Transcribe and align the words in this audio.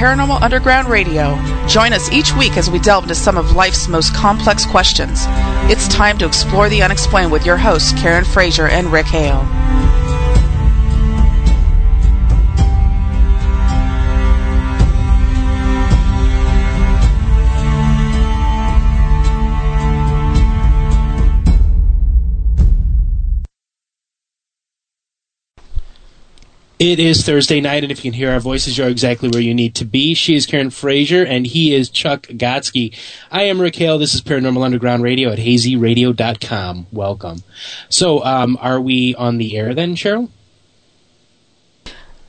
Paranormal 0.00 0.40
Underground 0.40 0.88
Radio. 0.88 1.36
Join 1.68 1.92
us 1.92 2.10
each 2.10 2.34
week 2.34 2.56
as 2.56 2.70
we 2.70 2.78
delve 2.78 3.04
into 3.04 3.14
some 3.14 3.36
of 3.36 3.52
life's 3.52 3.86
most 3.86 4.14
complex 4.14 4.64
questions. 4.64 5.24
It's 5.70 5.88
time 5.88 6.16
to 6.16 6.26
explore 6.26 6.70
the 6.70 6.82
unexplained 6.82 7.30
with 7.30 7.44
your 7.44 7.58
hosts, 7.58 7.92
Karen 8.00 8.24
Frazier 8.24 8.66
and 8.66 8.90
Rick 8.90 9.04
Hale. 9.04 9.59
It 26.80 26.98
is 26.98 27.24
Thursday 27.26 27.60
night, 27.60 27.82
and 27.82 27.92
if 27.92 28.02
you 28.02 28.10
can 28.10 28.16
hear 28.16 28.30
our 28.30 28.40
voices, 28.40 28.78
you're 28.78 28.88
exactly 28.88 29.28
where 29.28 29.42
you 29.42 29.52
need 29.52 29.74
to 29.74 29.84
be. 29.84 30.14
She 30.14 30.34
is 30.34 30.46
Karen 30.46 30.70
Frazier, 30.70 31.22
and 31.22 31.46
he 31.46 31.74
is 31.74 31.90
Chuck 31.90 32.22
Gotsky. 32.22 32.96
I 33.30 33.42
am 33.42 33.60
Rick 33.60 33.76
Hale. 33.76 33.98
This 33.98 34.14
is 34.14 34.22
Paranormal 34.22 34.64
Underground 34.64 35.02
Radio 35.02 35.30
at 35.30 35.38
hazyradio.com. 35.38 36.86
Welcome. 36.90 37.42
So, 37.90 38.24
um, 38.24 38.56
are 38.62 38.80
we 38.80 39.14
on 39.16 39.36
the 39.36 39.58
air 39.58 39.74
then, 39.74 39.94
Cheryl? 39.94 40.30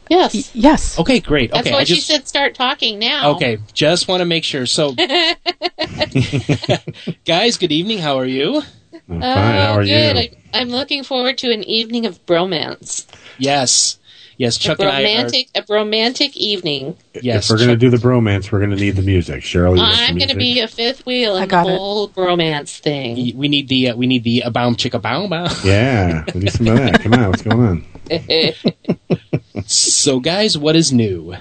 Yes. 0.09 0.53
Yes. 0.53 0.99
Okay, 0.99 1.21
great. 1.21 1.51
That's 1.51 1.61
okay, 1.61 1.71
what 1.71 1.83
I 1.83 1.85
just 1.85 2.05
she 2.05 2.13
said. 2.13 2.27
Start 2.27 2.53
talking 2.53 2.99
now. 2.99 3.35
okay. 3.35 3.57
Just 3.71 4.09
want 4.09 4.19
to 4.19 4.25
make 4.25 4.43
sure. 4.43 4.65
So, 4.65 4.93
guys, 7.25 7.55
good 7.55 7.71
evening. 7.71 7.99
How 7.99 8.19
are 8.19 8.25
you? 8.25 8.63
I'm 9.07 9.21
fine. 9.21 9.23
Oh, 9.23 9.33
How 9.33 9.73
are 9.77 9.85
good. 9.85 10.15
you? 10.17 10.19
I, 10.19 10.31
I'm 10.53 10.67
looking 10.67 11.05
forward 11.05 11.37
to 11.37 11.53
an 11.53 11.63
evening 11.63 12.05
of 12.05 12.25
bromance. 12.25 13.05
Yes, 13.37 13.97
yes. 14.37 14.57
Chuck 14.57 14.79
a 14.79 14.83
and 14.83 14.91
I 14.91 15.01
are. 15.01 15.03
romantic, 15.03 15.47
a 15.55 15.63
romantic 15.69 16.35
evening. 16.37 16.97
Yes, 17.21 17.45
if 17.45 17.49
we're 17.51 17.57
going 17.57 17.69
to 17.69 17.75
do 17.77 17.89
the 17.89 17.97
bromance, 17.97 18.51
we're 18.51 18.59
going 18.59 18.71
to 18.71 18.75
need 18.77 18.95
the 18.95 19.01
music. 19.01 19.41
Cheryl, 19.43 19.75
you 19.77 19.83
I'm 19.83 20.17
going 20.17 20.29
to 20.29 20.35
be 20.35 20.59
a 20.59 20.67
fifth 20.67 21.05
wheel 21.05 21.33
I 21.33 21.37
in 21.37 21.41
the 21.43 21.47
got 21.47 21.67
it. 21.67 21.77
whole 21.77 22.09
bromance 22.09 22.79
thing. 22.79 23.35
We 23.37 23.47
need 23.47 23.67
the 23.67 23.89
uh, 23.89 23.95
we 23.95 24.07
need 24.07 24.23
the 24.23 24.41
a 24.41 24.51
bound 24.51 24.77
chicka 24.77 25.01
bow 25.01 25.27
bow. 25.27 25.47
Yeah, 25.63 26.23
we 26.33 26.41
need 26.41 26.51
some 26.53 26.67
of 26.67 26.77
that. 26.77 27.01
Come 27.01 27.13
on, 27.13 27.29
what's 27.29 27.41
going 27.41 27.59
on? 27.59 27.85
So, 29.67 30.19
guys, 30.19 30.57
what 30.57 30.75
is 30.75 30.91
new? 30.91 31.33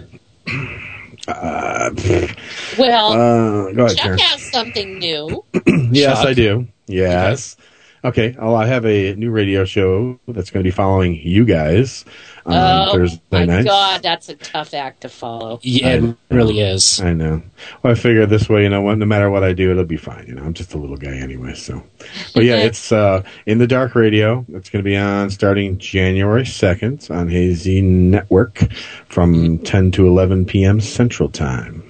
Uh, 1.29 1.91
well, 2.79 3.13
uh, 3.13 3.73
go 3.73 3.85
ahead, 3.87 3.97
Chuck 3.97 4.05
Karen. 4.05 4.19
has 4.19 4.43
something 4.51 4.99
new. 4.99 5.45
Yes, 5.93 6.19
Chuck. 6.19 6.29
I 6.29 6.35
do. 6.35 6.69
Yes. 6.87 7.57
Okay. 8.05 8.37
Oh, 8.39 8.55
I 8.55 8.67
have 8.67 8.85
a 8.87 9.15
new 9.17 9.31
radio 9.31 9.65
show 9.65 10.19
that's 10.29 10.51
going 10.51 10.63
to 10.63 10.67
be 10.67 10.71
following 10.71 11.15
you 11.17 11.45
guys 11.45 12.05
on 12.53 12.89
oh 12.89 12.93
Thursday 12.93 13.21
my 13.31 13.45
night. 13.45 13.65
God, 13.65 14.03
that's 14.03 14.29
a 14.29 14.35
tough 14.35 14.75
act 14.75 15.03
to 15.03 15.09
follow. 15.09 15.61
Yeah, 15.63 15.89
it 15.89 16.17
really 16.31 16.61
is. 16.61 17.01
I 17.01 17.13
know. 17.13 17.43
Well, 17.83 17.93
I 17.93 17.95
figure 17.95 18.27
this 18.27 18.49
way, 18.49 18.63
you 18.63 18.69
know, 18.69 18.95
no 18.95 19.07
matter 19.07 19.31
what 19.31 19.45
I 19.45 19.53
do, 19.53 19.71
it'll 19.71 19.85
be 19.85 19.97
fine. 19.97 20.27
You 20.27 20.35
know, 20.35 20.43
I'm 20.43 20.55
just 20.55 20.75
a 20.75 20.79
little 20.79 20.97
guy 20.97 21.17
anyway. 21.17 21.55
So, 21.55 21.83
but 22.35 22.45
yeah, 22.45 22.57
it's 22.65 22.93
uh, 22.93 23.23
in 23.47 23.59
the 23.59 23.67
dark 23.67 23.95
radio. 23.95 24.45
It's 24.49 24.71
going 24.71 24.85
to 24.85 24.89
be 24.89 24.97
on 24.97 25.31
starting 25.31 25.79
January 25.79 26.45
2nd 26.45 27.11
on 27.11 27.29
Hazy 27.29 27.81
Network 27.81 28.71
from 29.07 29.59
10 29.59 29.93
to 29.93 30.07
11 30.07 30.47
p.m. 30.47 30.81
Central 30.81 31.29
Time. 31.29 31.83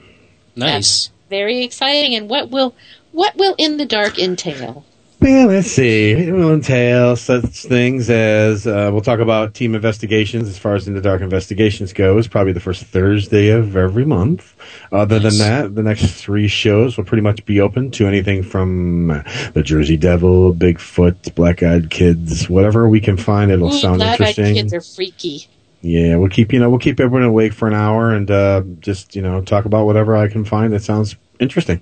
Nice. 0.57 1.11
Very 1.29 1.63
exciting. 1.63 2.15
And 2.15 2.29
what 2.29 2.51
will 2.51 2.75
what 3.13 3.37
will 3.37 3.55
in 3.59 3.77
the 3.77 3.87
dark 3.87 4.19
entail? 4.19 4.85
Well, 5.21 5.49
let's 5.49 5.71
see. 5.71 6.13
It 6.13 6.33
will 6.33 6.55
entail 6.55 7.15
such 7.15 7.45
things 7.65 8.09
as 8.09 8.67
uh, 8.67 8.89
we'll 8.91 9.03
talk 9.03 9.21
about 9.21 9.53
team 9.53 9.75
investigations 9.75 10.49
as 10.49 10.59
far 10.59 10.75
as 10.75 10.89
in 10.89 10.95
the 10.95 11.01
dark 11.03 11.21
investigations 11.21 11.93
goes. 11.93 12.27
Probably 12.27 12.55
the 12.55 12.61
first 12.61 12.85
Thursday 12.85 13.49
of 13.51 13.77
every 13.77 14.07
month. 14.07 14.57
Other 14.91 15.21
Nice. 15.21 15.37
than 15.39 15.47
that, 15.47 15.75
the 15.75 15.83
next 15.83 16.13
three 16.15 16.49
shows 16.49 16.97
will 16.97 17.05
pretty 17.05 17.21
much 17.21 17.45
be 17.45 17.61
open 17.61 17.91
to 17.93 18.07
anything 18.07 18.43
from 18.43 19.11
uh, 19.11 19.23
the 19.53 19.63
Jersey 19.63 19.99
Devil, 19.99 20.55
Bigfoot, 20.55 21.35
Black 21.35 21.63
Eyed 21.63 21.91
Kids, 21.91 22.49
whatever 22.49 22.89
we 22.89 22.99
can 23.01 23.19
find. 23.19 23.51
It'll 23.51 23.75
Ooh, 23.75 23.79
sound 23.79 23.99
black-eyed 23.99 24.39
interesting. 24.39 24.55
kids 24.55 24.73
are 24.73 24.81
freaky. 24.81 25.47
Yeah, 25.83 26.17
we'll 26.17 26.29
keep 26.31 26.53
you 26.53 26.59
know 26.61 26.69
we'll 26.71 26.79
keep 26.79 26.99
everyone 26.99 27.23
awake 27.29 27.53
for 27.53 27.69
an 27.69 27.75
hour 27.75 28.13
and 28.13 28.31
uh, 28.31 28.63
just 28.81 29.15
you 29.17 29.23
know 29.23 29.43
talk 29.43 29.65
about 29.67 29.85
whatever 29.87 30.17
I 30.17 30.29
can 30.29 30.45
find 30.47 30.73
that 30.73 30.83
sounds 30.83 31.17
interesting. 31.39 31.81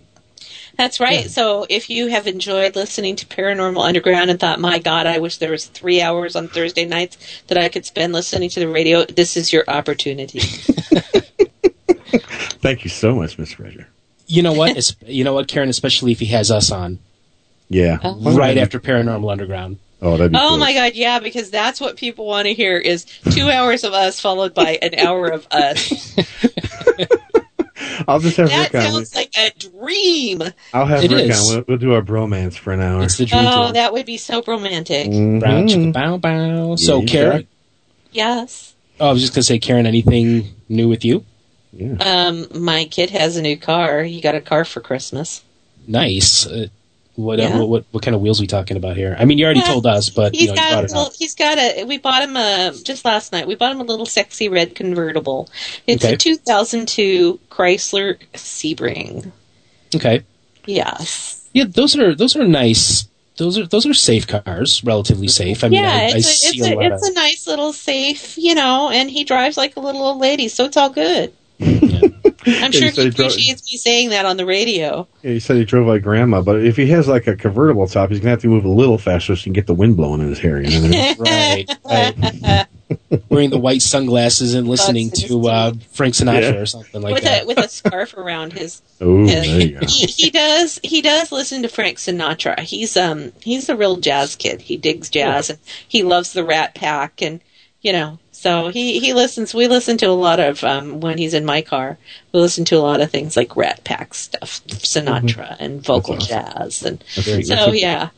That's 0.79 1.01
right. 1.01 1.29
So 1.29 1.67
if 1.69 1.91
you 1.91 2.07
have 2.07 2.27
enjoyed 2.29 2.77
listening 2.77 3.17
to 3.17 3.27
Paranormal 3.27 3.85
Underground 3.85 4.31
and 4.31 4.39
thought, 4.39 4.61
my 4.61 4.79
God, 4.79 5.07
I 5.07 5.19
wish 5.19 5.39
there 5.39 5.51
was 5.51 5.67
three 5.67 6.01
hours 6.01 6.37
on 6.37 6.47
Thursday 6.49 6.85
nights 6.85 7.19
that 7.49 7.59
I 7.59 7.69
could 7.69 7.85
spend 7.85 8.13
listening 8.13 8.49
to 8.51 8.61
the 8.61 8.69
radio, 8.69 9.05
this 9.05 9.37
is 9.37 9.53
your 9.53 9.65
opportunity. 9.69 10.39
Thank 12.61 12.85
you 12.85 12.91
so 12.91 13.15
much, 13.15 13.39
Miss 13.39 13.53
Frazier. 13.53 13.89
You 14.27 14.43
know 14.43 14.53
what? 14.53 14.77
Es- 14.77 14.95
you 15.05 15.25
know 15.25 15.33
what, 15.35 15.49
Karen? 15.49 15.69
Especially 15.69 16.13
if 16.13 16.21
he 16.21 16.27
has 16.27 16.51
us 16.51 16.71
on 16.71 16.99
Yeah, 17.69 17.99
Oh. 18.05 18.37
right 18.37 18.57
after 18.59 18.79
Paranormal 18.79 19.31
Underground. 19.31 19.79
Oh, 20.01 20.17
that'd 20.17 20.31
be 20.31 20.39
oh 20.39 20.51
cool. 20.51 20.59
my 20.59 20.73
God, 20.75 20.93
yeah, 20.95 21.19
because 21.19 21.51
that's 21.51 21.81
what 21.81 21.97
people 21.97 22.25
want 22.27 22.47
to 22.47 22.55
hear 22.55 22.77
is 22.79 23.05
two 23.33 23.51
hours 23.51 23.83
of 23.83 23.93
us 23.95 24.21
followed 24.21 24.55
by 24.55 24.79
an 24.81 24.95
hour 24.97 25.27
of 25.29 25.45
us. 25.51 26.15
I'll 28.07 28.21
just 28.21 28.37
have 28.37 28.49
That 28.49 28.73
Rick 28.73 28.83
on. 28.83 28.93
sounds 28.93 29.15
like 29.15 29.33
a 29.37 29.51
dream. 29.59 30.43
I'll 30.73 30.87
have 30.87 31.03
It 31.05 31.11
Rick 31.11 31.31
is. 31.31 31.49
on. 31.51 31.57
We'll, 31.57 31.65
we'll 31.69 31.79
do 31.79 31.93
our 31.95 32.03
bromance 32.03 32.55
for 32.57 32.73
an 32.73 32.81
hour. 32.81 33.03
It's 33.03 33.17
the 33.17 33.27
dream 33.27 33.45
Oh, 33.47 33.65
team. 33.67 33.75
that 33.75 33.93
would 33.93 34.07
be 34.07 34.17
so 34.17 34.43
romantic. 34.47 35.09
Mhm. 35.09 35.93
Bow 35.93 36.17
bow. 36.19 36.77
So, 36.77 37.01
you 37.01 37.07
Karen. 37.07 37.37
got. 37.39 37.47
Yes. 38.13 38.75
Oh, 39.01 39.09
I 39.09 39.13
was 39.13 39.21
just 39.23 39.35
gonna 39.35 39.43
say, 39.45 39.59
Karen. 39.59 39.87
Anything 39.87 40.55
new 40.69 40.89
with 40.89 41.05
you? 41.05 41.25
Yeah. 41.73 41.95
Um, 42.01 42.47
my 42.63 42.85
kid 42.87 43.11
has 43.11 43.37
a 43.37 43.43
new 43.43 43.57
car. 43.57 44.03
He 44.03 44.21
got 44.21 44.35
a 44.35 44.41
car 44.41 44.65
for 44.65 44.81
Christmas. 44.81 45.43
Nice. 45.87 46.47
Uh, 46.47 46.67
what, 47.19 47.39
Yeah. 47.41 47.49
uh, 47.49 47.59
what 47.59 47.69
what 47.69 47.85
what 47.91 48.03
kind 48.03 48.15
of 48.15 48.21
wheels 48.21 48.41
we 48.41 48.47
talking 48.47 48.77
about 48.77 48.97
here? 48.97 49.17
I 49.19 49.25
mean, 49.25 49.39
you 49.39 49.45
already 49.45 49.61
Yeah, 49.61 49.67
told 49.75 49.87
us, 49.87 50.09
but 50.09 50.33
He's 50.35 50.43
you 50.43 50.49
know, 50.49 50.55
got 50.55 50.73
a 50.75 50.87
it 50.87 50.91
little, 50.93 51.13
he's 51.19 51.35
got 51.35 51.59
a 51.59 51.85
we 51.85 51.99
bought 51.99 52.23
him 52.23 52.37
a 52.37 52.73
just 52.85 53.05
last 53.05 53.33
night. 53.33 53.47
We 53.47 53.57
bought 53.57 53.73
him 53.73 53.81
a 53.81 53.85
little 53.85 54.07
sexy 54.07 54.49
red 54.49 54.75
convertible. 54.75 55.49
It's 55.87 56.05
Okay. 56.05 56.15
a 56.15 56.17
2002 56.17 57.41
Chrysler 57.51 58.19
Sebring. 58.35 59.33
Okay. 59.95 60.23
Yes. 60.67 61.49
Yeah, 61.53 61.65
those 61.65 61.97
are 61.97 62.15
those 62.15 62.37
are 62.37 62.47
nice. 62.47 63.09
Those 63.39 63.57
are 63.59 63.67
those 63.67 63.87
are 63.87 63.95
safe 63.95 64.27
cars, 64.27 64.83
relatively 64.85 65.29
safe. 65.29 65.63
I 65.65 65.69
mean, 65.69 65.83
yeah, 65.83 65.91
I, 65.91 66.03
I 66.03 66.07
it's, 66.07 66.17
a, 66.17 66.23
see 66.23 66.59
it's, 66.59 66.67
a, 66.69 66.77
a, 66.77 66.81
it's 66.95 67.09
of. 67.09 67.13
a 67.13 67.15
nice 67.15 67.47
little 67.47 67.73
safe, 67.73 68.37
you 68.37 68.55
know, 68.55 68.91
and 68.91 69.11
he 69.11 69.25
drives 69.25 69.57
like 69.57 69.77
a 69.77 69.81
little 69.81 70.03
old 70.03 70.19
lady, 70.19 70.49
so 70.49 70.65
it's 70.65 70.77
all 70.77 70.91
good. 70.91 71.33
I'm 71.61 71.73
sure 72.73 72.85
you 72.85 72.91
said 72.91 72.97
he 72.97 73.03
he 73.05 73.11
drove- 73.11 73.13
appreciates 73.13 73.71
me 73.71 73.77
saying 73.79 74.11
that 74.11 74.25
on 74.27 74.37
the 74.37 74.47
radio. 74.47 75.07
Yeah, 75.23 75.33
he 75.33 75.41
said 75.41 75.57
he 75.57 75.65
drove 75.65 75.87
like 75.87 76.03
grandma, 76.03 76.41
but 76.43 76.65
if 76.65 76.77
he 76.77 76.87
has 76.89 77.09
like 77.09 77.27
a 77.27 77.37
convertible 77.37 77.87
top, 77.87 78.11
he's 78.11 78.21
gonna 78.21 78.31
have 78.31 78.41
to 78.43 78.49
move 78.49 78.65
a 78.65 78.69
little 78.71 78.99
faster 78.99 79.35
so 79.35 79.41
he 79.41 79.45
can 79.45 79.53
get 79.53 79.67
the 79.67 79.75
wind 79.75 79.97
blowing 79.97 80.21
in 80.21 80.29
his 80.29 80.39
hair. 80.39 80.61
You 80.61 80.81
know 80.81 80.89
what 81.17 81.29
I 81.29 81.55
mean? 81.57 81.67
right, 81.85 82.17
right. 82.25 82.67
Wearing 83.29 83.51
the 83.51 83.59
white 83.59 83.83
sunglasses 83.83 84.55
and 84.55 84.67
listening 84.67 85.11
to 85.11 85.49
uh, 85.49 85.73
Frank 85.93 86.15
Sinatra 86.15 86.55
Yeah. 86.55 86.61
or 86.61 86.67
something 86.67 87.03
like 87.03 87.15
with 87.15 87.25
that. 87.25 87.43
a 87.43 87.47
with 87.47 87.59
a 87.59 87.69
scarf 87.69 88.15
around 88.17 88.55
his 88.55 88.81
oh, 89.01 89.27
Yeah. 89.27 89.41
there 89.41 89.61
you 89.61 89.81
go. 89.81 89.87
he, 89.87 90.07
he 90.07 90.31
does 90.31 90.81
he 90.83 91.03
does 91.03 91.31
listen 91.31 91.63
to 91.63 91.69
Frank 91.69 91.99
Sinatra. 91.99 92.59
He's 92.61 92.97
um 92.97 93.33
he's 93.43 93.69
a 93.69 93.77
real 93.77 93.97
jazz 93.99 94.37
kid. 94.37 94.63
He 94.63 94.77
digs 94.79 95.11
jazz 95.11 95.51
and 95.51 95.59
he 95.87 96.03
loves 96.03 96.33
the 96.33 96.45
Rat 96.45 96.75
Pack 96.75 97.21
and 97.21 97.41
you 97.83 97.93
know 97.93 98.19
so 98.49 98.69
he 98.69 98.99
he 98.99 99.13
listens. 99.13 99.53
We 99.53 99.69
listen 99.69 99.99
to 99.99 100.07
a 100.07 100.13
lot 100.13 100.41
of 100.41 100.65
um 100.65 101.01
when 101.01 101.19
he's 101.19 101.35
in 101.35 101.45
my 101.45 101.61
car. 101.61 101.99
We 102.33 102.41
listen 102.41 102.65
to 102.67 102.77
a 102.77 102.81
lot 102.81 103.03
of 103.03 103.11
things 103.11 103.37
like 103.37 103.57
Rat 103.57 103.85
Pack 103.85 104.15
stuff, 104.15 104.63
Sinatra 104.67 105.57
and 105.59 105.85
vocal 105.85 106.15
That's 106.15 106.29
jazz 106.29 106.83
and 106.83 107.05
That's, 107.15 107.49
so 107.49 107.55
that's, 107.55 107.81
yeah. 107.81 108.09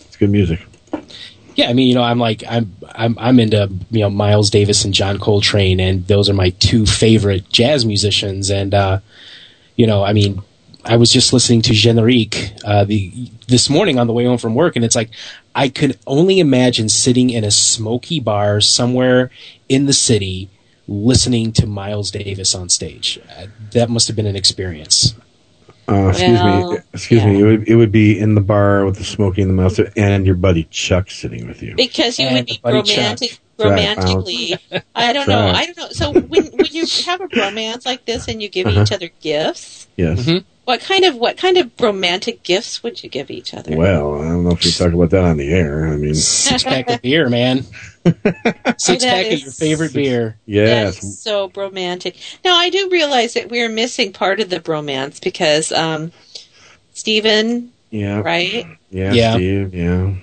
it's 0.00 0.16
good 0.16 0.30
music. 0.30 0.60
Yeah, 1.56 1.70
I 1.70 1.72
mean, 1.72 1.88
you 1.88 1.94
know, 1.94 2.02
I'm 2.02 2.18
like, 2.18 2.42
I'm, 2.48 2.74
I'm, 2.96 3.16
I'm 3.16 3.38
into, 3.38 3.70
you 3.90 4.00
know, 4.00 4.10
Miles 4.10 4.50
Davis 4.50 4.84
and 4.84 4.92
John 4.92 5.20
Coltrane, 5.20 5.78
and 5.78 6.04
those 6.08 6.28
are 6.28 6.34
my 6.34 6.50
two 6.50 6.84
favorite 6.84 7.48
jazz 7.48 7.86
musicians. 7.86 8.50
And, 8.50 8.74
uh, 8.74 8.98
you 9.76 9.86
know, 9.86 10.02
I 10.02 10.14
mean, 10.14 10.42
I 10.84 10.96
was 10.96 11.12
just 11.12 11.32
listening 11.32 11.62
to 11.62 11.70
Generique 11.70 12.58
uh, 12.64 12.84
the 12.84 13.30
this 13.46 13.70
morning 13.70 13.98
on 13.98 14.06
the 14.06 14.12
way 14.12 14.24
home 14.24 14.38
from 14.38 14.54
work, 14.54 14.74
and 14.76 14.84
it's 14.84 14.96
like 14.96 15.10
I 15.54 15.68
could 15.68 15.98
only 16.06 16.40
imagine 16.40 16.88
sitting 16.88 17.30
in 17.30 17.44
a 17.44 17.50
smoky 17.50 18.20
bar 18.20 18.60
somewhere 18.60 19.30
in 19.68 19.86
the 19.86 19.92
city 19.92 20.50
listening 20.88 21.52
to 21.52 21.66
Miles 21.66 22.10
Davis 22.10 22.54
on 22.54 22.68
stage. 22.68 23.18
Uh, 23.38 23.46
that 23.72 23.88
must 23.88 24.06
have 24.08 24.16
been 24.16 24.26
an 24.26 24.36
experience. 24.36 25.14
Uh, 25.88 26.08
excuse 26.08 26.40
Well, 26.40 26.72
me, 26.72 26.78
excuse 26.94 27.22
yeah. 27.22 27.28
me. 27.30 27.40
It 27.40 27.44
would 27.44 27.68
it 27.68 27.74
would 27.76 27.92
be 27.92 28.18
in 28.18 28.34
the 28.34 28.40
bar 28.40 28.84
with 28.86 28.96
the 28.96 29.04
smoky 29.04 29.42
in 29.42 29.48
the 29.48 29.54
mouth 29.54 29.78
and 29.96 30.24
your 30.26 30.34
buddy 30.34 30.64
Chuck 30.70 31.10
sitting 31.10 31.46
with 31.46 31.62
you. 31.62 31.74
Because 31.76 32.18
you 32.18 32.26
And 32.26 32.36
would 32.36 32.46
be 32.46 32.58
Buddy 32.62 32.82
Chuck. 32.82 32.96
romantic 32.96 33.38
romantically 33.58 34.56
I 34.94 35.12
don't 35.12 35.28
know. 35.28 35.46
I 35.48 35.66
don't 35.66 35.76
know. 35.76 35.88
So 35.90 36.12
when 36.12 36.46
when 36.46 36.66
you 36.70 36.86
have 37.06 37.20
a 37.20 37.28
romance 37.36 37.84
like 37.86 38.06
this 38.06 38.28
and 38.28 38.42
you 38.42 38.48
give 38.48 38.66
Uh-huh. 38.66 38.82
each 38.82 38.92
other 38.92 39.10
gifts, 39.20 39.86
Yes. 39.96 40.20
Mhm. 40.24 40.44
What 40.64 40.80
kind 40.80 41.04
of 41.04 41.16
what 41.16 41.36
kind 41.36 41.58
of 41.58 41.70
romantic 41.78 42.42
gifts 42.42 42.82
would 42.82 43.02
you 43.02 43.10
give 43.10 43.30
each 43.30 43.52
other? 43.52 43.76
Well, 43.76 44.20
I 44.20 44.28
don't 44.28 44.44
know 44.44 44.50
if 44.52 44.64
we 44.64 44.70
talk 44.70 44.92
about 44.94 45.10
that 45.10 45.22
on 45.24 45.36
the 45.36 45.52
air. 45.52 45.86
I 45.88 45.96
mean, 45.96 46.14
Six 46.14 46.62
pack 46.64 46.88
of 46.88 47.02
beer, 47.02 47.28
man. 47.28 47.62
Six 48.04 48.24
That 48.24 49.00
pack 49.02 49.26
of 49.26 49.32
is- 49.32 49.42
your 49.42 49.52
favorite 49.52 49.92
beer. 49.92 50.38
yes, 50.46 50.94
That's 51.00 51.18
so 51.20 51.50
romantic. 51.54 52.16
Now 52.44 52.56
I 52.56 52.70
do 52.70 52.88
realize 52.90 53.34
that 53.34 53.50
we're 53.50 53.68
missing 53.68 54.12
part 54.12 54.40
of 54.40 54.48
the 54.48 54.58
bromance 54.60 55.22
because 55.22 55.70
um, 55.72 56.12
Stephen, 56.92 57.72
yeah, 57.90 58.20
right? 58.20 58.66
yeah, 58.90 59.12
Yeah. 59.12 59.34
Steve, 59.34 59.74
yeah. 59.74 60.14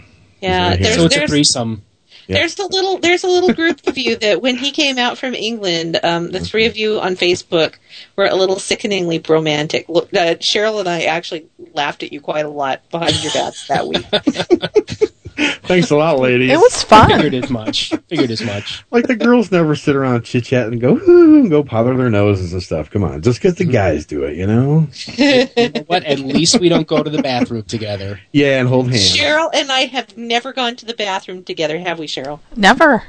Yeah, 0.42 0.70
right 0.70 0.80
there's 0.82 0.96
So 0.96 1.06
it's 1.06 1.16
a 1.18 1.28
threesome. 1.28 1.84
Yeah. 2.32 2.40
there's 2.40 2.58
a 2.60 2.68
little 2.68 2.98
there's 2.98 3.24
a 3.24 3.28
little 3.28 3.54
group 3.54 3.86
of 3.88 3.98
you 3.98 4.16
that 4.18 4.42
when 4.42 4.58
he 4.58 4.72
came 4.72 4.98
out 4.98 5.18
from 5.18 5.34
England, 5.34 6.00
um, 6.04 6.32
the 6.32 6.40
three 6.40 6.66
of 6.66 6.78
you 6.78 7.00
on 7.00 7.16
Facebook 7.16 7.76
were 8.16 8.26
a 8.26 8.36
little 8.36 8.60
sickeningly 8.60 9.20
bromantic. 9.20 9.88
Look, 9.90 10.14
uh, 10.14 10.36
Cheryl 10.36 10.80
and 10.80 10.90
I 10.90 11.02
actually 11.04 11.48
laughed 11.74 12.04
at 12.04 12.12
you 12.12 12.22
quite 12.22 12.46
a 12.46 12.50
lot 12.50 12.90
behind 12.90 13.22
your 13.24 13.34
backs 13.34 13.68
that 13.68 13.88
week. 13.88 15.12
Thanks 15.64 15.92
a 15.92 15.96
lot, 15.96 16.20
ladies. 16.20 16.52
It 16.52 16.58
was 16.58 16.84
fun. 16.84 17.10
Figured 17.10 17.34
as 17.34 17.50
much. 17.50 17.94
Figured 18.08 18.32
as 18.32 18.42
much. 18.42 18.84
like 18.92 19.08
the 19.08 19.16
girls 19.16 19.52
never 19.52 19.76
sit 19.76 19.96
around 19.96 20.24
chit 20.24 20.46
chat 20.46 20.68
and 20.68 20.80
go 20.80 20.98
"Ooh," 20.98 21.40
and 21.40 21.50
go 21.50 21.64
powder 21.64 21.96
their 21.96 22.10
noses 22.10 22.54
and 22.54 22.62
stuff. 22.62 22.90
Come 22.90 23.04
on, 23.04 23.22
just 23.22 23.40
because 23.40 23.56
the 23.56 23.64
mm-hmm. 23.64 23.74
guys 23.74 24.06
do 24.06 24.24
it, 24.24 24.36
you 24.36 24.48
know? 24.48 24.88
You 25.18 25.48
know 25.56 25.82
what? 25.88 26.04
At 26.04 26.20
least 26.20 26.60
we 26.60 26.70
don't 26.70 26.88
go 26.88 27.04
to 27.04 27.10
the 27.10 27.22
bathroom 27.22 27.64
together. 27.64 28.20
Yeah, 28.32 28.60
and 28.60 28.68
hold 28.68 28.90
hands. 28.90 29.16
Cheryl 29.16 29.50
and 29.54 29.72
I 29.72 29.82
have 29.82 30.18
never 30.18 30.54
gone 30.54 30.76
to 30.78 30.86
the 30.86 30.94
bathroom 30.94 31.44
together, 31.44 31.80
have 31.80 32.00
we, 32.00 32.08
Cheryl? 32.08 32.40
Never. 32.56 33.04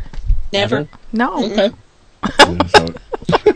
Never. 0.52 0.88
No. 1.12 1.44
Okay. 1.44 1.70
Mm-hmm. 1.70 2.52
Yeah, 2.52 2.66
so 2.68 2.94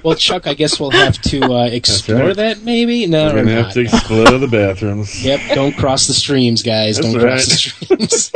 Well, 0.03 0.15
Chuck, 0.15 0.47
I 0.47 0.55
guess 0.55 0.79
we'll 0.79 0.91
have 0.91 1.21
to 1.23 1.43
uh, 1.45 1.65
explore 1.67 2.29
right. 2.29 2.37
that. 2.37 2.63
Maybe 2.63 3.07
no, 3.07 3.27
we're 3.27 3.45
gonna 3.45 3.51
have 3.53 3.65
not. 3.67 3.75
to 3.75 3.81
explore 3.81 4.39
the 4.39 4.49
bathrooms. 4.49 5.25
Yep. 5.27 5.41
Don't 5.55 5.77
cross 5.77 6.07
the 6.07 6.15
streams, 6.15 6.63
guys. 6.63 6.97
That's 6.97 7.13
don't 7.13 7.21
cross 7.21 7.47
the 7.47 7.57
streams. 7.57 8.33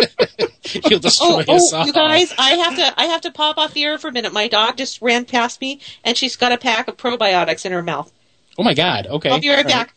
You'll 0.91 1.01
destroy 1.01 1.45
Oh, 1.47 1.57
us 1.57 1.73
oh, 1.73 1.77
all. 1.79 1.87
you 1.87 1.93
guys! 1.93 2.33
I 2.39 2.51
have 2.53 2.77
to. 2.77 3.01
I 3.01 3.05
have 3.07 3.21
to 3.23 3.31
pop 3.31 3.59
off 3.59 3.75
the 3.75 3.85
air 3.85 3.99
for 3.99 4.09
a 4.09 4.13
minute. 4.13 4.33
My 4.33 4.49
dog 4.49 4.77
just 4.77 5.01
ran 5.03 5.25
past 5.25 5.61
me, 5.61 5.81
and 6.05 6.17
she's 6.17 6.37
got 6.37 6.53
a 6.53 6.59
pack 6.59 6.89
of 6.89 6.97
probiotics 6.97 7.65
in 7.65 7.73
her 7.73 7.83
mouth. 7.83 8.11
Oh 8.59 8.63
my 8.63 8.75
God. 8.75 9.07
Okay. 9.07 9.31
I'll 9.31 9.41
be 9.41 9.49
right 9.49 9.65
All 9.65 9.71
back. 9.71 9.95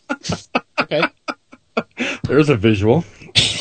Okay. 0.79 1.01
There's 2.23 2.49
a 2.49 2.55
visual. 2.55 3.03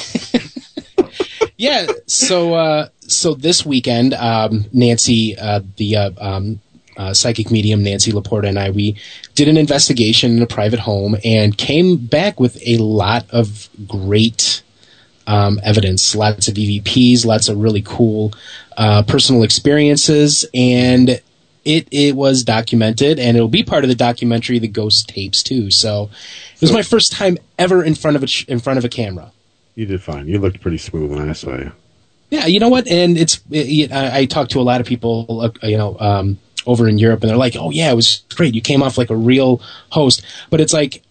Yeah. 1.62 1.86
So, 2.08 2.54
uh, 2.54 2.88
so 3.06 3.34
this 3.34 3.64
weekend, 3.64 4.14
um, 4.14 4.64
Nancy, 4.72 5.38
uh, 5.38 5.60
the 5.76 5.96
uh, 5.96 6.10
um, 6.18 6.60
uh, 6.96 7.14
psychic 7.14 7.50
medium 7.50 7.82
Nancy 7.82 8.12
Laporta 8.12 8.48
and 8.48 8.58
I, 8.58 8.70
we 8.70 8.96
did 9.34 9.48
an 9.48 9.56
investigation 9.56 10.36
in 10.36 10.42
a 10.42 10.46
private 10.46 10.80
home 10.80 11.16
and 11.24 11.56
came 11.56 11.96
back 11.96 12.38
with 12.38 12.56
a 12.66 12.78
lot 12.78 13.26
of 13.30 13.68
great 13.86 14.62
um, 15.26 15.60
evidence, 15.62 16.14
lots 16.14 16.48
of 16.48 16.54
EVPs, 16.54 17.24
lots 17.24 17.48
of 17.48 17.58
really 17.58 17.82
cool 17.82 18.32
uh, 18.76 19.02
personal 19.04 19.42
experiences, 19.42 20.44
and 20.52 21.20
it 21.64 21.88
it 21.90 22.16
was 22.16 22.42
documented, 22.42 23.18
and 23.18 23.36
it'll 23.36 23.48
be 23.48 23.62
part 23.62 23.84
of 23.84 23.88
the 23.88 23.94
documentary, 23.94 24.58
The 24.58 24.68
Ghost 24.68 25.08
Tapes, 25.08 25.42
too. 25.42 25.70
So 25.70 26.10
it 26.54 26.60
was 26.60 26.72
my 26.72 26.82
first 26.82 27.12
time 27.12 27.38
ever 27.58 27.84
in 27.84 27.94
front 27.94 28.16
of 28.16 28.24
a 28.24 28.28
in 28.48 28.58
front 28.58 28.78
of 28.78 28.84
a 28.84 28.88
camera. 28.88 29.32
You 29.74 29.86
did 29.86 30.02
fine. 30.02 30.28
You 30.28 30.38
looked 30.38 30.60
pretty 30.60 30.78
smooth 30.78 31.10
when 31.10 31.28
I 31.28 31.32
saw 31.32 31.56
you. 31.56 31.72
Yeah, 32.30 32.46
you 32.46 32.60
know 32.60 32.68
what? 32.68 32.88
And 32.88 33.16
it's 33.16 33.40
it, 33.50 33.92
I, 33.92 34.20
I 34.20 34.24
talked 34.24 34.52
to 34.52 34.60
a 34.60 34.62
lot 34.62 34.80
of 34.80 34.86
people, 34.86 35.42
uh, 35.42 35.66
you 35.66 35.76
know, 35.76 35.96
um, 36.00 36.38
over 36.66 36.88
in 36.88 36.98
Europe, 36.98 37.22
and 37.22 37.30
they're 37.30 37.36
like, 37.36 37.56
"Oh 37.56 37.70
yeah, 37.70 37.90
it 37.90 37.96
was 37.96 38.22
great. 38.34 38.54
You 38.54 38.60
came 38.60 38.82
off 38.82 38.98
like 38.98 39.10
a 39.10 39.16
real 39.16 39.60
host." 39.90 40.22
But 40.50 40.60
it's 40.60 40.72
like, 40.72 41.02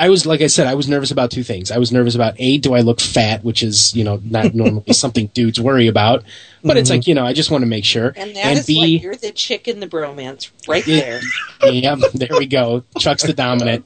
I 0.00 0.08
was 0.08 0.24
like 0.24 0.40
I 0.40 0.46
said, 0.46 0.66
I 0.66 0.74
was 0.74 0.88
nervous 0.88 1.10
about 1.10 1.30
two 1.30 1.42
things. 1.42 1.70
I 1.70 1.76
was 1.76 1.92
nervous 1.92 2.14
about 2.14 2.34
a, 2.38 2.56
do 2.56 2.72
I 2.72 2.80
look 2.80 3.02
fat, 3.02 3.44
which 3.44 3.62
is 3.62 3.94
you 3.94 4.02
know 4.02 4.18
not 4.24 4.54
normally 4.54 4.94
something 4.94 5.26
dudes 5.34 5.60
worry 5.60 5.88
about, 5.88 6.24
but 6.64 6.78
it's 6.78 6.88
like 6.88 7.06
you 7.06 7.14
know 7.14 7.26
I 7.26 7.34
just 7.34 7.50
want 7.50 7.62
to 7.62 7.66
make 7.66 7.84
sure. 7.84 8.14
And 8.16 8.34
that 8.34 8.56
is 8.56 8.66
B, 8.66 8.80
like 8.80 9.02
you're 9.02 9.14
the 9.14 9.30
chick 9.30 9.68
in 9.68 9.80
the 9.80 9.86
bromance 9.86 10.50
right 10.66 10.84
there. 10.86 11.20
yeah, 11.64 11.96
there 12.14 12.30
we 12.30 12.46
go. 12.46 12.82
Chuck's 12.98 13.24
the 13.24 13.34
dominant. 13.34 13.84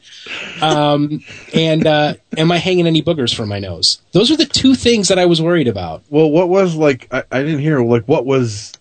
Um, 0.63 1.25
and 1.53 1.85
uh, 1.85 2.15
am 2.39 2.53
I 2.53 2.59
hanging 2.59 2.87
any 2.87 3.03
boogers 3.03 3.35
from 3.35 3.49
my 3.49 3.59
nose? 3.59 4.01
Those 4.13 4.31
are 4.31 4.37
the 4.37 4.47
two 4.47 4.77
things 4.77 5.09
that 5.09 5.19
I 5.19 5.27
was 5.27 5.43
worried 5.43 5.67
about. 5.67 6.05
Well, 6.11 6.31
what 6.31 6.49
was 6.49 6.77
like? 6.77 7.13
I, 7.13 7.25
I 7.33 7.43
didn't 7.43 7.59
hear. 7.59 7.83
Like, 7.83 8.05
what 8.05 8.25
was? 8.25 8.73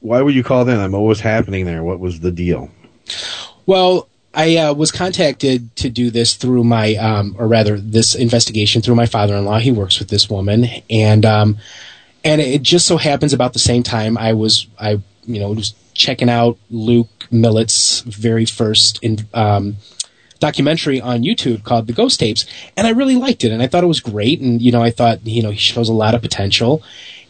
Why 0.00 0.22
were 0.22 0.30
you 0.30 0.44
called 0.44 0.68
in? 0.68 0.78
I 0.78 0.86
mean, 0.86 0.92
what 0.92 1.08
was 1.08 1.20
happening 1.20 1.64
there? 1.64 1.82
What 1.82 1.98
was 1.98 2.20
the 2.20 2.30
deal? 2.30 2.70
Well, 3.66 4.08
I 4.34 4.56
uh, 4.56 4.74
was 4.74 4.92
contacted 4.92 5.74
to 5.76 5.90
do 5.90 6.10
this 6.10 6.34
through 6.34 6.64
my, 6.64 6.94
um, 6.96 7.34
or 7.38 7.48
rather, 7.48 7.78
this 7.78 8.14
investigation 8.14 8.82
through 8.82 8.94
my 8.94 9.06
father-in-law. 9.06 9.58
He 9.58 9.72
works 9.72 9.98
with 9.98 10.08
this 10.08 10.30
woman, 10.30 10.66
and 10.88 11.24
um, 11.26 11.58
and 12.24 12.40
it 12.40 12.62
just 12.62 12.86
so 12.86 12.98
happens 12.98 13.32
about 13.32 13.52
the 13.52 13.58
same 13.58 13.82
time 13.82 14.16
I 14.18 14.34
was, 14.34 14.66
I 14.78 15.00
you 15.24 15.40
know, 15.40 15.50
was 15.50 15.74
checking 15.94 16.30
out 16.30 16.58
Luke 16.70 17.26
Millett's 17.30 18.00
very 18.00 18.44
first 18.44 19.02
in, 19.02 19.26
um, 19.34 19.76
documentary 20.38 21.00
on 21.00 21.22
YouTube 21.22 21.64
called 21.64 21.86
The 21.86 21.92
Ghost 21.92 22.20
Tapes, 22.20 22.46
and 22.76 22.86
I 22.86 22.90
really 22.90 23.16
liked 23.16 23.44
it, 23.44 23.52
and 23.52 23.62
I 23.62 23.66
thought 23.66 23.84
it 23.84 23.88
was 23.88 24.00
great, 24.00 24.40
and 24.40 24.62
you 24.62 24.70
know, 24.70 24.82
I 24.82 24.90
thought 24.90 25.26
you 25.26 25.42
know 25.42 25.50
he 25.50 25.58
shows 25.58 25.88
a 25.88 25.94
lot 25.94 26.14
of 26.14 26.22
potential, 26.22 26.82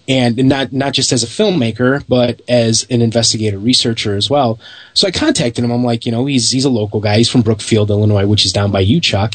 and 0.08 0.36
not 0.48 0.72
not 0.72 0.94
just 0.94 1.12
as 1.12 1.22
a 1.22 1.26
filmmaker, 1.26 2.02
but 2.08 2.40
as 2.48 2.86
an 2.90 3.02
investigator 3.02 3.58
researcher 3.58 4.16
as 4.16 4.30
well. 4.30 4.58
So 4.94 5.06
I 5.06 5.10
contacted 5.10 5.62
him. 5.62 5.70
I'm 5.70 5.84
like, 5.84 6.06
you 6.06 6.12
know, 6.12 6.24
he's 6.24 6.50
he's 6.50 6.64
a 6.64 6.70
local 6.70 7.00
guy. 7.00 7.18
He's 7.18 7.30
from 7.30 7.42
Brookfield, 7.42 7.90
Illinois, 7.90 8.26
which 8.26 8.46
is 8.46 8.52
down 8.52 8.72
by 8.72 8.80
you, 8.80 9.00
Chuck. 9.00 9.34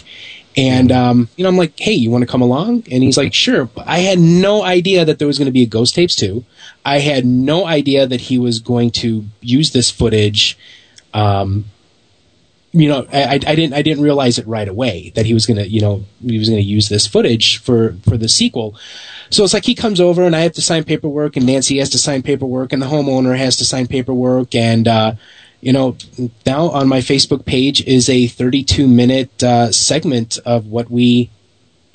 And 0.57 0.91
um, 0.91 1.29
you 1.35 1.43
know, 1.43 1.49
I'm 1.49 1.57
like, 1.57 1.79
hey, 1.79 1.93
you 1.93 2.09
want 2.11 2.23
to 2.23 2.27
come 2.27 2.41
along? 2.41 2.83
And 2.91 3.03
he's 3.03 3.17
like, 3.17 3.33
sure. 3.33 3.65
But 3.65 3.87
I 3.87 3.99
had 3.99 4.19
no 4.19 4.63
idea 4.63 5.05
that 5.05 5.19
there 5.19 5.27
was 5.27 5.37
going 5.37 5.47
to 5.47 5.51
be 5.51 5.63
a 5.63 5.67
Ghost 5.67 5.95
Tapes 5.95 6.15
too. 6.15 6.43
I 6.83 6.99
had 6.99 7.25
no 7.25 7.65
idea 7.65 8.05
that 8.07 8.21
he 8.21 8.37
was 8.37 8.59
going 8.59 8.91
to 8.91 9.25
use 9.41 9.71
this 9.71 9.89
footage. 9.91 10.57
Um, 11.13 11.65
you 12.73 12.89
know, 12.89 13.05
I, 13.13 13.35
I 13.35 13.55
didn't 13.55 13.73
I 13.73 13.83
didn't 13.83 14.03
realize 14.03 14.39
it 14.39 14.47
right 14.47 14.67
away 14.67 15.11
that 15.15 15.27
he 15.27 15.33
was 15.33 15.45
gonna 15.45 15.63
you 15.63 15.79
know 15.79 16.03
he 16.25 16.39
was 16.39 16.49
gonna 16.49 16.61
use 16.61 16.89
this 16.89 17.05
footage 17.05 17.59
for 17.59 17.95
for 18.03 18.17
the 18.17 18.27
sequel. 18.27 18.75
So 19.29 19.43
it's 19.43 19.53
like 19.53 19.65
he 19.65 19.75
comes 19.75 20.01
over 20.01 20.23
and 20.23 20.35
I 20.35 20.41
have 20.41 20.53
to 20.53 20.61
sign 20.61 20.83
paperwork 20.83 21.37
and 21.37 21.45
Nancy 21.45 21.77
has 21.77 21.91
to 21.91 21.99
sign 21.99 22.23
paperwork 22.23 22.73
and 22.73 22.81
the 22.81 22.87
homeowner 22.87 23.37
has 23.37 23.57
to 23.57 23.65
sign 23.65 23.87
paperwork 23.87 24.55
and 24.55 24.87
uh, 24.87 25.13
you 25.61 25.71
know 25.71 25.95
now 26.47 26.69
on 26.69 26.87
my 26.87 26.99
Facebook 26.99 27.45
page 27.45 27.83
is 27.85 28.09
a 28.09 28.25
32 28.25 28.87
minute 28.87 29.43
uh, 29.43 29.71
segment 29.71 30.39
of 30.43 30.65
what 30.65 30.89
we 30.89 31.29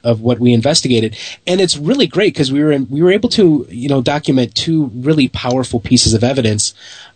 of 0.04 0.20
what 0.20 0.38
we 0.38 0.52
investigated 0.52 1.16
and 1.46 1.60
it's 1.60 1.76
really 1.76 2.06
great 2.06 2.32
because 2.32 2.52
we 2.52 2.62
were 2.62 2.72
in, 2.72 2.88
we 2.88 3.02
were 3.02 3.10
able 3.10 3.28
to 3.28 3.66
you 3.70 3.88
know 3.88 4.00
document 4.00 4.54
two 4.54 4.86
really 4.94 5.28
powerful 5.28 5.80
pieces 5.80 6.14
of 6.14 6.22
evidence 6.22 6.74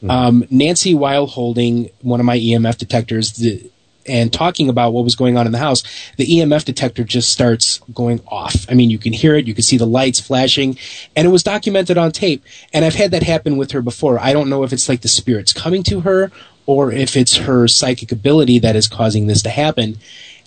um, 0.09 0.45
Nancy 0.51 0.95
while 0.95 1.27
holding 1.27 1.91
one 2.01 2.19
of 2.19 2.27
my 2.27 2.37
EMF 2.37 2.77
detectors 2.77 3.33
the, 3.35 3.71
and 4.07 4.33
talking 4.33 4.69
about 4.69 4.93
what 4.93 5.05
was 5.05 5.15
going 5.15 5.37
on 5.37 5.47
in 5.47 5.53
the 5.53 5.59
house, 5.59 5.83
the 6.17 6.27
EMF 6.27 6.65
detector 6.65 7.05
just 7.05 7.31
starts 7.31 7.79
going 7.95 8.21
off. 8.27 8.67
I 8.69 8.75
mean, 8.75 8.91
you 8.91 8.99
can 8.99 9.12
hear 9.12 9.35
it, 9.35 9.47
you 9.47 9.55
can 9.55 9.62
see 9.62 9.77
the 9.77 9.87
lights 9.87 10.21
flashing, 10.21 10.79
and 11.15 11.27
it 11.27 11.31
was 11.31 11.43
documented 11.43 11.99
on 11.99 12.12
tape. 12.12 12.45
And 12.73 12.85
I've 12.85 12.95
had 12.95 13.11
that 13.12 13.23
happen 13.23 13.57
with 13.57 13.73
her 13.73 13.83
before. 13.83 14.19
I 14.19 14.33
don't 14.33 14.51
know 14.51 14.62
if 14.62 14.73
it's 14.73 14.89
like 14.89 15.03
the 15.03 15.09
spirits 15.09 15.53
coming 15.53 15.83
to 15.85 16.01
her 16.01 16.31
or 16.67 16.93
if 16.93 17.17
it's 17.17 17.37
her 17.37 17.67
psychic 17.69 18.12
ability 18.12 18.59
that 18.61 18.77
is 18.77 18.89
causing 18.89 19.27
this 19.27 19.43
to 19.43 19.51
happen. 19.51 19.99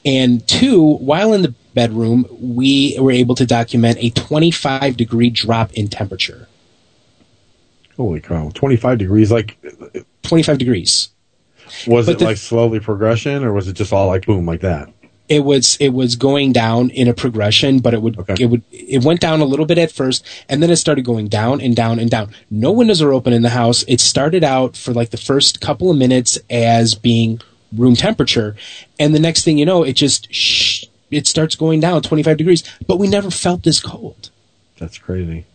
And 0.05 0.47
two, 0.47 0.95
while 0.97 1.33
in 1.33 1.41
the 1.41 1.53
bedroom, 1.75 2.25
we 2.41 2.97
were 2.99 3.11
able 3.11 3.35
to 3.35 3.45
document 3.45 3.97
a 3.99 4.09
25 4.09 4.97
degree 4.97 5.29
drop 5.29 5.71
in 5.73 5.87
temperature. 5.89 6.47
Holy 7.97 8.19
cow! 8.19 8.49
Twenty 8.53 8.75
five 8.75 8.97
degrees. 8.97 9.31
Like, 9.31 9.57
25 10.23 10.57
degrees. 10.57 11.09
was 11.87 12.07
But 12.07 12.13
it 12.13 12.19
the- 12.19 12.25
like 12.25 12.37
slowly 12.37 12.79
progression, 12.79 13.43
or 13.43 13.53
was 13.53 13.67
it 13.67 13.73
just 13.73 13.93
all 13.93 14.07
like 14.07 14.25
boom 14.25 14.45
like 14.45 14.61
that? 14.61 14.89
it 15.27 15.43
was 15.43 15.75
it 15.79 15.89
was 15.89 16.15
going 16.15 16.51
down 16.53 16.91
in 16.91 17.07
a 17.07 17.13
progression, 17.13 17.79
but 17.79 17.95
it 17.95 18.01
would 18.01 18.19
Okay. 18.19 18.35
it 18.39 18.45
would 18.45 18.61
it 18.71 19.03
went 19.03 19.19
down 19.21 19.39
a 19.41 19.45
little 19.45 19.65
bit 19.65 19.77
at 19.79 19.91
first, 19.91 20.23
and 20.49 20.61
then 20.61 20.69
it 20.69 20.75
started 20.75 21.03
going 21.03 21.27
down 21.29 21.61
and 21.61 21.75
down 21.75 21.97
and 21.99 22.11
down. 22.11 22.29
No 22.51 22.71
windows 22.71 23.01
are 23.01 23.11
open 23.13 23.33
in 23.33 23.41
the 23.41 23.49
house. 23.49 23.83
It 23.87 23.99
started 24.01 24.43
out 24.43 24.75
for 24.77 24.93
like 24.93 25.09
the 25.09 25.17
first 25.17 25.61
couple 25.61 25.89
of 25.89 25.97
minutes 25.97 26.37
as 26.49 26.93
being 26.95 27.41
room 27.75 27.95
temperature, 27.95 28.55
and 28.99 29.15
the 29.15 29.19
next 29.19 29.43
thing 29.43 29.57
you 29.57 29.65
know, 29.65 29.81
it 29.83 29.93
just 29.93 30.31
shh, 30.31 30.85
it 31.15 31.27
starts 31.27 31.55
going 31.55 31.79
down 31.79 32.01
25 32.01 32.37
degrees. 32.37 32.63
But 32.85 32.97
we 32.97 33.07
never 33.07 33.31
felt 33.31 33.63
this 33.63 33.79
cold. 33.79 34.29
That's 34.77 34.97
crazy. 34.97 35.45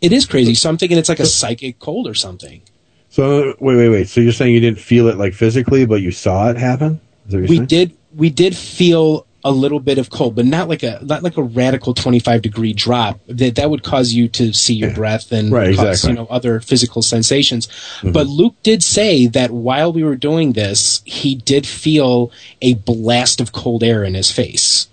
It 0.00 0.12
is 0.12 0.24
crazy. 0.24 0.54
So 0.54 0.68
I'm 0.68 0.78
thinking 0.78 0.96
it's 0.96 1.08
like 1.10 1.20
a 1.20 1.26
psychic 1.26 1.78
cold 1.78 2.06
or 2.08 2.14
something. 2.14 2.62
So 3.10 3.54
wait, 3.60 3.76
wait, 3.76 3.88
wait. 3.90 4.08
So 4.08 4.20
you're 4.20 4.32
saying 4.32 4.54
you 4.54 4.60
didn't 4.60 4.78
feel 4.78 5.08
it 5.08 5.18
like 5.18 5.34
physically, 5.34 5.84
but 5.84 6.00
you 6.00 6.10
saw 6.10 6.48
it 6.48 6.56
happen? 6.56 7.00
Is 7.26 7.32
that 7.32 7.40
what 7.40 7.50
we 7.50 7.56
saying? 7.56 7.66
did 7.66 7.96
we 8.16 8.30
did 8.30 8.56
feel 8.56 9.26
a 9.44 9.50
little 9.50 9.80
bit 9.80 9.98
of 9.98 10.10
cold, 10.10 10.34
but 10.34 10.44
not 10.44 10.68
like 10.68 10.82
a 10.82 11.00
not 11.02 11.22
like 11.22 11.36
a 11.36 11.42
radical 11.42 11.94
25 11.94 12.42
degree 12.42 12.72
drop 12.72 13.20
that 13.26 13.56
that 13.56 13.70
would 13.70 13.82
cause 13.82 14.12
you 14.12 14.28
to 14.28 14.52
see 14.52 14.74
your 14.74 14.92
breath 14.92 15.32
and 15.32 15.50
Right, 15.50 15.74
cause 15.74 15.86
exactly. 15.86 16.10
you 16.10 16.16
know 16.16 16.26
other 16.30 16.60
physical 16.60 17.02
sensations. 17.02 17.66
Mm-hmm. 17.66 18.12
But 18.12 18.26
Luke 18.26 18.56
did 18.62 18.82
say 18.82 19.26
that 19.28 19.50
while 19.50 19.92
we 19.92 20.04
were 20.04 20.16
doing 20.16 20.52
this, 20.52 21.02
he 21.04 21.34
did 21.34 21.66
feel 21.66 22.30
a 22.60 22.74
blast 22.74 23.40
of 23.40 23.52
cold 23.52 23.82
air 23.82 24.04
in 24.04 24.14
his 24.14 24.30
face. 24.30 24.88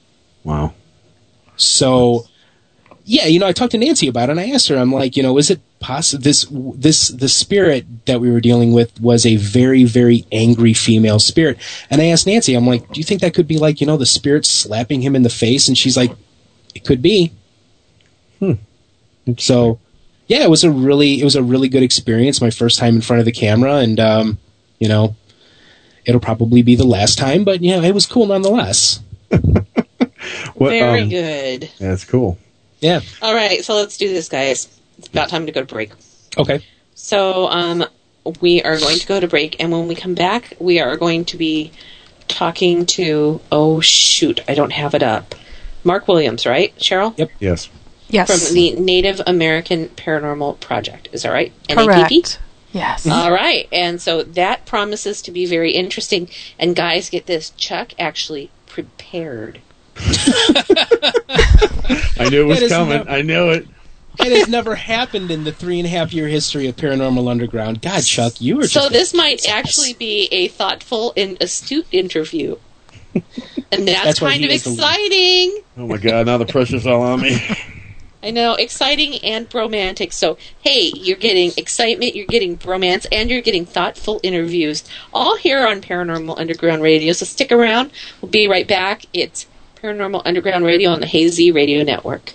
Wow. 0.48 0.74
So, 1.58 2.26
yeah, 3.04 3.26
you 3.26 3.38
know, 3.38 3.48
I 3.48 3.52
talked 3.52 3.72
to 3.72 3.78
Nancy 3.78 4.08
about 4.08 4.30
it, 4.30 4.32
and 4.32 4.40
I 4.40 4.52
asked 4.52 4.70
her, 4.70 4.78
I'm 4.78 4.94
like, 4.94 5.18
you 5.18 5.24
know, 5.24 5.38
is 5.38 5.50
it 5.50 5.60
possible 5.80 6.24
this 6.24 6.48
this 6.50 7.10
the 7.10 7.28
spirit 7.28 7.86
that 8.06 8.22
we 8.22 8.32
were 8.32 8.40
dealing 8.40 8.72
with 8.72 9.00
was 9.02 9.26
a 9.26 9.36
very 9.36 9.84
very 9.84 10.26
angry 10.32 10.74
female 10.74 11.20
spirit? 11.20 11.58
And 11.90 12.02
I 12.02 12.06
asked 12.06 12.28
Nancy, 12.28 12.54
I'm 12.54 12.66
like, 12.66 12.90
do 12.94 13.00
you 13.02 13.04
think 13.04 13.20
that 13.22 13.34
could 13.34 13.48
be 13.48 13.58
like, 13.58 13.82
you 13.82 13.88
know, 13.88 13.98
the 13.98 14.06
spirit 14.06 14.46
slapping 14.46 15.02
him 15.02 15.18
in 15.18 15.24
the 15.24 15.30
face? 15.30 15.68
And 15.68 15.78
she's 15.78 15.98
like, 15.98 16.12
it 16.74 16.86
could 16.86 17.02
be. 17.02 17.34
Hmm. 18.40 18.54
So, 19.38 19.80
yeah, 20.28 20.44
it 20.44 20.50
was 20.50 20.64
a 20.64 20.72
really 20.72 21.20
it 21.20 21.26
was 21.26 21.36
a 21.36 21.44
really 21.44 21.68
good 21.68 21.84
experience. 21.84 22.40
My 22.40 22.52
first 22.52 22.80
time 22.80 22.96
in 22.96 23.02
front 23.02 23.20
of 23.20 23.26
the 23.26 23.34
camera, 23.34 23.76
and 23.76 24.00
um, 24.00 24.40
you 24.80 24.88
know, 24.88 25.18
it'll 26.06 26.22
probably 26.22 26.62
be 26.62 26.78
the 26.78 26.88
last 26.88 27.18
time, 27.18 27.44
but 27.44 27.62
yeah, 27.62 27.82
it 27.82 27.94
was 27.94 28.06
cool 28.06 28.28
nonetheless. 28.28 29.02
What, 30.58 30.70
Very 30.70 31.02
um, 31.02 31.10
good. 31.10 31.64
Yeah, 31.64 31.90
that's 31.90 32.06
cool. 32.06 32.38
Yeah. 32.80 33.02
All 33.22 33.34
right, 33.34 33.64
so 33.64 33.76
let's 33.76 33.98
do 33.98 34.08
this, 34.08 34.30
guys. 34.30 34.68
It's 34.98 35.08
about 35.08 35.30
time 35.30 35.46
to 35.46 35.52
go 35.52 35.62
to 35.62 35.68
break. 35.68 35.92
Okay. 36.38 36.64
So, 36.96 37.48
um, 37.50 37.86
we 38.42 38.62
are 38.64 38.78
going 38.80 39.00
to 39.00 39.08
go 39.08 39.20
to 39.20 39.28
break, 39.28 39.56
and 39.60 39.72
when 39.72 39.88
we 39.88 39.96
come 39.96 40.16
back, 40.16 40.54
we 40.60 40.80
are 40.80 40.98
going 40.98 41.26
to 41.26 41.38
be 41.38 41.72
talking 42.28 42.86
to. 42.86 43.40
Oh 43.52 43.80
shoot, 43.80 44.42
I 44.48 44.54
don't 44.54 44.74
have 44.74 44.94
it 44.94 45.04
up. 45.04 45.36
Mark 45.84 46.08
Williams, 46.08 46.46
right, 46.46 46.76
Cheryl? 46.78 47.18
Yep. 47.18 47.32
Yes. 47.40 47.70
Yes. 48.10 48.46
From 48.46 48.54
the 48.54 48.72
Native 48.74 49.22
American 49.28 49.90
Paranormal 49.90 50.60
Project. 50.60 51.10
Is 51.12 51.24
that 51.24 51.32
right? 51.32 51.54
NAPP? 51.70 51.86
Correct. 51.86 52.40
Yes. 52.72 53.08
All 53.12 53.32
right, 53.32 53.68
and 53.72 54.02
so 54.02 54.24
that 54.24 54.66
promises 54.66 55.22
to 55.24 55.32
be 55.32 55.46
very 55.46 55.72
interesting. 55.72 56.30
And 56.60 56.76
guys, 56.76 57.10
get 57.10 57.26
this: 57.26 57.52
Chuck 57.52 57.94
actually 58.00 58.52
prepared. 58.66 59.62
I 62.20 62.30
knew 62.30 62.42
it 62.42 62.46
was 62.48 62.60
That 62.60 62.66
is 62.66 62.72
coming. 62.72 62.98
not- 62.98 63.10
I 63.10 63.22
knew 63.22 63.50
it. 63.50 63.68
It 64.20 64.32
has 64.36 64.48
never 64.48 64.74
happened 64.74 65.30
in 65.30 65.44
the 65.44 65.52
three 65.52 65.78
and 65.80 65.86
a 65.86 65.90
half 65.90 66.12
year 66.12 66.28
history 66.28 66.68
of 66.68 66.76
Paranormal 66.76 67.30
Underground. 67.30 67.84
God, 67.84 68.02
Chuck, 68.04 68.42
you 68.42 68.58
were 68.58 68.68
So 68.68 68.88
a- 68.88 68.90
this 68.90 69.14
might 69.14 69.48
actually 69.48 69.94
be 69.94 70.28
a 70.32 70.48
thoughtful 70.48 71.14
and 71.16 71.38
astute 71.40 71.86
interview, 71.92 72.56
and 73.72 73.88
that's, 73.88 74.04
That's 74.04 74.20
kind 74.20 74.44
of 74.44 74.50
is 74.50 74.64
the 74.64 74.72
lead. 74.72 74.80
exciting. 74.80 75.62
Oh 75.78 75.88
my 75.88 75.98
god! 75.98 76.26
Now 76.26 76.38
the 76.40 76.48
pressure's 76.48 76.88
all 76.88 77.04
on 77.04 77.22
me. 77.22 77.40
I 78.24 78.32
know, 78.32 78.56
exciting 78.56 79.20
and 79.24 79.48
romantic. 79.54 80.12
So, 80.12 80.40
hey, 80.62 80.92
you're 80.96 81.16
getting 81.18 81.52
excitement, 81.56 82.16
you're 82.16 82.26
getting 82.26 82.60
romance, 82.66 83.06
and 83.12 83.30
you're 83.30 83.42
getting 83.42 83.64
thoughtful 83.68 84.20
interviews, 84.24 84.84
all 85.14 85.38
here 85.38 85.66
on 85.68 85.82
Paranormal 85.82 86.38
Underground 86.40 86.82
Radio. 86.82 87.14
So 87.14 87.26
stick 87.26 87.52
around. 87.52 87.92
We'll 88.20 88.32
be 88.32 88.48
right 88.48 88.68
back. 88.68 89.06
It's 89.14 89.46
Paranormal 89.82 90.24
Underground 90.26 90.66
Radio 90.66 90.90
on 90.90 91.02
the 91.02 91.06
Hazy 91.06 91.52
Radio 91.52 91.84
Network. 91.84 92.34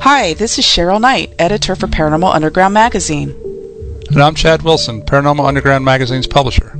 Hi, 0.00 0.32
this 0.32 0.58
is 0.58 0.64
Cheryl 0.64 0.98
Knight, 0.98 1.34
editor 1.38 1.76
for 1.76 1.86
Paranormal 1.86 2.34
Underground 2.34 2.72
magazine. 2.72 3.34
And 4.08 4.22
I'm 4.22 4.34
Chad 4.34 4.62
Wilson, 4.62 5.02
Paranormal 5.02 5.46
Underground 5.46 5.84
Magazine's 5.84 6.26
publisher. 6.26 6.78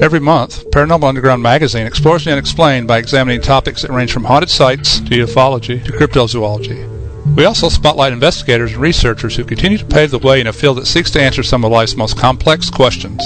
Every 0.00 0.20
month, 0.20 0.70
Paranormal 0.70 1.08
Underground 1.08 1.42
Magazine 1.42 1.86
explores 1.86 2.26
the 2.26 2.32
unexplained 2.32 2.86
by 2.86 2.98
examining 2.98 3.40
topics 3.40 3.80
that 3.80 3.90
range 3.90 4.12
from 4.12 4.24
haunted 4.24 4.50
sites 4.50 5.00
to 5.00 5.26
ufology 5.26 5.82
to 5.82 5.92
cryptozoology. 5.92 7.36
We 7.36 7.46
also 7.46 7.70
spotlight 7.70 8.12
investigators 8.12 8.72
and 8.72 8.82
researchers 8.82 9.34
who 9.34 9.44
continue 9.44 9.78
to 9.78 9.86
pave 9.86 10.10
the 10.10 10.18
way 10.18 10.42
in 10.42 10.46
a 10.46 10.52
field 10.52 10.76
that 10.76 10.86
seeks 10.86 11.10
to 11.12 11.22
answer 11.22 11.42
some 11.42 11.64
of 11.64 11.72
life's 11.72 11.96
most 11.96 12.18
complex 12.18 12.68
questions. 12.68 13.22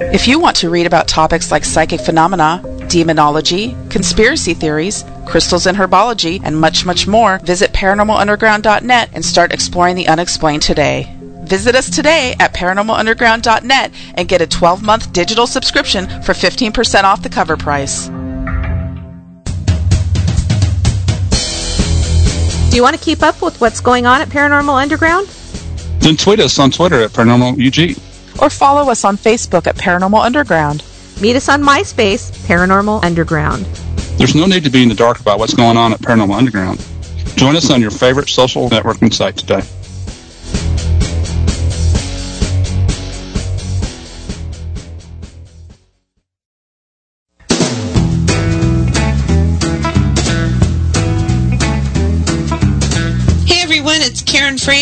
If 0.00 0.26
you 0.26 0.40
want 0.40 0.56
to 0.56 0.70
read 0.70 0.86
about 0.86 1.06
topics 1.06 1.52
like 1.52 1.64
psychic 1.64 2.00
phenomena, 2.00 2.60
demonology, 2.88 3.76
conspiracy 3.90 4.52
theories, 4.52 5.04
crystals 5.24 5.66
and 5.66 5.78
herbology, 5.78 6.40
and 6.42 6.60
much, 6.60 6.84
much 6.84 7.06
more, 7.06 7.38
visit 7.38 7.72
paranormalunderground.net 7.72 9.10
and 9.12 9.24
start 9.24 9.52
exploring 9.52 9.94
the 9.94 10.08
unexplained 10.08 10.62
today. 10.62 11.14
Visit 11.44 11.76
us 11.76 11.88
today 11.90 12.34
at 12.40 12.52
paranormalunderground.net 12.52 13.92
and 14.14 14.26
get 14.26 14.42
a 14.42 14.48
12 14.48 14.82
month 14.82 15.12
digital 15.12 15.46
subscription 15.46 16.08
for 16.22 16.32
15% 16.32 17.04
off 17.04 17.22
the 17.22 17.28
cover 17.28 17.56
price. 17.56 18.08
Do 22.68 22.76
you 22.76 22.82
want 22.82 22.96
to 22.96 23.04
keep 23.04 23.22
up 23.22 23.40
with 23.40 23.60
what's 23.60 23.78
going 23.78 24.06
on 24.06 24.20
at 24.20 24.28
Paranormal 24.28 24.74
Underground? 24.74 25.28
Then 26.00 26.16
tweet 26.16 26.40
us 26.40 26.58
on 26.58 26.72
Twitter 26.72 27.00
at 27.00 27.10
ParanormalUG. 27.10 28.13
Or 28.44 28.50
follow 28.50 28.90
us 28.90 29.06
on 29.06 29.16
Facebook 29.16 29.66
at 29.66 29.74
Paranormal 29.74 30.22
Underground. 30.22 30.84
Meet 31.18 31.36
us 31.36 31.48
on 31.48 31.62
MySpace, 31.62 32.30
Paranormal 32.46 33.02
Underground. 33.02 33.64
There's 34.18 34.34
no 34.34 34.44
need 34.44 34.64
to 34.64 34.70
be 34.70 34.82
in 34.82 34.90
the 34.90 34.94
dark 34.94 35.18
about 35.18 35.38
what's 35.38 35.54
going 35.54 35.78
on 35.78 35.94
at 35.94 36.00
Paranormal 36.00 36.36
Underground. 36.36 36.86
Join 37.36 37.56
us 37.56 37.70
on 37.70 37.80
your 37.80 37.90
favorite 37.90 38.28
social 38.28 38.68
networking 38.68 39.14
site 39.14 39.38
today. 39.38 39.62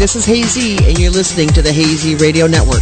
This 0.00 0.16
is 0.16 0.24
Hazy, 0.24 0.78
and 0.88 0.98
you're 0.98 1.10
listening 1.10 1.48
to 1.48 1.60
the 1.60 1.70
Hazy 1.70 2.14
Radio 2.14 2.46
Network. 2.46 2.80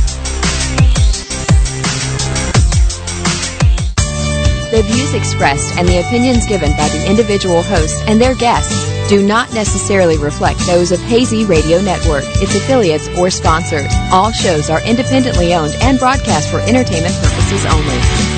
The 4.70 4.82
views 4.86 5.14
expressed 5.14 5.76
and 5.76 5.88
the 5.88 5.98
opinions 5.98 6.46
given 6.46 6.70
by 6.76 6.86
the 6.86 7.06
individual 7.10 7.64
hosts 7.64 8.00
and 8.06 8.20
their 8.20 8.36
guests 8.36 8.86
do 9.08 9.26
not 9.26 9.52
necessarily 9.52 10.16
reflect 10.16 10.60
those 10.60 10.92
of 10.92 11.00
Hazy 11.00 11.44
Radio 11.44 11.80
Network, 11.80 12.22
its 12.36 12.54
affiliates, 12.54 13.08
or 13.18 13.30
sponsors. 13.30 13.92
All 14.12 14.30
shows 14.30 14.70
are 14.70 14.80
independently 14.86 15.54
owned 15.54 15.74
and 15.80 15.98
broadcast 15.98 16.48
for 16.50 16.60
entertainment 16.60 17.16
purposes 17.16 17.66
only. 17.66 18.37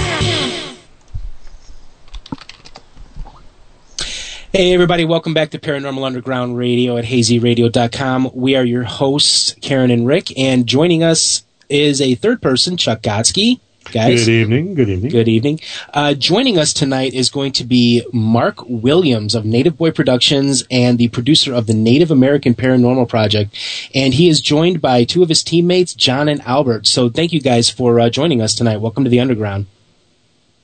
Hey, 4.60 4.74
everybody, 4.74 5.06
welcome 5.06 5.32
back 5.32 5.52
to 5.52 5.58
Paranormal 5.58 6.04
Underground 6.04 6.58
Radio 6.58 6.98
at 6.98 7.06
hazyradio.com. 7.06 8.32
We 8.34 8.56
are 8.56 8.62
your 8.62 8.82
hosts, 8.82 9.54
Karen 9.62 9.90
and 9.90 10.06
Rick, 10.06 10.38
and 10.38 10.66
joining 10.66 11.02
us 11.02 11.44
is 11.70 11.98
a 12.02 12.14
third 12.14 12.42
person, 12.42 12.76
Chuck 12.76 13.00
Gotsky. 13.00 13.60
Guys. 13.90 14.26
Good 14.26 14.32
evening. 14.32 14.74
Good 14.74 14.90
evening. 14.90 15.10
Good 15.10 15.28
evening. 15.28 15.60
Uh, 15.94 16.12
joining 16.12 16.58
us 16.58 16.74
tonight 16.74 17.14
is 17.14 17.30
going 17.30 17.52
to 17.52 17.64
be 17.64 18.04
Mark 18.12 18.56
Williams 18.66 19.34
of 19.34 19.46
Native 19.46 19.78
Boy 19.78 19.92
Productions 19.92 20.62
and 20.70 20.98
the 20.98 21.08
producer 21.08 21.54
of 21.54 21.66
the 21.66 21.72
Native 21.72 22.10
American 22.10 22.52
Paranormal 22.52 23.08
Project. 23.08 23.56
And 23.94 24.12
he 24.12 24.28
is 24.28 24.42
joined 24.42 24.82
by 24.82 25.04
two 25.04 25.22
of 25.22 25.30
his 25.30 25.42
teammates, 25.42 25.94
John 25.94 26.28
and 26.28 26.42
Albert. 26.42 26.86
So 26.86 27.08
thank 27.08 27.32
you 27.32 27.40
guys 27.40 27.70
for 27.70 27.98
uh, 27.98 28.10
joining 28.10 28.42
us 28.42 28.54
tonight. 28.54 28.82
Welcome 28.82 29.04
to 29.04 29.10
the 29.10 29.20
Underground. 29.20 29.64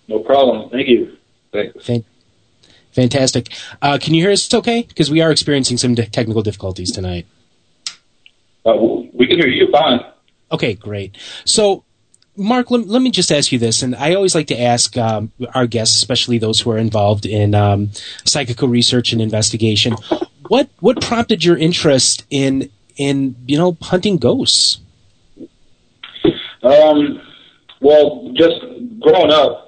No 0.07 0.19
problem. 0.19 0.69
Thank 0.69 0.87
you. 0.89 1.17
Thanks. 1.51 1.83
Fan- 1.87 2.05
fantastic. 2.97 3.53
Uh, 3.81 3.99
can 4.01 4.15
you 4.15 4.23
hear 4.23 4.33
us 4.33 4.53
okay? 4.53 4.83
Because 4.83 5.11
we 5.11 5.21
are 5.21 5.31
experiencing 5.31 5.77
some 5.77 5.95
de- 5.95 6.07
technical 6.07 6.43
difficulties 6.43 6.91
tonight. 6.91 7.27
Uh, 8.65 8.75
we 9.13 9.29
can 9.29 9.39
hear 9.39 9.47
you 9.47 9.71
fine. 9.71 10.01
Okay, 10.51 10.75
great. 10.75 11.17
So 11.45 11.85
Mark, 12.37 12.71
let, 12.71 12.87
let, 12.87 13.01
me 13.01 13.11
just 13.11 13.33
ask 13.33 13.51
you 13.51 13.59
this, 13.59 13.83
and 13.83 13.95
I 13.95 14.15
always 14.15 14.35
like 14.35 14.49
to 14.49 14.61
ask 14.61 14.97
um, 14.97 15.33
our 15.55 15.67
guests, 15.67 15.97
especially 15.97 16.39
those 16.39 16.61
who 16.61 16.71
are 16.71 16.79
involved 16.79 17.25
in 17.25 17.55
um, 17.55 17.91
psychical 18.25 18.69
research 18.69 19.13
and 19.13 19.23
investigation, 19.23 19.95
what 20.49 20.69
what 20.81 21.01
prompted 21.01 21.45
your 21.45 21.57
interest 21.57 22.25
in 22.31 22.71
in 22.97 23.37
you 23.47 23.57
know 23.57 23.77
hunting 23.81 24.19
ghosts? 24.19 24.81
Um, 26.63 27.23
well, 27.81 28.33
just 28.35 28.61
growing 29.01 29.31
up, 29.31 29.66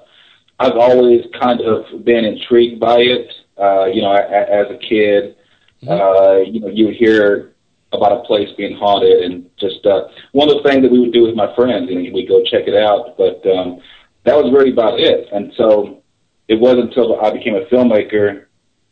I've 0.59 0.75
always 0.75 1.25
kind 1.39 1.61
of 1.61 2.03
been 2.03 2.25
intrigued 2.25 2.79
by 2.79 2.97
it. 2.99 3.31
Uh, 3.57 3.85
you 3.85 4.01
know, 4.01 4.13
as 4.13 4.67
a 4.69 4.77
kid, 4.77 5.35
mm-hmm. 5.83 5.89
uh, 5.89 6.37
you 6.49 6.59
know, 6.59 6.67
you 6.67 6.85
would 6.85 6.95
hear 6.95 7.53
about 7.91 8.11
a 8.11 8.23
place 8.23 8.49
being 8.57 8.77
haunted 8.77 9.23
and 9.23 9.49
just 9.59 9.85
uh, 9.85 10.07
one 10.31 10.49
of 10.49 10.61
the 10.61 10.69
things 10.69 10.83
that 10.83 10.91
we 10.91 10.99
would 10.99 11.13
do 11.13 11.23
with 11.23 11.35
my 11.35 11.53
friends 11.55 11.89
and 11.89 12.13
we'd 12.13 12.27
go 12.27 12.43
check 12.43 12.67
it 12.67 12.75
out 12.75 13.17
but 13.17 13.43
um, 13.49 13.81
that 14.25 14.35
was 14.35 14.53
really 14.53 14.71
about 14.71 14.99
it 14.99 15.27
and 15.31 15.51
so 15.57 16.01
it 16.47 16.59
wasn't 16.59 16.81
until 16.81 17.19
I 17.19 17.31
became 17.31 17.55
a 17.55 17.65
filmmaker 17.65 18.45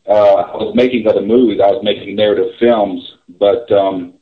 uh, 0.08 0.34
I 0.34 0.56
was 0.56 0.74
making 0.74 1.06
other 1.06 1.22
movies 1.22 1.60
I 1.62 1.70
was 1.70 1.84
making 1.84 2.16
narrative 2.16 2.54
films 2.58 3.18
but 3.38 3.70
um, 3.70 4.14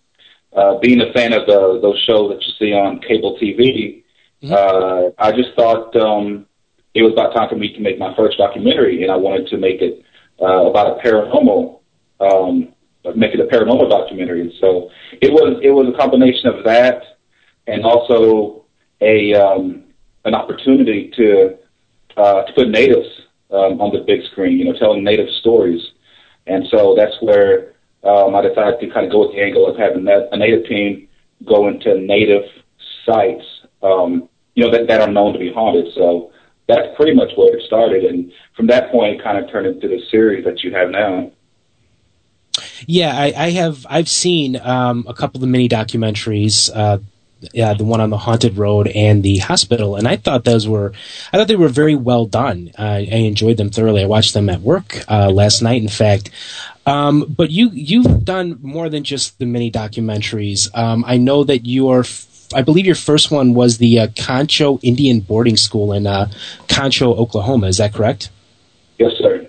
uh, 0.52 0.78
being 0.78 1.00
a 1.00 1.12
fan 1.12 1.32
of 1.32 1.46
the, 1.46 1.78
those 1.80 1.98
shows 2.06 2.32
that 2.32 2.42
you 2.42 2.52
see 2.58 2.72
on 2.74 3.00
cable 3.00 3.38
TV 3.40 4.04
mm-hmm. 4.42 4.52
uh, 4.52 5.10
I 5.18 5.32
just 5.32 5.54
thought 5.56 5.96
um, 5.96 6.46
it 6.96 7.02
was 7.02 7.12
about 7.12 7.34
time 7.34 7.48
for 7.48 7.56
me 7.56 7.72
to 7.72 7.80
make 7.80 7.98
my 7.98 8.14
first 8.16 8.38
documentary 8.38 9.02
and 9.02 9.12
I 9.12 9.16
wanted 9.16 9.48
to 9.48 9.58
make 9.58 9.82
it 9.82 10.02
uh, 10.40 10.66
about 10.66 10.98
a 10.98 11.02
paranormal 11.02 11.80
um, 12.20 12.72
make 13.14 13.34
it 13.34 13.40
a 13.40 13.44
paranormal 13.44 13.88
documentary. 13.88 14.40
And 14.40 14.52
so 14.60 14.90
it 15.20 15.30
was 15.32 15.60
it 15.62 15.70
was 15.70 15.92
a 15.92 15.96
combination 15.96 16.48
of 16.48 16.64
that 16.64 17.02
and 17.66 17.84
also 17.84 18.64
a 19.00 19.34
um, 19.34 19.84
an 20.24 20.34
opportunity 20.34 21.12
to 21.16 21.56
uh, 22.16 22.42
to 22.44 22.52
put 22.54 22.68
natives 22.68 23.08
um, 23.50 23.80
on 23.80 23.92
the 23.92 24.02
big 24.04 24.22
screen, 24.32 24.58
you 24.58 24.64
know, 24.64 24.78
telling 24.78 25.04
native 25.04 25.28
stories. 25.40 25.82
And 26.46 26.66
so 26.70 26.94
that's 26.96 27.16
where 27.20 27.74
um, 28.02 28.34
I 28.34 28.42
decided 28.42 28.80
to 28.80 28.88
kind 28.88 29.06
of 29.06 29.12
go 29.12 29.26
with 29.26 29.32
the 29.32 29.42
angle 29.42 29.68
of 29.68 29.76
having 29.76 30.04
that, 30.04 30.28
a 30.32 30.36
native 30.36 30.66
team 30.66 31.08
go 31.44 31.68
into 31.68 32.00
native 32.00 32.44
sites, 33.04 33.44
um, 33.82 34.28
you 34.54 34.64
know, 34.64 34.70
that, 34.70 34.86
that 34.88 35.00
are 35.00 35.10
known 35.10 35.32
to 35.32 35.38
be 35.38 35.52
haunted. 35.52 35.92
So 35.94 36.32
that's 36.68 36.88
pretty 36.96 37.14
much 37.14 37.30
where 37.36 37.56
it 37.56 37.62
started. 37.66 38.04
And 38.04 38.32
from 38.56 38.66
that 38.68 38.90
point, 38.90 39.22
kind 39.22 39.38
of 39.38 39.50
turned 39.50 39.66
into 39.66 39.88
the 39.88 40.00
series 40.10 40.44
that 40.44 40.62
you 40.64 40.72
have 40.72 40.90
now. 40.90 41.30
Yeah, 42.86 43.16
I, 43.16 43.32
I 43.36 43.50
have. 43.50 43.86
I've 43.88 44.08
seen 44.08 44.58
um, 44.60 45.04
a 45.08 45.14
couple 45.14 45.38
of 45.38 45.40
the 45.42 45.46
mini 45.46 45.68
documentaries. 45.68 46.70
Uh, 46.74 46.98
yeah, 47.52 47.74
the 47.74 47.84
one 47.84 48.00
on 48.00 48.10
the 48.10 48.16
haunted 48.16 48.56
road 48.56 48.88
and 48.88 49.22
the 49.22 49.38
hospital, 49.38 49.96
and 49.96 50.08
I 50.08 50.16
thought 50.16 50.44
those 50.44 50.66
were, 50.66 50.94
I 51.32 51.36
thought 51.36 51.48
they 51.48 51.56
were 51.56 51.68
very 51.68 51.94
well 51.94 52.24
done. 52.24 52.70
Uh, 52.78 52.82
I 52.82 53.00
enjoyed 53.00 53.58
them 53.58 53.68
thoroughly. 53.68 54.02
I 54.02 54.06
watched 54.06 54.32
them 54.32 54.48
at 54.48 54.62
work 54.62 55.04
uh, 55.08 55.30
last 55.30 55.60
night, 55.60 55.82
in 55.82 55.88
fact. 55.88 56.30
Um, 56.86 57.26
but 57.28 57.50
you 57.50 57.70
you've 57.72 58.24
done 58.24 58.58
more 58.62 58.88
than 58.88 59.04
just 59.04 59.38
the 59.38 59.44
mini 59.44 59.70
documentaries. 59.70 60.74
Um, 60.76 61.04
I 61.06 61.18
know 61.18 61.44
that 61.44 61.66
you 61.66 61.88
are. 61.90 62.04
I 62.54 62.62
believe 62.62 62.86
your 62.86 62.94
first 62.94 63.30
one 63.30 63.54
was 63.54 63.78
the 63.78 63.98
uh, 63.98 64.08
Concho 64.18 64.78
Indian 64.82 65.20
Boarding 65.20 65.56
School 65.56 65.92
in 65.92 66.06
uh, 66.06 66.30
Concho, 66.68 67.14
Oklahoma. 67.14 67.66
Is 67.68 67.78
that 67.78 67.92
correct? 67.92 68.30
Yes, 68.98 69.12
sir. 69.18 69.48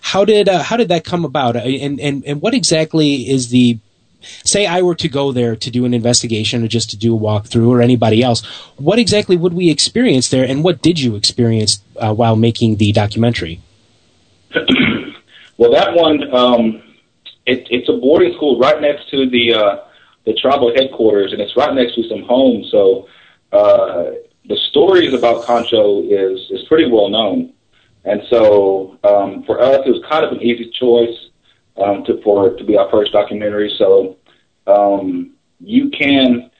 How 0.00 0.24
did 0.24 0.48
uh, 0.48 0.62
how 0.62 0.76
did 0.76 0.88
that 0.88 1.04
come 1.04 1.24
about? 1.24 1.56
Uh, 1.56 1.60
and, 1.60 1.98
and 2.00 2.24
and 2.24 2.40
what 2.40 2.54
exactly 2.54 3.28
is 3.28 3.48
the 3.48 3.78
say 4.44 4.66
I 4.66 4.82
were 4.82 4.94
to 4.96 5.08
go 5.08 5.32
there 5.32 5.56
to 5.56 5.70
do 5.70 5.84
an 5.84 5.94
investigation 5.94 6.64
or 6.64 6.68
just 6.68 6.90
to 6.90 6.96
do 6.96 7.16
a 7.16 7.18
walkthrough 7.18 7.68
or 7.68 7.80
anybody 7.80 8.22
else, 8.22 8.44
what 8.76 8.98
exactly 8.98 9.36
would 9.36 9.54
we 9.54 9.70
experience 9.70 10.28
there, 10.28 10.44
and 10.44 10.64
what 10.64 10.82
did 10.82 11.00
you 11.00 11.16
experience 11.16 11.80
uh, 11.96 12.12
while 12.14 12.36
making 12.36 12.76
the 12.76 12.92
documentary? 12.92 13.60
well, 15.56 15.72
that 15.72 15.94
one, 15.94 16.32
um, 16.34 16.82
it, 17.46 17.66
it's 17.70 17.88
a 17.88 17.92
boarding 17.92 18.32
school 18.34 18.58
right 18.58 18.80
next 18.80 19.10
to 19.10 19.28
the 19.28 19.54
uh, 19.54 19.83
the 20.24 20.34
tribal 20.34 20.72
headquarters, 20.74 21.32
and 21.32 21.40
it's 21.40 21.56
right 21.56 21.74
next 21.74 21.94
to 21.96 22.08
some 22.08 22.22
homes. 22.22 22.68
So 22.70 23.08
uh, 23.52 24.12
the 24.48 24.56
stories 24.70 25.14
about 25.14 25.44
Concho 25.44 26.02
is 26.02 26.50
is 26.50 26.64
pretty 26.68 26.90
well 26.90 27.08
known. 27.08 27.52
And 28.04 28.22
so 28.28 28.98
um, 29.04 29.44
for 29.44 29.60
us, 29.60 29.80
it 29.86 29.90
was 29.90 30.02
kind 30.08 30.24
of 30.24 30.32
an 30.32 30.42
easy 30.42 30.70
choice 30.78 31.16
um, 31.82 32.04
to 32.04 32.20
for 32.22 32.50
to 32.50 32.64
be 32.64 32.76
our 32.76 32.90
first 32.90 33.12
documentary. 33.12 33.72
So 33.78 34.16
um, 34.66 35.34
you 35.60 35.90
can. 35.90 36.50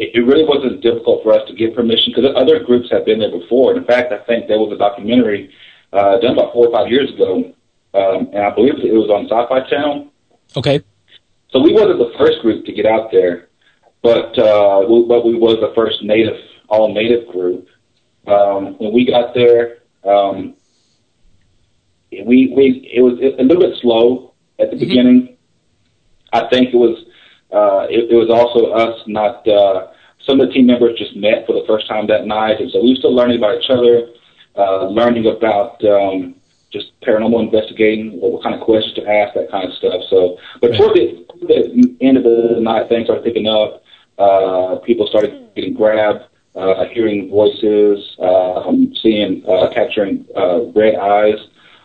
It, 0.00 0.24
really 0.24 0.44
wasn't 0.44 0.80
difficult 0.80 1.24
for 1.24 1.32
us 1.32 1.42
to 1.48 1.54
get 1.56 1.74
permission 1.74 2.12
because 2.14 2.30
other 2.36 2.62
groups 2.62 2.88
have 2.92 3.04
been 3.04 3.18
there 3.18 3.36
before. 3.36 3.76
In 3.76 3.84
fact, 3.84 4.12
I 4.12 4.18
think 4.18 4.46
there 4.46 4.60
was 4.60 4.72
a 4.72 4.78
documentary 4.78 5.50
uh, 5.92 6.20
done 6.20 6.34
about 6.34 6.52
four 6.52 6.68
or 6.68 6.72
five 6.72 6.86
years 6.86 7.12
ago, 7.12 7.52
um, 7.94 8.28
and 8.32 8.38
I 8.38 8.54
believe 8.54 8.74
it 8.78 8.94
was 8.94 9.10
on 9.10 9.26
Sci-Fi 9.26 9.68
Channel. 9.68 10.12
Okay. 10.56 10.84
So 11.50 11.60
we 11.60 11.72
wasn't 11.72 11.98
the 11.98 12.12
first 12.18 12.40
group 12.42 12.64
to 12.66 12.72
get 12.72 12.86
out 12.86 13.10
there, 13.10 13.48
but 14.02 14.38
uh, 14.38 14.84
we, 14.88 15.04
but 15.08 15.24
we 15.24 15.34
was 15.34 15.56
the 15.60 15.72
first 15.74 16.02
native, 16.02 16.36
all 16.68 16.92
native 16.92 17.28
group. 17.28 17.66
Um, 18.26 18.76
when 18.78 18.92
we 18.92 19.06
got 19.06 19.34
there, 19.34 19.78
um, 20.04 20.54
we 22.10 22.52
we 22.54 22.90
it 22.92 23.00
was 23.00 23.18
a 23.18 23.42
little 23.42 23.62
bit 23.62 23.78
slow 23.80 24.34
at 24.58 24.70
the 24.70 24.76
mm-hmm. 24.76 24.88
beginning. 24.88 25.36
I 26.32 26.48
think 26.48 26.74
it 26.74 26.76
was 26.76 27.04
uh, 27.50 27.86
it, 27.88 28.10
it 28.10 28.16
was 28.16 28.28
also 28.28 28.72
us 28.72 29.00
not 29.06 29.46
uh, 29.48 29.92
some 30.26 30.40
of 30.40 30.48
the 30.48 30.52
team 30.52 30.66
members 30.66 30.98
just 30.98 31.16
met 31.16 31.46
for 31.46 31.54
the 31.54 31.64
first 31.66 31.88
time 31.88 32.06
that 32.08 32.26
night, 32.26 32.60
and 32.60 32.70
so 32.70 32.82
we 32.82 32.90
were 32.90 32.96
still 32.96 33.14
learning 33.14 33.38
about 33.38 33.56
each 33.56 33.70
other, 33.70 34.10
uh, 34.56 34.86
learning 34.88 35.26
about 35.26 35.82
um, 35.84 36.34
just 36.72 36.92
paranormal 37.00 37.42
investigating, 37.42 38.20
what, 38.20 38.42
kind 38.42 38.54
of 38.54 38.60
questions 38.60 38.94
to 38.94 39.08
ask, 39.08 39.34
that 39.34 39.50
kind 39.50 39.68
of 39.68 39.74
stuff. 39.74 40.02
So, 40.10 40.36
but 40.60 40.76
toward 40.76 40.96
the, 40.96 41.24
the 41.46 41.96
end 42.00 42.16
of 42.16 42.24
the 42.24 42.58
night, 42.60 42.88
things 42.88 43.06
started 43.06 43.24
picking 43.24 43.46
up. 43.46 43.82
Uh, 44.18 44.76
people 44.84 45.06
started 45.06 45.48
getting 45.54 45.74
grabbed, 45.74 46.24
uh, 46.56 46.84
hearing 46.86 47.30
voices, 47.30 48.16
uh, 48.18 48.70
seeing, 49.00 49.44
uh, 49.48 49.70
capturing 49.72 50.26
uh, 50.36 50.64
red 50.72 50.96
eyes 50.96 51.38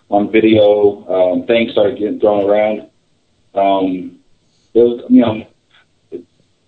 on 0.09 0.31
video. 0.31 1.05
Um, 1.07 1.45
things 1.45 1.71
started 1.71 1.99
getting 1.99 2.19
thrown 2.19 2.49
around. 2.49 2.89
Um, 3.53 4.19
it 4.73 4.79
was, 4.79 5.05
you 5.09 5.21
know, 5.21 5.45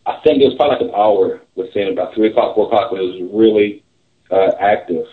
I 0.05 0.19
think 0.23 0.41
it 0.41 0.45
was 0.45 0.53
probably 0.55 0.77
like 0.77 0.93
an 0.93 0.95
hour 0.95 1.41
within 1.55 1.91
about 1.91 2.13
three 2.13 2.29
o'clock, 2.29 2.55
four 2.55 2.67
o'clock 2.67 2.91
when 2.91 3.01
it 3.01 3.05
was 3.05 3.31
really 3.33 3.83
uh, 4.29 4.51
active. 4.59 5.07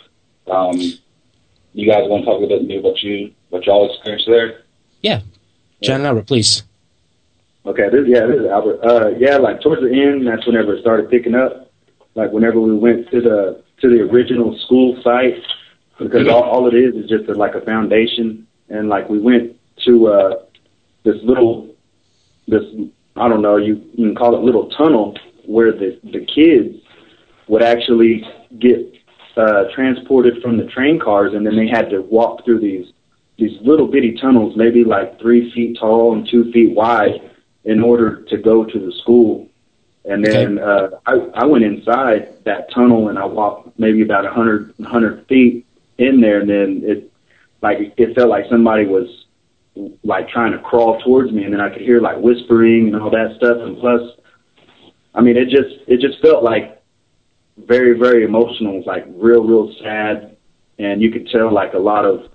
Um, 0.50 0.78
you 1.72 1.90
guys 1.90 2.08
want 2.08 2.24
to 2.24 2.26
talk 2.26 2.38
a 2.38 2.42
little 2.42 2.66
bit 2.66 2.80
about 2.80 3.02
you, 3.02 3.32
what 3.50 3.64
y'all 3.66 3.92
experienced 3.92 4.26
there? 4.26 4.62
Yeah, 5.00 5.20
John 5.82 5.96
and 5.96 6.06
Albert, 6.06 6.26
please. 6.26 6.64
Okay, 7.64 7.88
this, 7.90 8.06
yeah, 8.06 8.26
this 8.26 8.40
is 8.40 8.46
Albert. 8.46 8.80
Uh, 8.84 9.10
yeah, 9.18 9.36
like 9.36 9.60
towards 9.60 9.82
the 9.82 9.90
end, 9.90 10.26
that's 10.26 10.46
whenever 10.46 10.74
it 10.74 10.80
started 10.80 11.10
picking 11.10 11.34
up. 11.34 11.70
Like 12.14 12.32
whenever 12.32 12.60
we 12.60 12.76
went 12.76 13.10
to 13.10 13.20
the 13.20 13.62
to 13.80 13.88
the 13.88 14.02
original 14.02 14.58
school 14.58 15.00
site, 15.02 15.42
because 15.98 16.28
all, 16.28 16.42
all 16.42 16.68
it 16.68 16.74
is 16.74 16.94
is 16.94 17.08
just 17.08 17.28
a, 17.28 17.34
like 17.34 17.54
a 17.54 17.60
foundation. 17.62 18.46
And 18.68 18.88
like 18.88 19.08
we 19.08 19.18
went 19.18 19.56
to 19.84 20.08
uh, 20.08 20.34
this 21.04 21.16
little 21.22 21.74
this 22.48 22.64
I 23.16 23.28
don't 23.28 23.42
know, 23.42 23.56
you, 23.56 23.74
you 23.94 24.06
can 24.06 24.14
call 24.14 24.34
it 24.34 24.42
little 24.42 24.68
tunnel 24.70 25.16
where 25.46 25.72
the 25.72 25.98
the 26.04 26.24
kids 26.26 26.78
would 27.48 27.62
actually 27.62 28.24
get 28.58 28.91
uh, 29.36 29.64
transported 29.74 30.42
from 30.42 30.56
the 30.56 30.64
train 30.64 30.98
cars, 30.98 31.34
and 31.34 31.46
then 31.46 31.56
they 31.56 31.68
had 31.68 31.90
to 31.90 32.00
walk 32.02 32.44
through 32.44 32.60
these 32.60 32.92
these 33.38 33.58
little 33.62 33.86
bitty 33.86 34.12
tunnels, 34.16 34.56
maybe 34.56 34.84
like 34.84 35.18
three 35.18 35.50
feet 35.52 35.78
tall 35.78 36.12
and 36.12 36.28
two 36.28 36.52
feet 36.52 36.74
wide, 36.74 37.30
in 37.64 37.82
order 37.82 38.22
to 38.22 38.36
go 38.36 38.64
to 38.64 38.78
the 38.78 38.92
school. 38.92 39.48
And 40.04 40.24
then 40.24 40.58
uh, 40.58 40.90
I, 41.06 41.12
I 41.34 41.44
went 41.44 41.64
inside 41.64 42.44
that 42.44 42.70
tunnel 42.72 43.08
and 43.08 43.18
I 43.18 43.24
walked 43.24 43.78
maybe 43.78 44.02
about 44.02 44.26
a 44.26 44.30
hundred 44.30 44.74
hundred 44.84 45.26
feet 45.28 45.64
in 45.98 46.20
there, 46.20 46.40
and 46.40 46.50
then 46.50 46.82
it 46.84 47.10
like 47.62 47.94
it 47.96 48.14
felt 48.14 48.28
like 48.28 48.46
somebody 48.50 48.86
was 48.86 49.26
like 50.04 50.28
trying 50.28 50.52
to 50.52 50.58
crawl 50.58 51.00
towards 51.00 51.32
me, 51.32 51.44
and 51.44 51.52
then 51.52 51.60
I 51.60 51.70
could 51.70 51.82
hear 51.82 52.00
like 52.00 52.18
whispering 52.18 52.88
and 52.88 53.00
all 53.00 53.10
that 53.10 53.36
stuff. 53.36 53.58
And 53.58 53.78
plus, 53.78 54.02
I 55.14 55.20
mean, 55.20 55.36
it 55.36 55.48
just 55.48 55.76
it 55.86 56.00
just 56.00 56.20
felt 56.20 56.42
like 56.42 56.81
very 57.56 57.98
very 57.98 58.24
emotional, 58.24 58.82
like 58.86 59.04
real 59.08 59.44
real 59.44 59.74
sad, 59.82 60.36
and 60.78 61.02
you 61.02 61.10
could 61.10 61.28
tell 61.28 61.52
like 61.52 61.74
a 61.74 61.78
lot 61.78 62.04
of 62.04 62.30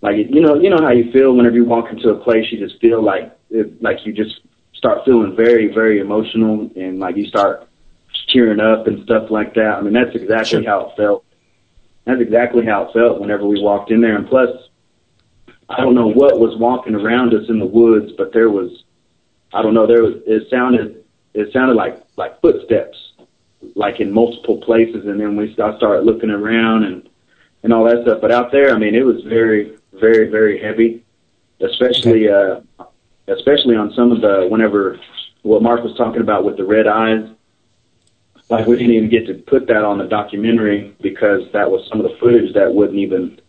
like 0.00 0.16
you 0.16 0.40
know 0.40 0.54
you 0.54 0.70
know 0.70 0.80
how 0.80 0.90
you 0.90 1.10
feel 1.12 1.34
whenever 1.34 1.56
you 1.56 1.64
walk 1.64 1.90
into 1.90 2.10
a 2.10 2.16
place, 2.16 2.46
you 2.50 2.58
just 2.58 2.80
feel 2.80 3.02
like 3.02 3.36
it, 3.50 3.82
like 3.82 4.04
you 4.04 4.12
just 4.12 4.40
start 4.74 5.04
feeling 5.04 5.36
very 5.36 5.72
very 5.72 6.00
emotional, 6.00 6.70
and 6.76 6.98
like 6.98 7.16
you 7.16 7.26
start 7.26 7.68
cheering 8.28 8.60
up 8.60 8.86
and 8.86 9.02
stuff 9.04 9.30
like 9.30 9.54
that. 9.54 9.74
I 9.78 9.80
mean, 9.80 9.92
that's 9.92 10.14
exactly 10.14 10.64
how 10.64 10.88
it 10.88 10.96
felt. 10.96 11.24
That's 12.04 12.20
exactly 12.20 12.64
how 12.64 12.84
it 12.84 12.92
felt 12.92 13.20
whenever 13.20 13.46
we 13.46 13.60
walked 13.60 13.90
in 13.90 14.00
there, 14.00 14.16
and 14.16 14.26
plus 14.26 14.48
I 15.70 15.80
don't 15.80 15.94
know 15.94 16.08
what 16.08 16.40
was 16.40 16.58
walking 16.58 16.96
around 16.96 17.32
us 17.32 17.48
in 17.48 17.60
the 17.60 17.66
woods, 17.66 18.10
but 18.18 18.32
there 18.32 18.50
was, 18.50 18.82
I 19.54 19.62
don't 19.62 19.72
know, 19.72 19.86
there 19.86 20.02
was, 20.02 20.14
it 20.26 20.50
sounded, 20.50 21.04
it 21.32 21.52
sounded 21.52 21.74
like, 21.74 22.02
like 22.16 22.40
footsteps, 22.40 22.98
like 23.74 24.00
in 24.00 24.12
multiple 24.12 24.58
places. 24.58 25.06
And 25.06 25.20
then 25.20 25.36
we, 25.36 25.50
I 25.52 25.76
started 25.76 26.04
looking 26.04 26.30
around 26.30 26.84
and, 26.84 27.08
and 27.62 27.72
all 27.72 27.84
that 27.84 28.02
stuff. 28.02 28.20
But 28.20 28.32
out 28.32 28.52
there, 28.52 28.74
I 28.74 28.78
mean, 28.78 28.94
it 28.94 29.04
was 29.04 29.22
very, 29.24 29.76
very, 29.92 30.28
very 30.28 30.60
heavy, 30.60 31.04
especially, 31.60 32.28
uh, 32.28 32.60
especially 33.28 33.76
on 33.76 33.92
some 33.92 34.12
of 34.12 34.20
the, 34.20 34.46
whenever, 34.48 34.98
what 35.42 35.62
Mark 35.62 35.82
was 35.82 35.96
talking 35.96 36.20
about 36.20 36.44
with 36.44 36.56
the 36.56 36.64
red 36.64 36.86
eyes. 36.86 37.28
Like 38.48 38.66
we 38.66 38.76
didn't 38.76 38.94
even 38.94 39.08
get 39.08 39.26
to 39.28 39.34
put 39.34 39.68
that 39.68 39.84
on 39.84 39.98
the 39.98 40.06
documentary 40.06 40.96
because 41.00 41.42
that 41.52 41.70
was 41.70 41.86
some 41.88 42.00
of 42.00 42.10
the 42.10 42.16
footage 42.18 42.52
that 42.54 42.74
wouldn't 42.74 42.98
even, 42.98 43.40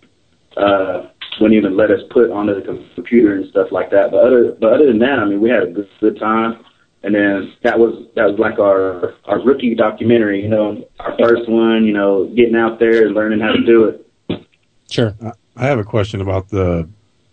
uh, 0.57 1.07
wouldn't 1.39 1.57
even 1.57 1.75
let 1.75 1.89
us 1.89 2.01
put 2.11 2.29
onto 2.29 2.53
the 2.53 2.85
computer 2.93 3.35
and 3.35 3.49
stuff 3.49 3.71
like 3.71 3.89
that. 3.89 4.11
But 4.11 4.23
other 4.23 4.51
but 4.51 4.73
other 4.73 4.85
than 4.85 4.99
that, 4.99 5.17
I 5.19 5.25
mean, 5.25 5.41
we 5.41 5.49
had 5.49 5.63
a 5.63 5.67
good, 5.67 5.89
good 5.99 6.19
time. 6.19 6.63
And 7.03 7.15
then 7.15 7.53
that 7.63 7.79
was 7.79 8.05
that 8.15 8.25
was 8.29 8.37
like 8.39 8.59
our 8.59 9.15
our 9.25 9.41
rookie 9.43 9.73
documentary, 9.73 10.43
you 10.43 10.49
know, 10.49 10.87
our 10.99 11.17
first 11.17 11.49
one, 11.49 11.83
you 11.83 11.93
know, 11.93 12.25
getting 12.35 12.55
out 12.55 12.79
there 12.79 13.07
and 13.07 13.15
learning 13.15 13.39
how 13.39 13.51
to 13.53 13.65
do 13.65 13.85
it. 13.85 14.07
Sure. 14.89 15.15
I 15.55 15.65
have 15.65 15.79
a 15.79 15.83
question 15.83 16.21
about 16.21 16.49
the 16.49 16.87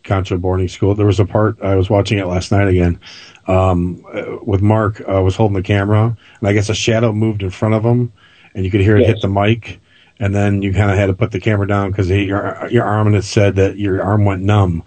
Concho 0.04 0.38
boarding 0.38 0.68
school. 0.68 0.94
There 0.94 1.06
was 1.06 1.20
a 1.20 1.24
part 1.24 1.60
I 1.62 1.76
was 1.76 1.90
watching 1.90 2.18
it 2.18 2.26
last 2.26 2.50
night 2.50 2.68
again 2.68 2.98
um, 3.46 4.04
uh, 4.12 4.38
with 4.42 4.62
Mark. 4.62 5.02
I 5.06 5.20
was 5.20 5.36
holding 5.36 5.56
the 5.56 5.62
camera, 5.62 6.16
and 6.40 6.48
I 6.48 6.52
guess 6.54 6.70
a 6.70 6.74
shadow 6.74 7.12
moved 7.12 7.42
in 7.42 7.50
front 7.50 7.74
of 7.74 7.84
him, 7.84 8.12
and 8.54 8.64
you 8.64 8.70
could 8.70 8.80
hear 8.80 8.96
it 8.96 9.00
Yes. 9.00 9.08
hit 9.10 9.22
the 9.22 9.28
mic. 9.28 9.80
And 10.20 10.34
then 10.34 10.62
you 10.62 10.72
kind 10.72 10.90
of 10.90 10.96
had 10.96 11.06
to 11.06 11.14
put 11.14 11.30
the 11.30 11.38
camera 11.38 11.68
down 11.68 11.90
because 11.90 12.08
your 12.10 12.66
your 12.70 12.84
arm 12.84 13.06
and 13.06 13.14
it 13.16 13.22
said 13.22 13.54
that 13.56 13.76
your 13.76 14.02
arm 14.02 14.24
went 14.24 14.42
numb. 14.42 14.82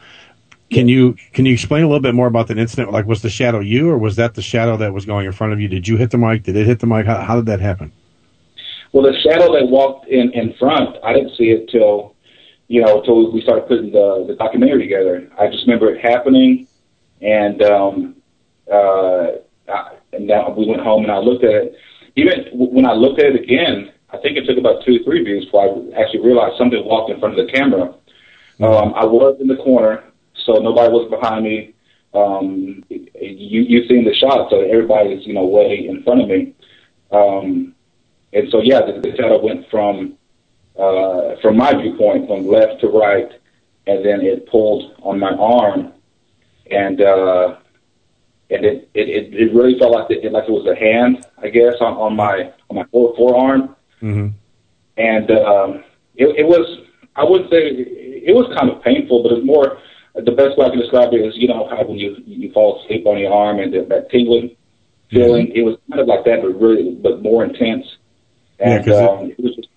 Can 0.71 0.87
you 0.87 1.15
can 1.33 1.45
you 1.45 1.53
explain 1.53 1.83
a 1.83 1.87
little 1.87 2.01
bit 2.01 2.15
more 2.15 2.27
about 2.27 2.47
that 2.47 2.57
incident? 2.57 2.91
Like, 2.91 3.05
was 3.05 3.21
the 3.21 3.29
shadow 3.29 3.59
you, 3.59 3.89
or 3.89 3.97
was 3.97 4.15
that 4.15 4.35
the 4.35 4.41
shadow 4.41 4.77
that 4.77 4.93
was 4.93 5.05
going 5.05 5.25
in 5.25 5.31
front 5.33 5.51
of 5.53 5.59
you? 5.59 5.67
Did 5.67 5.87
you 5.87 5.97
hit 5.97 6.11
the 6.11 6.17
mic? 6.17 6.43
Did 6.43 6.55
it 6.55 6.65
hit 6.65 6.79
the 6.79 6.87
mic? 6.87 7.05
How, 7.05 7.21
how 7.21 7.35
did 7.35 7.45
that 7.47 7.59
happen? 7.59 7.91
Well, 8.93 9.03
the 9.03 9.17
shadow 9.19 9.53
that 9.53 9.67
walked 9.67 10.07
in 10.07 10.31
in 10.31 10.53
front, 10.57 10.97
I 11.03 11.13
didn't 11.13 11.35
see 11.37 11.51
it 11.51 11.69
till 11.69 12.15
you 12.67 12.81
know 12.81 13.01
till 13.01 13.31
we 13.31 13.41
started 13.41 13.67
putting 13.67 13.91
the 13.91 14.25
the 14.27 14.35
documentary 14.35 14.83
together. 14.83 15.29
I 15.39 15.47
just 15.47 15.67
remember 15.67 15.93
it 15.93 16.01
happening, 16.01 16.67
and 17.21 17.61
um, 17.61 18.15
uh, 18.71 19.27
I, 19.67 19.95
and 20.13 20.27
now 20.27 20.51
we 20.51 20.65
went 20.67 20.81
home 20.81 21.03
and 21.03 21.11
I 21.11 21.17
looked 21.17 21.43
at 21.43 21.51
it. 21.51 21.75
Even 22.15 22.47
when 22.53 22.85
I 22.85 22.93
looked 22.93 23.19
at 23.19 23.27
it 23.27 23.41
again, 23.41 23.91
I 24.09 24.17
think 24.17 24.37
it 24.37 24.45
took 24.45 24.57
about 24.57 24.85
two 24.85 24.99
or 24.99 25.03
three 25.03 25.23
views 25.23 25.45
before 25.45 25.63
I 25.63 26.01
actually 26.01 26.21
realized 26.21 26.57
something 26.57 26.83
walked 26.85 27.11
in 27.11 27.19
front 27.19 27.37
of 27.37 27.45
the 27.45 27.51
camera. 27.51 27.93
Um, 28.59 28.93
I 28.93 29.05
was 29.05 29.37
in 29.39 29.47
the 29.47 29.55
corner, 29.55 30.03
so 30.45 30.53
nobody 30.53 30.91
was 30.91 31.09
behind 31.09 31.43
me. 31.43 31.73
Um, 32.13 32.83
you 32.89 33.61
you 33.61 33.87
seen 33.87 34.03
the 34.03 34.13
shot, 34.13 34.49
so 34.49 34.61
everybody's 34.61 35.25
you 35.25 35.33
know 35.33 35.45
way 35.45 35.87
in 35.87 36.03
front 36.03 36.21
of 36.21 36.27
me. 36.27 36.53
Um, 37.11 37.75
and 38.33 38.49
so 38.49 38.61
yeah, 38.61 38.81
the, 38.85 38.99
the 38.99 39.15
shadow 39.15 39.43
went 39.43 39.69
from 39.69 40.17
uh, 40.77 41.35
from 41.41 41.57
my 41.57 41.73
viewpoint 41.73 42.27
from 42.27 42.47
left 42.47 42.81
to 42.81 42.87
right, 42.87 43.31
and 43.87 44.05
then 44.05 44.21
it 44.21 44.49
pulled 44.49 44.95
on 45.01 45.19
my 45.19 45.31
arm, 45.31 45.93
and 46.69 47.01
uh, 47.01 47.55
and 48.49 48.65
it, 48.65 48.89
it 48.93 49.33
it 49.33 49.53
really 49.53 49.77
felt 49.79 49.91
like 49.91 50.07
it 50.09 50.31
like 50.31 50.45
it 50.45 50.51
was 50.51 50.67
a 50.67 50.75
hand, 50.75 51.25
I 51.41 51.49
guess, 51.49 51.75
on 51.79 51.93
on 51.93 52.15
my 52.15 52.51
on 52.69 52.75
my 52.75 52.85
fore, 52.91 53.13
forearm, 53.15 53.75
Mm-hmm. 54.01 54.29
and 54.97 55.31
um, 55.31 55.83
it, 56.15 56.35
it 56.39 56.47
was 56.47 56.79
I 57.15 57.23
wouldn't 57.23 57.51
say 57.51 57.67
it 57.67 58.33
was 58.33 58.51
kind 58.57 58.71
of 58.71 58.81
painful, 58.81 59.21
but 59.23 59.33
it's 59.33 59.45
more 59.45 59.77
the 60.15 60.31
best 60.31 60.57
way 60.57 60.65
I 60.65 60.69
can 60.69 60.79
describe 60.79 61.13
it 61.13 61.21
is 61.21 61.35
you 61.37 61.47
know 61.47 61.67
how 61.69 61.83
when 61.85 61.97
you 61.97 62.17
you 62.25 62.51
fall 62.51 62.81
asleep 62.83 63.05
on 63.05 63.17
your 63.17 63.33
arm 63.33 63.59
and 63.59 63.73
that, 63.73 63.89
that 63.89 64.09
tingling 64.11 64.55
feeling, 65.09 65.51
it 65.53 65.61
was 65.63 65.77
kind 65.89 65.99
of 66.01 66.07
like 66.07 66.23
that, 66.25 66.41
but 66.41 66.49
really 66.59 66.95
but 66.95 67.21
more 67.21 67.43
intense. 67.43 67.85
Yeah, 68.59 68.75
And 68.75 68.85
'cause 68.85 68.97
it- 68.99 69.09
um, 69.09 69.31
it 69.31 69.39
was 69.43 69.55
just 69.55 69.67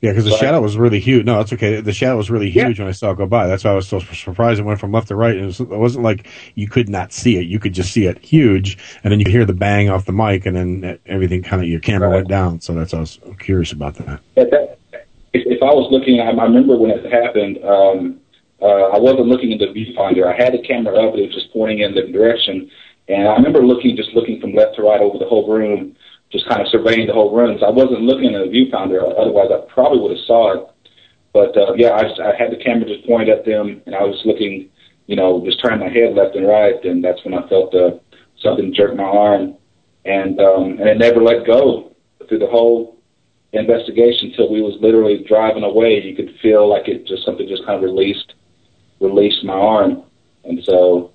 Yeah, 0.00 0.12
because 0.12 0.24
the 0.26 0.30
ahead. 0.30 0.40
shadow 0.40 0.60
was 0.60 0.76
really 0.76 1.00
huge. 1.00 1.26
No, 1.26 1.40
it's 1.40 1.52
okay. 1.52 1.80
The 1.80 1.92
shadow 1.92 2.16
was 2.16 2.30
really 2.30 2.50
huge 2.50 2.78
when 2.78 2.86
I 2.88 2.92
saw 2.92 3.10
it 3.10 3.16
go 3.18 3.26
by. 3.26 3.48
That's 3.48 3.64
why 3.64 3.72
I 3.72 3.74
was 3.74 3.88
so 3.88 3.98
surprised. 3.98 4.60
It 4.60 4.62
went 4.62 4.78
from 4.78 4.92
left 4.92 5.08
to 5.08 5.16
right. 5.16 5.34
It, 5.36 5.44
was, 5.44 5.58
it 5.58 5.68
wasn't 5.68 6.04
like 6.04 6.28
you 6.54 6.68
could 6.68 6.88
not 6.88 7.12
see 7.12 7.36
it. 7.36 7.46
You 7.46 7.58
could 7.58 7.72
just 7.72 7.92
see 7.92 8.06
it 8.06 8.18
huge, 8.24 8.78
and 9.02 9.10
then 9.10 9.18
you 9.18 9.24
could 9.24 9.34
hear 9.34 9.44
the 9.44 9.52
bang 9.54 9.90
off 9.90 10.04
the 10.04 10.12
mic, 10.12 10.46
and 10.46 10.56
then 10.56 10.98
everything 11.06 11.42
kind 11.42 11.60
of 11.60 11.68
your 11.68 11.80
camera 11.80 12.10
went 12.10 12.28
down. 12.28 12.60
So 12.60 12.74
that's 12.74 12.94
I 12.94 13.00
was 13.00 13.18
curious 13.40 13.72
about 13.72 13.96
that. 13.96 14.20
at 14.36 14.50
that, 14.52 14.78
if, 15.32 15.44
if 15.46 15.62
I 15.62 15.74
was 15.74 15.90
looking, 15.90 16.20
I, 16.20 16.30
I 16.30 16.44
remember 16.44 16.76
when 16.76 16.92
it 16.92 17.04
happened. 17.12 17.58
Um, 17.64 18.20
uh, 18.60 18.90
I 18.90 18.98
wasn't 18.98 19.28
looking 19.28 19.52
in 19.52 19.58
the 19.58 19.66
viewfinder. 19.66 20.26
I 20.26 20.36
had 20.36 20.52
the 20.52 20.62
camera 20.62 20.94
up; 20.94 21.14
it 21.14 21.26
was 21.26 21.34
just 21.34 21.52
pointing 21.52 21.80
in 21.80 21.94
the 21.94 22.10
direction. 22.12 22.70
And 23.08 23.28
I 23.28 23.34
remember 23.34 23.64
looking, 23.64 23.96
just 23.96 24.12
looking 24.12 24.40
from 24.40 24.54
left 24.54 24.76
to 24.76 24.82
right 24.82 25.00
over 25.00 25.18
the 25.18 25.24
whole 25.24 25.48
room, 25.48 25.96
just 26.30 26.46
kind 26.48 26.60
of 26.60 26.68
surveying 26.68 27.06
the 27.06 27.14
whole 27.14 27.34
room. 27.34 27.56
So 27.58 27.66
I 27.66 27.70
wasn't 27.70 28.02
looking 28.02 28.34
at 28.34 28.44
the 28.44 28.52
viewfinder. 28.52 29.00
Otherwise, 29.18 29.48
I 29.50 29.64
probably 29.72 30.00
would 30.00 30.16
have 30.16 30.26
saw 30.26 30.54
it. 30.54 30.66
But 31.32 31.56
uh, 31.56 31.72
yeah, 31.76 31.92
I, 31.92 32.02
just, 32.02 32.20
I 32.20 32.34
had 32.36 32.52
the 32.52 32.62
camera 32.62 32.86
just 32.86 33.06
pointed 33.06 33.30
at 33.30 33.44
them, 33.44 33.80
and 33.86 33.94
I 33.94 34.02
was 34.02 34.20
looking, 34.24 34.68
you 35.06 35.16
know, 35.16 35.42
just 35.44 35.60
turning 35.62 35.80
my 35.80 35.88
head 35.88 36.14
left 36.14 36.36
and 36.36 36.46
right. 36.46 36.82
And 36.84 37.02
that's 37.02 37.24
when 37.24 37.34
I 37.34 37.48
felt 37.48 37.74
uh, 37.74 37.96
something 38.42 38.74
jerk 38.74 38.96
my 38.96 39.04
arm, 39.04 39.54
and 40.04 40.40
um, 40.40 40.78
and 40.78 40.88
it 40.88 40.98
never 40.98 41.22
let 41.22 41.46
go 41.46 41.94
through 42.28 42.40
the 42.40 42.46
whole 42.46 42.98
investigation 43.52 44.32
till 44.36 44.52
we 44.52 44.60
was 44.60 44.76
literally 44.80 45.24
driving 45.26 45.64
away. 45.64 46.02
You 46.02 46.14
could 46.14 46.36
feel 46.42 46.68
like 46.68 46.88
it 46.88 47.06
just 47.06 47.24
something 47.24 47.48
just 47.48 47.64
kind 47.64 47.76
of 47.76 47.82
released 47.82 48.34
released 49.00 49.44
my 49.44 49.54
arm, 49.54 50.02
and 50.44 50.62
so 50.64 51.12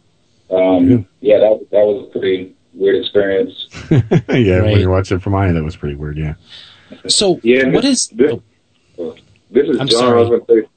um, 0.50 1.08
yeah, 1.22 1.38
that 1.40 1.68
that 1.72 1.86
was 1.86 2.08
a 2.08 2.12
pretty 2.20 2.56
weird 2.74 2.96
experience. 2.98 3.68
yeah, 4.30 4.62
when 4.62 4.80
you 4.80 4.90
watch 4.90 5.12
it 5.12 5.22
from 5.22 5.34
my 5.34 5.48
end, 5.48 5.56
that 5.58 5.64
was 5.64 5.76
pretty 5.76 5.96
weird. 5.96 6.18
Yeah. 6.18 6.36
So 7.08 7.40
Yeah, 7.44 7.70
what 7.70 7.82
this- 7.84 8.12
is? 8.12 8.18
this? 8.18 8.40
This 9.50 9.68
is 9.70 9.80
I'm 9.80 9.88
John. 9.88 10.00
sorry. 10.00 10.18
I 10.18 10.22
was 10.22 10.30
going 10.30 10.46
to 10.46 10.62
say. 10.64 10.70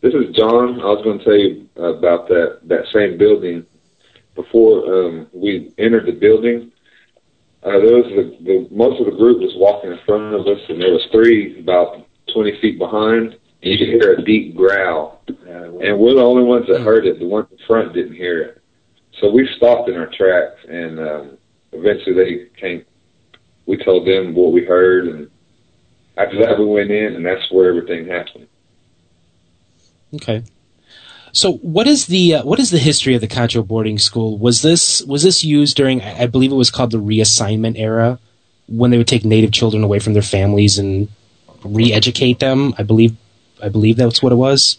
This 0.00 0.14
is 0.14 0.34
John. 0.36 0.80
I 0.80 0.84
was 0.84 1.02
going 1.04 1.18
to 1.18 1.24
tell 1.24 1.36
you 1.36 1.68
about 1.76 2.28
that 2.28 2.60
that 2.64 2.86
same 2.92 3.18
building. 3.18 3.64
Before 4.34 5.06
um, 5.06 5.28
we 5.32 5.72
entered 5.78 6.06
the 6.06 6.12
building, 6.12 6.72
uh, 7.62 7.70
there 7.78 7.96
was 7.96 8.04
the, 8.06 8.36
the 8.44 8.68
most 8.74 8.98
of 9.00 9.06
the 9.06 9.12
group 9.12 9.38
was 9.40 9.52
walking 9.56 9.92
in 9.92 9.98
front 10.04 10.34
of 10.34 10.40
us, 10.46 10.60
and 10.68 10.80
there 10.82 10.92
was 10.92 11.06
three 11.12 11.60
about 11.60 12.04
twenty 12.32 12.58
feet 12.60 12.78
behind. 12.78 13.36
And 13.64 13.72
you 13.72 13.78
could 13.78 13.88
hear 13.88 14.12
a 14.12 14.22
deep 14.22 14.54
growl, 14.54 15.22
and 15.26 15.98
we're 15.98 16.14
the 16.14 16.20
only 16.20 16.42
ones 16.42 16.66
that 16.68 16.82
heard 16.82 17.06
it. 17.06 17.18
The 17.18 17.26
ones 17.26 17.48
in 17.50 17.56
front 17.66 17.94
didn't 17.94 18.14
hear 18.14 18.42
it. 18.42 18.62
So 19.18 19.30
we 19.30 19.48
stopped 19.56 19.88
in 19.88 19.96
our 19.96 20.10
tracks, 20.14 20.60
and 20.68 21.00
um, 21.00 21.38
eventually 21.72 22.14
they 22.14 22.60
came. 22.60 22.84
We 23.64 23.78
told 23.78 24.06
them 24.06 24.34
what 24.34 24.52
we 24.52 24.66
heard, 24.66 25.08
and 25.08 25.30
after 26.18 26.38
that 26.40 26.58
we 26.58 26.66
went 26.66 26.90
in, 26.90 27.14
and 27.14 27.24
that's 27.24 27.50
where 27.50 27.70
everything 27.70 28.06
happened. 28.06 28.48
Okay. 30.16 30.42
So 31.32 31.54
what 31.54 31.86
is 31.86 32.04
the 32.04 32.34
uh, 32.34 32.44
what 32.44 32.60
is 32.60 32.70
the 32.70 32.78
history 32.78 33.14
of 33.14 33.22
the 33.22 33.26
Concho 33.26 33.62
boarding 33.62 33.98
school? 33.98 34.36
Was 34.36 34.60
this 34.60 35.00
was 35.04 35.22
this 35.22 35.42
used 35.42 35.74
during 35.74 36.02
I 36.02 36.24
I 36.24 36.26
believe 36.26 36.52
it 36.52 36.56
was 36.56 36.70
called 36.70 36.90
the 36.90 37.00
reassignment 37.00 37.78
era 37.78 38.18
when 38.66 38.90
they 38.90 38.98
would 38.98 39.08
take 39.08 39.24
native 39.24 39.52
children 39.52 39.82
away 39.82 40.00
from 40.00 40.12
their 40.12 40.22
families 40.22 40.78
and 40.78 41.08
re-educate 41.64 42.40
them? 42.40 42.74
I 42.76 42.82
believe 42.82 43.16
I 43.62 43.68
believe 43.68 43.96
that's 43.96 44.22
what 44.22 44.32
it 44.32 44.36
was. 44.36 44.78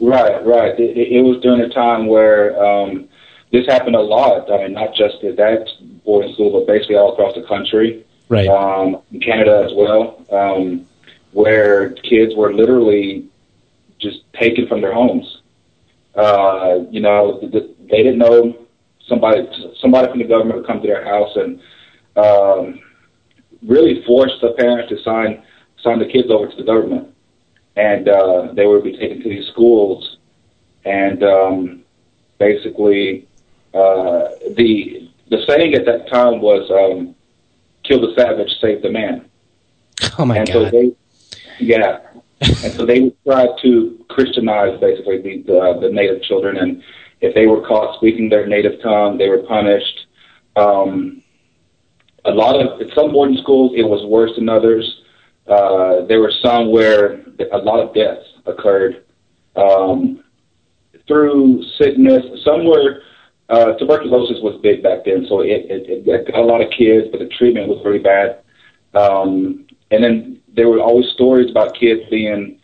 Right, 0.00 0.44
right. 0.44 0.78
It, 0.78 1.12
it, 1.12 1.22
was 1.22 1.40
during 1.42 1.60
a 1.60 1.68
time 1.68 2.06
where 2.06 2.62
um, 2.62 3.08
this 3.52 3.66
happened 3.66 3.94
a 3.94 4.00
lot. 4.00 4.50
I 4.50 4.64
mean, 4.64 4.72
not 4.72 4.94
just 4.94 5.22
at 5.22 5.36
that 5.36 5.68
boarding 6.04 6.32
school, 6.34 6.50
but 6.52 6.66
basically 6.66 6.96
all 6.96 7.12
across 7.12 7.34
the 7.34 7.42
country, 7.42 8.04
Right. 8.28 8.48
um, 8.48 9.00
in 9.12 9.20
Canada 9.20 9.62
as 9.64 9.72
well, 9.74 10.24
um, 10.32 10.86
where 11.32 11.90
kids 11.90 12.34
were 12.34 12.52
literally 12.52 13.28
just 13.98 14.20
taken 14.32 14.66
from 14.66 14.80
their 14.80 14.92
homes. 14.92 15.42
Uh, 16.14 16.80
you 16.90 17.00
know, 17.00 17.38
th- 17.40 17.52
th- 17.52 17.70
they 17.90 18.02
didn't 18.02 18.18
know 18.18 18.56
somebody 19.08 19.46
somebody 19.80 20.08
from 20.08 20.18
the 20.18 20.24
government 20.24 20.56
would 20.56 20.66
come 20.66 20.80
to 20.80 20.86
their 20.86 21.04
house 21.04 21.34
and 21.36 21.60
um, 22.16 22.80
really 23.66 24.02
force 24.04 24.32
the 24.40 24.52
parents 24.52 24.88
to 24.90 25.02
sign 25.02 25.42
sign 25.82 25.98
the 25.98 26.06
kids 26.06 26.30
over 26.30 26.48
to 26.48 26.56
the 26.56 26.62
government, 26.62 27.08
and 27.76 28.08
uh, 28.08 28.52
they 28.52 28.66
would 28.66 28.84
be 28.84 28.96
taken 28.96 29.22
to 29.22 29.28
these 29.28 29.46
schools, 29.48 30.18
and 30.84 31.22
um, 31.22 31.84
basically 32.38 33.26
uh, 33.74 34.28
the 34.56 35.10
the 35.30 35.44
saying 35.48 35.74
at 35.74 35.86
that 35.86 36.08
time 36.08 36.40
was 36.40 36.70
um, 36.70 37.14
"kill 37.84 38.00
the 38.00 38.14
savage, 38.14 38.50
save 38.60 38.82
the 38.82 38.90
man." 38.90 39.28
Oh 40.18 40.24
my 40.24 40.36
god. 40.36 40.40
and 40.40 40.48
so 40.48 40.70
they, 40.70 40.92
yeah, 41.58 42.00
and 42.40 42.72
so 42.72 42.84
they 42.84 43.00
would 43.00 43.16
try 43.24 43.48
to 43.62 44.04
Christianize 44.08 44.78
basically 44.80 45.22
the, 45.22 45.42
the 45.42 45.78
the 45.80 45.90
native 45.90 46.22
children, 46.22 46.56
and 46.58 46.82
if 47.20 47.34
they 47.34 47.46
were 47.46 47.66
caught 47.66 47.96
speaking 47.96 48.28
their 48.28 48.46
native 48.46 48.82
tongue, 48.82 49.16
they 49.16 49.28
were 49.28 49.38
punished. 49.38 50.06
Um, 50.56 51.22
a 52.24 52.30
lot 52.30 52.60
of 52.60 52.80
at 52.80 52.94
some 52.94 53.12
boarding 53.12 53.38
schools, 53.38 53.72
it 53.74 53.82
was 53.82 54.04
worse 54.04 54.32
than 54.36 54.48
others. 54.48 55.01
Uh, 55.46 56.06
there 56.06 56.20
were 56.20 56.32
some 56.42 56.70
where 56.70 57.20
a 57.52 57.58
lot 57.58 57.80
of 57.80 57.94
deaths 57.94 58.26
occurred 58.46 59.04
um, 59.56 60.22
through 61.06 61.62
sickness. 61.78 62.22
Some 62.44 62.64
were 62.64 63.02
uh, 63.48 63.72
tuberculosis 63.74 64.38
was 64.40 64.60
big 64.62 64.82
back 64.82 65.04
then, 65.04 65.26
so 65.28 65.40
it, 65.40 65.66
it, 65.68 66.06
it 66.06 66.26
got 66.26 66.38
a 66.38 66.44
lot 66.44 66.60
of 66.60 66.70
kids, 66.70 67.08
but 67.10 67.18
the 67.18 67.26
treatment 67.26 67.68
was 67.68 67.84
really 67.84 67.98
bad. 67.98 68.38
Um, 68.94 69.66
and 69.90 70.02
then 70.02 70.40
there 70.54 70.68
were 70.68 70.80
always 70.80 71.06
stories 71.14 71.50
about 71.50 71.74
kids 71.74 72.02
being 72.08 72.58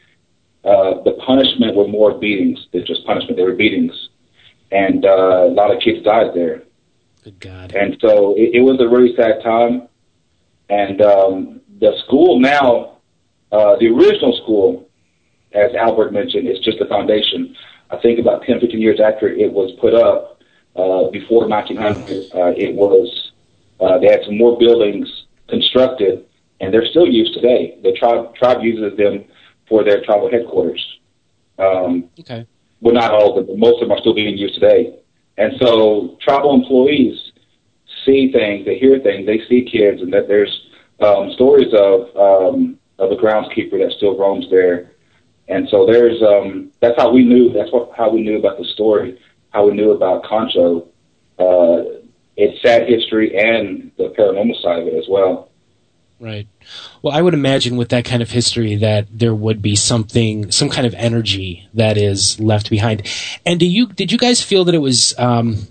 uh, 0.64 1.02
the 1.04 1.12
punishment 1.26 1.76
were 1.76 1.88
more 1.88 2.18
beatings 2.18 2.66
than 2.72 2.84
just 2.86 3.04
punishment; 3.06 3.36
they 3.36 3.42
were 3.42 3.54
beatings, 3.54 4.10
and 4.70 5.04
uh, 5.04 5.44
a 5.46 5.52
lot 5.52 5.74
of 5.74 5.80
kids 5.80 6.04
died 6.04 6.32
there. 6.34 6.62
Good 7.24 7.40
God. 7.40 7.74
And 7.74 7.96
so 8.00 8.34
it, 8.36 8.54
it 8.54 8.60
was 8.60 8.80
a 8.80 8.88
really 8.88 9.14
sad 9.16 9.42
time. 9.42 9.88
And 10.70 11.00
um, 11.00 11.60
the 11.80 11.92
school 12.04 12.40
now, 12.40 12.98
uh, 13.52 13.76
the 13.78 13.86
original 13.88 14.36
school, 14.42 14.88
as 15.52 15.74
Albert 15.74 16.12
mentioned, 16.12 16.48
is 16.48 16.58
just 16.60 16.80
a 16.80 16.86
foundation. 16.86 17.54
I 17.90 17.96
think 17.98 18.18
about 18.18 18.42
10, 18.42 18.60
15 18.60 18.80
years 18.80 19.00
after 19.00 19.28
it 19.28 19.52
was 19.52 19.72
put 19.80 19.94
up, 19.94 20.40
uh, 20.76 21.10
before 21.10 21.48
1900, 21.48 22.30
uh, 22.34 22.52
it 22.56 22.74
was, 22.74 23.32
uh, 23.80 23.98
they 23.98 24.06
had 24.08 24.20
some 24.24 24.36
more 24.36 24.58
buildings 24.58 25.08
constructed, 25.48 26.24
and 26.60 26.72
they're 26.72 26.86
still 26.86 27.06
used 27.06 27.34
today. 27.34 27.78
The 27.82 27.92
tribe, 27.92 28.34
tribe 28.34 28.62
uses 28.62 28.96
them 28.96 29.24
for 29.68 29.84
their 29.84 30.04
tribal 30.04 30.30
headquarters. 30.30 30.84
Um, 31.58 32.10
Okay. 32.20 32.46
well, 32.80 32.94
not 32.94 33.12
all 33.12 33.30
of 33.30 33.34
them, 33.36 33.46
but 33.46 33.58
most 33.58 33.82
of 33.82 33.88
them 33.88 33.96
are 33.96 34.00
still 34.00 34.14
being 34.14 34.36
used 34.36 34.54
today. 34.54 34.94
And 35.36 35.54
so 35.58 36.16
tribal 36.20 36.54
employees 36.54 37.32
see 38.04 38.30
things, 38.32 38.64
they 38.66 38.78
hear 38.78 38.98
things, 39.00 39.26
they 39.26 39.40
see 39.48 39.62
kids, 39.62 40.02
and 40.02 40.12
that 40.12 40.28
there's 40.28 40.67
um, 41.00 41.32
stories 41.32 41.72
of 41.74 42.16
um, 42.16 42.78
of 42.98 43.12
a 43.12 43.16
groundskeeper 43.16 43.78
that 43.78 43.92
still 43.96 44.16
roams 44.16 44.48
there. 44.50 44.92
And 45.48 45.68
so 45.68 45.86
there's 45.86 46.22
um, 46.22 46.70
that's 46.80 46.96
how 47.00 47.10
we 47.10 47.24
knew. 47.24 47.52
That's 47.52 47.72
what 47.72 47.92
how 47.96 48.10
we 48.10 48.22
knew 48.22 48.38
about 48.38 48.58
the 48.58 48.64
story, 48.64 49.18
how 49.50 49.66
we 49.66 49.72
knew 49.72 49.92
about 49.92 50.24
Concho, 50.24 50.88
uh, 51.38 51.84
its 52.36 52.60
sad 52.62 52.88
history 52.88 53.36
and 53.36 53.90
the 53.96 54.10
paranormal 54.10 54.60
side 54.62 54.80
of 54.80 54.88
it 54.88 54.94
as 54.94 55.06
well. 55.08 55.48
Right. 56.20 56.48
Well, 57.00 57.14
I 57.14 57.22
would 57.22 57.34
imagine 57.34 57.76
with 57.76 57.90
that 57.90 58.04
kind 58.04 58.22
of 58.22 58.30
history 58.30 58.74
that 58.76 59.06
there 59.16 59.34
would 59.34 59.62
be 59.62 59.76
something, 59.76 60.50
some 60.50 60.68
kind 60.68 60.84
of 60.84 60.92
energy 60.94 61.68
that 61.74 61.96
is 61.96 62.40
left 62.40 62.70
behind. 62.70 63.06
And 63.46 63.60
do 63.60 63.66
you, 63.66 63.86
did 63.86 64.10
you 64.10 64.18
guys 64.18 64.42
feel 64.42 64.64
that 64.64 64.74
it 64.74 64.78
was, 64.78 65.16
um, 65.16 65.68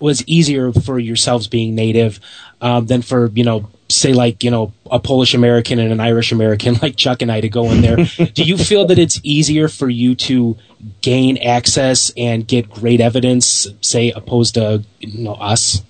was 0.00 0.26
easier 0.26 0.72
for 0.72 0.98
yourselves 0.98 1.48
being 1.48 1.74
native, 1.74 2.18
um, 2.62 2.86
than 2.86 3.02
for, 3.02 3.26
you 3.34 3.44
know, 3.44 3.68
say 3.90 4.12
like, 4.12 4.42
you 4.42 4.50
know, 4.50 4.72
a 4.90 4.98
Polish 4.98 5.34
American 5.34 5.78
and 5.78 5.92
an 5.92 6.00
Irish 6.00 6.32
American 6.32 6.74
like 6.82 6.96
Chuck 6.96 7.22
and 7.22 7.30
I 7.30 7.40
to 7.40 7.48
go 7.48 7.70
in 7.70 7.82
there? 7.82 7.96
do 8.34 8.44
you 8.44 8.56
feel 8.56 8.86
that 8.86 8.98
it's 8.98 9.20
easier 9.22 9.68
for 9.68 9.88
you 9.88 10.14
to 10.14 10.56
gain 11.00 11.36
access 11.38 12.12
and 12.16 12.46
get 12.46 12.70
great 12.70 13.00
evidence, 13.00 13.66
say, 13.80 14.10
opposed 14.12 14.54
to, 14.54 14.84
you 15.00 15.24
know, 15.24 15.34
us? 15.34 15.82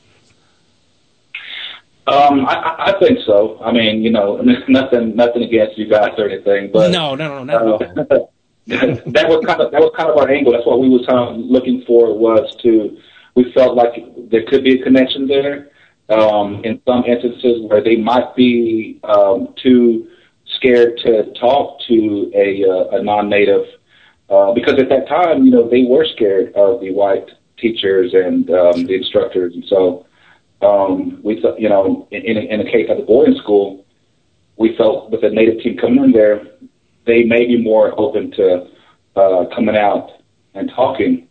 Um, 2.06 2.46
I, 2.46 2.74
I 2.78 2.98
think 2.98 3.20
so. 3.24 3.60
I 3.62 3.70
mean, 3.72 4.02
you 4.02 4.10
know, 4.10 4.36
nothing 4.68 5.14
nothing 5.14 5.42
against 5.44 5.78
you 5.78 5.86
guys 5.86 6.12
or 6.18 6.28
anything, 6.28 6.72
but 6.72 6.90
no, 6.90 7.14
no, 7.14 7.44
no, 7.44 7.68
no. 7.68 7.74
at 7.80 8.08
that 8.66 9.28
was 9.28 9.44
kind 9.46 9.60
of 9.60 9.70
that 9.70 9.80
was 9.80 9.92
kind 9.96 10.10
of 10.10 10.16
our 10.16 10.28
angle. 10.28 10.52
That's 10.52 10.66
what 10.66 10.80
we 10.80 10.88
was 10.88 11.06
kind 11.06 11.18
of 11.18 11.36
looking 11.36 11.84
for 11.86 12.16
was 12.16 12.54
to. 12.62 12.98
We 13.36 13.52
felt 13.52 13.76
like 13.76 13.94
there 14.28 14.44
could 14.46 14.64
be 14.64 14.80
a 14.80 14.82
connection 14.82 15.28
there. 15.28 15.69
Um, 16.10 16.64
in 16.64 16.80
some 16.88 17.04
instances 17.04 17.62
where 17.68 17.80
they 17.80 17.94
might 17.94 18.34
be 18.34 18.98
um, 19.04 19.54
too 19.62 20.08
scared 20.56 20.98
to 21.04 21.32
talk 21.34 21.78
to 21.86 22.32
a, 22.34 22.64
uh, 22.68 22.98
a 22.98 23.02
non-native, 23.02 23.64
uh, 24.28 24.52
because 24.52 24.74
at 24.80 24.88
that 24.88 25.06
time, 25.06 25.44
you 25.44 25.52
know, 25.52 25.68
they 25.68 25.84
were 25.84 26.04
scared 26.04 26.52
of 26.54 26.80
the 26.80 26.90
white 26.90 27.30
teachers 27.58 28.12
and 28.12 28.50
um, 28.50 28.86
the 28.86 28.94
instructors, 28.94 29.54
and 29.54 29.64
so 29.68 30.04
um, 30.62 31.20
we 31.22 31.40
thought, 31.40 31.60
you 31.60 31.68
know, 31.68 32.08
in, 32.10 32.22
in, 32.22 32.36
in 32.36 32.58
the 32.58 32.70
case 32.70 32.88
of 32.90 32.96
the 32.96 33.04
boarding 33.04 33.36
school, 33.36 33.84
we 34.56 34.76
felt 34.76 35.10
with 35.10 35.22
the 35.22 35.30
native 35.30 35.62
team 35.62 35.76
coming 35.76 36.04
in 36.04 36.12
there, 36.12 36.42
they 37.06 37.24
may 37.24 37.46
be 37.46 37.56
more 37.56 37.98
open 37.98 38.30
to 38.32 38.66
uh, 39.16 39.44
coming 39.54 39.76
out 39.76 40.10
and 40.54 40.70
talking. 40.74 41.28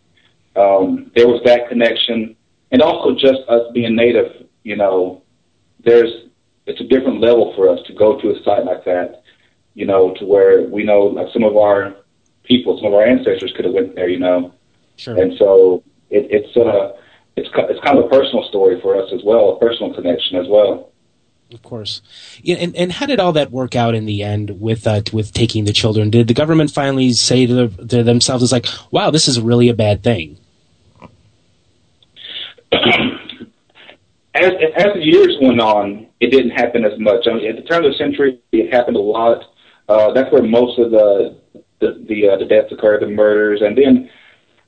Um, 0.56 1.12
there 1.16 1.28
was 1.28 1.42
that 1.46 1.70
connection, 1.70 2.36
and 2.72 2.82
also 2.82 3.14
just 3.14 3.42
us 3.48 3.64
being 3.74 3.96
native. 3.96 4.48
You 4.70 4.76
know, 4.76 5.24
there's 5.84 6.12
it's 6.68 6.80
a 6.80 6.84
different 6.84 7.22
level 7.22 7.54
for 7.56 7.68
us 7.70 7.80
to 7.88 7.94
go 7.94 8.22
to 8.22 8.30
a 8.30 8.44
site 8.44 8.66
like 8.66 8.86
that. 8.86 9.24
You 9.74 9.88
know, 9.88 10.14
to 10.20 10.26
where 10.26 10.62
we 10.62 10.84
know 10.84 11.02
like 11.18 11.34
some 11.34 11.44
of 11.44 11.58
our 11.58 11.96
people, 12.44 12.78
some 12.78 12.86
of 12.86 12.94
our 12.94 13.04
ancestors 13.04 13.52
could 13.56 13.66
have 13.66 13.74
went 13.74 13.96
there. 13.96 14.08
You 14.10 14.20
know, 14.20 14.54
Sure. 14.98 15.18
and 15.20 15.36
so 15.40 15.84
it, 16.12 16.28
it's 16.30 16.56
uh, 16.56 16.96
it's 17.36 17.50
it's 17.72 17.84
kind 17.84 17.98
of 17.98 18.06
a 18.06 18.10
personal 18.10 18.44
story 18.44 18.80
for 18.80 18.96
us 19.02 19.10
as 19.12 19.22
well, 19.24 19.50
a 19.56 19.60
personal 19.60 19.92
connection 19.92 20.38
as 20.38 20.46
well. 20.48 20.92
Of 21.52 21.64
course. 21.64 22.04
Yeah, 22.44 22.58
and 22.58 22.76
and 22.76 22.92
how 22.92 23.08
did 23.08 23.20
all 23.20 23.32
that 23.34 23.50
work 23.50 23.76
out 23.76 23.96
in 23.96 24.06
the 24.06 24.22
end 24.22 24.62
with 24.62 24.86
uh, 24.86 25.02
with 25.12 25.34
taking 25.34 25.66
the 25.66 25.74
children? 25.74 26.12
Did 26.12 26.28
the 26.28 26.36
government 26.36 26.70
finally 26.70 27.12
say 27.14 27.48
to, 27.48 27.54
the, 27.68 27.88
to 27.88 28.04
themselves, 28.04 28.44
"It's 28.44 28.52
like, 28.52 28.68
wow, 28.92 29.10
this 29.10 29.28
is 29.28 29.42
really 29.42 29.68
a 29.70 29.74
bad 29.74 30.04
thing"? 30.04 30.38
as 34.40 34.54
as 34.76 34.94
the 34.94 35.04
years 35.04 35.38
went 35.42 35.60
on, 35.60 36.08
it 36.20 36.32
didn't 36.32 36.52
happen 36.52 36.86
as 36.86 36.98
much. 37.00 37.28
I 37.28 37.34
mean, 37.34 37.50
at 37.50 37.56
the 37.56 37.64
turn 37.64 37.86
of 37.86 37.92
the 37.92 37.98
century, 37.98 38.40
it 38.52 38.74
happened 38.74 38.98
a 38.98 39.02
lot. 39.02 39.44
Uh, 39.88 40.14
that's 40.14 40.32
where 40.32 40.44
most 40.44 40.80
of 40.80 40.92
the 40.92 41.38
the 41.80 42.06
the, 42.08 42.30
uh, 42.30 42.38
the 42.38 42.46
deaths 42.46 42.72
occurred, 42.72 43.02
the 43.02 43.08
murders, 43.08 43.62
and 43.62 43.78
then 43.78 44.10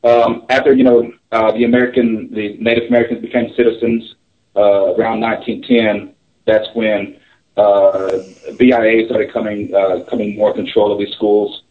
um, 0.03 0.45
after 0.49 0.73
you 0.73 0.83
know 0.83 1.11
uh, 1.31 1.51
the 1.51 1.63
American 1.63 2.33
the 2.33 2.57
Native 2.57 2.89
Americans 2.89 3.21
became 3.21 3.53
citizens 3.55 4.15
uh, 4.55 4.95
around 4.95 5.21
1910. 5.21 6.15
That's 6.45 6.67
when 6.73 7.19
uh, 7.55 8.17
BIA 8.57 9.05
started 9.05 9.31
coming 9.31 9.73
uh, 9.73 10.03
coming 10.09 10.35
more 10.35 10.53
control 10.53 10.91
of 10.91 10.99
these 10.99 11.13
schools. 11.15 11.63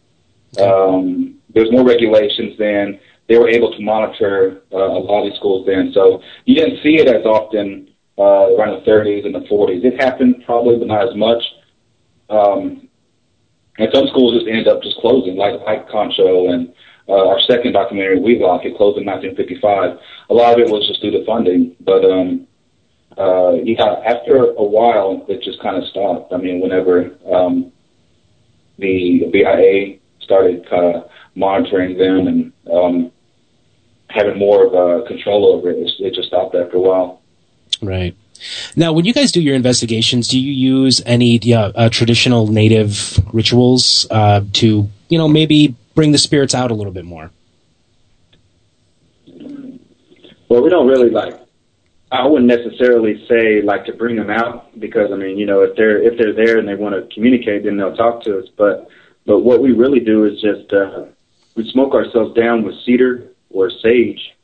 Um, 0.59 1.35
there's 1.53 1.71
more 1.71 1.83
regulations 1.83 2.57
then. 2.57 2.99
They 3.27 3.37
were 3.37 3.49
able 3.49 3.71
to 3.71 3.81
monitor 3.81 4.63
uh, 4.71 4.77
a 4.77 4.99
lot 4.99 5.23
of 5.23 5.29
these 5.29 5.37
schools 5.37 5.65
then, 5.65 5.91
so 5.93 6.21
you 6.45 6.55
didn't 6.55 6.81
see 6.83 6.95
it 6.99 7.07
as 7.07 7.25
often 7.25 7.90
uh, 8.21 8.53
around 8.55 8.77
the 8.77 8.85
30s 8.89 9.25
and 9.25 9.33
the 9.33 9.47
40s. 9.49 9.83
It 9.83 9.99
happened 9.99 10.43
probably, 10.45 10.77
but 10.77 10.87
not 10.87 11.09
as 11.09 11.15
much. 11.15 11.43
Um, 12.29 12.87
and 13.79 13.89
some 13.93 14.07
schools 14.07 14.35
just 14.35 14.47
ended 14.47 14.67
up 14.67 14.83
just 14.83 14.97
closing, 14.97 15.37
like 15.37 15.59
like 15.61 15.89
Concho 15.89 16.49
and 16.49 16.71
uh, 17.09 17.27
our 17.27 17.39
second 17.49 17.73
documentary, 17.73 18.19
Wheelock, 18.19 18.63
it 18.63 18.77
closed 18.77 18.99
in 18.99 19.05
1955. 19.05 19.97
A 20.29 20.33
lot 20.33 20.53
of 20.53 20.59
it 20.59 20.71
was 20.71 20.87
just 20.87 21.01
due 21.01 21.11
to 21.11 21.25
funding, 21.25 21.75
but 21.81 22.05
um, 22.05 22.47
uh, 23.17 23.53
yeah, 23.63 23.95
after 24.05 24.51
a 24.51 24.63
while, 24.63 25.25
it 25.27 25.41
just 25.41 25.61
kind 25.61 25.77
of 25.77 25.89
stopped. 25.89 26.31
I 26.31 26.37
mean, 26.37 26.61
whenever 26.61 27.11
um, 27.33 27.71
the 28.77 29.29
BIA 29.33 29.97
started 30.21 30.69
kind 30.69 30.95
of 30.95 31.09
monitoring 31.35 31.97
them 31.97 32.27
and 32.27 32.53
um, 32.71 33.11
having 34.09 34.37
more 34.37 34.67
of 34.67 34.73
uh, 34.75 35.07
control 35.07 35.55
over 35.55 35.71
it, 35.71 35.89
it 35.99 36.13
just 36.13 36.27
stopped 36.27 36.55
after 36.55 36.77
a 36.77 36.81
while. 36.81 37.20
Right. 37.81 38.15
Now, 38.75 38.93
when 38.93 39.05
you 39.05 39.13
guys 39.13 39.31
do 39.31 39.41
your 39.41 39.55
investigations, 39.55 40.27
do 40.27 40.39
you 40.39 40.51
use 40.51 41.01
any 41.05 41.37
yeah, 41.43 41.65
uh, 41.75 41.89
traditional 41.89 42.47
native 42.47 43.19
rituals 43.33 44.07
uh, 44.09 44.41
to, 44.53 44.89
you 45.09 45.17
know, 45.17 45.27
maybe 45.27 45.75
bring 45.93 46.11
the 46.11 46.17
spirits 46.17 46.55
out 46.55 46.71
a 46.71 46.73
little 46.73 46.93
bit 46.93 47.05
more? 47.05 47.31
Well, 50.49 50.63
we 50.63 50.69
don't 50.69 50.87
really 50.87 51.09
like. 51.09 51.39
I 52.11 52.27
wouldn't 52.27 52.47
necessarily 52.47 53.25
say 53.25 53.61
like 53.61 53.85
to 53.85 53.93
bring 53.93 54.17
them 54.17 54.29
out 54.29 54.77
because 54.79 55.11
I 55.13 55.15
mean, 55.15 55.37
you 55.37 55.45
know, 55.45 55.61
if 55.61 55.77
they're 55.77 56.01
if 56.03 56.17
they're 56.17 56.33
there 56.33 56.57
and 56.57 56.67
they 56.67 56.75
want 56.75 56.93
to 56.93 57.13
communicate, 57.13 57.63
then 57.63 57.77
they'll 57.77 57.95
talk 57.95 58.21
to 58.23 58.39
us. 58.39 58.49
But 58.57 58.89
but 59.25 59.39
what 59.39 59.61
we 59.61 59.71
really 59.71 60.01
do 60.01 60.25
is 60.25 60.41
just 60.41 60.73
uh, 60.73 61.05
we 61.55 61.71
smoke 61.71 61.93
ourselves 61.93 62.35
down 62.35 62.63
with 62.63 62.75
cedar 62.83 63.31
or 63.49 63.69
sage, 63.69 64.35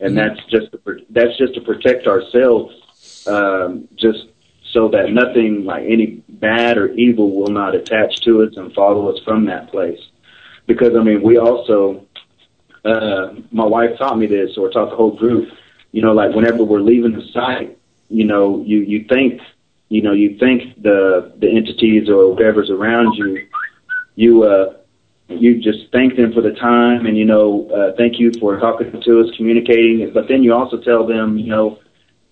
and 0.00 0.16
that's 0.16 0.42
just 0.46 0.72
to, 0.72 0.80
that's 1.10 1.36
just 1.38 1.54
to 1.54 1.60
protect 1.60 2.06
ourselves, 2.06 3.26
um, 3.26 3.88
just 3.96 4.26
so 4.72 4.88
that 4.88 5.10
nothing 5.10 5.64
like 5.64 5.84
any 5.86 6.22
bad 6.28 6.76
or 6.76 6.92
evil 6.92 7.30
will 7.30 7.52
not 7.52 7.74
attach 7.74 8.20
to 8.22 8.42
us 8.42 8.56
and 8.56 8.74
follow 8.74 9.08
us 9.08 9.18
from 9.24 9.46
that 9.46 9.70
place. 9.70 10.00
Because 10.66 10.94
I 10.96 11.02
mean, 11.02 11.22
we 11.22 11.38
also, 11.38 12.06
uh, 12.84 13.34
my 13.52 13.64
wife 13.64 13.96
taught 13.98 14.18
me 14.18 14.26
this, 14.26 14.58
or 14.58 14.70
taught 14.70 14.90
the 14.90 14.96
whole 14.96 15.16
group. 15.16 15.48
You 15.92 16.02
know, 16.02 16.12
like 16.12 16.34
whenever 16.34 16.62
we're 16.64 16.80
leaving 16.80 17.12
the 17.12 17.26
site, 17.32 17.78
you 18.08 18.24
know, 18.24 18.62
you 18.66 18.80
you 18.80 19.04
think, 19.04 19.40
you 19.88 20.02
know, 20.02 20.12
you 20.12 20.36
think 20.38 20.82
the 20.82 21.32
the 21.38 21.48
entities 21.48 22.08
or 22.08 22.32
whatever's 22.32 22.70
around 22.70 23.14
you, 23.14 23.46
you 24.14 24.42
uh, 24.42 24.74
you 25.28 25.60
just 25.60 25.90
thank 25.92 26.16
them 26.16 26.32
for 26.32 26.40
the 26.40 26.52
time, 26.52 27.06
and 27.06 27.16
you 27.16 27.24
know, 27.24 27.68
uh, 27.70 27.96
thank 27.96 28.18
you 28.18 28.32
for 28.38 28.58
talking 28.58 29.00
to 29.00 29.20
us, 29.20 29.26
communicating. 29.36 30.10
But 30.14 30.28
then 30.28 30.42
you 30.42 30.54
also 30.54 30.78
tell 30.78 31.06
them, 31.06 31.38
you 31.38 31.48
know, 31.48 31.78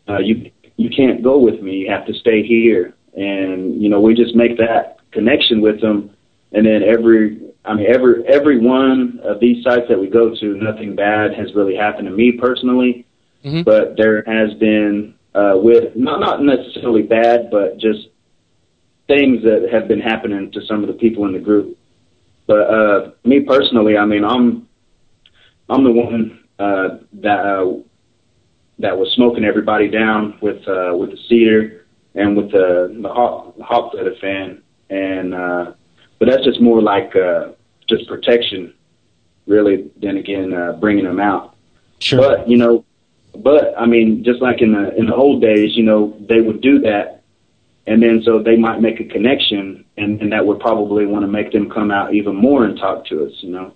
uh, 0.08 0.18
you 0.18 0.50
you 0.76 0.90
can't 0.90 1.22
go 1.22 1.38
with 1.38 1.60
me. 1.60 1.76
You 1.78 1.90
have 1.90 2.06
to 2.06 2.14
stay 2.14 2.42
here. 2.42 2.94
And 3.14 3.80
you 3.80 3.88
know, 3.88 4.00
we 4.00 4.14
just 4.14 4.34
make 4.34 4.56
that 4.58 4.98
connection 5.12 5.60
with 5.60 5.80
them. 5.80 6.10
And 6.52 6.66
then 6.66 6.82
every, 6.82 7.40
I 7.64 7.74
mean, 7.74 7.86
every 7.88 8.26
every 8.26 8.58
one 8.58 9.20
of 9.22 9.40
these 9.40 9.62
sites 9.64 9.86
that 9.88 9.98
we 9.98 10.08
go 10.08 10.34
to, 10.34 10.54
nothing 10.54 10.94
bad 10.94 11.34
has 11.34 11.54
really 11.54 11.76
happened 11.76 12.08
to 12.08 12.14
me 12.14 12.32
personally. 12.32 13.06
But 13.62 13.96
there 13.96 14.22
has 14.26 14.54
been 14.58 15.14
uh, 15.34 15.54
with 15.56 15.94
not 15.96 16.20
not 16.20 16.42
necessarily 16.42 17.02
bad, 17.02 17.50
but 17.50 17.78
just 17.78 18.08
things 19.06 19.42
that 19.42 19.68
have 19.70 19.86
been 19.86 20.00
happening 20.00 20.50
to 20.52 20.64
some 20.66 20.82
of 20.82 20.88
the 20.88 20.94
people 20.94 21.26
in 21.26 21.32
the 21.32 21.38
group. 21.38 21.76
But 22.46 22.60
uh, 22.60 23.10
me 23.24 23.40
personally, 23.40 23.96
I 23.96 24.04
mean, 24.04 24.24
I'm 24.24 24.68
I'm 25.68 25.84
the 25.84 25.92
one 25.92 26.44
uh, 26.58 26.98
that 27.14 27.40
uh, 27.40 27.72
that 28.78 28.98
was 28.98 29.12
smoking 29.14 29.44
everybody 29.44 29.88
down 29.88 30.38
with 30.40 30.66
uh, 30.68 30.94
with 30.96 31.10
the 31.10 31.18
cedar 31.28 31.86
and 32.14 32.36
with 32.36 32.50
the 32.50 32.96
the 33.00 33.08
hawk, 33.08 33.56
the 33.56 33.64
hawk 33.64 33.92
feather 33.92 34.14
fan, 34.20 34.62
and 34.90 35.34
uh, 35.34 35.72
but 36.18 36.28
that's 36.28 36.44
just 36.44 36.60
more 36.60 36.82
like 36.82 37.14
uh, 37.16 37.52
just 37.88 38.08
protection, 38.08 38.74
really. 39.46 39.90
Then 39.96 40.16
again, 40.16 40.52
uh, 40.52 40.72
bringing 40.72 41.04
them 41.04 41.20
out. 41.20 41.56
Sure. 42.00 42.20
But 42.20 42.48
you 42.48 42.56
know, 42.56 42.84
but 43.36 43.74
I 43.78 43.86
mean, 43.86 44.22
just 44.24 44.40
like 44.40 44.60
in 44.60 44.72
the 44.72 44.94
in 44.96 45.06
the 45.06 45.14
old 45.14 45.40
days, 45.40 45.76
you 45.76 45.82
know, 45.82 46.16
they 46.28 46.40
would 46.40 46.60
do 46.60 46.80
that, 46.80 47.13
and 47.86 48.02
then 48.02 48.22
so 48.24 48.42
they 48.42 48.56
might 48.56 48.80
make 48.80 49.00
a 49.00 49.04
connection, 49.04 49.84
and, 49.96 50.20
and 50.20 50.32
that 50.32 50.46
would 50.46 50.60
probably 50.60 51.06
want 51.06 51.22
to 51.24 51.28
make 51.28 51.52
them 51.52 51.70
come 51.70 51.90
out 51.90 52.14
even 52.14 52.34
more 52.34 52.64
and 52.64 52.78
talk 52.78 53.06
to 53.06 53.26
us. 53.26 53.32
You 53.42 53.50
know. 53.50 53.74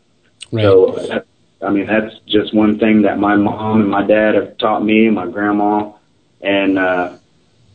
Right. 0.50 0.62
So 0.62 1.24
I 1.60 1.70
mean, 1.70 1.86
that's 1.86 2.14
just 2.26 2.54
one 2.54 2.78
thing 2.78 3.02
that 3.02 3.18
my 3.18 3.36
mom 3.36 3.80
and 3.80 3.90
my 3.90 4.06
dad 4.06 4.34
have 4.34 4.56
taught 4.58 4.84
me, 4.84 5.06
and 5.06 5.14
my 5.14 5.26
grandma, 5.26 5.92
and 6.40 6.78
uh, 6.78 7.16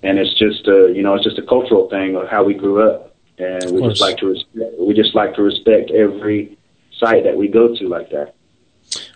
and 0.02 0.18
it's 0.18 0.34
just 0.40 0.68
a 0.68 0.92
you 0.94 1.04
know 1.04 1.16
it's 1.16 1.24
just 1.24 1.38
a 1.38 1.44
cultural 1.44 1.90
thing 1.90 2.16
of 2.16 2.28
how 2.28 2.44
we 2.44 2.54
grew 2.54 2.90
up, 2.90 3.16
and 3.38 3.72
we 3.72 3.82
just 3.88 4.02
like 4.02 4.18
to 4.18 4.28
respect, 4.28 4.74
we 4.80 4.94
just 4.94 5.14
like 5.14 5.36
to 5.36 5.44
respect 5.44 5.92
every 5.92 6.58
site 6.98 7.26
that 7.26 7.38
we 7.38 7.48
go 7.48 7.76
to 7.76 7.88
like 7.88 8.10
that. 8.10 8.34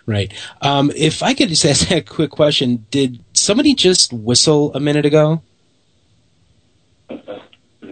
Right. 0.06 0.32
Um, 0.62 0.90
if 0.96 1.22
I 1.22 1.34
could 1.34 1.48
just 1.48 1.64
ask 1.64 1.90
a 1.90 2.00
quick 2.00 2.30
question, 2.30 2.86
did 2.90 3.24
somebody 3.32 3.74
just 3.74 4.12
whistle 4.12 4.72
a 4.74 4.80
minute 4.80 5.06
ago? 5.06 5.42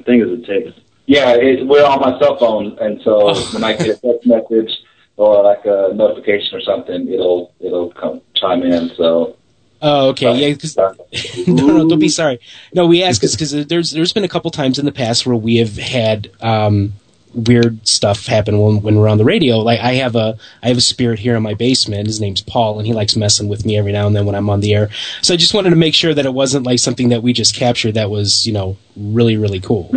I 0.07 0.09
think 0.09 0.23
it's 0.25 0.49
a 0.49 0.53
text. 0.65 0.81
Yeah, 1.07 1.35
it, 1.35 1.67
we're 1.67 1.85
on 1.85 2.01
my 2.01 2.17
cell 2.21 2.37
phone, 2.39 2.79
and 2.81 3.01
so 3.03 3.35
when 3.53 3.65
I 3.65 3.73
get 3.77 3.89
a 3.89 4.01
text 4.01 4.25
message 4.27 4.71
or 5.17 5.43
like 5.43 5.65
a 5.65 5.91
notification 5.95 6.57
or 6.57 6.61
something, 6.61 7.09
it'll 7.13 7.53
it'll 7.61 7.91
come 7.93 8.21
chime 8.35 8.63
in. 8.63 8.91
So 8.97 9.37
Oh, 9.83 10.09
okay. 10.11 10.35
Yeah. 10.37 10.55
'cause- 10.55 10.77
no, 11.49 11.67
no, 11.67 11.89
don't 11.89 11.99
be 11.99 12.09
sorry. 12.09 12.39
No, 12.73 12.87
we 12.87 13.03
ask 13.03 13.21
because 13.21 13.51
there's 13.67 13.91
there's 13.91 14.13
been 14.13 14.25
a 14.25 14.29
couple 14.29 14.51
times 14.53 14.79
in 14.79 14.85
the 14.87 14.93
past 14.93 15.27
where 15.27 15.37
we 15.37 15.57
have 15.57 15.77
had 15.77 16.31
um, 16.41 16.93
weird 17.37 17.87
stuff 17.87 18.27
happen 18.27 18.59
when 18.59 18.83
when 18.83 18.97
we're 18.97 19.09
on 19.09 19.19
the 19.19 19.25
radio. 19.25 19.59
Like 19.59 19.81
I 19.81 19.95
have 19.95 20.17
a 20.17 20.39
I 20.63 20.69
have 20.69 20.79
a 20.79 20.83
spirit 20.83 21.19
here 21.19 21.37
in 21.37 21.43
my 21.43 21.55
basement. 21.55 22.07
His 22.07 22.21
name's 22.21 22.41
Paul, 22.41 22.79
and 22.79 22.87
he 22.87 22.95
likes 22.95 23.15
messing 23.17 23.49
with 23.49 23.65
me 23.65 23.77
every 23.77 23.93
now 23.93 24.07
and 24.07 24.17
then 24.17 24.27
when 24.27 24.35
I'm 24.35 24.51
on 24.51 24.61
the 24.61 24.75
air. 24.75 24.91
So 25.23 25.35
I 25.35 25.37
just 25.37 25.55
wanted 25.55 25.71
to 25.71 25.77
make 25.77 25.95
sure 25.95 26.15
that 26.15 26.27
it 26.27 26.35
wasn't 26.35 26.67
like 26.67 26.79
something 26.79 27.11
that 27.11 27.23
we 27.23 27.33
just 27.33 27.55
captured 27.55 27.93
that 27.95 28.11
was 28.11 28.47
you 28.47 28.53
know 28.53 28.77
really 28.97 29.37
really 29.37 29.61
cool. 29.61 29.91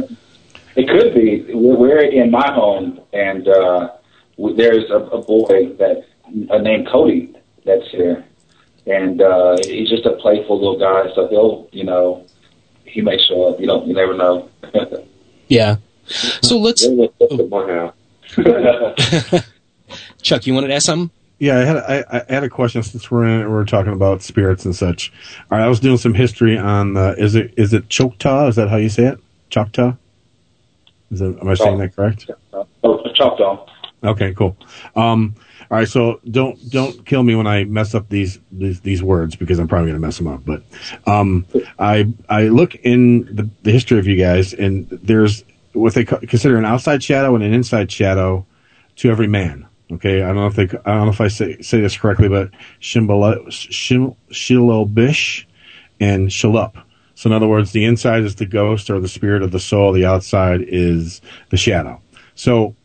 it 0.75 0.87
could 0.87 1.13
be. 1.13 1.45
We're, 1.53 1.77
we're 1.77 2.01
in 2.01 2.29
my 2.31 2.51
home, 2.51 2.99
and 3.13 3.47
uh, 3.47 3.91
there's 4.55 4.89
a, 4.89 4.97
a 4.97 5.21
boy 5.23 5.73
that 5.79 6.05
uh, 6.49 6.57
named 6.57 6.87
Cody 6.87 7.35
that's 7.65 7.89
here, 7.91 8.25
and 8.85 9.21
uh, 9.21 9.57
he's 9.65 9.89
just 9.89 10.05
a 10.05 10.13
playful 10.13 10.57
little 10.57 10.79
guy. 10.79 11.13
So 11.15 11.27
he'll, 11.27 11.69
you 11.71 11.83
know, 11.83 12.25
he 12.85 13.01
may 13.01 13.17
show 13.27 13.49
up. 13.49 13.59
You 13.59 13.67
don't, 13.67 13.87
you 13.87 13.93
never 13.93 14.15
know. 14.15 14.49
Yeah. 15.49 15.77
So 16.09 16.57
let's. 16.57 16.87
my 16.87 17.91
Chuck, 20.21 20.45
you 20.45 20.53
wanted 20.53 20.67
to 20.67 20.75
ask 20.75 20.85
something? 20.85 21.09
Yeah, 21.39 21.57
I 21.57 21.63
had 21.63 21.77
I, 21.77 22.23
I 22.29 22.33
had 22.33 22.43
a 22.43 22.49
question 22.49 22.83
since 22.83 23.09
we're 23.09 23.25
in, 23.25 23.49
we're 23.49 23.65
talking 23.65 23.93
about 23.93 24.21
spirits 24.21 24.65
and 24.65 24.75
such. 24.75 25.11
All 25.49 25.57
right, 25.57 25.63
I 25.63 25.69
was 25.69 25.79
doing 25.79 25.97
some 25.97 26.13
history 26.13 26.57
on 26.57 26.97
uh, 26.97 27.15
is 27.17 27.35
it 27.35 27.53
is 27.57 27.73
it 27.73 27.89
Choctaw? 27.89 28.47
Is 28.47 28.57
that 28.57 28.69
how 28.69 28.75
you 28.75 28.89
say 28.89 29.05
it? 29.05 29.19
Choctaw? 29.49 29.95
Is 31.11 31.21
it, 31.21 31.39
am 31.39 31.47
I 31.47 31.53
saying 31.53 31.77
that 31.79 31.95
correct? 31.95 32.29
oh, 32.83 33.11
Choctaw. 33.13 33.65
Okay, 34.03 34.33
cool. 34.33 34.55
Um, 34.95 35.35
all 35.71 35.77
right, 35.77 35.87
so 35.87 36.19
don't 36.29 36.57
don't 36.69 37.05
kill 37.05 37.23
me 37.23 37.35
when 37.35 37.47
I 37.47 37.63
mess 37.63 37.95
up 37.95 38.09
these 38.09 38.39
these, 38.51 38.81
these 38.81 39.01
words 39.01 39.35
because 39.35 39.59
I'm 39.59 39.67
probably 39.67 39.91
going 39.91 40.01
to 40.01 40.05
mess 40.05 40.17
them 40.17 40.27
up. 40.27 40.41
But 40.45 40.63
um, 41.05 41.45
I 41.77 42.07
I 42.27 42.47
look 42.47 42.75
in 42.75 43.33
the, 43.33 43.49
the 43.63 43.71
history 43.71 43.97
of 43.97 44.07
you 44.07 44.17
guys, 44.17 44.53
and 44.53 44.89
there's 44.89 45.43
what 45.79 45.93
they 45.93 46.05
consider 46.05 46.57
an 46.57 46.65
outside 46.65 47.03
shadow 47.03 47.35
and 47.35 47.43
an 47.43 47.53
inside 47.53 47.91
shadow 47.91 48.45
to 48.97 49.09
every 49.09 49.27
man. 49.27 49.67
Okay, 49.91 50.21
I 50.21 50.27
don't 50.27 50.35
know 50.35 50.47
if 50.47 50.55
they 50.55 50.69
I 50.85 50.95
don't 50.95 51.05
know 51.05 51.11
if 51.11 51.21
I 51.21 51.29
say 51.29 51.59
say 51.61 51.81
this 51.81 51.97
correctly, 51.97 52.29
but 52.29 52.51
Shilombish 52.81 54.15
and 55.99 56.29
Shilup. 56.29 56.83
So 57.15 57.29
in 57.29 57.33
other 57.33 57.47
words, 57.47 57.71
the 57.71 57.85
inside 57.85 58.23
is 58.23 58.35
the 58.35 58.45
ghost 58.45 58.89
or 58.89 58.99
the 58.99 59.07
spirit 59.07 59.41
of 59.41 59.51
the 59.51 59.59
soul. 59.59 59.91
The 59.91 60.05
outside 60.05 60.61
is 60.61 61.21
the 61.49 61.57
shadow. 61.57 62.01
So 62.35 62.75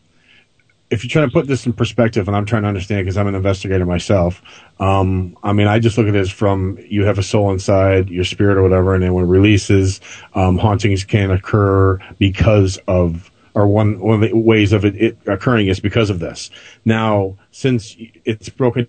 if 0.90 1.02
you're 1.02 1.10
trying 1.10 1.28
to 1.28 1.32
put 1.32 1.46
this 1.46 1.66
in 1.66 1.72
perspective, 1.72 2.28
and 2.28 2.36
I'm 2.36 2.44
trying 2.44 2.62
to 2.62 2.68
understand 2.68 3.04
because 3.04 3.16
I'm 3.16 3.26
an 3.26 3.34
investigator 3.34 3.86
myself, 3.86 4.42
um, 4.80 5.36
I 5.42 5.52
mean, 5.52 5.66
I 5.66 5.78
just 5.78 5.96
look 5.96 6.06
at 6.06 6.12
this 6.12 6.30
from 6.30 6.78
you 6.88 7.04
have 7.04 7.18
a 7.18 7.22
soul 7.22 7.50
inside, 7.50 8.10
your 8.10 8.24
spirit 8.24 8.58
or 8.58 8.62
whatever, 8.62 8.94
and 8.94 9.02
then 9.02 9.14
when 9.14 9.24
it 9.24 9.28
releases, 9.28 10.00
um, 10.34 10.58
hauntings 10.58 11.04
can 11.04 11.30
occur 11.30 11.98
because 12.18 12.78
of, 12.86 13.30
or 13.54 13.66
one, 13.66 13.98
one 13.98 14.22
of 14.22 14.30
the 14.30 14.36
ways 14.36 14.72
of 14.72 14.84
it, 14.84 14.94
it 14.96 15.18
occurring 15.26 15.68
is 15.68 15.80
because 15.80 16.10
of 16.10 16.18
this. 16.18 16.50
Now, 16.84 17.38
since 17.50 17.96
it's 18.24 18.48
broken 18.50 18.86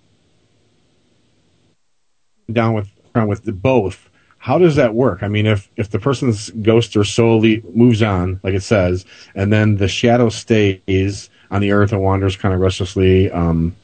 down 2.52 2.74
with, 2.74 2.88
with 3.14 3.44
the 3.44 3.52
both, 3.52 4.10
how 4.38 4.58
does 4.58 4.76
that 4.76 4.94
work? 4.94 5.22
I 5.22 5.28
mean, 5.28 5.46
if, 5.46 5.68
if 5.76 5.90
the 5.90 5.98
person's 5.98 6.50
ghost 6.50 6.96
or 6.96 7.04
soul 7.04 7.42
moves 7.74 8.02
on, 8.02 8.38
like 8.44 8.54
it 8.54 8.62
says, 8.62 9.04
and 9.34 9.52
then 9.52 9.76
the 9.78 9.88
shadow 9.88 10.28
stays 10.28 11.30
on 11.50 11.60
the 11.60 11.72
earth 11.72 11.92
and 11.92 12.02
wanders 12.02 12.36
kind 12.36 12.54
of 12.54 12.60
restlessly, 12.60 13.30
um, 13.30 13.74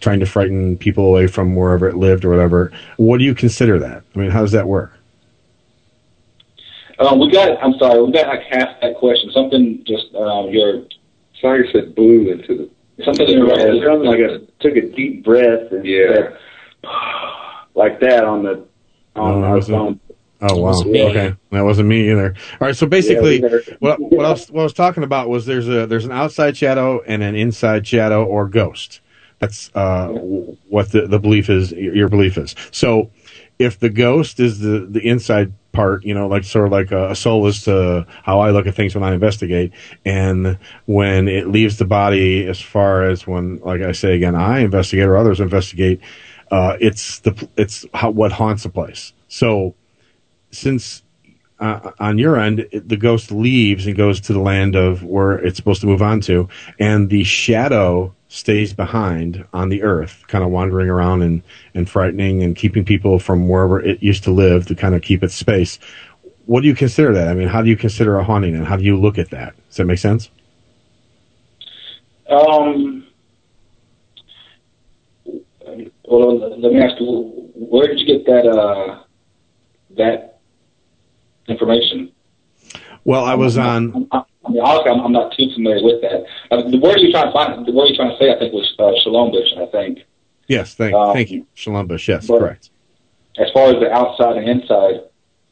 trying 0.00 0.20
to 0.20 0.26
frighten 0.26 0.76
people 0.76 1.04
away 1.06 1.26
from 1.26 1.54
wherever 1.54 1.88
it 1.88 1.96
lived 1.96 2.24
or 2.24 2.30
whatever, 2.30 2.72
what 2.96 3.18
do 3.18 3.24
you 3.24 3.34
consider 3.34 3.78
that? 3.78 4.02
I 4.14 4.18
mean, 4.18 4.30
how 4.30 4.40
does 4.40 4.52
that 4.52 4.66
work? 4.66 4.92
Um, 6.98 7.18
we 7.18 7.30
got. 7.30 7.62
I'm 7.62 7.74
sorry. 7.78 8.02
We 8.02 8.12
got 8.12 8.28
like 8.28 8.42
half 8.50 8.80
that 8.82 8.96
question. 8.96 9.30
Something 9.32 9.82
just 9.86 10.14
um, 10.14 10.48
your. 10.50 10.84
Sorry, 11.40 11.68
said 11.72 11.94
blew 11.94 12.30
into 12.30 12.70
the. 12.98 13.04
Something 13.04 13.28
Yeah, 13.28 13.66
in 13.68 13.76
your 13.76 14.04
like 14.04 14.20
I 14.20 14.38
took 14.60 14.76
a 14.76 14.82
deep 14.94 15.24
breath 15.24 15.72
and 15.72 15.84
Yeah. 15.86 16.06
said, 16.12 16.38
like 17.74 17.98
that 18.00 18.24
on 18.24 18.42
the 18.42 18.66
on 19.16 19.40
No, 19.40 19.46
our 19.46 19.56
it 19.58 19.64
phone. 19.64 19.98
Oh 20.42 20.56
wow. 20.56 20.80
Okay, 20.80 21.34
that 21.50 21.60
wasn't 21.64 21.88
me 21.88 22.10
either. 22.10 22.34
All 22.60 22.66
right, 22.66 22.76
so 22.76 22.86
basically, 22.86 23.40
Yeah, 23.42 23.58
what 23.80 24.00
what 24.00 24.24
I, 24.24 24.30
was, 24.30 24.50
what 24.50 24.60
I 24.60 24.64
was 24.64 24.72
talking 24.72 25.02
about 25.02 25.28
was 25.28 25.46
there's 25.46 25.68
a 25.68 25.86
there's 25.86 26.06
an 26.06 26.12
outside 26.12 26.56
shadow 26.56 27.02
and 27.06 27.22
an 27.22 27.34
inside 27.34 27.86
shadow 27.86 28.24
or 28.24 28.48
ghost. 28.48 29.00
That's 29.38 29.70
uh, 29.74 30.08
what 30.08 30.92
the 30.92 31.06
the 31.06 31.18
belief 31.18 31.50
is. 31.50 31.72
Your 31.72 31.94
your 31.94 32.08
belief 32.08 32.38
is. 32.38 32.54
So, 32.70 33.10
if 33.58 33.78
the 33.78 33.90
ghost 33.90 34.40
is 34.40 34.60
the 34.60 34.86
the 34.88 35.06
inside 35.06 35.52
part, 35.72 36.04
you 36.04 36.14
know, 36.14 36.26
like 36.26 36.44
sort 36.44 36.66
of 36.66 36.72
like 36.72 36.90
a, 36.90 37.10
a 37.10 37.14
soul 37.14 37.46
is 37.46 37.62
to 37.64 38.06
how 38.22 38.40
I 38.40 38.50
look 38.50 38.66
at 38.66 38.74
things 38.74 38.94
when 38.94 39.04
I 39.04 39.12
investigate, 39.12 39.72
and 40.04 40.58
when 40.86 41.28
it 41.28 41.48
leaves 41.48 41.76
the 41.76 41.84
body, 41.84 42.46
as 42.46 42.60
far 42.60 43.04
as 43.04 43.26
when, 43.26 43.58
like 43.58 43.82
I 43.82 43.92
say 43.92 44.14
again, 44.16 44.34
I 44.34 44.60
investigate 44.60 45.06
or 45.06 45.16
others 45.16 45.40
investigate, 45.40 46.00
uh, 46.50 46.76
it's 46.80 47.20
the 47.20 47.48
it's 47.56 47.84
how, 47.92 48.10
what 48.10 48.32
haunts 48.32 48.62
the 48.62 48.70
place. 48.70 49.12
So 49.28 49.74
since 50.50 51.02
uh, 51.60 51.90
on 52.00 52.18
your 52.18 52.38
end, 52.38 52.66
the 52.72 52.96
ghost 52.96 53.30
leaves 53.30 53.86
and 53.86 53.94
goes 53.96 54.20
to 54.22 54.32
the 54.32 54.40
land 54.40 54.74
of 54.74 55.04
where 55.04 55.32
it's 55.32 55.56
supposed 55.56 55.80
to 55.82 55.86
move 55.86 56.02
on 56.02 56.20
to, 56.22 56.48
and 56.78 57.10
the 57.10 57.22
shadow 57.22 58.14
stays 58.28 58.72
behind 58.72 59.44
on 59.52 59.68
the 59.68 59.82
earth, 59.82 60.24
kind 60.28 60.42
of 60.42 60.50
wandering 60.50 60.88
around 60.88 61.20
and, 61.20 61.42
and 61.74 61.90
frightening 61.90 62.42
and 62.42 62.56
keeping 62.56 62.84
people 62.84 63.18
from 63.18 63.48
wherever 63.48 63.80
it 63.80 64.02
used 64.02 64.24
to 64.24 64.30
live 64.30 64.66
to 64.66 64.74
kind 64.74 64.94
of 64.94 65.02
keep 65.02 65.22
its 65.22 65.34
space. 65.34 65.78
What 66.46 66.62
do 66.62 66.68
you 66.68 66.74
consider 66.74 67.12
that? 67.12 67.28
I 67.28 67.34
mean, 67.34 67.48
how 67.48 67.60
do 67.60 67.68
you 67.68 67.76
consider 67.76 68.16
a 68.16 68.24
haunting 68.24 68.54
and 68.54 68.66
how 68.66 68.76
do 68.76 68.84
you 68.84 68.96
look 68.96 69.18
at 69.18 69.30
that? 69.30 69.54
Does 69.68 69.76
that 69.76 69.84
make 69.84 69.98
sense? 69.98 70.30
Um, 72.28 73.06
well, 76.04 76.38
let 76.60 76.72
me 76.72 76.80
ask 76.80 77.00
you, 77.00 77.50
where 77.54 77.88
did 77.88 77.98
you 77.98 78.06
get 78.06 78.24
that 78.26 78.48
uh, 78.48 79.02
that 79.96 80.29
information? 81.50 82.12
Well, 83.04 83.24
I 83.24 83.34
was 83.34 83.58
on. 83.58 84.08
I 84.12 84.18
mean, 84.50 84.60
honestly, 84.62 84.90
I'm, 84.90 85.00
I'm 85.00 85.12
not 85.12 85.32
too 85.36 85.50
familiar 85.54 85.82
with 85.82 86.00
that. 86.02 86.24
Uh, 86.50 86.62
the 86.68 86.78
word 86.78 86.98
you're 87.00 87.10
trying 87.10 87.26
to 87.26 87.32
find, 87.32 87.66
the 87.66 87.72
word 87.72 87.86
you're 87.88 87.96
trying 87.96 88.10
to 88.10 88.18
say, 88.18 88.30
I 88.30 88.38
think, 88.38 88.52
was 88.52 88.74
uh, 88.78 88.92
Shilombish. 89.04 89.56
I 89.58 89.70
think. 89.70 90.00
Yes, 90.48 90.74
thank, 90.74 90.94
Um, 90.94 91.14
thank 91.14 91.30
you, 91.30 91.46
Shilombish. 91.56 92.06
Yes, 92.08 92.26
correct. 92.26 92.70
As 93.38 93.50
far 93.52 93.68
as 93.68 93.80
the 93.80 93.90
outside 93.92 94.36
and 94.36 94.48
inside, 94.48 95.00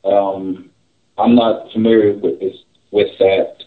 um, 0.05 0.70
I'm 1.16 1.34
not 1.34 1.70
familiar 1.72 2.14
with 2.14 2.40
this, 2.40 2.57
with 2.90 3.16
that. 3.18 3.64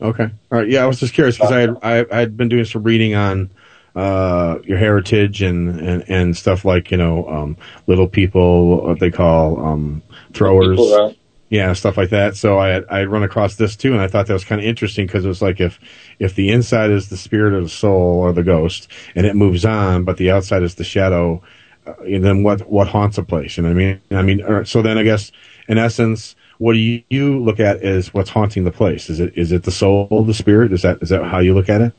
Okay. 0.00 0.24
All 0.24 0.58
right. 0.58 0.68
Yeah, 0.68 0.82
I 0.82 0.86
was 0.86 1.00
just 1.00 1.14
curious 1.14 1.36
because 1.36 1.52
I 1.52 1.60
had 1.60 1.76
I, 1.82 2.06
I 2.10 2.20
had 2.20 2.36
been 2.36 2.48
doing 2.48 2.64
some 2.64 2.82
reading 2.82 3.14
on 3.14 3.50
uh, 3.94 4.58
your 4.64 4.76
heritage 4.76 5.40
and, 5.40 5.80
and, 5.80 6.04
and 6.08 6.36
stuff 6.36 6.64
like 6.64 6.90
you 6.90 6.96
know 6.96 7.28
um, 7.28 7.56
little 7.86 8.08
people 8.08 8.84
what 8.84 8.98
they 8.98 9.10
call 9.10 9.64
um, 9.64 10.02
throwers. 10.32 10.76
People, 10.76 11.06
right? 11.06 11.18
Yeah, 11.50 11.72
stuff 11.74 11.96
like 11.96 12.10
that. 12.10 12.36
So 12.36 12.58
I 12.58 12.68
had, 12.68 12.84
I 12.90 12.98
had 13.00 13.08
run 13.08 13.22
across 13.22 13.56
this 13.56 13.76
too, 13.76 13.92
and 13.92 14.00
I 14.00 14.08
thought 14.08 14.26
that 14.26 14.32
was 14.32 14.44
kind 14.44 14.60
of 14.60 14.66
interesting 14.66 15.06
because 15.06 15.24
it 15.24 15.28
was 15.28 15.42
like 15.42 15.60
if 15.60 15.78
if 16.18 16.34
the 16.34 16.50
inside 16.50 16.90
is 16.90 17.08
the 17.10 17.16
spirit 17.16 17.54
of 17.54 17.62
the 17.64 17.68
soul 17.68 18.18
or 18.20 18.32
the 18.32 18.42
ghost, 18.42 18.88
and 19.14 19.26
it 19.26 19.36
moves 19.36 19.64
on, 19.64 20.04
but 20.04 20.16
the 20.16 20.30
outside 20.30 20.62
is 20.62 20.76
the 20.76 20.84
shadow, 20.84 21.42
uh, 21.86 21.94
and 22.04 22.24
then 22.24 22.42
what 22.42 22.68
what 22.70 22.88
haunts 22.88 23.18
a 23.18 23.22
place? 23.22 23.56
You 23.56 23.62
know 23.62 23.68
what 23.68 23.76
I 23.76 23.78
mean? 23.78 24.00
I 24.10 24.22
mean, 24.22 24.42
right, 24.44 24.66
so 24.66 24.82
then 24.82 24.98
I 24.98 25.02
guess 25.04 25.30
in 25.68 25.78
essence, 25.78 26.34
what 26.58 26.72
do 26.72 26.78
you, 26.78 27.02
you 27.10 27.38
look 27.42 27.60
at 27.60 27.84
is 27.84 28.12
what's 28.14 28.30
haunting 28.30 28.64
the 28.64 28.72
place? 28.72 29.08
Is 29.10 29.20
it 29.20 29.36
is 29.36 29.52
it 29.52 29.62
the 29.64 29.70
soul, 29.70 30.24
the 30.26 30.34
spirit? 30.34 30.72
Is 30.72 30.82
that 30.82 31.02
is 31.02 31.10
that 31.10 31.24
how 31.24 31.38
you 31.38 31.54
look 31.54 31.68
at 31.68 31.82
it? 31.82 31.92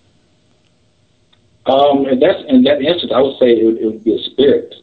Um, 1.68 2.06
and 2.06 2.22
that's 2.22 2.44
in 2.48 2.64
that 2.64 2.82
instance, 2.82 3.12
I 3.16 3.22
would 3.22 3.38
say 3.40 3.48
it 3.52 3.66
would, 3.66 3.78
it 3.78 3.86
would 3.86 4.04
be 4.04 4.16
a 4.16 4.20
spirit, 4.32 4.76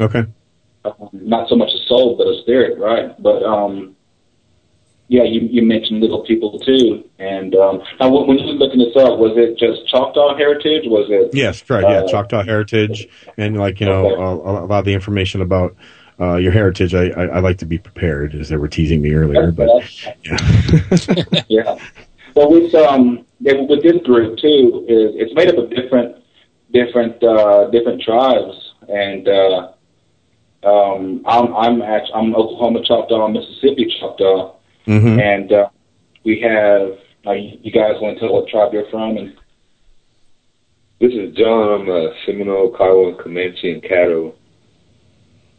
Okay. 0.00 0.24
um, 0.84 1.10
not 1.12 1.48
so 1.48 1.56
much 1.56 1.70
a 1.72 1.78
soul, 1.86 2.16
but 2.16 2.26
a 2.26 2.40
spirit, 2.42 2.78
right? 2.78 3.20
But 3.22 3.42
um, 3.44 3.96
yeah, 5.14 5.22
you 5.22 5.42
you 5.42 5.62
mentioned 5.62 6.00
little 6.00 6.24
people 6.24 6.58
too, 6.58 7.04
and 7.20 7.54
um, 7.54 7.80
now 8.00 8.08
when 8.08 8.36
you 8.36 8.46
were 8.46 8.52
looking 8.54 8.80
this 8.80 8.96
up, 8.96 9.16
was 9.16 9.32
it 9.36 9.56
just 9.56 9.88
Choctaw 9.88 10.36
heritage? 10.36 10.82
Was 10.86 11.06
it? 11.08 11.30
Yes, 11.32 11.62
correct. 11.62 11.86
Yeah, 11.88 12.00
Uh, 12.00 12.08
Choctaw 12.08 12.42
heritage, 12.42 13.06
and 13.36 13.56
like 13.56 13.78
you 13.80 13.86
know, 13.86 14.08
a, 14.08 14.34
a 14.34 14.66
lot 14.66 14.80
of 14.80 14.84
the 14.84 14.92
information 14.92 15.40
about 15.40 15.76
uh, 16.18 16.34
your 16.34 16.50
heritage. 16.50 16.94
I, 16.96 17.10
I, 17.10 17.24
I 17.26 17.38
like 17.38 17.58
to 17.58 17.66
be 17.66 17.78
prepared, 17.78 18.34
as 18.34 18.48
they 18.48 18.56
were 18.56 18.66
teasing 18.66 19.02
me 19.02 19.14
earlier. 19.14 19.52
But 19.52 19.68
yeah, 20.24 21.44
yeah. 21.48 21.78
Well, 22.34 22.50
with 22.50 22.74
um, 22.74 23.24
with 23.40 23.82
this 23.84 24.02
group 24.02 24.38
too, 24.38 24.84
is 24.88 25.14
it's 25.14 25.34
made 25.34 25.48
up 25.48 25.58
of 25.58 25.70
different, 25.70 26.16
different, 26.72 27.22
uh, 27.22 27.70
different 27.70 28.02
tribes, 28.02 28.72
and 28.88 29.28
uh, 29.28 29.68
um, 30.64 31.22
I'm 31.24 31.54
I'm 31.54 31.82
actually 31.82 32.14
I'm 32.14 32.34
Oklahoma 32.34 32.80
Choctaw, 32.84 33.28
Mississippi 33.28 33.86
Choctaw, 34.00 34.56
Mhm. 34.86 35.20
and 35.20 35.52
uh, 35.52 35.68
we 36.24 36.40
have. 36.40 36.98
Uh, 37.26 37.32
you 37.32 37.58
you 37.62 37.72
guys 37.72 37.94
want 38.00 38.18
to 38.18 38.20
tell 38.20 38.34
what 38.34 38.48
tribe 38.48 38.72
you're 38.74 38.88
from? 38.90 39.16
And 39.16 39.34
This 41.00 41.12
is 41.12 41.34
John. 41.34 41.80
I'm 41.80 41.88
a 41.88 42.12
Seminole, 42.26 42.70
Kiowa, 42.76 43.14
Comanche, 43.22 43.72
and 43.72 43.82
Caddo. 43.82 44.34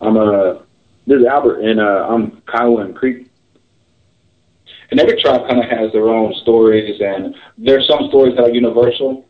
I'm 0.02 0.18
uh 0.18 0.60
this 1.08 1.20
is 1.22 1.26
Albert 1.26 1.62
and 1.62 1.80
uh 1.80 2.08
I'm 2.10 2.42
Kiowa 2.52 2.82
and 2.86 2.96
Creek. 2.96 3.28
and 4.92 5.00
every 5.00 5.20
tribe 5.22 5.48
kind 5.48 5.60
of 5.64 5.70
has 5.70 5.92
their 5.94 6.08
own 6.10 6.34
stories, 6.44 7.02
and 7.02 7.34
there's 7.58 7.88
some 7.88 8.08
stories 8.10 8.36
that 8.36 8.44
are 8.44 8.50
universal. 8.52 9.26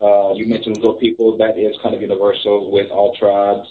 Uh, 0.00 0.32
you 0.34 0.46
mentioned 0.46 0.76
little 0.78 0.98
people, 0.98 1.36
that 1.36 1.58
is 1.58 1.76
kind 1.82 1.94
of 1.94 2.00
universal 2.00 2.70
with 2.70 2.90
all 2.90 3.14
tribes. 3.16 3.68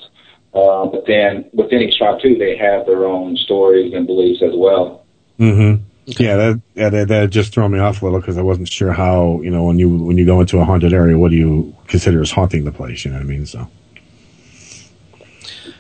Uh, 0.54 0.86
but 0.88 1.06
then 1.08 1.50
within 1.54 1.82
each 1.82 1.98
tribe 1.98 2.20
too, 2.22 2.36
they 2.38 2.58
have 2.58 2.86
their 2.86 3.06
own 3.06 3.36
stories 3.38 3.94
and 3.94 4.06
beliefs 4.06 4.42
as 4.44 4.52
well. 4.54 5.06
Mm-hmm. 5.40 5.84
yeah, 6.06 6.36
that, 6.36 6.62
yeah, 6.76 6.90
that 6.90 7.08
that 7.08 7.30
just 7.30 7.54
threw 7.54 7.68
me 7.70 7.80
off 7.80 8.02
a 8.02 8.06
little 8.06 8.20
because 8.20 8.38
I 8.38 8.42
wasn't 8.42 8.70
sure 8.70 8.94
how 8.94 9.42
you 9.42 9.50
know 9.50 9.64
when 9.64 9.80
you 9.80 9.90
when 9.90 10.18
you 10.18 10.26
go 10.26 10.42
into 10.42 10.60
a 10.60 10.66
haunted 10.66 10.94
area, 10.94 11.18
what 11.18 11.32
do 11.32 11.38
you 11.38 11.76
consider 11.88 12.22
as 12.22 12.32
haunting 12.32 12.66
the 12.66 12.72
place? 12.72 13.06
You 13.06 13.12
know 13.12 13.18
what 13.18 13.24
I 13.24 13.28
mean? 13.28 13.46
So 13.46 13.68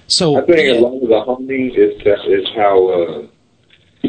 So 0.09 0.41
I 0.41 0.45
think 0.45 0.75
a 0.75 0.81
lot 0.81 1.03
of 1.03 1.07
the 1.07 1.21
haunting 1.21 1.73
is 1.75 2.01
that 2.03 2.25
is 2.25 2.47
how 2.55 2.87
uh, 2.89 3.27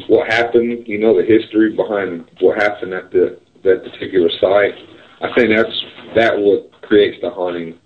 what 0.09 0.33
happened. 0.33 0.89
You 0.89 0.99
know, 0.99 1.15
the 1.15 1.27
history 1.27 1.77
behind 1.77 2.27
what 2.41 2.57
happened 2.57 2.95
at 2.95 3.11
the 3.11 3.39
that 3.65 3.85
particular 3.85 4.31
site. 4.41 4.75
I 5.21 5.33
think 5.35 5.55
that's 5.55 5.85
that 6.15 6.39
what 6.39 6.73
creates 6.81 7.19
the 7.21 7.29
haunting. 7.31 7.79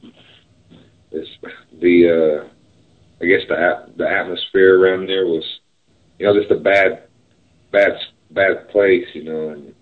Is 1.10 1.28
the 1.80 2.44
uh, 2.44 2.48
I 3.20 3.26
guess 3.26 3.42
the 3.48 3.92
the 3.96 4.08
atmosphere 4.08 4.80
around 4.80 5.08
there 5.08 5.26
was, 5.26 5.44
you 6.18 6.26
know, 6.26 6.38
just 6.38 6.52
a 6.52 6.56
bad, 6.56 7.04
bad, 7.74 7.98
bad 8.30 8.68
place. 8.70 9.06
You 9.14 9.24
know, 9.24 9.48
and 9.50 9.74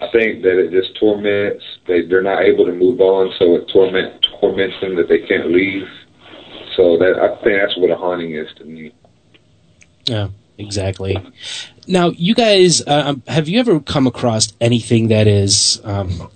I 0.00 0.08
think 0.12 0.42
that 0.42 0.58
it 0.58 0.70
just 0.70 0.98
torments. 1.00 1.64
They 1.86 2.02
they're 2.02 2.22
not 2.22 2.42
able 2.42 2.66
to 2.66 2.72
move 2.72 3.00
on, 3.00 3.32
so 3.38 3.56
it 3.56 3.68
torment 3.72 4.24
torments 4.40 4.76
them 4.80 4.96
that 4.96 5.08
they 5.08 5.26
can't 5.26 5.50
leave. 5.50 5.88
So 6.76 6.96
that 6.98 7.18
I 7.18 7.42
think 7.42 7.60
that's 7.60 7.76
what 7.76 7.90
a 7.90 7.96
haunting 7.96 8.34
is 8.34 8.48
to 8.58 8.64
me. 8.64 8.92
Yeah, 10.06 10.28
exactly. 10.56 11.18
Now, 11.86 12.10
you 12.10 12.34
guys, 12.34 12.82
uh, 12.86 13.02
um, 13.06 13.22
have 13.26 13.48
you 13.48 13.58
ever 13.58 13.80
come 13.80 14.06
across 14.06 14.52
anything 14.60 15.08
that 15.08 15.26
is? 15.26 15.80
Um, 15.84 16.30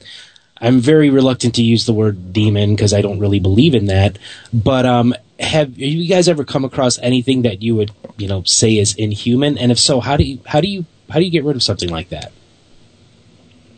I'm 0.61 0.81
very 0.81 1.11
reluctant 1.11 1.55
to 1.57 1.63
use 1.63 1.87
the 1.87 1.93
word 1.93 2.33
demon 2.33 2.75
because 2.75 2.93
I 2.93 3.03
don't 3.03 3.19
really 3.19 3.41
believe 3.41 3.75
in 3.75 3.87
that. 3.87 4.19
But 4.53 4.87
um, 4.87 5.15
have, 5.39 5.69
have 5.69 5.79
you 5.79 6.09
guys 6.09 6.29
ever 6.29 6.45
come 6.45 6.65
across 6.65 6.99
anything 6.99 7.43
that 7.43 7.63
you 7.63 7.77
would, 7.77 7.93
you 8.17 8.29
know, 8.29 8.43
say 8.45 8.79
is 8.79 8.95
inhuman? 8.95 9.59
And 9.59 9.71
if 9.73 9.79
so, 9.79 10.01
how 10.01 10.17
do 10.17 10.25
you 10.25 10.41
how 10.47 10.61
do 10.61 10.69
you 10.69 10.87
how 11.11 11.19
do 11.19 11.25
you 11.25 11.31
get 11.31 11.45
rid 11.45 11.57
of 11.57 11.63
something 11.63 11.91
like 11.91 12.09
that? 12.11 12.33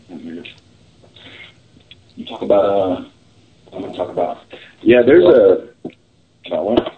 You 0.09 0.45
talk 2.27 2.43
about, 2.43 2.65
uh, 2.65 3.05
I'm 3.73 3.81
going 3.81 3.93
to 3.93 3.99
talk 3.99 4.11
about, 4.11 4.39
Yeah, 4.83 5.03
there's 5.03 5.25
a 5.25 5.69
about 6.47 6.65
what? 6.65 6.93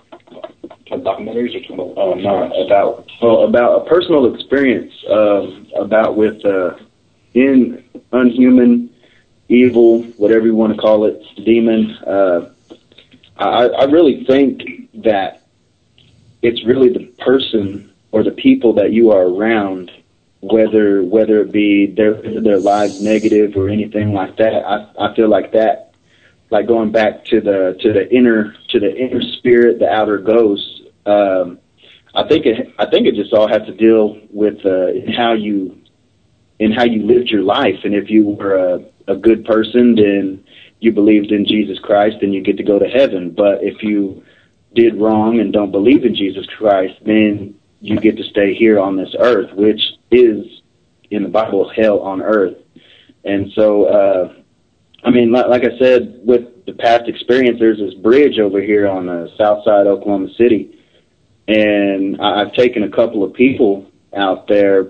Talk 0.86 1.00
documentaries 1.00 1.70
or 1.70 1.74
about, 1.74 1.98
uh, 1.98 2.14
no, 2.20 2.64
about 2.66 3.10
well, 3.20 3.44
about 3.44 3.86
a 3.86 3.88
personal 3.88 4.32
experience 4.34 4.92
um, 5.10 5.66
about 5.76 6.16
with 6.16 6.44
uh, 6.44 6.76
in 7.34 7.82
unhuman, 8.12 8.90
evil, 9.48 10.02
whatever 10.18 10.46
you 10.46 10.54
want 10.54 10.74
to 10.74 10.80
call 10.80 11.04
it, 11.04 11.20
demon. 11.44 11.90
Uh, 12.06 12.50
I, 13.38 13.66
I 13.68 13.84
really 13.84 14.24
think 14.24 14.62
that 15.02 15.42
it's 16.42 16.64
really 16.64 16.92
the 16.92 17.06
person 17.24 17.92
or 18.12 18.22
the 18.22 18.30
people 18.30 18.72
that 18.74 18.92
you 18.92 19.10
are 19.10 19.26
around, 19.26 19.90
whether 20.40 21.02
whether 21.02 21.40
it 21.40 21.52
be 21.52 21.86
their 21.86 22.14
their 22.40 22.60
lives 22.60 23.00
negative 23.00 23.56
or 23.56 23.68
anything 23.68 24.12
like 24.12 24.36
that. 24.36 24.64
I 24.64 24.86
I 24.98 25.14
feel 25.14 25.28
like 25.28 25.52
that, 25.52 25.94
like 26.50 26.66
going 26.66 26.92
back 26.92 27.24
to 27.26 27.40
the 27.40 27.76
to 27.80 27.92
the 27.92 28.12
inner 28.14 28.54
to 28.68 28.80
the 28.80 28.94
inner 28.94 29.22
spirit, 29.22 29.78
the 29.78 29.88
outer 29.88 30.18
ghost. 30.18 30.82
Um, 31.06 31.58
I 32.14 32.26
think 32.26 32.46
it 32.46 32.74
I 32.78 32.86
think 32.86 33.06
it 33.06 33.14
just 33.14 33.32
all 33.32 33.48
has 33.48 33.66
to 33.66 33.74
deal 33.74 34.20
with 34.30 34.64
uh, 34.64 35.12
how 35.16 35.32
you 35.32 35.80
in 36.58 36.72
how 36.72 36.84
you 36.84 37.04
lived 37.04 37.28
your 37.28 37.42
life, 37.42 37.84
and 37.84 37.94
if 37.94 38.10
you 38.10 38.28
were 38.28 38.56
a, 38.56 38.84
a 39.12 39.16
good 39.16 39.44
person, 39.44 39.94
then 39.94 40.44
you 40.80 40.92
believed 40.92 41.32
in 41.32 41.46
Jesus 41.46 41.78
Christ, 41.78 42.16
then 42.20 42.32
you 42.32 42.42
get 42.42 42.56
to 42.56 42.62
go 42.62 42.78
to 42.78 42.86
heaven. 42.86 43.30
But 43.30 43.62
if 43.62 43.82
you 43.82 44.22
did 44.74 44.96
wrong 44.96 45.40
and 45.40 45.52
don't 45.52 45.72
believe 45.72 46.04
in 46.04 46.14
Jesus 46.14 46.46
Christ, 46.46 46.94
then 47.04 47.54
you 47.80 47.96
get 47.98 48.16
to 48.16 48.24
stay 48.24 48.54
here 48.54 48.78
on 48.78 48.96
this 48.96 49.14
earth, 49.18 49.52
which 49.54 49.80
is 50.10 50.44
in 51.10 51.22
the 51.22 51.28
Bible 51.28 51.70
hell 51.74 52.00
on 52.00 52.22
earth. 52.22 52.56
And 53.24 53.50
so, 53.54 53.84
uh, 53.84 54.32
I 55.04 55.10
mean, 55.10 55.32
like, 55.32 55.46
like 55.46 55.64
I 55.64 55.78
said, 55.78 56.20
with 56.24 56.64
the 56.66 56.72
past 56.72 57.08
experience, 57.08 57.58
there's 57.58 57.78
this 57.78 57.94
bridge 57.94 58.38
over 58.38 58.60
here 58.60 58.88
on 58.88 59.06
the 59.06 59.30
south 59.38 59.64
side 59.64 59.86
of 59.86 59.98
Oklahoma 59.98 60.28
City, 60.36 60.78
and 61.46 62.20
I- 62.20 62.40
I've 62.40 62.52
taken 62.52 62.82
a 62.82 62.90
couple 62.90 63.24
of 63.24 63.32
people 63.32 63.86
out 64.14 64.48
there, 64.48 64.88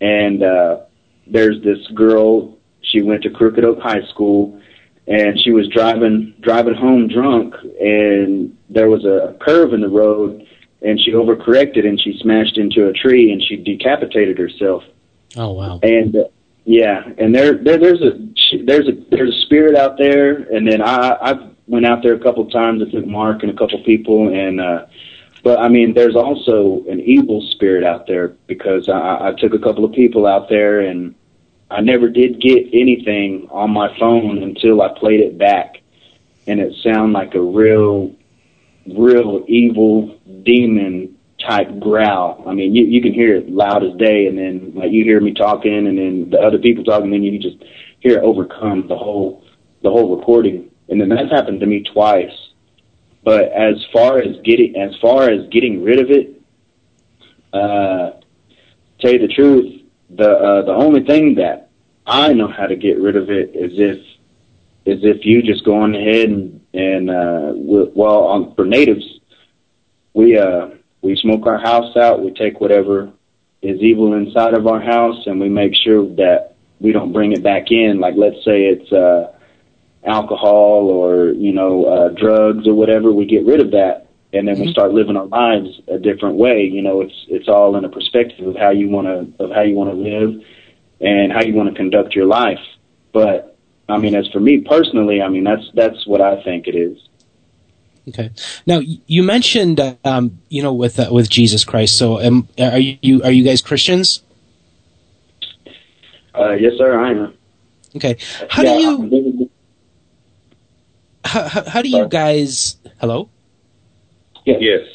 and 0.00 0.42
uh, 0.42 0.80
there's 1.26 1.62
this 1.62 1.86
girl. 1.88 2.58
She 2.82 3.02
went 3.02 3.22
to 3.22 3.30
Crooked 3.30 3.64
Oak 3.64 3.80
High 3.80 4.02
School, 4.08 4.60
and 5.06 5.38
she 5.40 5.50
was 5.50 5.68
driving 5.68 6.34
driving 6.40 6.74
home 6.74 7.08
drunk, 7.08 7.54
and 7.80 8.56
there 8.68 8.88
was 8.88 9.04
a 9.04 9.36
curve 9.40 9.74
in 9.74 9.80
the 9.80 9.88
road, 9.88 10.46
and 10.82 11.00
she 11.00 11.12
overcorrected 11.12 11.86
and 11.86 12.00
she 12.00 12.18
smashed 12.20 12.56
into 12.58 12.88
a 12.88 12.92
tree 12.92 13.32
and 13.32 13.42
she 13.42 13.56
decapitated 13.56 14.38
herself. 14.38 14.82
Oh 15.36 15.52
wow! 15.52 15.80
And 15.82 16.16
uh, 16.16 16.24
yeah, 16.64 17.08
and 17.18 17.34
there, 17.34 17.54
there 17.54 17.78
there's 17.78 18.02
a 18.02 18.18
there's 18.64 18.88
a 18.88 18.92
there's 19.10 19.34
a 19.34 19.40
spirit 19.42 19.76
out 19.76 19.96
there, 19.98 20.34
and 20.54 20.66
then 20.66 20.82
I 20.82 21.12
I 21.20 21.50
went 21.66 21.86
out 21.86 22.02
there 22.02 22.14
a 22.14 22.20
couple 22.20 22.44
of 22.44 22.52
times. 22.52 22.82
I 22.82 22.90
took 22.90 23.06
Mark 23.06 23.42
and 23.42 23.50
a 23.50 23.56
couple 23.56 23.82
people, 23.84 24.28
and 24.28 24.60
uh, 24.60 24.86
but 25.42 25.58
I 25.58 25.68
mean, 25.68 25.94
there's 25.94 26.16
also 26.16 26.84
an 26.88 27.00
evil 27.00 27.40
spirit 27.52 27.84
out 27.84 28.06
there 28.06 28.28
because 28.46 28.88
I, 28.88 29.28
I 29.28 29.32
took 29.38 29.54
a 29.54 29.58
couple 29.58 29.84
of 29.84 29.92
people 29.92 30.26
out 30.26 30.48
there, 30.48 30.80
and 30.80 31.14
I 31.70 31.80
never 31.80 32.08
did 32.08 32.40
get 32.40 32.66
anything 32.72 33.48
on 33.50 33.70
my 33.70 33.96
phone 33.98 34.42
until 34.42 34.82
I 34.82 34.88
played 34.98 35.20
it 35.20 35.38
back, 35.38 35.80
and 36.46 36.60
it 36.60 36.74
sounded 36.82 37.12
like 37.12 37.34
a 37.34 37.40
real, 37.40 38.14
real 38.86 39.44
evil 39.48 40.18
demon 40.44 41.16
type 41.38 41.78
growl. 41.78 42.44
I 42.46 42.52
mean, 42.52 42.74
you 42.74 42.84
you 42.84 43.00
can 43.00 43.12
hear 43.12 43.36
it 43.36 43.50
loud 43.50 43.82
as 43.84 43.94
day, 43.96 44.26
and 44.26 44.38
then 44.38 44.72
like 44.74 44.90
you 44.90 45.04
hear 45.04 45.20
me 45.20 45.32
talking, 45.32 45.86
and 45.86 45.98
then 45.98 46.30
the 46.30 46.38
other 46.38 46.58
people 46.58 46.84
talking, 46.84 47.04
and 47.04 47.14
then 47.14 47.22
you 47.22 47.38
just 47.38 47.62
hear 48.00 48.18
it 48.18 48.24
overcome 48.24 48.88
the 48.88 48.96
whole 48.96 49.44
the 49.82 49.90
whole 49.90 50.16
recording. 50.16 50.70
And 50.88 51.00
then 51.00 51.08
that's 51.08 51.30
happened 51.30 51.60
to 51.60 51.66
me 51.66 51.84
twice. 51.84 52.32
But 53.22 53.52
as 53.52 53.76
far 53.92 54.18
as 54.18 54.36
getting 54.44 54.76
as 54.76 54.96
far 55.00 55.28
as 55.28 55.48
getting 55.48 55.82
rid 55.82 56.00
of 56.00 56.10
it, 56.10 56.42
uh, 57.52 58.12
tell 58.98 59.12
you 59.12 59.18
the 59.18 59.32
truth, 59.34 59.82
the 60.10 60.30
uh, 60.30 60.62
the 60.62 60.72
only 60.72 61.04
thing 61.04 61.34
that 61.36 61.70
I 62.06 62.32
know 62.32 62.48
how 62.48 62.66
to 62.66 62.76
get 62.76 62.98
rid 62.98 63.16
of 63.16 63.30
it 63.30 63.54
is 63.54 63.72
if 63.74 63.98
is 64.86 65.04
if 65.04 65.24
you 65.24 65.42
just 65.42 65.64
go 65.64 65.82
on 65.82 65.94
ahead 65.94 66.30
and 66.30 66.59
and 66.72 67.10
uh, 67.10 67.52
we, 67.54 67.90
well 67.94 68.24
on 68.24 68.54
for 68.54 68.64
natives, 68.64 69.04
we 70.14 70.38
uh 70.38 70.68
we 71.02 71.16
smoke 71.16 71.46
our 71.46 71.58
house 71.58 71.96
out. 71.96 72.22
We 72.22 72.32
take 72.32 72.60
whatever 72.60 73.12
is 73.62 73.80
evil 73.80 74.14
inside 74.14 74.54
of 74.54 74.66
our 74.66 74.80
house, 74.80 75.26
and 75.26 75.40
we 75.40 75.48
make 75.48 75.74
sure 75.74 76.06
that 76.16 76.54
we 76.80 76.92
don't 76.92 77.12
bring 77.12 77.32
it 77.32 77.42
back 77.42 77.70
in. 77.70 78.00
Like 78.00 78.14
let's 78.16 78.44
say 78.44 78.64
it's 78.66 78.92
uh, 78.92 79.32
alcohol 80.04 80.88
or 80.88 81.32
you 81.32 81.52
know 81.52 81.84
uh, 81.84 82.08
drugs 82.10 82.66
or 82.66 82.74
whatever. 82.74 83.12
We 83.12 83.26
get 83.26 83.46
rid 83.46 83.60
of 83.60 83.72
that, 83.72 84.08
and 84.32 84.48
then 84.48 84.58
we 84.58 84.72
start 84.72 84.92
living 84.92 85.16
our 85.16 85.26
lives 85.26 85.68
a 85.88 85.98
different 85.98 86.36
way. 86.36 86.62
You 86.64 86.82
know, 86.82 87.02
it's 87.02 87.26
it's 87.28 87.48
all 87.48 87.76
in 87.76 87.84
a 87.84 87.88
perspective 87.88 88.46
of 88.46 88.56
how 88.56 88.70
you 88.70 88.88
want 88.88 89.06
to 89.06 89.44
of 89.44 89.50
how 89.50 89.62
you 89.62 89.74
want 89.74 89.90
to 89.90 89.96
live 89.96 90.42
and 91.00 91.32
how 91.32 91.42
you 91.42 91.54
want 91.54 91.68
to 91.70 91.74
conduct 91.74 92.14
your 92.14 92.26
life. 92.26 92.60
But 93.12 93.49
I 93.90 93.98
mean, 93.98 94.14
as 94.14 94.28
for 94.28 94.40
me 94.40 94.60
personally, 94.60 95.22
I 95.22 95.28
mean 95.28 95.44
that's 95.44 95.68
that's 95.74 96.06
what 96.06 96.20
I 96.20 96.42
think 96.42 96.66
it 96.66 96.74
is. 96.74 96.98
Okay. 98.08 98.30
Now 98.66 98.80
you 99.06 99.22
mentioned, 99.22 99.80
um, 100.04 100.40
you 100.48 100.62
know, 100.62 100.72
with 100.72 100.98
uh, 100.98 101.08
with 101.10 101.28
Jesus 101.28 101.64
Christ. 101.64 101.96
So, 101.96 102.20
um, 102.20 102.48
are 102.58 102.78
you 102.78 103.22
are 103.22 103.30
you 103.30 103.44
guys 103.44 103.62
Christians? 103.62 104.22
Uh, 106.34 106.52
yes, 106.52 106.72
sir, 106.78 106.98
I 106.98 107.10
am. 107.10 107.34
Okay. 107.96 108.16
How 108.48 108.62
Yeah, 108.62 108.74
do 108.74 108.80
you 108.80 109.50
how, 111.24 111.48
how, 111.48 111.64
how 111.64 111.82
do 111.82 111.88
you 111.88 112.08
guys? 112.08 112.76
Hello. 113.00 113.28
Yes. 114.44 114.86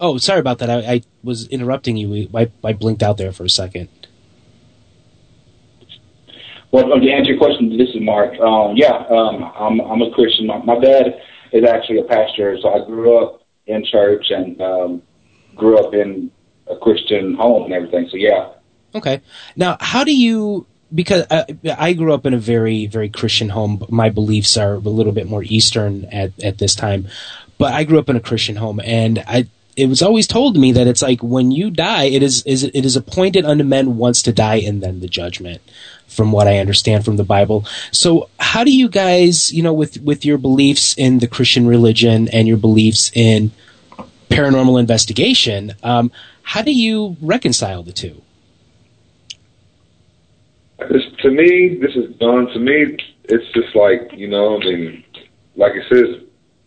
Oh, 0.00 0.18
sorry 0.18 0.40
about 0.40 0.58
that. 0.58 0.70
I, 0.70 0.94
I 0.94 1.02
was 1.22 1.48
interrupting 1.48 1.96
you. 1.96 2.28
I, 2.34 2.50
I 2.62 2.72
blinked 2.72 3.02
out 3.02 3.16
there 3.16 3.32
for 3.32 3.44
a 3.44 3.50
second. 3.50 3.88
Well, 6.74 6.88
to 6.88 7.08
answer 7.08 7.30
your 7.30 7.38
question, 7.38 7.78
this 7.78 7.90
is 7.90 8.00
Mark. 8.00 8.32
Um, 8.40 8.76
yeah, 8.76 9.06
um, 9.08 9.44
I'm 9.54 9.80
I'm 9.80 10.02
a 10.02 10.10
Christian. 10.10 10.48
My, 10.48 10.58
my 10.58 10.76
dad 10.80 11.20
is 11.52 11.62
actually 11.62 12.00
a 12.00 12.02
pastor, 12.02 12.58
so 12.60 12.68
I 12.74 12.84
grew 12.84 13.16
up 13.16 13.46
in 13.68 13.84
church 13.84 14.26
and 14.30 14.60
um, 14.60 15.02
grew 15.54 15.78
up 15.78 15.94
in 15.94 16.32
a 16.66 16.76
Christian 16.76 17.34
home 17.34 17.66
and 17.66 17.72
everything. 17.72 18.08
So 18.10 18.16
yeah, 18.16 18.54
Okay. 18.92 19.20
Now, 19.54 19.76
how 19.78 20.02
do 20.02 20.12
you? 20.12 20.66
Because 20.92 21.26
uh, 21.30 21.44
I 21.78 21.92
grew 21.92 22.12
up 22.12 22.26
in 22.26 22.34
a 22.34 22.38
very, 22.38 22.86
very 22.86 23.08
Christian 23.08 23.50
home. 23.50 23.84
My 23.88 24.10
beliefs 24.10 24.56
are 24.56 24.74
a 24.74 24.78
little 24.78 25.12
bit 25.12 25.28
more 25.28 25.44
Eastern 25.44 26.06
at 26.06 26.32
at 26.42 26.58
this 26.58 26.74
time, 26.74 27.06
but 27.56 27.72
I 27.72 27.84
grew 27.84 28.00
up 28.00 28.08
in 28.08 28.16
a 28.16 28.20
Christian 28.20 28.56
home, 28.56 28.80
and 28.84 29.22
I. 29.28 29.46
It 29.76 29.88
was 29.88 30.02
always 30.02 30.28
told 30.28 30.54
to 30.54 30.60
me 30.60 30.70
that 30.70 30.86
it's 30.86 31.02
like 31.02 31.20
when 31.20 31.50
you 31.50 31.68
die, 31.68 32.04
it 32.04 32.22
is, 32.22 32.44
is 32.46 32.62
it 32.62 32.84
is 32.84 32.94
appointed 32.94 33.44
unto 33.44 33.64
men 33.64 33.96
once 33.96 34.22
to 34.22 34.32
die, 34.32 34.60
and 34.60 34.80
then 34.80 35.00
the 35.00 35.08
judgment. 35.08 35.60
From 36.14 36.32
what 36.32 36.46
I 36.46 36.58
understand 36.58 37.04
from 37.04 37.16
the 37.16 37.24
Bible, 37.24 37.66
so 37.90 38.28
how 38.38 38.64
do 38.64 38.74
you 38.74 38.88
guys, 38.88 39.52
you 39.52 39.62
know, 39.62 39.72
with 39.72 40.00
with 40.00 40.24
your 40.24 40.38
beliefs 40.38 40.94
in 40.96 41.18
the 41.18 41.26
Christian 41.26 41.66
religion 41.66 42.28
and 42.28 42.46
your 42.46 42.56
beliefs 42.56 43.10
in 43.14 43.50
paranormal 44.30 44.78
investigation, 44.80 45.74
um, 45.82 46.10
how 46.42 46.62
do 46.62 46.72
you 46.72 47.16
reconcile 47.20 47.82
the 47.82 47.92
two? 47.92 48.20
This, 50.78 51.02
to 51.22 51.30
me, 51.30 51.78
this 51.80 51.94
is 51.96 52.14
done. 52.16 52.46
To 52.48 52.58
me, 52.58 52.98
it's 53.24 53.52
just 53.52 53.74
like 53.74 54.12
you 54.12 54.28
know. 54.28 54.56
I 54.56 54.64
mean, 54.64 55.04
like 55.56 55.72
it 55.74 55.84
says, 55.88 56.24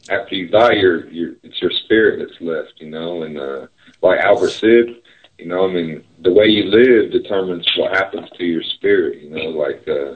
after 0.10 0.36
you 0.36 0.48
die, 0.50 0.74
your 0.74 1.08
your 1.10 1.34
it's 1.44 1.62
your 1.62 1.72
spirit 1.72 2.20
that's 2.20 2.42
left. 2.42 2.74
You 2.78 2.90
know, 2.90 3.24
and 3.24 3.38
uh, 3.38 3.68
like 4.02 4.20
Albert 4.20 4.52
said, 4.52 4.96
you 5.38 5.46
know, 5.46 5.70
I 5.70 5.72
mean, 5.72 6.04
the 6.24 6.34
way 6.34 6.46
you 6.46 6.64
live 6.66 7.12
determines 7.12 7.68
what 7.78 7.94
happens 7.94 8.30
to 8.38 8.46
your 8.46 8.64
spirit. 8.64 9.22
You 9.22 9.30
know, 9.30 9.50
like 9.50 9.88
uh, 9.88 10.16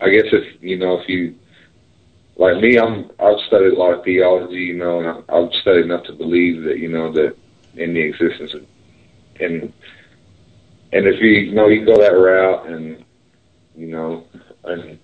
I 0.00 0.10
guess 0.10 0.26
if 0.32 0.62
you 0.62 0.78
know 0.78 0.98
if 1.00 1.08
you 1.08 1.34
like 2.36 2.56
me, 2.58 2.78
I'm 2.78 3.10
I've 3.20 3.40
studied 3.46 3.72
a 3.72 3.78
lot 3.78 3.94
of 3.94 4.04
theology. 4.04 4.56
You 4.56 4.74
know, 4.74 5.00
and 5.00 5.08
I, 5.08 5.36
I've 5.36 5.52
studied 5.60 5.84
enough 5.84 6.04
to 6.04 6.12
believe 6.12 6.64
that 6.64 6.78
you 6.78 6.88
know 6.88 7.12
that 7.12 7.36
in 7.76 7.94
the 7.94 8.00
existence 8.00 8.54
of 8.54 8.66
and 9.40 9.72
and 10.92 11.06
if 11.06 11.20
you, 11.20 11.30
you 11.30 11.52
know 11.52 11.68
you 11.68 11.84
go 11.84 11.96
that 11.96 12.12
route 12.12 12.66
and 12.68 13.04
you 13.76 13.88
know 13.88 14.24
and 14.64 14.98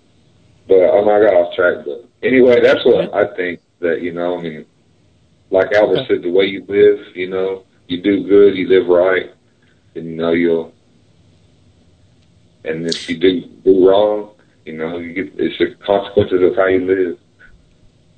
but 0.68 0.76
oh 0.76 1.03
I 1.03 1.20
got 1.20 1.35
off 1.35 1.55
track 1.55 1.85
but 1.85 2.09
anyway 2.22 2.61
that's 2.61 2.85
what 2.85 3.12
I 3.12 3.35
think 3.35 3.61
that 3.81 4.03
you 4.03 4.12
know 4.12 4.39
I 4.39 4.43
mean 4.43 4.66
like 5.51 5.72
Albert 5.72 6.07
said 6.07 6.22
the 6.22 6.31
way 6.31 6.45
you 6.47 6.64
live 6.68 7.16
you 7.16 7.28
know 7.28 7.64
you 7.91 8.01
do 8.03 8.26
good 8.26 8.57
you 8.57 8.68
live 8.68 8.86
right 8.86 9.32
and 9.95 10.07
you 10.07 10.16
know 10.16 10.32
you'll 10.32 10.72
and 12.64 12.86
if 12.86 13.09
you 13.09 13.16
do 13.16 13.41
do 13.64 13.88
wrong 13.88 14.30
you 14.64 14.76
know 14.76 14.99
you 14.99 15.12
get 15.12 15.32
it's 15.38 15.59
the 15.59 15.74
consequences 15.84 16.43
of 16.43 16.57
how 16.57 16.66
you 16.66 16.84
live 16.86 17.18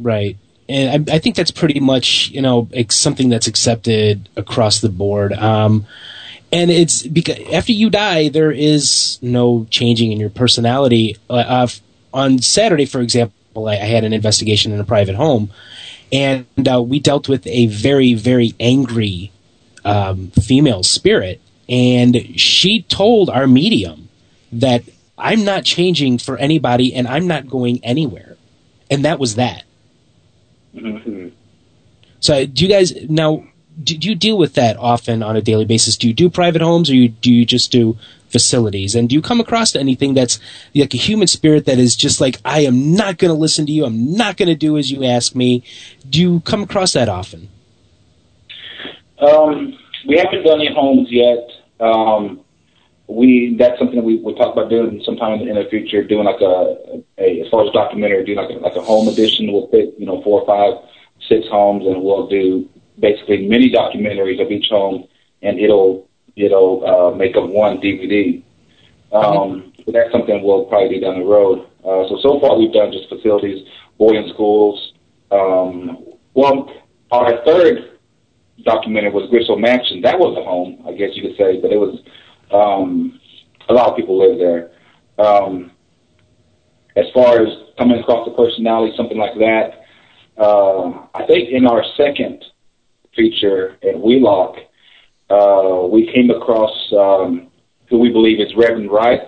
Right. 0.02 0.36
And 0.68 1.10
I, 1.10 1.16
I 1.16 1.18
think 1.18 1.36
that's 1.36 1.50
pretty 1.50 1.80
much, 1.80 2.30
you 2.30 2.42
know, 2.42 2.68
something 2.88 3.28
that's 3.28 3.46
accepted 3.46 4.28
across 4.36 4.80
the 4.80 4.88
board. 4.88 5.32
Um, 5.32 5.86
and 6.50 6.70
it's 6.70 7.06
because 7.06 7.38
after 7.52 7.72
you 7.72 7.90
die, 7.90 8.28
there 8.28 8.52
is 8.52 9.18
no 9.22 9.66
changing 9.70 10.12
in 10.12 10.20
your 10.20 10.30
personality. 10.30 11.16
Uh, 11.30 11.34
uh, 11.34 11.68
on 12.12 12.40
Saturday, 12.40 12.84
for 12.84 13.00
example, 13.00 13.68
I, 13.68 13.72
I 13.72 13.86
had 13.86 14.04
an 14.04 14.12
investigation 14.12 14.72
in 14.72 14.80
a 14.80 14.84
private 14.84 15.14
home, 15.14 15.50
and 16.10 16.46
uh, 16.70 16.82
we 16.82 17.00
dealt 17.00 17.28
with 17.28 17.46
a 17.46 17.66
very, 17.66 18.14
very 18.14 18.54
angry 18.60 19.32
um, 19.84 20.28
female 20.30 20.82
spirit, 20.82 21.40
and 21.68 22.38
she 22.38 22.82
told 22.82 23.30
our 23.30 23.46
medium 23.46 24.08
that 24.52 24.82
I'm 25.18 25.44
not 25.44 25.64
changing 25.64 26.18
for 26.18 26.36
anybody, 26.36 26.94
and 26.94 27.06
I'm 27.06 27.26
not 27.26 27.48
going 27.48 27.84
anywhere, 27.84 28.36
and 28.90 29.04
that 29.04 29.18
was 29.18 29.36
that. 29.36 29.64
Mm-hmm. 30.74 31.28
So, 32.20 32.46
do 32.46 32.64
you 32.64 32.70
guys 32.70 32.94
now? 33.08 33.44
Do, 33.82 33.96
do 33.96 34.08
you 34.08 34.14
deal 34.14 34.36
with 34.36 34.54
that 34.54 34.76
often 34.76 35.22
on 35.22 35.34
a 35.34 35.40
daily 35.40 35.64
basis? 35.64 35.96
Do 35.96 36.06
you 36.06 36.12
do 36.14 36.28
private 36.28 36.60
homes, 36.60 36.90
or 36.90 36.94
you, 36.94 37.08
do 37.08 37.32
you 37.32 37.46
just 37.46 37.72
do 37.72 37.96
facilities? 38.32 38.94
And 38.94 39.08
do 39.08 39.14
you 39.14 39.22
come 39.22 39.40
across 39.40 39.76
anything 39.76 40.14
that's 40.14 40.40
like 40.74 40.94
a 40.94 40.98
human 40.98 41.28
spirit 41.28 41.66
that 41.66 41.78
is 41.78 41.94
just 41.94 42.20
like, 42.20 42.38
I 42.44 42.60
am 42.60 42.94
not 42.94 43.18
going 43.18 43.32
to 43.32 43.38
listen 43.38 43.66
to 43.66 43.72
you. 43.72 43.84
I'm 43.84 44.14
not 44.14 44.36
going 44.36 44.48
to 44.48 44.54
do 44.54 44.76
as 44.76 44.90
you 44.90 45.04
ask 45.04 45.34
me. 45.34 45.62
Do 46.08 46.20
you 46.20 46.40
come 46.40 46.62
across 46.62 46.94
that 46.94 47.08
often? 47.08 47.48
Um, 49.22 49.78
we 50.06 50.18
haven't 50.18 50.42
done 50.42 50.60
any 50.60 50.74
homes 50.74 51.08
yet. 51.10 51.48
Um, 51.80 52.40
we 53.08 53.56
that's 53.58 53.78
something 53.78 53.96
that 53.96 54.04
we 54.04 54.16
will 54.16 54.34
talk 54.34 54.54
about 54.54 54.70
doing 54.70 55.02
sometime 55.04 55.40
in 55.40 55.54
the 55.54 55.64
future. 55.70 56.02
Doing 56.02 56.24
like 56.24 56.40
a, 56.40 57.02
a 57.18 57.40
as 57.42 57.48
far 57.50 57.64
as 57.64 57.72
documentary, 57.72 58.24
doing 58.24 58.38
like 58.38 58.50
a, 58.50 58.54
like 58.54 58.76
a 58.76 58.82
home 58.82 59.08
edition. 59.08 59.52
We'll 59.52 59.68
pick 59.68 59.90
you 59.98 60.06
know 60.06 60.22
four 60.22 60.42
or 60.42 60.46
five, 60.46 60.88
six 61.28 61.46
homes, 61.48 61.86
and 61.86 62.02
we'll 62.02 62.26
do 62.26 62.68
basically 62.98 63.46
mini 63.46 63.70
documentaries 63.70 64.40
of 64.40 64.50
each 64.50 64.68
home, 64.68 65.06
and 65.42 65.58
it'll 65.58 66.08
it'll 66.36 66.84
uh, 66.86 67.14
make 67.16 67.36
up 67.36 67.48
one 67.48 67.78
DVD. 67.78 68.42
Um, 69.12 69.72
so 69.84 69.92
that's 69.92 70.10
something 70.10 70.42
we'll 70.42 70.64
probably 70.64 70.88
do 70.88 71.00
down 71.00 71.18
the 71.18 71.24
road. 71.24 71.66
Uh, 71.84 72.08
so 72.08 72.18
so 72.22 72.40
far 72.40 72.58
we've 72.58 72.72
done 72.72 72.92
just 72.92 73.08
facilities, 73.08 73.66
boarding 73.98 74.28
schools. 74.32 74.94
Um, 75.30 76.04
well, 76.34 76.72
our 77.10 77.44
third 77.44 77.91
documentary 78.64 79.10
was 79.10 79.30
Grisso 79.30 79.58
Mansion. 79.58 80.00
That 80.02 80.18
was 80.18 80.36
a 80.38 80.44
home, 80.44 80.82
I 80.86 80.92
guess 80.92 81.10
you 81.14 81.22
could 81.22 81.36
say, 81.36 81.60
but 81.60 81.72
it 81.72 81.78
was 81.78 81.98
um, 82.52 83.20
a 83.68 83.72
lot 83.72 83.90
of 83.90 83.96
people 83.96 84.18
live 84.18 84.38
there. 84.38 84.70
Um, 85.18 85.72
as 86.96 87.06
far 87.14 87.42
as 87.42 87.48
coming 87.78 87.98
across 87.98 88.26
the 88.26 88.34
personality, 88.34 88.94
something 88.96 89.18
like 89.18 89.34
that. 89.38 89.82
Uh, 90.36 91.06
I 91.14 91.26
think 91.26 91.50
in 91.50 91.66
our 91.66 91.84
second 91.96 92.44
feature 93.14 93.76
at 93.82 93.98
Wheelock, 93.98 94.56
uh, 95.30 95.86
we 95.90 96.10
came 96.12 96.30
across 96.30 96.92
um, 96.92 97.48
who 97.88 97.98
we 97.98 98.10
believe 98.10 98.40
is 98.40 98.54
Reverend 98.56 98.90
Wright. 98.90 99.20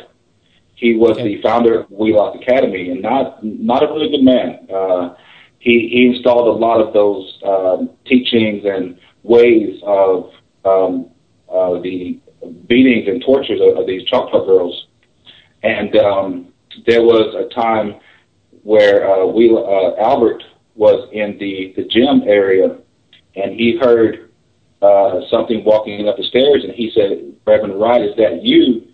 He 0.77 0.95
was 0.95 1.17
the 1.17 1.41
founder 1.43 1.81
of 1.81 1.91
Wheelock 1.91 2.37
Academy, 2.43 2.91
and 2.91 3.01
not 3.01 3.45
not 3.45 3.83
a 3.83 3.87
really 3.87 4.11
good 4.11 4.25
man. 4.25 4.67
Uh, 4.73 5.15
he 5.59 5.89
he 5.91 6.13
installed 6.15 6.49
a 6.49 6.59
lot 6.59 6.81
of 6.81 6.93
those 6.93 7.39
um, 7.47 7.91
teachings 8.05 8.65
and 8.65 8.99
ways 9.25 9.81
of 9.85 10.31
um, 10.65 11.11
uh, 11.49 11.81
the 11.81 12.21
beatings 12.69 13.09
and 13.09 13.23
tortures 13.23 13.61
of, 13.61 13.79
of 13.79 13.87
these 13.87 14.05
Choctaw 14.05 14.45
girls. 14.47 14.87
And 15.63 15.97
um, 15.97 16.53
there 16.87 17.03
was 17.03 17.35
a 17.35 17.53
time 17.55 17.97
where 18.63 19.11
uh, 19.11 19.27
we 19.27 19.51
uh, 19.51 20.01
Albert 20.01 20.43
was 20.75 21.09
in 21.13 21.39
the 21.39 21.73
the 21.77 21.85
gym 21.85 22.23
area, 22.27 22.77
and 23.37 23.53
he 23.53 23.79
heard 23.81 24.31
uh, 24.83 25.21
something 25.31 25.65
walking 25.65 26.09
up 26.09 26.17
the 26.17 26.25
stairs, 26.25 26.65
and 26.65 26.73
he 26.73 26.91
said, 26.95 27.33
"Reverend 27.47 27.81
Wright, 27.81 28.03
is 28.03 28.17
that 28.17 28.43
you?" 28.43 28.89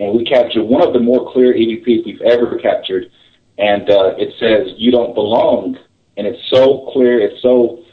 And 0.00 0.16
we 0.16 0.24
captured 0.24 0.64
one 0.64 0.86
of 0.86 0.92
the 0.92 1.00
more 1.00 1.32
clear 1.32 1.52
EVPs 1.52 2.06
we've 2.06 2.22
ever 2.22 2.58
captured, 2.58 3.10
and 3.58 3.88
uh, 3.90 4.14
it 4.16 4.34
says, 4.38 4.74
"You 4.76 4.90
don't 4.90 5.14
belong," 5.14 5.78
and 6.16 6.26
it's 6.26 6.42
so 6.50 6.90
clear, 6.92 7.20
it's 7.20 7.42
so 7.42 7.84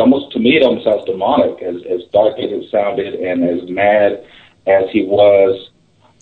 almost 0.00 0.32
to 0.32 0.38
me 0.38 0.56
it 0.56 0.62
almost 0.62 0.84
sounds 0.84 1.04
demonic, 1.04 1.62
as 1.62 1.76
as 1.88 2.00
dark 2.12 2.38
as 2.38 2.50
it 2.50 2.70
sounded, 2.70 3.14
and 3.14 3.44
as 3.44 3.68
mad 3.68 4.24
as 4.66 4.84
he 4.90 5.04
was, 5.04 5.70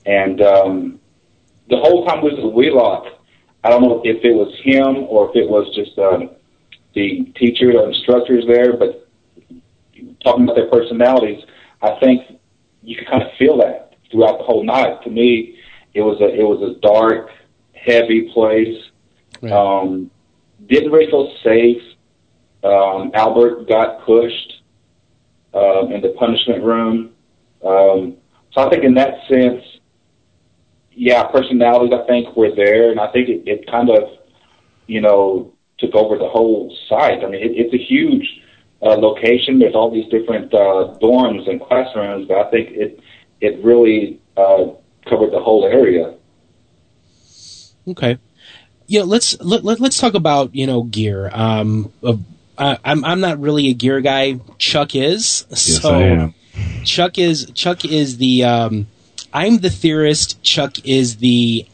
and 0.06 0.40
um, 0.40 1.00
the 1.68 1.76
whole 1.76 2.06
time 2.06 2.22
we 2.22 2.30
was 2.30 2.38
at 2.38 2.52
Wheelock, 2.52 3.06
I 3.64 3.70
don't 3.70 3.82
know 3.82 4.00
if 4.04 4.24
it 4.24 4.34
was 4.34 4.54
him 4.62 5.04
or 5.08 5.30
if 5.30 5.36
it 5.36 5.48
was 5.48 5.74
just 5.74 5.98
um, 5.98 6.30
the 6.94 7.24
teacher 7.36 7.72
or 7.78 7.88
instructors 7.88 8.44
there, 8.46 8.76
but 8.76 9.08
talking 10.24 10.44
about 10.44 10.56
their 10.56 10.70
personalities, 10.70 11.44
I 11.82 11.98
think 12.00 12.40
you 12.82 12.96
could 12.96 13.08
kind 13.08 13.22
of 13.22 13.30
feel 13.38 13.58
that 13.58 13.96
throughout 14.10 14.38
the 14.38 14.44
whole 14.44 14.64
night. 14.64 15.02
To 15.02 15.10
me, 15.10 15.58
it 15.94 16.02
was 16.02 16.20
a 16.20 16.28
it 16.34 16.44
was 16.44 16.62
a 16.62 16.80
dark, 16.80 17.30
heavy 17.74 18.30
place. 18.32 18.82
Um, 19.52 20.10
didn't 20.66 20.90
really 20.90 21.10
feel 21.10 21.32
safe. 21.42 21.82
Um, 22.64 23.12
Albert 23.14 23.68
got 23.68 24.04
pushed 24.04 24.62
um, 25.54 25.92
in 25.92 26.00
the 26.00 26.14
punishment 26.18 26.62
room. 26.62 27.14
Um, 27.64 28.16
so 28.52 28.66
I 28.66 28.70
think 28.70 28.84
in 28.84 28.94
that 28.94 29.26
sense, 29.28 29.62
yeah, 30.90 31.24
personalities 31.28 31.92
I 31.92 32.06
think 32.06 32.36
were 32.36 32.54
there, 32.54 32.90
and 32.90 32.98
I 32.98 33.10
think 33.12 33.28
it, 33.28 33.42
it 33.46 33.70
kind 33.70 33.88
of, 33.90 34.10
you 34.86 35.00
know, 35.00 35.52
took 35.78 35.94
over 35.94 36.18
the 36.18 36.28
whole 36.28 36.76
site. 36.88 37.24
I 37.24 37.28
mean, 37.28 37.42
it, 37.42 37.52
it's 37.54 37.74
a 37.74 37.78
huge 37.78 38.26
uh, 38.82 38.96
location. 38.96 39.58
There's 39.58 39.74
all 39.74 39.92
these 39.92 40.10
different 40.10 40.52
uh, 40.52 40.98
dorms 41.00 41.48
and 41.48 41.60
classrooms, 41.60 42.26
but 42.26 42.38
I 42.38 42.50
think 42.50 42.70
it 42.70 43.00
it 43.40 43.62
really 43.64 44.20
uh, 44.36 44.66
covered 45.08 45.32
the 45.32 45.40
whole 45.40 45.64
area. 45.64 46.14
Okay. 47.86 48.18
Yeah, 48.86 49.02
let's 49.02 49.40
let, 49.40 49.64
let 49.64 49.80
us 49.80 50.00
talk 50.00 50.14
about 50.14 50.54
you 50.54 50.66
know 50.66 50.82
gear. 50.82 51.30
Um, 51.32 51.92
uh, 52.58 52.76
I'm 52.84 53.04
I'm 53.04 53.20
not 53.20 53.40
really 53.40 53.68
a 53.68 53.74
gear 53.74 54.00
guy. 54.00 54.40
Chuck 54.58 54.94
is. 54.94 55.46
Yes, 55.50 55.80
so 55.82 55.94
I 55.94 56.02
am. 56.02 56.34
Chuck 56.84 57.18
is 57.18 57.50
Chuck 57.52 57.84
is 57.84 58.18
the 58.18 58.44
um, 58.44 58.86
I'm 59.32 59.58
the 59.58 59.70
theorist. 59.70 60.42
Chuck 60.42 60.84
is 60.84 61.16
the 61.18 61.66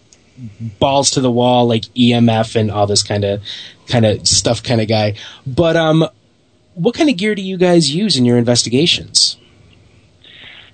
balls 0.80 1.10
to 1.12 1.20
the 1.20 1.30
wall 1.30 1.66
like 1.66 1.82
EMF 1.94 2.56
and 2.56 2.70
all 2.70 2.86
this 2.86 3.02
kind 3.02 3.24
of 3.24 3.40
kind 3.88 4.04
of 4.04 4.26
stuff 4.28 4.62
kind 4.62 4.80
of 4.80 4.88
guy. 4.88 5.14
But 5.46 5.76
um, 5.76 6.06
what 6.74 6.94
kind 6.94 7.08
of 7.08 7.16
gear 7.16 7.34
do 7.34 7.42
you 7.42 7.56
guys 7.56 7.94
use 7.94 8.16
in 8.16 8.24
your 8.24 8.36
investigations? 8.38 9.36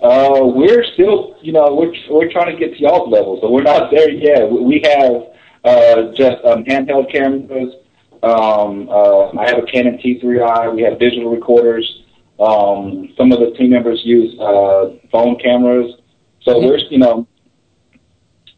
Uh, 0.03 0.41
we're 0.45 0.83
still, 0.95 1.37
you 1.43 1.53
know, 1.53 1.75
we're 1.75 1.93
we're 2.09 2.31
trying 2.33 2.57
to 2.57 2.59
get 2.59 2.75
to 2.75 2.81
y'all's 2.81 3.11
level, 3.11 3.39
so 3.43 3.51
we're 3.51 3.63
not 3.63 3.91
there 3.91 4.11
yet. 4.11 4.51
We- 4.51 4.61
We 4.61 4.81
have 4.85 5.27
uh, 5.63 6.13
just 6.17 6.43
um, 6.45 6.65
handheld 6.65 7.13
cameras. 7.13 7.75
Um, 8.23 8.89
uh, 8.91 9.31
I 9.39 9.47
have 9.49 9.59
a 9.59 9.67
Canon 9.67 9.99
T3i. 9.99 10.75
We 10.75 10.83
have 10.83 10.99
digital 10.99 11.31
recorders. 11.31 12.03
Um, 12.39 13.13
some 13.17 13.33
of 13.33 13.41
the 13.41 13.51
team 13.57 13.71
members 13.71 14.01
use 14.05 14.39
uh, 14.41 14.97
phone 15.11 15.39
cameras. 15.39 15.95
So 16.43 16.59
we're, 16.59 16.79
you 16.91 16.99
know, 16.99 17.27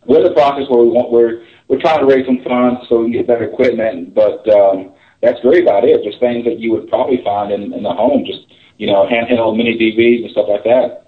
we're 0.05 0.19
in 0.19 0.25
the 0.25 0.33
process 0.33 0.69
where 0.69 0.83
we 0.83 0.91
want 0.91 1.11
we're 1.11 1.45
we're 1.69 1.81
trying 1.81 2.01
to 2.01 2.07
raise 2.07 2.27
some 2.27 2.43
funds 2.45 2.81
so 2.89 2.99
we 2.99 3.05
can 3.07 3.13
get 3.13 3.27
better 3.27 3.45
equipment. 3.45 4.15
But 4.15 4.49
um, 4.49 4.93
that's 5.21 5.43
really 5.45 5.63
about 5.63 5.85
it. 5.85 6.03
Just 6.05 6.21
things 6.21 6.45
that 6.45 6.59
you 6.59 6.73
would 6.73 6.89
probably 6.89 7.23
find 7.25 7.53
in, 7.53 7.73
in 7.73 7.83
the 7.83 7.93
home, 7.93 8.25
just 8.27 8.47
you 8.79 8.87
know, 8.87 9.07
handheld 9.07 9.57
mini 9.57 9.79
DVs 9.79 10.23
and 10.23 10.31
stuff 10.33 10.47
like 10.49 10.65
that. 10.65 11.07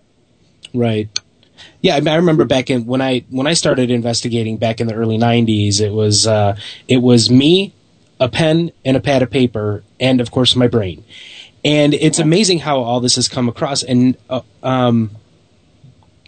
Right. 0.72 1.08
Yeah, 1.80 1.96
I, 1.96 2.10
I 2.10 2.16
remember 2.16 2.44
back 2.44 2.70
in 2.70 2.86
when 2.86 3.02
I 3.02 3.24
when 3.30 3.46
I 3.46 3.54
started 3.54 3.90
investigating 3.90 4.56
back 4.56 4.80
in 4.80 4.86
the 4.86 4.94
early 4.94 5.18
'90s. 5.18 5.80
It 5.80 5.92
was 5.92 6.26
uh, 6.26 6.56
it 6.88 6.98
was 6.98 7.30
me, 7.30 7.72
a 8.20 8.28
pen 8.28 8.72
and 8.84 8.96
a 8.96 9.00
pad 9.00 9.22
of 9.22 9.30
paper, 9.30 9.82
and 10.00 10.20
of 10.20 10.30
course 10.30 10.56
my 10.56 10.68
brain. 10.68 11.04
And 11.64 11.94
it's 11.94 12.18
amazing 12.18 12.58
how 12.60 12.80
all 12.80 13.00
this 13.00 13.16
has 13.16 13.26
come 13.26 13.48
across. 13.48 13.82
And 13.82 14.16
uh, 14.28 14.42
um, 14.62 15.10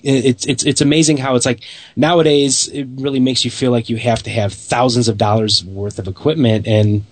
it's 0.02 0.46
it's 0.46 0.64
it's 0.64 0.80
amazing 0.80 1.16
how 1.18 1.34
it's 1.34 1.46
like 1.46 1.60
nowadays 1.94 2.68
it 2.68 2.86
really 2.96 3.20
makes 3.20 3.44
you 3.44 3.50
feel 3.50 3.70
like 3.70 3.90
you 3.90 3.96
have 3.96 4.22
to 4.22 4.30
have 4.30 4.52
thousands 4.52 5.08
of 5.08 5.18
dollars 5.18 5.64
worth 5.64 5.98
of 5.98 6.08
equipment, 6.08 6.66
and 6.66 7.04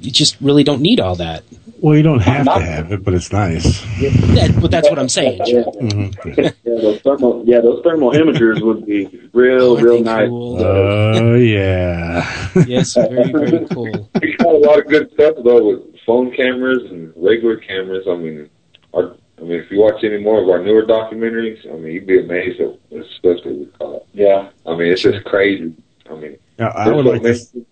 you 0.00 0.10
just 0.10 0.40
really 0.40 0.64
don't 0.64 0.80
need 0.82 1.00
all 1.00 1.16
that. 1.16 1.44
Well, 1.80 1.96
you 1.96 2.02
don't 2.02 2.20
have 2.20 2.46
to 2.46 2.60
have 2.60 2.92
it, 2.92 3.04
but 3.04 3.14
it's 3.14 3.32
nice. 3.32 3.84
Yeah, 3.98 4.48
but 4.60 4.70
that's 4.70 4.88
what 4.88 4.98
I'm 4.98 5.08
saying. 5.08 5.40
Mhm. 5.40 6.36
yeah, 6.36 6.50
those 6.80 7.00
thermal, 7.02 7.42
yeah, 7.46 7.60
those 7.60 7.82
thermal 7.84 8.10
imagers 8.22 8.62
would 8.62 8.86
be 8.86 9.28
real, 9.32 9.76
real 9.76 10.02
nice. 10.02 10.28
Oh 10.30 11.34
yeah. 11.34 12.50
yes, 12.66 12.94
very 12.94 13.30
very 13.30 13.66
cool. 13.72 14.10
We 14.22 14.36
got 14.36 14.54
a 14.54 14.58
lot 14.58 14.78
of 14.78 14.86
good 14.88 15.10
stuff 15.12 15.36
though 15.44 15.66
with 15.68 15.96
phone 16.06 16.32
cameras 16.34 16.90
and 16.90 17.12
regular 17.16 17.56
cameras. 17.56 18.06
I 18.08 18.16
mean, 18.16 18.48
our, 18.94 19.14
I 19.38 19.42
mean, 19.42 19.52
if 19.60 19.70
you 19.70 19.78
watch 19.80 20.02
any 20.02 20.18
more 20.18 20.42
of 20.42 20.48
our 20.48 20.62
newer 20.62 20.82
documentaries, 20.82 21.58
I 21.70 21.76
mean, 21.76 21.92
you'd 21.92 22.06
be 22.06 22.20
amazed 22.20 22.60
at 22.60 22.78
the 22.90 23.04
stuff 23.18 23.38
that 23.44 23.54
we 23.54 23.66
caught. 23.78 24.06
Yeah. 24.14 24.48
I 24.64 24.76
mean, 24.76 24.92
it's 24.92 25.02
just 25.02 25.24
crazy. 25.26 25.74
I 26.10 26.14
mean, 26.14 26.36
Yeah, 26.58 26.72
I 26.74 26.84
there's 26.84 26.96
would 26.96 27.04
so 27.06 27.12
like 27.12 27.22
to. 27.22 27.66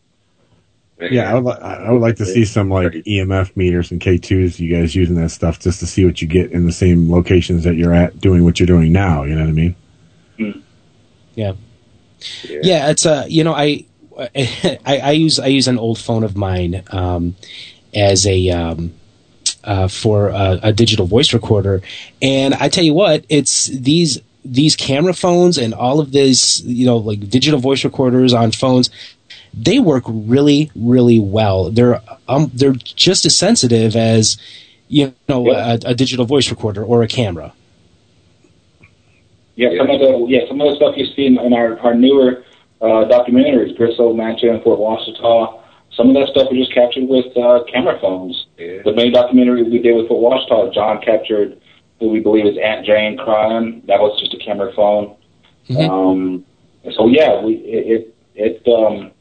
S- 0.99 1.01
many- 1.01 1.17
Yeah, 1.17 1.31
I 1.31 1.35
would. 1.35 1.45
Li- 1.45 1.61
I 1.61 1.91
would 1.91 2.01
like 2.03 2.17
to 2.17 2.27
see 2.27 2.45
some 2.45 2.69
like 2.71 2.93
EMF 2.93 3.57
meters 3.57 3.91
and 3.91 4.01
K2s. 4.01 4.59
You 4.59 4.75
guys 4.77 4.95
using 4.95 5.17
that 5.17 5.31
stuff 5.31 5.59
just 5.61 5.81
to 5.81 5.87
see 5.87 6.05
what 6.05 6.21
you 6.23 6.29
get 6.29 6.53
in 6.53 6.67
the 6.67 6.73
same 6.73 7.11
locations 7.11 7.65
that 7.65 7.75
you're 7.77 7.95
at 7.95 8.21
doing 8.21 8.45
what 8.45 8.59
you're 8.61 8.67
doing 8.67 8.93
now. 8.93 9.25
You 9.25 9.35
know 9.35 9.43
what 9.43 9.49
I 9.49 9.53
mean? 9.53 9.75
Yeah. 11.35 11.53
Yeah, 12.49 12.91
it's 12.91 13.05
a 13.07 13.27
you 13.29 13.45
know 13.45 13.53
I, 13.55 13.85
I 14.19 14.79
I 14.87 15.11
use 15.13 15.39
I 15.39 15.47
use 15.49 15.69
an 15.69 15.79
old 15.79 15.99
phone 15.99 16.23
of 16.25 16.37
mine 16.37 16.83
um, 16.91 17.35
as 17.95 18.27
a 18.27 18.49
um, 18.51 18.95
uh, 19.63 19.89
for 19.89 20.29
a, 20.29 20.61
a 20.65 20.73
digital 20.73 21.07
voice 21.07 21.35
recorder, 21.35 21.83
and 22.23 22.55
I 22.55 22.69
tell 22.69 22.85
you 22.85 22.95
what, 22.95 23.25
it's 23.29 23.67
these 23.67 24.21
these 24.45 24.77
camera 24.77 25.13
phones 25.15 25.59
and 25.59 25.75
all 25.75 26.01
of 26.01 26.13
this 26.13 26.61
you 26.63 26.87
know 26.87 26.97
like 26.99 27.29
digital 27.29 27.59
voice 27.59 27.85
recorders 27.85 28.33
on 28.33 28.53
phones. 28.53 28.91
They 29.57 29.79
work 29.79 30.05
really, 30.07 30.71
really 30.75 31.21
well. 31.21 31.71
They're 31.71 32.01
um, 32.29 32.51
they're 32.55 32.73
just 32.73 33.25
as 33.25 33.37
sensitive 33.37 33.95
as 33.97 34.37
you 34.89 35.15
know 35.29 35.51
a, 35.51 35.79
a 35.85 35.95
digital 35.95 36.25
voice 36.25 36.51
recorder 36.51 36.85
or 36.85 37.03
a 37.03 37.09
camera. 37.09 37.53
Yeah, 39.57 39.71
some 39.79 39.91
of 39.91 40.01
the 40.01 40.27
yeah 40.29 40.41
some 40.49 40.61
of 40.61 40.71
the 40.71 40.77
stuff 40.77 40.97
you 40.97 41.07
see 41.15 41.27
in, 41.27 41.39
in 41.39 41.53
our 41.53 41.79
our 41.81 41.95
newer 41.95 42.45
uh, 42.81 43.07
documentaries, 43.09 43.77
Grisso, 43.79 44.15
Mansion, 44.15 44.51
and 44.51 44.63
Fort 44.63 44.81
Washita. 44.81 45.61
Some 45.93 46.09
of 46.09 46.15
that 46.15 46.29
stuff 46.29 46.49
was 46.51 46.59
just 46.59 46.75
captured 46.75 47.09
with 47.09 47.37
uh, 47.37 47.63
camera 47.73 47.99
phones. 48.01 48.47
The 48.57 48.93
main 48.97 49.13
documentary 49.13 49.63
we 49.63 49.79
did 49.79 49.95
with 49.95 50.09
Fort 50.09 50.35
Washita, 50.35 50.75
John 50.75 51.01
captured 51.01 51.61
who 52.01 52.09
we 52.09 52.19
believe 52.19 52.47
is 52.47 52.59
Aunt 52.59 52.85
Jane 52.85 53.17
crying. 53.17 53.83
That 53.87 54.01
was 54.01 54.19
just 54.21 54.35
a 54.35 54.39
camera 54.39 54.73
phone. 54.75 55.17
Um, 55.79 56.45
so 56.93 57.07
yeah, 57.07 57.43
we 57.43 57.55
it 57.55 58.15
it, 58.35 58.63
it 58.65 58.69
um, 58.69 59.13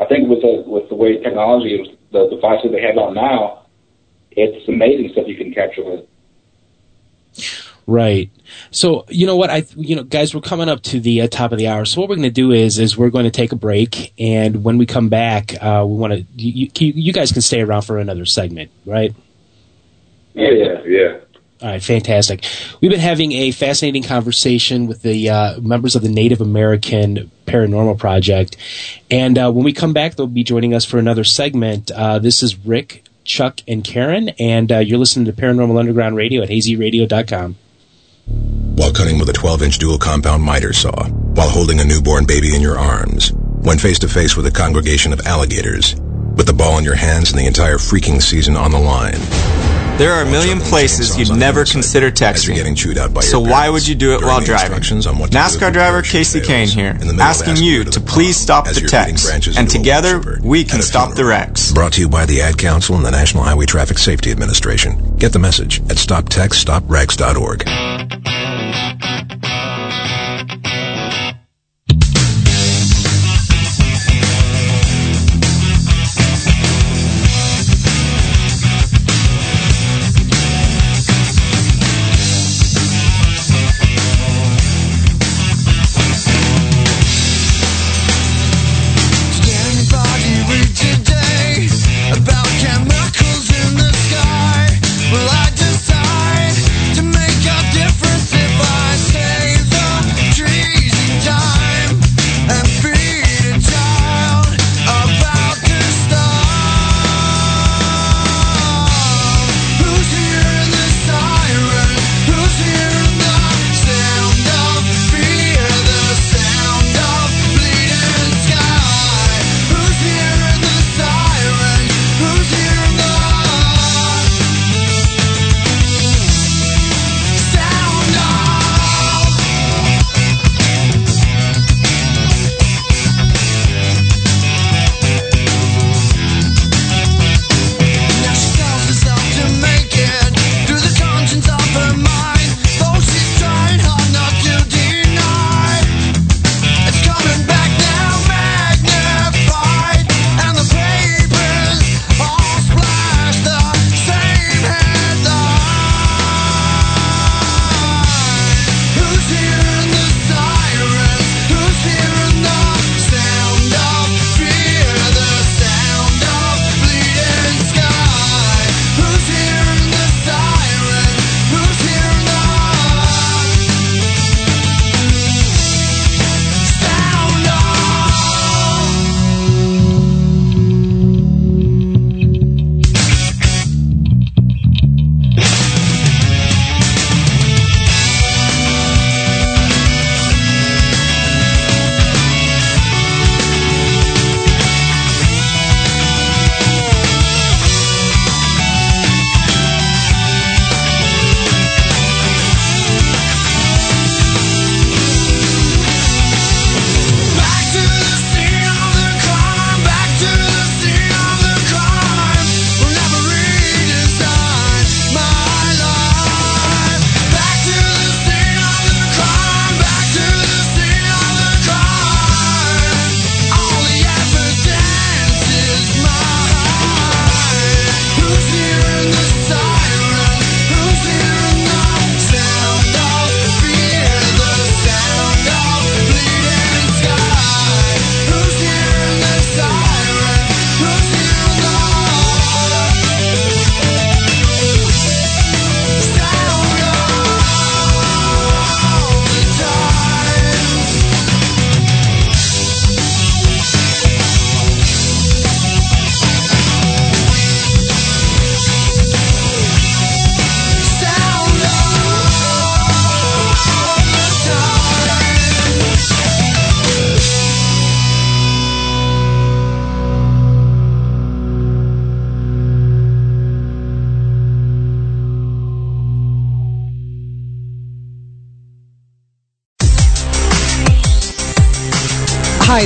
I 0.00 0.06
think 0.06 0.28
with 0.28 0.40
the 0.40 0.64
with 0.66 0.88
the 0.88 0.94
way 0.94 1.18
technology 1.18 1.74
is, 1.74 1.88
the 2.10 2.28
devices 2.28 2.72
they 2.72 2.80
have 2.80 2.96
out 2.96 3.14
now, 3.14 3.66
it's 4.30 4.66
amazing 4.68 5.10
stuff 5.12 5.26
you 5.28 5.36
can 5.36 5.52
capture 5.52 5.84
with. 5.84 6.06
Right. 7.86 8.30
So 8.70 9.04
you 9.08 9.26
know 9.26 9.36
what 9.36 9.50
I 9.50 9.64
you 9.76 9.96
know 9.96 10.04
guys 10.04 10.34
we're 10.34 10.40
coming 10.40 10.68
up 10.68 10.82
to 10.84 11.00
the 11.00 11.22
uh, 11.22 11.28
top 11.28 11.52
of 11.52 11.58
the 11.58 11.68
hour. 11.68 11.84
So 11.84 12.00
what 12.00 12.08
we're 12.08 12.16
going 12.16 12.28
to 12.28 12.30
do 12.30 12.52
is 12.52 12.78
is 12.78 12.96
we're 12.96 13.10
going 13.10 13.24
to 13.24 13.30
take 13.30 13.52
a 13.52 13.56
break 13.56 14.12
and 14.18 14.64
when 14.64 14.78
we 14.78 14.86
come 14.86 15.08
back 15.08 15.54
uh, 15.60 15.84
we 15.86 15.96
want 15.96 16.12
to 16.12 16.24
you, 16.36 16.70
you, 16.78 16.92
you 16.94 17.12
guys 17.12 17.32
can 17.32 17.42
stay 17.42 17.60
around 17.60 17.82
for 17.82 17.98
another 17.98 18.24
segment, 18.24 18.70
right? 18.86 19.14
Yeah, 20.34 20.50
yeah, 20.50 20.82
yeah. 20.86 21.18
All 21.62 21.68
right, 21.68 21.82
fantastic. 21.82 22.44
We've 22.80 22.90
been 22.90 23.00
having 23.00 23.32
a 23.32 23.50
fascinating 23.50 24.02
conversation 24.02 24.86
with 24.86 25.02
the 25.02 25.28
uh, 25.28 25.60
members 25.60 25.94
of 25.94 26.02
the 26.02 26.08
Native 26.08 26.40
American 26.40 27.30
Paranormal 27.50 27.98
Project. 27.98 28.56
And 29.10 29.36
uh, 29.36 29.50
when 29.50 29.64
we 29.64 29.72
come 29.72 29.92
back, 29.92 30.14
they'll 30.14 30.26
be 30.26 30.44
joining 30.44 30.72
us 30.72 30.84
for 30.84 30.98
another 30.98 31.24
segment. 31.24 31.90
Uh, 31.90 32.18
this 32.18 32.42
is 32.42 32.56
Rick, 32.64 33.04
Chuck, 33.24 33.60
and 33.66 33.82
Karen, 33.82 34.30
and 34.38 34.70
uh, 34.70 34.78
you're 34.78 34.98
listening 34.98 35.26
to 35.26 35.32
Paranormal 35.32 35.78
Underground 35.78 36.16
Radio 36.16 36.42
at 36.42 36.48
hazyradio.com. 36.48 37.56
While 38.76 38.92
cutting 38.92 39.18
with 39.18 39.28
a 39.28 39.32
12 39.32 39.62
inch 39.62 39.78
dual 39.78 39.98
compound 39.98 40.42
miter 40.42 40.72
saw, 40.72 41.08
while 41.08 41.50
holding 41.50 41.80
a 41.80 41.84
newborn 41.84 42.24
baby 42.24 42.54
in 42.54 42.62
your 42.62 42.78
arms, 42.78 43.32
when 43.32 43.78
face 43.78 43.98
to 43.98 44.08
face 44.08 44.36
with 44.36 44.46
a 44.46 44.50
congregation 44.50 45.12
of 45.12 45.20
alligators, 45.26 45.96
with 46.36 46.46
the 46.46 46.52
ball 46.52 46.78
in 46.78 46.84
your 46.84 46.94
hands 46.94 47.30
and 47.30 47.38
the 47.38 47.46
entire 47.46 47.76
freaking 47.76 48.22
season 48.22 48.56
on 48.56 48.70
the 48.70 48.78
line. 48.78 49.20
There 50.00 50.14
are 50.14 50.22
a 50.22 50.30
million 50.30 50.60
places 50.60 51.18
you'd 51.18 51.36
never 51.36 51.66
consider 51.66 52.10
texting. 52.10 53.22
so 53.22 53.38
why 53.38 53.68
would 53.68 53.86
you 53.86 53.94
do 53.94 54.14
it 54.14 54.22
while 54.22 54.40
driving? 54.40 54.78
NASCAR 54.78 55.70
driver 55.74 56.00
Kasey 56.00 56.40
Kahne 56.40 56.72
here, 56.72 56.96
asking 57.20 57.56
you 57.56 57.84
to 57.84 58.00
please 58.00 58.38
stop 58.38 58.64
the 58.64 58.80
text, 58.80 59.30
and 59.58 59.68
together 59.68 60.38
we 60.42 60.64
can 60.64 60.80
stop 60.80 61.16
the 61.16 61.26
wrecks. 61.26 61.72
Brought 61.72 61.92
to 61.92 62.00
you 62.00 62.08
by 62.08 62.24
the 62.24 62.40
Ad 62.40 62.56
Council 62.56 62.96
and 62.96 63.04
the 63.04 63.10
National 63.10 63.42
Highway 63.42 63.66
Traffic 63.66 63.98
Safety 63.98 64.30
Administration. 64.30 65.18
Get 65.18 65.34
the 65.34 65.38
message 65.38 65.80
at 65.90 65.98
stoptextstopwrecks.org. 65.98 68.19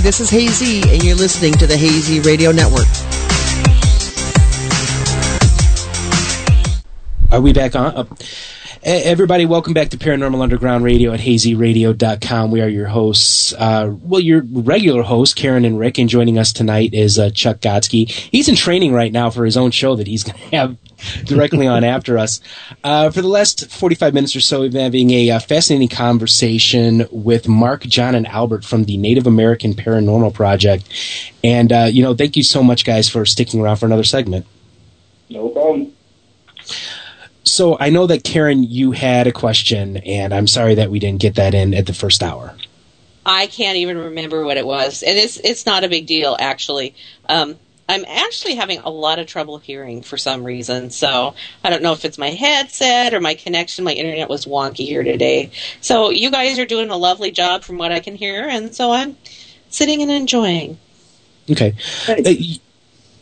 this 0.05 0.21
is 0.21 0.29
Hazy, 0.29 0.83
and 0.93 1.03
you're 1.03 1.17
listening 1.17 1.55
to 1.55 1.67
the 1.67 1.79
Hazy 1.79 2.21
Radio 2.21 2.53
Network. 2.53 3.04
Are 7.35 7.41
we 7.41 7.53
back 7.53 7.75
on? 7.75 7.97
Uh, 7.97 8.07
everybody, 8.85 9.45
welcome 9.45 9.75
back 9.75 9.89
to 9.89 9.97
Paranormal 9.97 10.41
Underground 10.41 10.85
Radio 10.85 11.13
at 11.13 11.19
hazyradio.com. 11.19 12.53
We 12.53 12.61
are 12.61 12.69
your 12.69 12.87
hosts. 12.87 13.53
Uh, 13.53 13.93
well, 14.03 14.21
your 14.21 14.45
regular 14.53 15.03
host, 15.03 15.35
Karen 15.35 15.65
and 15.65 15.77
Rick, 15.77 15.99
and 15.99 16.09
joining 16.09 16.39
us 16.39 16.53
tonight 16.53 16.95
is 16.95 17.19
uh, 17.19 17.31
Chuck 17.31 17.59
Godsky. 17.59 18.09
He's 18.09 18.49
in 18.49 18.55
training 18.55 18.93
right 18.93 19.11
now 19.11 19.31
for 19.31 19.45
his 19.45 19.57
own 19.57 19.73
show 19.73 19.97
that 19.97 20.07
he's 20.07 20.23
going 20.23 20.39
to 20.39 20.57
have 20.57 20.77
directly 21.25 21.67
on 21.67 21.83
after 21.83 22.19
us. 22.19 22.41
Uh, 22.85 23.11
for 23.11 23.21
the 23.21 23.27
last 23.27 23.69
45 23.69 24.15
minutes 24.15 24.37
or 24.37 24.41
so, 24.41 24.61
we've 24.61 24.71
been 24.71 24.83
having 24.83 25.11
a 25.11 25.31
uh, 25.33 25.41
fascinating 25.41 25.89
conversation 25.89 27.09
with 27.11 27.49
Mark, 27.49 27.83
John, 27.83 28.15
and 28.15 28.29
Albert 28.29 28.65
from 28.65 28.85
the 28.85 28.97
Native 28.97 29.27
American 29.27 29.75
Paranormal 29.75 30.35
Project. 30.35 30.89
And, 31.43 31.73
uh, 31.73 31.89
you 31.91 32.05
know, 32.05 32.15
thank 32.15 32.37
you 32.37 32.45
so 32.45 32.63
much, 32.63 32.85
guys, 32.85 33.09
for 33.09 33.27
sticking 33.27 33.61
around 33.61 33.79
for 33.79 33.87
another 33.87 34.05
segment. 34.05 34.47
No 35.29 35.49
problem. 35.49 35.91
So 37.45 37.77
I 37.79 37.91
know 37.91 38.07
that 38.07 38.25
Karen, 38.25 38.65
you 38.65 38.93
had 38.93 39.27
a 39.27 39.33
question, 39.33 39.99
and 39.99 40.33
I'm 40.33 40.47
sorry 40.47 40.77
that 40.77 40.91
we 40.91 40.99
didn't 40.99 41.21
get 41.21 41.35
that 41.37 41.55
in 41.55 41.75
at 41.75 41.87
the 41.87 41.95
first 41.95 42.23
hour. 42.23 42.55
I 43.27 43.47
can't 43.47 43.77
even 43.77 43.99
remember 43.99 44.45
what 44.45 44.57
it 44.57 44.67
was, 44.67 45.03
and 45.03 45.17
it's 45.19 45.39
it's 45.39 45.67
not 45.67 45.85
a 45.85 45.89
big 45.89 46.07
deal 46.07 46.37
actually. 46.39 46.95
Um, 47.29 47.57
I'm 47.89 48.05
actually 48.07 48.55
having 48.55 48.81
a 48.81 48.89
lot 48.89 49.19
of 49.19 49.27
trouble 49.27 49.59
hearing 49.59 50.03
for 50.03 50.17
some 50.17 50.45
reason. 50.45 50.91
So 50.91 51.35
I 51.63 51.71
don't 51.71 51.83
know 51.83 51.93
if 51.93 52.05
it's 52.05 52.17
my 52.17 52.31
headset 52.31 53.13
or 53.13 53.21
my 53.21 53.35
connection. 53.35 53.85
My 53.85 53.93
internet 53.93 54.29
was 54.29 54.47
wonky 54.47 54.87
here 54.87 55.03
today. 55.03 55.51
So 55.81 56.11
you 56.11 56.31
guys 56.31 56.59
are 56.59 56.67
doing 56.67 56.91
a 56.91 56.97
lovely 56.97 57.31
job 57.31 57.63
from 57.63 57.77
what 57.77 57.93
I 57.93 58.01
can 58.01 58.15
hear, 58.15 58.49
and 58.49 58.75
so 58.75 58.93
I'm 58.93 59.17
sitting 59.69 60.03
and 60.03 60.11
enjoying. 60.11 60.79
Okay. 61.51 61.75
Uh, 62.09 62.15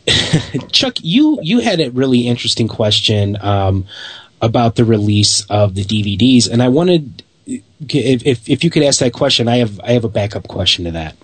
Chuck, 0.71 0.95
you 1.01 1.39
you 1.41 1.59
had 1.59 1.79
a 1.79 1.91
really 1.91 2.27
interesting 2.27 2.67
question 2.67 3.37
um, 3.41 3.85
about 4.41 4.75
the 4.75 4.85
release 4.85 5.45
of 5.49 5.75
the 5.75 5.83
DVDs, 5.83 6.49
and 6.49 6.61
I 6.61 6.69
wanted 6.69 7.23
if, 7.45 8.25
if 8.25 8.49
if 8.49 8.63
you 8.63 8.69
could 8.69 8.83
ask 8.83 8.99
that 8.99 9.13
question, 9.13 9.47
I 9.47 9.57
have 9.57 9.79
I 9.79 9.91
have 9.91 10.03
a 10.03 10.09
backup 10.09 10.47
question 10.47 10.85
to 10.85 10.91
that. 10.91 11.15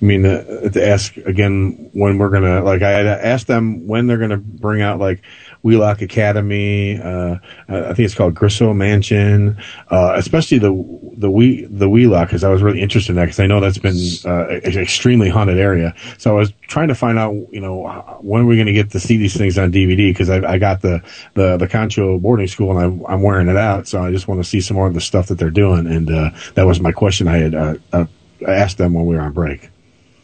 I 0.00 0.04
mean, 0.04 0.26
uh, 0.26 0.68
to 0.70 0.86
ask 0.86 1.16
again 1.16 1.90
when 1.92 2.18
we're 2.18 2.30
gonna 2.30 2.62
like 2.62 2.82
I 2.82 3.02
asked 3.02 3.46
them 3.46 3.86
when 3.86 4.06
they're 4.06 4.18
gonna 4.18 4.36
bring 4.36 4.82
out 4.82 4.98
like 4.98 5.22
Wheelock 5.64 6.02
Academy. 6.02 7.00
Uh, 7.00 7.36
I 7.68 7.94
think 7.94 8.00
it's 8.00 8.14
called 8.14 8.34
Grisso 8.34 8.76
Mansion, 8.76 9.56
uh, 9.90 10.12
especially 10.14 10.58
the 10.58 10.72
the 11.16 11.30
we 11.30 11.64
the 11.64 11.88
Wheelock 11.88 12.28
because 12.28 12.44
I 12.44 12.50
was 12.50 12.62
really 12.62 12.82
interested 12.82 13.12
in 13.12 13.16
that 13.16 13.24
because 13.24 13.40
I 13.40 13.46
know 13.46 13.60
that's 13.60 13.78
been 13.78 13.96
uh, 14.26 14.48
an 14.48 14.78
extremely 14.78 15.30
haunted 15.30 15.58
area. 15.58 15.94
So 16.18 16.30
I 16.36 16.38
was 16.38 16.52
trying 16.68 16.88
to 16.88 16.94
find 16.94 17.18
out, 17.18 17.32
you 17.50 17.60
know, 17.60 17.88
when 18.20 18.42
are 18.42 18.46
we 18.46 18.56
going 18.56 18.66
to 18.66 18.74
get 18.74 18.90
to 18.90 19.00
see 19.00 19.16
these 19.16 19.36
things 19.36 19.56
on 19.56 19.72
DVD 19.72 20.10
because 20.10 20.28
I, 20.28 20.46
I 20.46 20.58
got 20.58 20.82
the 20.82 21.02
the 21.32 21.56
the 21.56 21.66
Concho 21.66 22.18
boarding 22.18 22.46
school 22.46 22.76
and 22.76 23.02
I, 23.06 23.14
I'm 23.14 23.22
wearing 23.22 23.48
it 23.48 23.56
out, 23.56 23.88
so 23.88 24.02
I 24.02 24.10
just 24.10 24.28
want 24.28 24.42
to 24.42 24.48
see 24.48 24.60
some 24.60 24.76
more 24.76 24.86
of 24.86 24.92
the 24.92 25.00
stuff 25.00 25.28
that 25.28 25.38
they're 25.38 25.48
doing. 25.48 25.86
And 25.86 26.10
uh, 26.10 26.30
that 26.56 26.66
was 26.66 26.78
my 26.78 26.92
question 26.92 27.26
I 27.26 27.38
had 27.38 27.54
uh, 27.54 27.74
uh, 27.90 28.04
asked 28.46 28.76
them 28.76 28.92
when 28.92 29.06
we 29.06 29.16
were 29.16 29.22
on 29.22 29.32
break. 29.32 29.70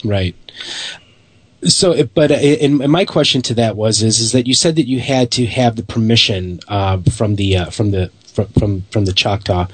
Right. 0.05 0.35
So, 1.65 2.05
but 2.05 2.31
and 2.31 2.79
my 2.79 3.05
question 3.05 3.43
to 3.43 3.55
that 3.55 3.77
was 3.77 4.03
is 4.03 4.19
is 4.19 4.33
that 4.33 4.47
you 4.47 4.55
said 4.55 4.77
that 4.77 4.87
you 4.87 5.01
had 5.01 5.31
to 5.33 5.47
have 5.47 5.77
the 5.77 5.83
permission 5.83 6.61
uh, 6.69 6.99
from 7.13 7.37
the 7.37 7.57
uh, 7.59 7.71
from 7.71 7.91
the 7.91 8.11
from, 8.33 8.47
from 8.59 8.83
from 8.91 9.05
the 9.05 9.13
Choctaw, 9.13 9.67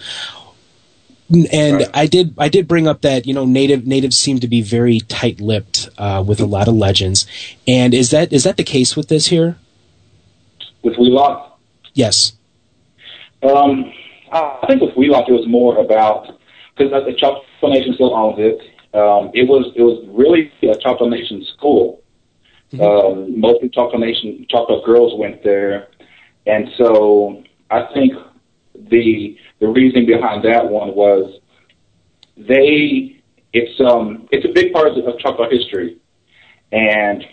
and 1.52 1.76
right. 1.76 1.90
I 1.94 2.06
did 2.06 2.34
I 2.38 2.48
did 2.48 2.66
bring 2.66 2.88
up 2.88 3.02
that 3.02 3.24
you 3.24 3.34
know 3.34 3.44
native 3.44 3.86
natives 3.86 4.18
seem 4.18 4.40
to 4.40 4.48
be 4.48 4.62
very 4.62 4.98
tight 5.00 5.40
lipped 5.40 5.88
uh, 5.96 6.24
with 6.26 6.40
a 6.40 6.46
lot 6.46 6.66
of 6.66 6.74
legends, 6.74 7.24
and 7.68 7.94
is 7.94 8.10
that 8.10 8.32
is 8.32 8.42
that 8.42 8.56
the 8.56 8.64
case 8.64 8.96
with 8.96 9.06
this 9.06 9.28
here? 9.28 9.56
With 10.82 10.96
Wheelock? 10.96 11.56
Yes. 11.94 12.32
Um, 13.44 13.92
I 14.32 14.64
think 14.66 14.82
with 14.82 14.96
Wheelock 14.96 15.28
it 15.28 15.32
was 15.32 15.46
more 15.46 15.78
about 15.78 16.36
because 16.76 16.90
the 17.04 17.14
Choctaw 17.14 17.68
Nation 17.68 17.94
still 17.94 18.12
owns 18.12 18.40
it 18.40 18.60
um, 18.96 19.30
it 19.34 19.46
was 19.46 19.72
it 19.76 19.82
was 19.82 20.04
really 20.08 20.50
a 20.62 20.76
Choctaw 20.78 21.08
Nation 21.08 21.44
school. 21.56 22.02
Mm-hmm. 22.72 22.82
Um, 22.82 23.40
mostly 23.40 23.68
Choctaw 23.68 23.98
Nation 23.98 24.46
Choctaw 24.48 24.84
girls 24.84 25.18
went 25.18 25.44
there, 25.44 25.88
and 26.46 26.68
so 26.78 27.44
I 27.70 27.88
think 27.92 28.14
the 28.74 29.36
the 29.60 29.68
reasoning 29.68 30.06
behind 30.06 30.44
that 30.44 30.68
one 30.68 30.94
was 30.94 31.40
they 32.36 33.22
it's 33.52 33.80
um 33.80 34.28
it's 34.32 34.44
a 34.44 34.52
big 34.52 34.72
part 34.72 34.88
of, 34.88 35.04
of 35.06 35.18
Choctaw 35.18 35.48
history, 35.50 35.98
and 36.72 37.24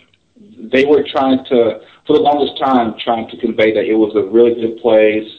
they 0.72 0.84
were 0.84 1.04
trying 1.10 1.44
to 1.46 1.80
for 2.06 2.16
the 2.16 2.22
longest 2.22 2.60
time 2.62 2.94
trying 3.02 3.28
to 3.30 3.36
convey 3.38 3.72
that 3.72 3.84
it 3.84 3.94
was 3.94 4.14
a 4.16 4.22
really 4.30 4.54
good 4.54 4.76
place. 4.82 5.30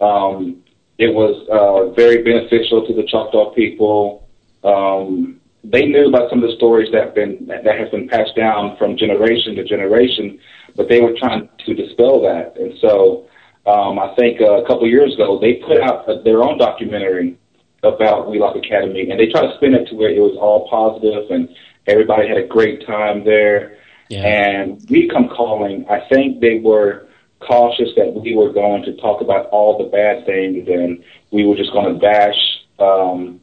Um, 0.00 0.62
it 0.98 1.14
was 1.14 1.48
uh, 1.48 1.90
very 1.94 2.22
beneficial 2.22 2.86
to 2.86 2.92
the 2.94 3.04
Choctaw 3.04 3.54
people. 3.54 4.28
Um, 4.62 5.39
they 5.62 5.86
knew 5.86 6.08
about 6.08 6.30
some 6.30 6.42
of 6.42 6.48
the 6.48 6.56
stories 6.56 6.90
that 6.92 7.04
have 7.04 7.14
been 7.14 7.46
that 7.46 7.78
have 7.78 7.90
been 7.90 8.08
passed 8.08 8.34
down 8.34 8.76
from 8.78 8.96
generation 8.96 9.54
to 9.56 9.64
generation, 9.64 10.38
but 10.74 10.88
they 10.88 11.00
were 11.00 11.14
trying 11.18 11.48
to 11.66 11.74
dispel 11.74 12.22
that. 12.22 12.56
And 12.56 12.72
so, 12.80 13.28
um, 13.66 13.98
I 13.98 14.14
think 14.16 14.40
uh, 14.40 14.62
a 14.62 14.66
couple 14.66 14.84
of 14.84 14.90
years 14.90 15.14
ago, 15.14 15.38
they 15.38 15.54
put 15.54 15.80
out 15.80 16.06
their 16.24 16.42
own 16.42 16.58
documentary 16.58 17.36
about 17.82 18.30
Wheelock 18.30 18.56
Academy, 18.56 19.10
and 19.10 19.20
they 19.20 19.28
tried 19.28 19.48
to 19.48 19.54
spin 19.56 19.74
it 19.74 19.86
to 19.88 19.94
where 19.94 20.10
it 20.10 20.20
was 20.20 20.36
all 20.38 20.68
positive 20.68 21.30
and 21.30 21.48
everybody 21.86 22.28
had 22.28 22.38
a 22.38 22.46
great 22.46 22.86
time 22.86 23.24
there. 23.24 23.76
Yeah. 24.08 24.24
And 24.24 24.84
we 24.90 25.08
come 25.08 25.28
calling. 25.28 25.86
I 25.88 26.00
think 26.08 26.40
they 26.40 26.58
were 26.58 27.06
cautious 27.38 27.88
that 27.96 28.12
we 28.12 28.34
were 28.34 28.52
going 28.52 28.82
to 28.84 28.96
talk 28.96 29.20
about 29.20 29.46
all 29.46 29.78
the 29.78 29.90
bad 29.90 30.26
things, 30.26 30.68
and 30.68 31.02
we 31.30 31.46
were 31.46 31.54
just 31.54 31.72
going 31.72 31.94
to 31.94 32.00
bash, 32.00 32.36
um, 32.78 33.40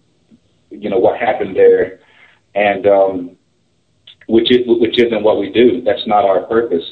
you 0.70 0.90
know, 0.90 1.00
what 1.00 1.20
happened 1.20 1.56
there 1.56 2.00
and 2.58 2.88
um, 2.88 3.38
which 4.28 4.52
is 4.52 4.62
which 4.66 5.00
isn't 5.00 5.24
what 5.24 5.40
we 5.40 5.52
do. 5.52 5.82
That's 5.84 6.06
not 6.08 6.26
our 6.26 6.42
purpose. 6.48 6.84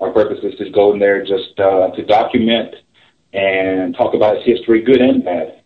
Our 0.00 0.10
purpose 0.10 0.40
is 0.42 0.58
to 0.58 0.70
go 0.70 0.92
in 0.92 0.98
there 0.98 1.24
just 1.24 1.58
uh, 1.58 1.90
to 1.90 2.04
document 2.04 2.74
and 3.32 3.94
talk 3.96 4.14
about 4.14 4.36
its 4.36 4.46
history, 4.46 4.82
good 4.82 5.00
and 5.00 5.24
bad. 5.24 5.62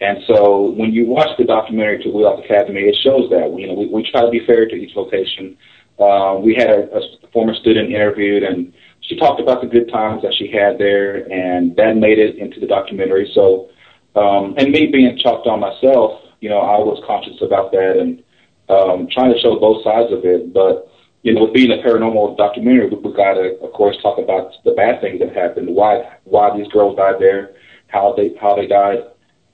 And 0.00 0.18
so 0.26 0.70
when 0.76 0.92
you 0.92 1.06
watch 1.06 1.30
the 1.38 1.44
documentary 1.44 2.02
to 2.02 2.10
Wheelock 2.10 2.44
Academy, 2.44 2.80
it 2.80 2.96
shows 3.04 3.30
that. 3.30 3.54
You 3.56 3.68
know, 3.68 3.74
we, 3.74 3.86
we 3.86 4.10
try 4.10 4.22
to 4.22 4.30
be 4.30 4.44
fair 4.46 4.66
to 4.66 4.74
each 4.74 4.96
location. 4.96 5.56
Uh, 5.98 6.40
we 6.42 6.54
had 6.54 6.70
a, 6.70 6.88
a 6.96 7.00
former 7.32 7.54
student 7.54 7.92
interviewed, 7.92 8.42
and 8.42 8.72
she 9.02 9.16
talked 9.16 9.40
about 9.40 9.60
the 9.60 9.68
good 9.68 9.90
times 9.92 10.22
that 10.22 10.34
she 10.34 10.50
had 10.50 10.78
there, 10.78 11.30
and 11.30 11.76
that 11.76 11.96
made 11.96 12.18
it 12.18 12.36
into 12.38 12.58
the 12.58 12.66
documentary. 12.66 13.30
So, 13.34 13.68
um, 14.16 14.54
and 14.58 14.72
me 14.72 14.86
being 14.86 15.16
Choctaw 15.18 15.56
myself, 15.56 16.22
you 16.40 16.48
know, 16.48 16.58
I 16.58 16.78
was 16.78 17.02
conscious 17.06 17.40
about 17.42 17.70
that, 17.72 17.98
and 17.98 18.22
um, 18.70 19.08
trying 19.10 19.32
to 19.32 19.40
show 19.40 19.58
both 19.58 19.82
sides 19.82 20.12
of 20.12 20.24
it. 20.24 20.54
But 20.54 20.88
you 21.22 21.34
know, 21.34 21.42
with 21.44 21.54
being 21.54 21.70
a 21.70 21.82
paranormal 21.86 22.36
documentary, 22.36 22.88
we, 22.88 22.96
we 22.96 23.12
got 23.12 23.34
to, 23.34 23.58
of 23.60 23.72
course, 23.72 23.96
talk 24.00 24.18
about 24.18 24.52
the 24.64 24.72
bad 24.72 25.00
things 25.00 25.20
that 25.20 25.34
happened, 25.34 25.68
why 25.74 26.16
why 26.24 26.56
these 26.56 26.68
girls 26.68 26.96
died 26.96 27.16
there, 27.18 27.54
how 27.88 28.14
they 28.16 28.34
how 28.40 28.54
they 28.54 28.66
died, 28.66 29.00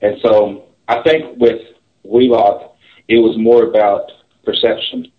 and 0.01 0.17
so 0.21 0.67
I 0.87 1.01
think 1.03 1.37
with 1.37 1.61
Wheelock, 2.03 2.75
it 3.07 3.17
was 3.17 3.37
more 3.37 3.63
about 3.63 4.11
perception. 4.45 5.11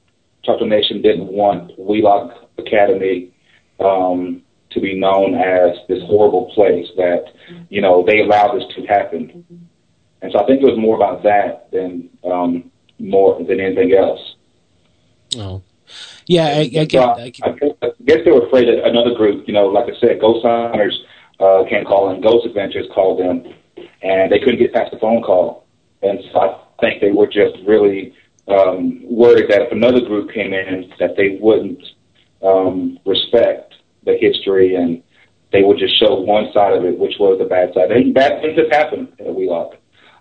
Choctaw 0.44 0.64
Nation 0.64 1.02
didn't 1.02 1.26
want 1.26 1.78
Wheelock 1.78 2.48
Academy 2.56 3.34
um, 3.80 4.42
to 4.70 4.80
be 4.80 4.98
known 4.98 5.34
as 5.34 5.76
this 5.88 6.02
horrible 6.04 6.50
place 6.54 6.86
that 6.96 7.24
you 7.68 7.82
know 7.82 8.04
they 8.06 8.20
allowed 8.20 8.56
this 8.56 8.64
to 8.76 8.86
happen, 8.86 9.44
and 10.22 10.32
so 10.32 10.38
I 10.38 10.46
think 10.46 10.62
it 10.62 10.66
was 10.66 10.78
more 10.78 10.96
about 10.96 11.22
that 11.24 11.70
than 11.72 12.08
um, 12.24 12.70
more 12.98 13.42
than 13.44 13.60
anything 13.60 13.92
else. 13.92 14.36
Oh, 15.36 15.62
yeah, 16.26 16.46
I, 16.46 16.60
I 16.60 16.84
get. 16.84 16.90
So 16.90 17.00
I, 17.00 17.32
I, 17.42 17.50
I, 17.82 17.90
guess 18.04 18.18
they 18.24 18.30
were 18.30 18.46
afraid 18.46 18.68
that 18.68 18.84
another 18.84 19.14
group, 19.14 19.46
you 19.46 19.54
know, 19.54 19.66
like 19.66 19.86
I 19.86 19.98
said, 20.00 20.20
Ghost 20.20 20.44
Hunters 20.44 21.02
uh, 21.40 21.64
came 21.68 21.84
calling, 21.84 22.20
Ghost 22.20 22.46
Adventures 22.46 22.86
called 22.94 23.20
them, 23.20 23.44
and 24.02 24.30
they 24.30 24.38
couldn't 24.38 24.58
get 24.58 24.72
past 24.72 24.90
the 24.90 24.98
phone 24.98 25.22
call, 25.22 25.66
and 26.02 26.18
so 26.32 26.40
I 26.40 26.60
think 26.80 27.00
they 27.00 27.12
were 27.12 27.26
just 27.26 27.56
really 27.66 28.14
um, 28.48 29.02
worried 29.04 29.50
that 29.50 29.62
if 29.62 29.72
another 29.72 30.00
group 30.00 30.32
came 30.32 30.52
in, 30.52 30.92
that 30.98 31.16
they 31.16 31.38
wouldn't 31.40 31.82
um, 32.42 32.98
respect 33.04 33.74
the 34.04 34.16
history 34.16 34.74
and 34.74 35.02
they 35.52 35.62
would 35.62 35.78
just 35.78 35.98
show 35.98 36.14
one 36.20 36.52
side 36.52 36.74
of 36.74 36.84
it, 36.84 36.98
which 36.98 37.14
was 37.18 37.38
the 37.38 37.44
bad 37.44 37.72
side. 37.74 37.90
And 37.90 38.14
bad 38.14 38.42
things 38.42 38.58
have 38.58 38.70
happened 38.70 39.08
at 39.18 39.34
Wheelock 39.34 39.76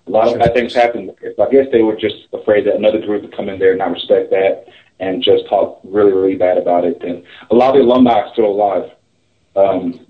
a 0.07 0.11
lot 0.11 0.27
of 0.27 0.39
bad 0.39 0.53
things 0.53 0.73
happened. 0.73 1.11
I 1.21 1.51
guess 1.51 1.67
they 1.71 1.81
were 1.81 1.95
just 1.95 2.27
afraid 2.33 2.65
that 2.65 2.75
another 2.75 2.99
group 2.99 3.23
would 3.23 3.35
come 3.35 3.49
in 3.49 3.59
there 3.59 3.71
and 3.71 3.79
not 3.79 3.91
respect 3.91 4.29
that 4.31 4.65
and 4.99 5.21
just 5.21 5.47
talk 5.47 5.79
really, 5.83 6.11
really 6.11 6.35
bad 6.35 6.57
about 6.57 6.85
it. 6.85 7.01
And 7.01 7.23
a 7.51 7.55
lot 7.55 7.75
of 7.75 7.81
the 7.81 7.81
alumni 7.81 8.13
are 8.13 8.33
still 8.33 8.45
alive. 8.45 8.91
Um, 9.55 10.07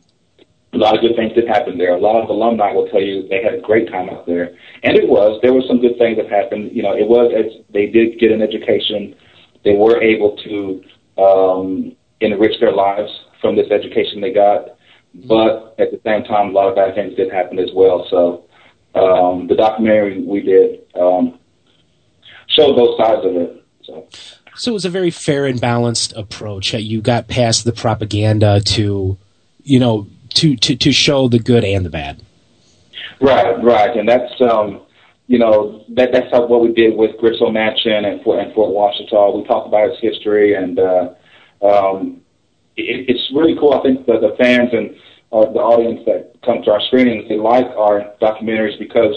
a 0.73 0.77
lot 0.77 0.95
of 0.95 1.01
good 1.01 1.15
things 1.15 1.33
did 1.33 1.47
happen 1.47 1.77
there. 1.77 1.95
A 1.95 1.99
lot 1.99 2.21
of 2.21 2.29
alumni 2.29 2.71
will 2.71 2.87
tell 2.89 3.01
you 3.01 3.27
they 3.27 3.41
had 3.41 3.55
a 3.55 3.61
great 3.61 3.89
time 3.89 4.09
out 4.09 4.25
there, 4.25 4.55
and 4.83 4.95
it 4.95 5.07
was. 5.07 5.39
There 5.41 5.53
were 5.53 5.63
some 5.67 5.81
good 5.81 5.97
things 5.97 6.17
that 6.17 6.29
happened. 6.29 6.71
You 6.73 6.83
know, 6.83 6.95
it 6.95 7.07
was 7.07 7.31
as 7.35 7.63
they 7.73 7.87
did 7.87 8.19
get 8.19 8.31
an 8.31 8.41
education. 8.41 9.15
They 9.63 9.73
were 9.73 10.01
able 10.01 10.37
to 10.37 10.83
um, 11.21 11.95
enrich 12.21 12.59
their 12.59 12.73
lives 12.73 13.09
from 13.41 13.55
this 13.55 13.71
education 13.71 14.21
they 14.21 14.33
got. 14.33 14.77
But 15.25 15.75
at 15.79 15.89
the 15.91 15.99
same 16.05 16.23
time, 16.25 16.49
a 16.49 16.51
lot 16.51 16.69
of 16.69 16.75
bad 16.75 16.93
things 16.95 17.15
did 17.15 17.31
happen 17.31 17.57
as 17.59 17.69
well. 17.73 18.05
So 18.09 18.46
um, 18.97 19.47
the 19.47 19.55
documentary 19.55 20.21
we 20.21 20.41
did 20.41 20.81
um, 20.95 21.39
showed 22.47 22.75
both 22.75 22.97
sides 22.97 23.25
of 23.25 23.35
it. 23.35 23.65
So. 23.83 24.07
so 24.55 24.71
it 24.71 24.73
was 24.73 24.85
a 24.85 24.89
very 24.89 25.11
fair 25.11 25.45
and 25.45 25.59
balanced 25.59 26.13
approach. 26.15 26.73
You 26.73 27.01
got 27.01 27.27
past 27.27 27.63
the 27.63 27.71
propaganda 27.71 28.59
to, 28.61 29.17
you 29.63 29.79
know, 29.79 30.07
to, 30.35 30.55
to, 30.57 30.75
to 30.75 30.91
show 30.91 31.27
the 31.27 31.39
good 31.39 31.63
and 31.63 31.85
the 31.85 31.89
bad. 31.89 32.21
Right, 33.19 33.63
right, 33.63 33.97
and 33.97 34.07
that's 34.07 34.39
um, 34.41 34.81
you 35.27 35.39
know 35.39 35.83
that 35.89 36.11
that's 36.11 36.31
how, 36.31 36.45
what 36.45 36.61
we 36.61 36.71
did 36.71 36.95
with 36.95 37.17
Grisso 37.17 37.51
Mansion 37.51 38.05
and 38.05 38.21
Fort 38.21 38.39
and 38.43 38.53
Fort 38.53 38.71
Washita. 38.71 39.35
We 39.35 39.43
talked 39.47 39.67
about 39.67 39.89
its 39.89 39.99
history, 39.99 40.53
and 40.53 40.77
uh, 40.77 41.13
um, 41.63 42.21
it, 42.75 43.09
it's 43.09 43.31
really 43.33 43.55
cool. 43.55 43.73
I 43.73 43.81
think 43.81 44.05
the, 44.05 44.19
the 44.19 44.35
fans 44.37 44.69
and 44.71 44.95
uh, 45.31 45.51
the 45.51 45.59
audience 45.59 46.01
that 46.05 46.33
come 46.45 46.61
to 46.63 46.71
our 46.71 46.81
screenings, 46.87 47.27
they 47.27 47.37
like 47.37 47.65
our 47.77 48.13
documentaries 48.21 48.79
because 48.79 49.15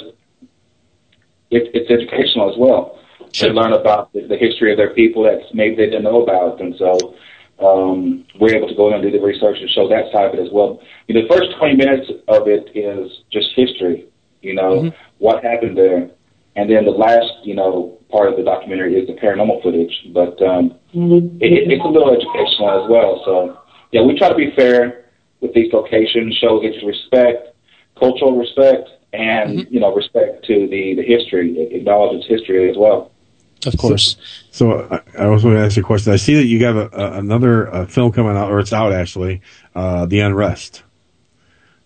it, 1.51 1.71
it's 1.75 1.91
educational 1.91 2.51
as 2.51 2.57
well. 2.59 2.99
Sure. 3.33 3.49
They 3.49 3.55
learn 3.55 3.73
about 3.73 4.13
the, 4.13 4.27
the 4.27 4.37
history 4.37 4.73
of 4.73 4.79
their 4.79 4.95
people 4.95 5.23
that 5.23 5.41
maybe 5.55 5.77
they 5.77 5.87
didn't 5.87 6.03
know 6.03 6.23
about, 6.23 6.61
and 6.61 6.75
so 6.77 7.15
um, 7.63 8.25
we're 8.41 8.55
able 8.55 8.69
to 8.69 8.75
go 8.75 8.89
in 8.89 8.95
and 8.95 9.03
do 9.03 9.11
the 9.11 9.25
research 9.25 9.59
and 9.61 9.71
show 9.71 9.89
that 9.89 10.11
side 10.13 10.27
of 10.27 10.35
it 10.35 10.41
as 10.41 10.51
well. 10.53 10.81
You 11.07 11.15
know, 11.15 11.23
the 11.23 11.29
first 11.29 11.57
20 11.59 11.77
minutes 11.77 12.11
of 12.27 12.49
it 12.49 12.71
is 12.75 13.11
just 13.31 13.49
history. 13.55 14.09
You 14.43 14.55
know, 14.55 14.83
mm-hmm. 14.83 14.97
what 15.19 15.45
happened 15.45 15.77
there, 15.77 16.11
and 16.57 16.69
then 16.69 16.85
the 16.85 16.91
last, 16.91 17.31
you 17.45 17.55
know, 17.55 17.99
part 18.11 18.29
of 18.29 18.37
the 18.37 18.43
documentary 18.43 18.97
is 18.97 19.07
the 19.07 19.15
paranormal 19.15 19.63
footage. 19.63 19.93
But 20.13 20.41
um, 20.43 20.75
mm-hmm. 20.95 21.37
it, 21.39 21.71
it's 21.71 21.85
a 21.85 21.89
little 21.89 22.11
educational 22.11 22.83
as 22.83 22.91
well. 22.91 23.23
So 23.25 23.59
yeah, 23.93 24.03
we 24.03 24.19
try 24.19 24.29
to 24.29 24.35
be 24.35 24.53
fair 24.57 25.10
with 25.41 25.55
these 25.55 25.73
locations, 25.73 26.37
show 26.37 26.61
its 26.63 26.83
respect, 26.85 27.55
cultural 27.99 28.37
respect, 28.37 28.89
and 29.13 29.59
mm-hmm. 29.61 29.75
you 29.75 29.81
know 29.81 29.95
respect 29.95 30.45
to 30.47 30.69
the 30.69 30.95
the 30.95 31.03
history, 31.03 31.59
acknowledge 31.73 32.19
its 32.19 32.27
history 32.27 32.71
as 32.71 32.77
well. 32.77 33.11
Of 33.67 33.77
course. 33.77 34.17
So, 34.51 34.89
so 34.89 35.03
I, 35.19 35.25
I 35.25 35.27
was 35.27 35.43
going 35.43 35.57
to 35.57 35.61
ask 35.63 35.77
you 35.77 35.83
a 35.83 35.87
question. 35.87 36.13
I 36.13 36.17
see 36.17 36.35
that 36.35 36.47
you 36.47 36.65
have 36.65 36.77
a, 36.77 36.89
a, 36.93 37.19
another 37.19 37.73
uh, 37.73 37.87
film 37.87 38.11
coming 38.11 38.35
out, 38.37 38.51
or 38.51 38.59
it's 38.59 38.73
out 38.73 38.93
actually, 38.93 39.43
uh, 39.75 40.07
The 40.07 40.21
Unrest. 40.21 40.83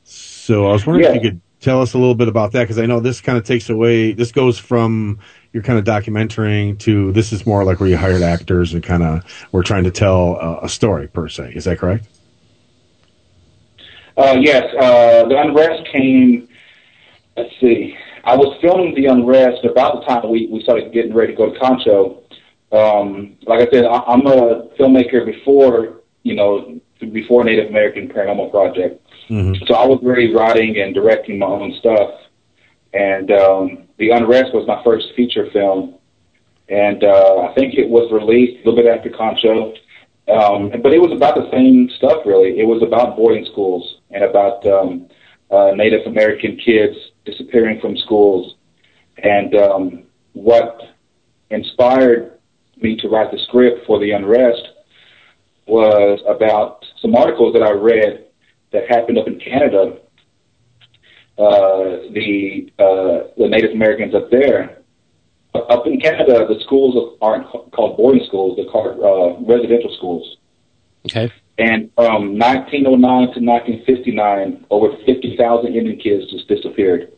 So 0.04 0.68
I 0.68 0.72
was 0.72 0.86
wondering 0.86 1.04
yeah. 1.06 1.16
if 1.16 1.22
you 1.22 1.30
could 1.30 1.40
tell 1.60 1.80
us 1.80 1.94
a 1.94 1.98
little 1.98 2.14
bit 2.14 2.28
about 2.28 2.52
that 2.52 2.62
because 2.64 2.78
I 2.78 2.86
know 2.86 3.00
this 3.00 3.20
kind 3.20 3.38
of 3.38 3.44
takes 3.44 3.70
away. 3.70 4.12
This 4.12 4.30
goes 4.30 4.58
from 4.58 5.18
your 5.52 5.62
kind 5.62 5.78
of 5.78 5.84
documenting 5.84 6.78
to 6.80 7.10
this 7.12 7.32
is 7.32 7.46
more 7.46 7.64
like 7.64 7.80
where 7.80 7.88
you 7.88 7.96
hired 7.96 8.22
actors 8.22 8.74
and 8.74 8.82
kind 8.82 9.02
of 9.02 9.24
we're 9.50 9.62
trying 9.62 9.84
to 9.84 9.90
tell 9.90 10.36
a, 10.36 10.66
a 10.66 10.68
story 10.68 11.08
per 11.08 11.28
se. 11.28 11.54
Is 11.56 11.64
that 11.64 11.78
correct? 11.78 12.06
Uh, 14.16 14.36
yes, 14.40 14.64
uh, 14.80 15.26
the 15.28 15.40
unrest 15.40 15.86
came. 15.92 16.48
Let's 17.36 17.50
see. 17.60 17.96
I 18.24 18.36
was 18.36 18.56
filming 18.60 18.94
the 18.94 19.06
unrest 19.06 19.64
about 19.64 20.00
the 20.00 20.06
time 20.06 20.30
we 20.30 20.46
we 20.46 20.62
started 20.62 20.92
getting 20.92 21.12
ready 21.12 21.32
to 21.32 21.36
go 21.36 21.52
to 21.52 21.58
Concho. 21.58 22.22
Um, 22.72 23.36
like 23.42 23.68
I 23.68 23.70
said, 23.70 23.84
I, 23.84 23.98
I'm 24.06 24.26
a 24.26 24.68
filmmaker 24.78 25.26
before 25.26 26.00
you 26.22 26.34
know 26.34 26.80
before 27.12 27.44
Native 27.44 27.68
American 27.68 28.08
Paranormal 28.08 28.50
Project. 28.50 29.04
Mm-hmm. 29.28 29.64
So 29.66 29.74
I 29.74 29.86
was 29.86 30.00
really 30.02 30.34
writing 30.34 30.78
and 30.78 30.94
directing 30.94 31.38
my 31.38 31.46
own 31.46 31.74
stuff. 31.80 32.20
And 32.92 33.30
um, 33.32 33.88
The 33.98 34.10
Unrest 34.10 34.54
was 34.54 34.66
my 34.66 34.82
first 34.84 35.06
feature 35.16 35.50
film. 35.52 35.96
And 36.68 37.04
uh, 37.04 37.48
I 37.50 37.54
think 37.54 37.74
it 37.74 37.88
was 37.88 38.10
released 38.12 38.64
a 38.64 38.70
little 38.70 38.82
bit 38.82 38.86
after 38.86 39.10
Concho. 39.10 39.74
Um, 40.28 40.70
but 40.82 40.92
it 40.94 41.00
was 41.00 41.12
about 41.12 41.34
the 41.34 41.50
same 41.50 41.90
stuff, 41.96 42.22
really. 42.24 42.58
It 42.58 42.66
was 42.66 42.82
about 42.82 43.16
boarding 43.16 43.44
schools 43.44 43.98
and 44.14 44.24
about 44.24 44.64
um, 44.66 45.08
uh, 45.50 45.72
Native 45.74 46.06
American 46.06 46.56
kids 46.56 46.96
disappearing 47.24 47.80
from 47.80 47.96
schools. 47.98 48.54
And 49.18 49.54
um, 49.56 50.04
what 50.32 50.80
inspired 51.50 52.38
me 52.76 52.96
to 52.96 53.08
write 53.08 53.30
the 53.30 53.38
script 53.46 53.86
for 53.86 53.98
The 53.98 54.12
Unrest 54.12 54.68
was 55.66 56.20
about 56.28 56.84
some 57.00 57.14
articles 57.14 57.52
that 57.54 57.62
I 57.62 57.70
read 57.70 58.26
that 58.72 58.88
happened 58.88 59.18
up 59.18 59.26
in 59.26 59.38
Canada. 59.40 59.98
Uh, 61.36 62.06
the 62.12 62.70
uh, 62.78 63.28
the 63.36 63.48
Native 63.48 63.72
Americans 63.72 64.14
up 64.14 64.30
there, 64.30 64.82
up 65.54 65.84
in 65.86 65.98
Canada, 66.00 66.46
the 66.48 66.60
schools 66.64 67.16
aren't 67.20 67.48
called 67.72 67.96
boarding 67.96 68.24
schools; 68.28 68.56
they're 68.56 68.66
called 68.66 69.00
uh, 69.02 69.42
residential 69.44 69.92
schools. 69.96 70.36
Okay. 71.06 71.32
And 71.58 71.90
from 71.94 72.38
1909 72.38 73.00
to 73.34 73.40
1959, 73.40 74.66
over 74.70 74.96
50,000 75.06 75.74
Indian 75.74 75.98
kids 75.98 76.30
just 76.30 76.48
disappeared. 76.48 77.12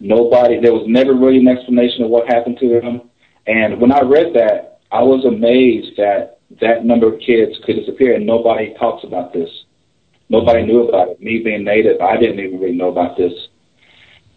Nobody, 0.00 0.60
there 0.60 0.72
was 0.72 0.86
never 0.86 1.14
really 1.14 1.38
an 1.38 1.48
explanation 1.48 2.04
of 2.04 2.10
what 2.10 2.28
happened 2.28 2.58
to 2.60 2.80
them. 2.80 3.10
And 3.46 3.80
when 3.80 3.92
I 3.92 4.00
read 4.00 4.34
that, 4.34 4.80
I 4.90 5.02
was 5.02 5.24
amazed 5.24 5.96
that 5.96 6.38
that 6.60 6.84
number 6.84 7.12
of 7.12 7.20
kids 7.20 7.58
could 7.64 7.76
disappear, 7.76 8.14
and 8.14 8.24
nobody 8.24 8.74
talks 8.74 9.04
about 9.04 9.32
this. 9.32 9.50
Nobody 10.28 10.64
knew 10.64 10.88
about 10.88 11.08
it. 11.08 11.20
Me 11.20 11.40
being 11.42 11.64
native, 11.64 12.00
I 12.00 12.16
didn't 12.16 12.40
even 12.40 12.60
really 12.60 12.76
know 12.76 12.88
about 12.88 13.16
this. 13.16 13.32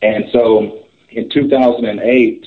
And 0.01 0.25
so 0.31 0.87
in 1.09 1.29
2008, 1.29 2.45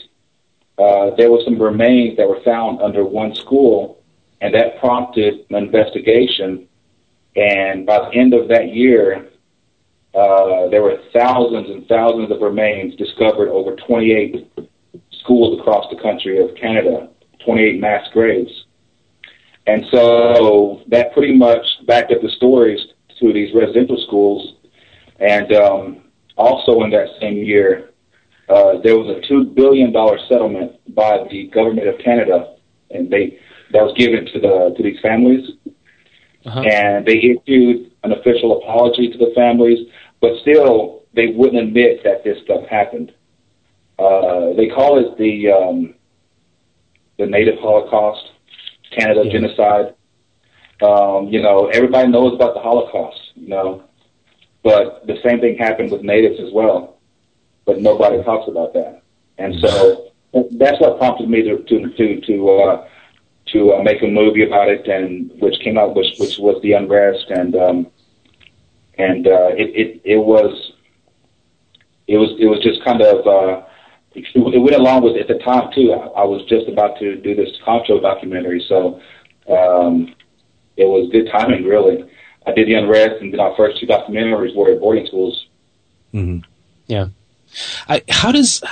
uh, 0.79 1.11
there 1.17 1.31
were 1.31 1.41
some 1.45 1.61
remains 1.61 2.17
that 2.17 2.29
were 2.29 2.41
found 2.45 2.81
under 2.83 3.05
one 3.05 3.35
school, 3.35 4.02
and 4.43 4.53
that 4.55 4.79
prompted 4.81 5.47
an 5.51 5.57
investigation. 5.57 6.69
And 7.37 7.87
by 7.87 7.99
the 8.01 8.19
end 8.19 8.35
of 8.35 8.49
that 8.49 8.75
year, 8.75 9.29
uh, 10.15 10.69
there 10.69 10.83
were 10.83 10.99
thousands 11.13 11.71
and 11.71 11.87
thousands 11.87 12.31
of 12.31 12.43
remains 12.43 12.97
discovered 12.97 13.49
over 13.49 13.77
28 13.77 14.53
schools 15.21 15.59
across 15.61 15.87
the 15.91 16.03
country 16.03 16.39
of 16.43 16.55
Canada, 16.57 17.09
28 17.45 17.81
mass 17.81 18.07
graves. 18.13 18.51
And 19.69 19.87
so 19.93 20.83
that 20.89 21.15
pretty 21.15 21.35
much 21.35 21.65
backed 21.87 22.11
up 22.11 22.21
the 22.21 22.29
stories 22.31 22.81
to 23.21 23.33
these 23.33 23.55
residential 23.55 24.03
schools. 24.09 24.57
And 25.21 25.53
um, 25.53 26.03
also 26.37 26.83
in 26.83 26.91
that 26.91 27.09
same 27.21 27.37
year, 27.37 27.91
uh, 28.49 28.79
there 28.83 28.99
was 28.99 29.17
a 29.17 29.27
two 29.29 29.45
billion 29.45 29.93
dollar 29.93 30.19
settlement 30.29 30.73
by 30.97 31.25
the 31.31 31.47
government 31.47 31.87
of 31.87 31.97
Canada, 32.01 32.57
and 32.91 33.09
they 33.09 33.39
that 33.73 33.83
was 33.83 33.95
given 33.97 34.27
to 34.27 34.41
the 34.41 34.75
to 34.77 34.83
these 34.83 35.01
families, 35.01 35.51
uh-huh. 36.45 36.61
and 36.61 37.07
they 37.07 37.19
issued 37.19 37.93
an 38.05 38.13
official 38.13 38.59
apology 38.59 39.11
to 39.11 39.19
the 39.19 39.33
families, 39.35 39.89
but 40.21 40.33
still 40.41 41.03
they 41.15 41.29
wouldn't 41.29 41.63
admit 41.63 42.03
that 42.05 42.25
this 42.25 42.43
stuff 42.45 42.67
happened. 42.67 43.13
Uh, 43.99 44.53
they 44.55 44.69
call 44.69 44.99
it 44.99 45.17
the 45.19 45.51
um, 45.51 45.95
the 47.19 47.27
Native 47.27 47.59
Holocaust, 47.59 48.33
Canada 48.97 49.23
yeah. 49.25 49.33
genocide. 49.33 49.95
Um, 50.83 51.29
you 51.29 51.41
know, 51.41 51.69
everybody 51.69 52.09
knows 52.09 52.35
about 52.35 52.55
the 52.55 52.61
Holocaust, 52.61 53.21
you 53.37 53.49
know, 53.49 53.85
but 54.65 55.07
the 55.07 55.17
same 55.25 55.41
thing 55.41 55.57
happened 55.57 55.93
with 55.93 56.03
natives 56.03 56.41
as 56.41 56.53
well, 56.53 56.99
but 57.65 57.81
nobody 57.81 58.23
talks 58.25 58.49
about 58.49 58.73
that. 58.75 59.03
And 59.39 59.55
so 59.61 60.13
that's 60.53 60.81
what 60.81 60.99
prompted 60.99 61.29
me 61.29 61.43
to 61.43 61.59
to 61.59 61.89
to 61.97 62.21
to 62.23 62.51
uh, 62.51 62.89
to 63.53 63.75
uh, 63.75 63.83
make 63.83 64.03
a 64.03 64.07
movie 64.07 64.45
about 64.45 64.69
it, 64.69 64.87
and 64.89 65.31
which 65.41 65.59
came 65.61 65.79
out, 65.79 65.95
which 65.95 66.19
which 66.19 66.39
was 66.39 66.61
the 66.63 66.73
unrest, 66.73 67.27
and 67.31 67.55
um, 67.57 67.87
and 68.99 69.27
uh, 69.27 69.51
it, 69.53 69.71
it 69.75 70.01
it 70.05 70.19
was 70.19 70.73
it 72.07 72.17
was 72.17 72.31
it 72.39 72.47
was 72.47 72.61
just 72.63 72.83
kind 72.85 73.03
of 73.03 73.27
uh, 73.27 73.63
it, 74.15 74.25
it 74.35 74.59
went 74.59 74.77
along 74.77 75.03
with 75.03 75.17
at 75.17 75.29
the 75.29 75.39
time 75.39 75.71
too. 75.75 75.93
I, 75.93 76.23
I 76.23 76.25
was 76.25 76.45
just 76.49 76.69
about 76.69 76.99
to 76.99 77.17
do 77.17 77.35
this 77.35 77.51
Concho 77.65 78.01
documentary, 78.01 78.65
so 78.69 79.01
um, 79.49 80.15
it 80.77 80.87
was 80.87 81.11
good 81.11 81.29
timing, 81.31 81.65
really. 81.65 82.09
I 82.47 82.53
did 82.53 82.67
the 82.67 82.75
unrest, 82.75 83.21
and 83.21 83.33
then 83.33 83.41
our 83.41 83.55
first 83.57 83.79
two 83.79 83.87
documentaries 83.87 84.55
were 84.57 84.73
at 84.73 84.81
boarding 84.81 85.07
schools. 85.07 85.47
Mm-hmm. 86.13 86.39
Yeah. 86.87 87.09
I, 87.89 88.03
how 88.09 88.33
does 88.33 88.63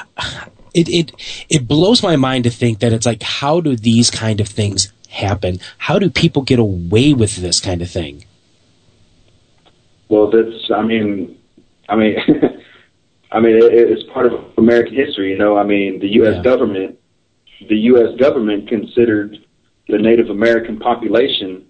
it, 0.75 0.89
it 0.89 1.13
it 1.49 1.69
blows 1.69 2.03
my 2.03 2.17
mind 2.17 2.45
to 2.45 2.51
think 2.51 2.81
that 2.81 2.93
it's 2.93 3.07
like 3.07 3.23
how 3.23 3.61
do 3.61 3.77
these 3.77 4.11
kind 4.11 4.41
of 4.41 4.49
things 4.49 4.93
happen? 5.09 5.61
How 5.79 5.99
do 5.99 6.11
people 6.11 6.43
get 6.43 6.59
away 6.59 7.13
with 7.13 7.37
this 7.37 7.61
kind 7.61 7.83
of 7.83 7.91
thing? 7.91 8.25
Well, 10.09 10.31
that's 10.31 10.71
I 10.75 10.83
mean, 10.83 11.39
I 11.89 11.97
mean, 11.97 12.17
I 13.33 13.41
mean 13.41 13.57
it, 13.57 13.73
it's 13.73 14.09
part 14.13 14.27
of 14.27 14.33
American 14.59 14.95
history. 14.95 15.31
You 15.31 15.39
know, 15.39 15.57
I 15.57 15.65
mean, 15.65 16.01
the 16.01 16.09
U.S. 16.15 16.37
Yeah. 16.37 16.43
government, 16.43 16.99
the 17.69 17.77
U.S. 17.77 18.19
government 18.19 18.69
considered 18.69 19.39
the 19.89 19.99
Native 19.99 20.31
American 20.31 20.79
population 20.79 21.67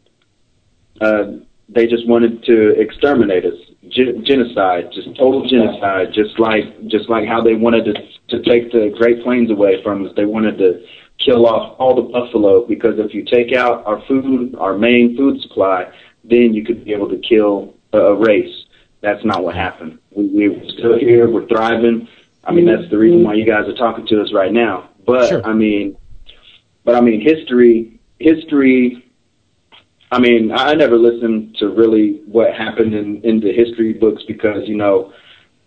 uh, 1.00 1.32
they 1.72 1.86
just 1.86 2.06
wanted 2.06 2.42
to 2.44 2.80
exterminate 2.80 3.44
us, 3.44 3.54
Gen- 3.88 4.24
genocide, 4.24 4.90
just 4.92 5.08
total 5.16 5.48
genocide, 5.48 6.12
just 6.12 6.38
like 6.38 6.64
just 6.88 7.08
like 7.08 7.26
how 7.26 7.40
they 7.40 7.54
wanted 7.54 7.84
to 7.86 7.94
to 8.28 8.42
take 8.42 8.70
the 8.72 8.94
Great 8.96 9.22
Plains 9.22 9.50
away 9.50 9.82
from 9.82 10.06
us. 10.06 10.12
They 10.16 10.26
wanted 10.26 10.58
to 10.58 10.84
kill 11.18 11.46
off 11.46 11.76
all 11.78 11.94
the 11.94 12.02
buffalo 12.02 12.66
because 12.66 12.98
if 12.98 13.14
you 13.14 13.24
take 13.24 13.52
out 13.52 13.84
our 13.86 14.02
food, 14.06 14.54
our 14.56 14.76
main 14.76 15.16
food 15.16 15.40
supply, 15.42 15.90
then 16.24 16.54
you 16.54 16.64
could 16.64 16.84
be 16.84 16.92
able 16.92 17.08
to 17.08 17.18
kill 17.18 17.74
a, 17.92 17.98
a 17.98 18.14
race. 18.14 18.64
That's 19.00 19.24
not 19.24 19.42
what 19.42 19.54
happened. 19.54 19.98
We, 20.14 20.48
we're 20.48 20.68
still 20.70 20.98
here. 20.98 21.28
We're 21.28 21.48
thriving. 21.48 22.06
I 22.44 22.52
mean, 22.52 22.66
that's 22.66 22.88
the 22.90 22.98
reason 22.98 23.22
why 23.22 23.34
you 23.34 23.46
guys 23.46 23.66
are 23.68 23.74
talking 23.74 24.06
to 24.08 24.22
us 24.22 24.32
right 24.32 24.52
now. 24.52 24.90
But 25.06 25.28
sure. 25.28 25.46
I 25.46 25.52
mean, 25.52 25.96
but 26.84 26.94
I 26.94 27.00
mean, 27.00 27.20
history, 27.20 28.00
history 28.18 29.09
I 30.12 30.18
mean, 30.18 30.50
I 30.52 30.74
never 30.74 30.96
listened 30.96 31.56
to 31.58 31.68
really 31.68 32.22
what 32.26 32.54
happened 32.54 32.94
in 32.94 33.22
in 33.22 33.40
the 33.40 33.52
history 33.52 33.92
books 33.92 34.22
because 34.26 34.66
you 34.66 34.76
know 34.76 35.12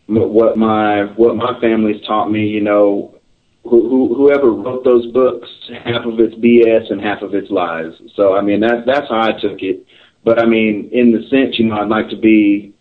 what 0.07 0.57
my 0.57 1.05
what 1.15 1.35
my 1.35 1.59
family's 1.61 2.05
taught 2.05 2.29
me. 2.29 2.47
You 2.47 2.61
know, 2.61 3.15
who, 3.63 3.89
who, 3.89 4.15
whoever 4.15 4.51
wrote 4.51 4.83
those 4.83 5.07
books, 5.07 5.47
half 5.85 6.05
of 6.05 6.19
it's 6.19 6.35
BS 6.35 6.91
and 6.91 7.01
half 7.01 7.21
of 7.21 7.33
it's 7.33 7.49
lies. 7.49 7.93
So 8.15 8.35
I 8.35 8.41
mean, 8.41 8.59
that 8.61 8.85
that's 8.85 9.07
how 9.09 9.21
I 9.21 9.31
took 9.39 9.61
it. 9.61 9.85
But 10.25 10.39
I 10.39 10.45
mean, 10.45 10.89
in 10.91 11.11
the 11.11 11.27
sense, 11.29 11.57
you 11.57 11.65
know, 11.65 11.75
I'd 11.75 11.89
like 11.89 12.09
to 12.09 12.17
be 12.17 12.73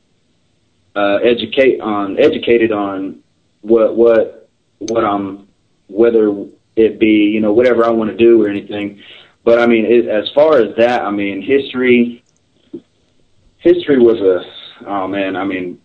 uh, 0.96 1.18
educate 1.22 1.80
on 1.80 2.18
educated 2.18 2.72
on 2.72 3.22
what 3.60 3.96
what 3.96 4.48
what 4.78 5.04
I'm 5.04 5.48
whether 5.88 6.34
it 6.74 6.98
be 6.98 7.30
you 7.32 7.40
know 7.40 7.52
whatever 7.52 7.84
I 7.84 7.90
want 7.90 8.10
to 8.10 8.16
do 8.16 8.42
or 8.42 8.48
anything. 8.48 9.00
But 9.44 9.58
I 9.58 9.66
mean, 9.66 9.84
it, 9.86 10.06
as 10.06 10.30
far 10.34 10.58
as 10.58 10.74
that, 10.76 11.02
I 11.02 11.10
mean, 11.10 11.42
history 11.42 12.24
history 13.58 13.98
was 13.98 14.20
a 14.20 14.88
oh 14.88 15.08
man, 15.08 15.36
I 15.36 15.44
mean, 15.44 15.80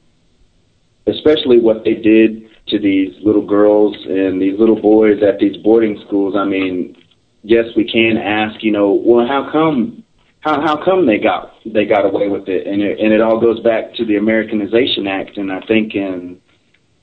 especially 1.07 1.59
what 1.59 1.83
they 1.83 1.95
did 1.95 2.49
to 2.67 2.79
these 2.79 3.13
little 3.23 3.45
girls 3.45 3.95
and 4.05 4.41
these 4.41 4.59
little 4.59 4.79
boys 4.79 5.23
at 5.23 5.39
these 5.39 5.57
boarding 5.63 6.01
schools. 6.05 6.35
I 6.37 6.45
mean, 6.45 6.95
yes, 7.43 7.65
we 7.75 7.89
can 7.89 8.17
ask, 8.17 8.61
you 8.61 8.71
know, 8.71 8.91
well, 8.93 9.25
how 9.25 9.49
come 9.51 10.03
how 10.41 10.61
how 10.61 10.83
come 10.83 11.05
they 11.05 11.17
got 11.17 11.53
they 11.65 11.85
got 11.85 12.05
away 12.05 12.27
with 12.27 12.47
it? 12.47 12.67
And 12.67 12.81
it 12.81 12.99
and 12.99 13.13
it 13.13 13.21
all 13.21 13.39
goes 13.39 13.59
back 13.61 13.93
to 13.95 14.05
the 14.05 14.17
Americanization 14.17 15.07
Act, 15.07 15.37
and 15.37 15.51
I 15.51 15.61
think 15.61 15.95
in 15.95 16.39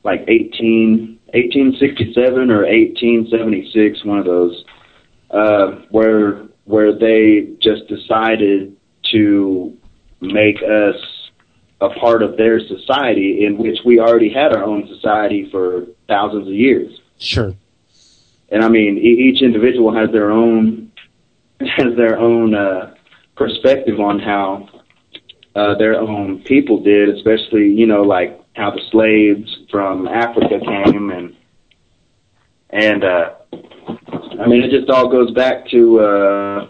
like 0.05 0.21
18, 0.29 1.19
1867 1.33 2.51
or 2.51 2.63
1876, 2.67 4.05
one 4.05 4.19
of 4.19 4.27
those, 4.27 4.65
uh, 5.35 5.82
where 5.90 6.44
where 6.65 6.97
they 6.97 7.48
just 7.61 7.86
decided 7.89 8.74
to 9.12 9.77
make 10.20 10.62
us 10.62 10.97
a 11.81 11.90
part 11.90 12.23
of 12.23 12.36
their 12.36 12.61
society, 12.61 13.44
in 13.44 13.59
which 13.59 13.78
we 13.85 14.01
already 14.01 14.32
had 14.32 14.55
our 14.55 14.65
own 14.65 14.86
society 14.89 15.51
for 15.51 15.86
thousands 16.09 16.47
of 16.47 16.55
years. 16.55 17.01
Sure. 17.19 17.52
And 18.51 18.65
I 18.65 18.69
mean, 18.69 18.97
e- 18.97 19.28
each 19.28 19.43
individual 19.43 19.94
has 19.94 20.11
their 20.12 20.31
own 20.31 20.93
has 21.61 21.97
their 21.97 22.19
own 22.19 22.55
uh, 22.55 22.94
perspective 23.36 24.01
on 24.01 24.20
how 24.20 24.69
uh, 25.56 25.74
their 25.74 26.01
own 26.01 26.43
people 26.44 26.81
did, 26.81 27.09
especially 27.09 27.70
you 27.73 27.86
know 27.86 28.02
like 28.02 28.40
how 28.55 28.70
the 28.70 28.81
slaves 28.90 29.59
from 29.70 30.06
Africa 30.06 30.61
came 30.61 31.11
and 31.11 31.36
and 32.70 33.05
uh, 33.05 33.35
I 34.40 34.47
mean 34.47 34.62
it 34.62 34.70
just 34.70 34.90
all 34.90 35.09
goes 35.09 35.31
back 35.32 35.69
to 35.70 36.01
uh, 36.01 36.69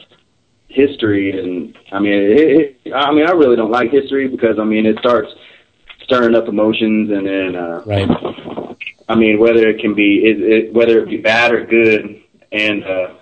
history 0.68 1.38
and 1.38 1.76
I 1.92 1.98
mean 1.98 2.12
it, 2.12 2.76
it, 2.84 2.92
I 2.92 3.12
mean 3.12 3.26
I 3.26 3.32
really 3.32 3.56
don't 3.56 3.70
like 3.70 3.90
history 3.90 4.28
because 4.28 4.58
I 4.58 4.64
mean 4.64 4.86
it 4.86 4.98
starts 4.98 5.28
stirring 6.04 6.34
up 6.34 6.48
emotions 6.48 7.10
and 7.10 7.26
then 7.26 7.56
uh, 7.56 7.82
right. 7.86 8.08
I 9.08 9.14
mean 9.14 9.38
whether 9.38 9.68
it 9.68 9.80
can 9.80 9.94
be 9.94 10.22
it, 10.24 10.40
it, 10.40 10.74
whether 10.74 10.98
it 10.98 11.08
be 11.08 11.18
bad 11.18 11.52
or 11.52 11.64
good 11.64 12.22
and 12.52 12.84
uh, 12.84 13.14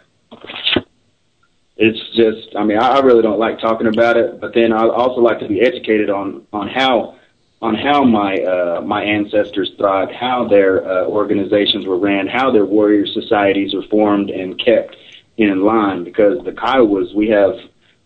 it's 1.76 2.16
just 2.16 2.56
I 2.56 2.64
mean 2.64 2.78
I, 2.78 2.96
I 2.96 3.00
really 3.00 3.22
don't 3.22 3.38
like 3.38 3.60
talking 3.60 3.86
about 3.86 4.16
it 4.16 4.40
but 4.40 4.54
then 4.54 4.72
I 4.72 4.86
also 4.88 5.20
like 5.20 5.38
to 5.40 5.48
be 5.48 5.60
educated 5.60 6.10
on 6.10 6.46
on 6.52 6.68
how 6.68 7.16
on 7.62 7.76
how 7.76 8.02
my 8.02 8.36
uh, 8.42 8.80
my 8.82 9.02
ancestors 9.04 9.70
thrived, 9.78 10.12
how 10.12 10.48
their 10.48 10.84
uh, 10.84 11.06
organizations 11.06 11.86
were 11.86 11.96
ran, 11.96 12.26
how 12.26 12.50
their 12.50 12.66
warrior 12.66 13.06
societies 13.06 13.72
were 13.72 13.84
formed 13.84 14.30
and 14.30 14.58
kept 14.62 14.96
in 15.36 15.62
line. 15.62 16.02
Because 16.02 16.44
the 16.44 16.50
Kiowas, 16.50 17.14
we 17.14 17.28
have 17.28 17.54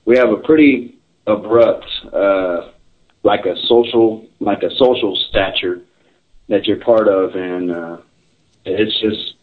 we 0.04 0.18
have 0.18 0.28
a 0.28 0.36
pretty 0.36 0.98
abrupt, 1.26 1.86
uh, 2.12 2.68
like 3.22 3.46
a 3.46 3.56
social 3.66 4.26
like 4.40 4.62
a 4.62 4.70
social 4.76 5.16
stature 5.30 5.80
that 6.48 6.66
you're 6.66 6.80
part 6.80 7.08
of, 7.08 7.34
and 7.34 7.70
uh, 7.70 7.96
it's 8.66 9.00
just 9.00 9.36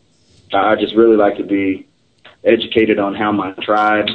I 0.53 0.75
just 0.75 0.95
really 0.95 1.17
like 1.17 1.37
to 1.37 1.43
be 1.43 1.87
educated 2.43 2.99
on 2.99 3.15
how 3.15 3.31
my 3.31 3.53
tribe 3.63 4.05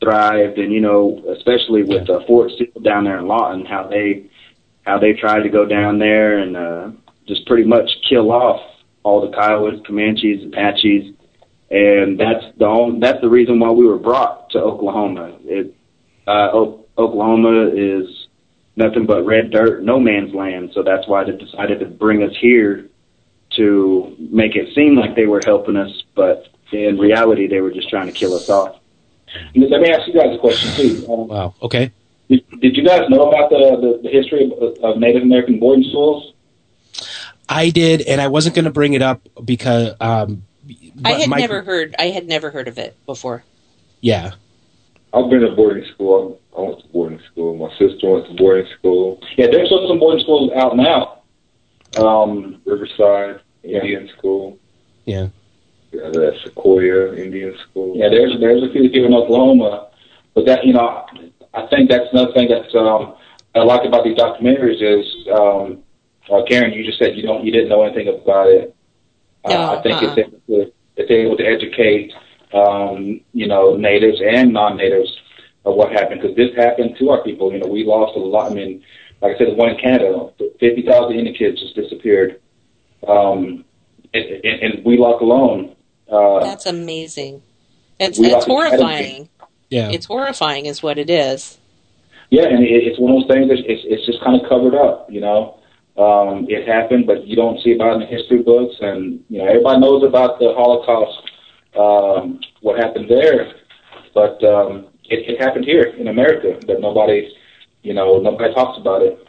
thrived, 0.00 0.58
and 0.58 0.70
you 0.70 0.80
know, 0.80 1.24
especially 1.34 1.82
with 1.82 2.10
uh, 2.10 2.20
Fort 2.26 2.50
Sill 2.58 2.82
down 2.82 3.04
there 3.04 3.18
in 3.18 3.26
Lawton, 3.26 3.64
how 3.64 3.86
they 3.88 4.28
how 4.82 4.98
they 4.98 5.12
tried 5.12 5.42
to 5.42 5.48
go 5.48 5.64
down 5.64 5.98
there 5.98 6.38
and 6.38 6.56
uh, 6.56 6.90
just 7.26 7.46
pretty 7.46 7.64
much 7.64 7.90
kill 8.08 8.30
off 8.32 8.60
all 9.02 9.20
the 9.20 9.36
Kiowas, 9.36 9.84
Comanches, 9.86 10.46
Apaches, 10.46 11.14
and 11.70 12.18
that's 12.18 12.44
the 12.58 12.66
only, 12.66 13.00
that's 13.00 13.20
the 13.20 13.28
reason 13.28 13.58
why 13.58 13.70
we 13.70 13.86
were 13.86 13.98
brought 13.98 14.50
to 14.50 14.58
Oklahoma. 14.58 15.36
It 15.44 15.74
uh, 16.26 16.50
o- 16.52 16.84
Oklahoma 16.98 17.70
is 17.74 18.28
nothing 18.76 19.06
but 19.06 19.24
red 19.24 19.50
dirt, 19.50 19.82
no 19.82 19.98
man's 19.98 20.34
land, 20.34 20.70
so 20.74 20.82
that's 20.82 21.06
why 21.08 21.24
they 21.24 21.32
decided 21.32 21.80
to 21.80 21.86
bring 21.86 22.22
us 22.22 22.36
here 22.40 22.88
to 23.56 24.16
make 24.18 24.56
it 24.56 24.74
seem 24.74 24.96
like 24.96 25.14
they 25.14 25.26
were 25.26 25.40
helping 25.44 25.76
us, 25.76 25.90
but 26.14 26.48
in 26.72 26.98
reality, 26.98 27.46
they 27.46 27.60
were 27.60 27.70
just 27.70 27.88
trying 27.88 28.06
to 28.06 28.12
kill 28.12 28.34
us 28.34 28.48
off. 28.48 28.76
Let 29.54 29.80
me 29.80 29.90
ask 29.90 30.06
you 30.06 30.14
guys 30.14 30.34
a 30.34 30.38
question 30.38 30.70
too. 30.74 31.12
Um, 31.12 31.28
wow. 31.28 31.54
Okay. 31.62 31.92
Did, 32.32 32.60
did 32.60 32.76
you 32.76 32.84
guys 32.84 33.08
know 33.10 33.28
about 33.28 33.50
the, 33.50 33.56
the, 33.56 34.00
the 34.04 34.08
history 34.08 34.50
of, 34.50 34.78
of 34.82 34.98
Native 34.98 35.22
American 35.22 35.58
boarding 35.60 35.84
schools? 35.84 36.32
I 37.48 37.68
did, 37.68 38.00
and 38.02 38.20
I 38.20 38.28
wasn't 38.28 38.54
going 38.54 38.64
to 38.64 38.70
bring 38.70 38.94
it 38.94 39.02
up 39.02 39.28
because 39.44 39.94
um, 40.00 40.44
I 41.04 41.12
had 41.12 41.28
my- 41.28 41.38
never 41.38 41.62
heard. 41.62 41.94
I 41.98 42.06
had 42.06 42.26
never 42.26 42.50
heard 42.50 42.68
of 42.68 42.78
it 42.78 42.96
before. 43.04 43.44
Yeah. 44.00 44.32
I've 45.12 45.28
been 45.28 45.40
to 45.40 45.50
boarding 45.54 45.84
school. 45.92 46.40
I 46.56 46.62
went 46.62 46.80
to 46.80 46.88
boarding 46.88 47.20
school. 47.30 47.56
My 47.56 47.70
sister 47.76 48.08
went 48.08 48.26
to 48.28 48.34
boarding 48.34 48.66
school. 48.78 49.20
Yeah, 49.36 49.48
there's 49.50 49.68
still 49.68 49.86
some 49.86 49.98
boarding 49.98 50.22
schools 50.22 50.50
out 50.56 50.74
now. 50.74 51.18
Um, 51.98 52.62
Riverside 52.64 53.40
Indian 53.62 54.08
School. 54.16 54.58
Yeah. 55.04 55.28
Yeah, 55.92 56.08
that's 56.10 56.38
Sequoyah 56.44 57.18
Indian 57.18 57.54
School. 57.68 57.94
Yeah, 57.94 58.08
there's 58.08 58.40
there's 58.40 58.62
a 58.62 58.72
few 58.72 58.88
here 58.88 59.04
in 59.04 59.12
Oklahoma, 59.12 59.88
but 60.32 60.46
that 60.46 60.64
you 60.64 60.72
know, 60.72 61.04
I 61.54 61.66
think 61.66 61.90
that's 61.90 62.06
another 62.12 62.32
thing 62.32 62.48
that's 62.48 62.74
um, 62.74 63.14
I 63.54 63.60
like 63.60 63.84
about 63.86 64.04
these 64.04 64.16
documentaries 64.16 64.80
is 64.80 65.28
um, 65.32 65.82
uh, 66.30 66.42
Karen, 66.48 66.72
you 66.72 66.84
just 66.84 66.98
said 66.98 67.16
you 67.16 67.22
don't 67.22 67.44
you 67.44 67.52
didn't 67.52 67.68
know 67.68 67.82
anything 67.82 68.08
about 68.08 68.48
it. 68.48 68.74
No, 69.46 69.54
uh, 69.54 69.78
I 69.78 69.82
think 69.82 70.02
uh-uh. 70.02 70.14
it's 70.14 70.18
able 70.18 70.40
to, 70.46 70.72
it's 70.96 71.10
able 71.10 71.36
to 71.36 71.44
educate 71.44 72.12
um, 72.54 73.20
you 73.32 73.46
know 73.46 73.76
natives 73.76 74.20
and 74.24 74.52
non-natives 74.52 75.10
of 75.64 75.74
what 75.74 75.92
happened 75.92 76.20
because 76.20 76.36
this 76.36 76.54
happened 76.56 76.96
to 76.98 77.10
our 77.10 77.22
people. 77.22 77.52
You 77.52 77.58
know, 77.58 77.68
we 77.68 77.84
lost 77.84 78.16
a 78.16 78.20
lot. 78.20 78.50
I 78.50 78.54
mean, 78.54 78.82
like 79.20 79.34
I 79.36 79.38
said, 79.38 79.48
the 79.48 79.54
one 79.54 79.70
in 79.70 79.78
Canada, 79.78 80.30
fifty 80.58 80.82
thousand 80.82 81.18
Indian 81.18 81.34
kids 81.34 81.60
just 81.60 81.74
disappeared. 81.74 82.40
Um, 83.06 83.64
and, 84.14 84.24
and, 84.44 84.62
and 84.62 84.84
Wheelock 84.84 85.20
alone. 85.20 85.74
Uh, 86.08 86.40
That's 86.40 86.66
amazing. 86.66 87.42
It's 87.98 88.18
it's 88.18 88.44
horrifying. 88.44 89.28
Yeah. 89.72 89.90
It's 89.90 90.04
horrifying, 90.04 90.66
is 90.66 90.82
what 90.82 90.98
it 90.98 91.08
is. 91.08 91.58
Yeah, 92.28 92.44
and 92.44 92.62
it, 92.62 92.68
it's 92.68 92.98
one 92.98 93.12
of 93.12 93.22
those 93.22 93.30
things 93.34 93.48
that 93.48 93.58
it's, 93.58 93.82
it's 93.86 94.04
just 94.04 94.22
kind 94.22 94.38
of 94.40 94.46
covered 94.46 94.74
up, 94.74 95.10
you 95.10 95.20
know. 95.20 95.58
Um, 95.96 96.46
it 96.48 96.68
happened, 96.68 97.06
but 97.06 97.26
you 97.26 97.36
don't 97.36 97.58
see 97.62 97.72
about 97.72 97.92
it 97.92 97.94
in 97.94 98.00
the 98.00 98.06
history 98.06 98.42
books, 98.42 98.76
and 98.80 99.24
you 99.30 99.38
know 99.38 99.46
everybody 99.46 99.80
knows 99.80 100.04
about 100.04 100.38
the 100.38 100.52
Holocaust, 100.54 101.20
um, 101.78 102.40
what 102.60 102.78
happened 102.78 103.08
there, 103.08 103.54
but 104.14 104.42
um, 104.44 104.88
it, 105.04 105.28
it 105.28 105.40
happened 105.40 105.64
here 105.64 105.84
in 105.84 106.08
America, 106.08 106.58
but 106.66 106.80
nobody, 106.80 107.30
you 107.82 107.94
know, 107.94 108.18
nobody 108.18 108.52
talks 108.54 108.78
about 108.78 109.02
it. 109.02 109.26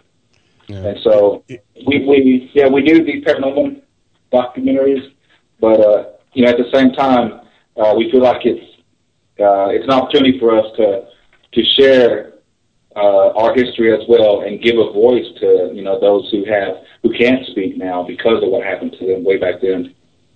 And 0.69 0.97
so 1.03 1.43
we, 1.85 2.05
we 2.05 2.51
yeah 2.53 2.67
we 2.67 2.81
do 2.81 3.03
these 3.03 3.23
paranormal 3.23 3.81
documentaries, 4.31 5.11
but 5.59 5.79
uh, 5.79 6.05
you 6.33 6.43
know 6.43 6.51
at 6.51 6.57
the 6.57 6.69
same 6.73 6.91
time 6.93 7.41
uh, 7.77 7.93
we 7.97 8.11
feel 8.11 8.21
like 8.21 8.45
it's 8.45 8.72
uh, 9.43 9.67
it's 9.69 9.83
an 9.83 9.91
opportunity 9.91 10.39
for 10.39 10.57
us 10.57 10.65
to 10.77 11.05
to 11.53 11.63
share 11.77 12.33
uh, 12.95 13.29
our 13.33 13.53
history 13.53 13.93
as 13.93 14.07
well 14.07 14.41
and 14.41 14.61
give 14.61 14.77
a 14.77 14.91
voice 14.91 15.25
to 15.39 15.71
you 15.73 15.83
know 15.83 15.99
those 15.99 16.29
who 16.31 16.45
have 16.45 16.77
who 17.01 17.13
can't 17.17 17.45
speak 17.47 17.77
now 17.77 18.03
because 18.03 18.41
of 18.43 18.49
what 18.49 18.63
happened 18.63 18.95
to 18.99 19.05
them 19.05 19.23
way 19.23 19.37
back 19.37 19.61
then. 19.61 19.93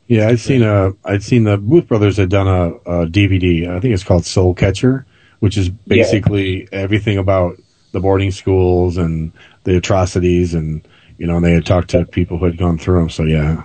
Yeah, 0.07 0.29
I'd 0.29 0.39
seen 0.39 0.63
a, 0.63 0.93
I'd 1.03 1.23
seen 1.23 1.43
the 1.43 1.57
Booth 1.57 1.88
Brothers 1.88 2.17
had 2.17 2.29
done 2.29 2.47
a, 2.47 2.67
a 3.01 3.07
DVD. 3.07 3.67
I 3.67 3.79
think 3.79 3.93
it's 3.93 4.05
called 4.05 4.25
Soul 4.25 4.53
Catcher, 4.53 5.05
which 5.39 5.57
is 5.57 5.69
basically 5.69 6.67
everything 6.71 7.17
about 7.17 7.57
the 7.91 7.99
boarding 7.99 8.31
schools 8.31 8.97
and 8.97 9.34
the 9.65 9.77
atrocities, 9.77 10.53
and 10.53 10.88
you 11.17 11.27
know, 11.27 11.38
and 11.38 11.45
they 11.45 11.53
had 11.53 11.65
talked 11.65 11.89
to 11.89 12.05
people 12.05 12.38
who 12.38 12.45
had 12.45 12.57
gone 12.57 12.77
through 12.77 12.99
them. 12.99 13.09
So 13.09 13.23
yeah, 13.23 13.63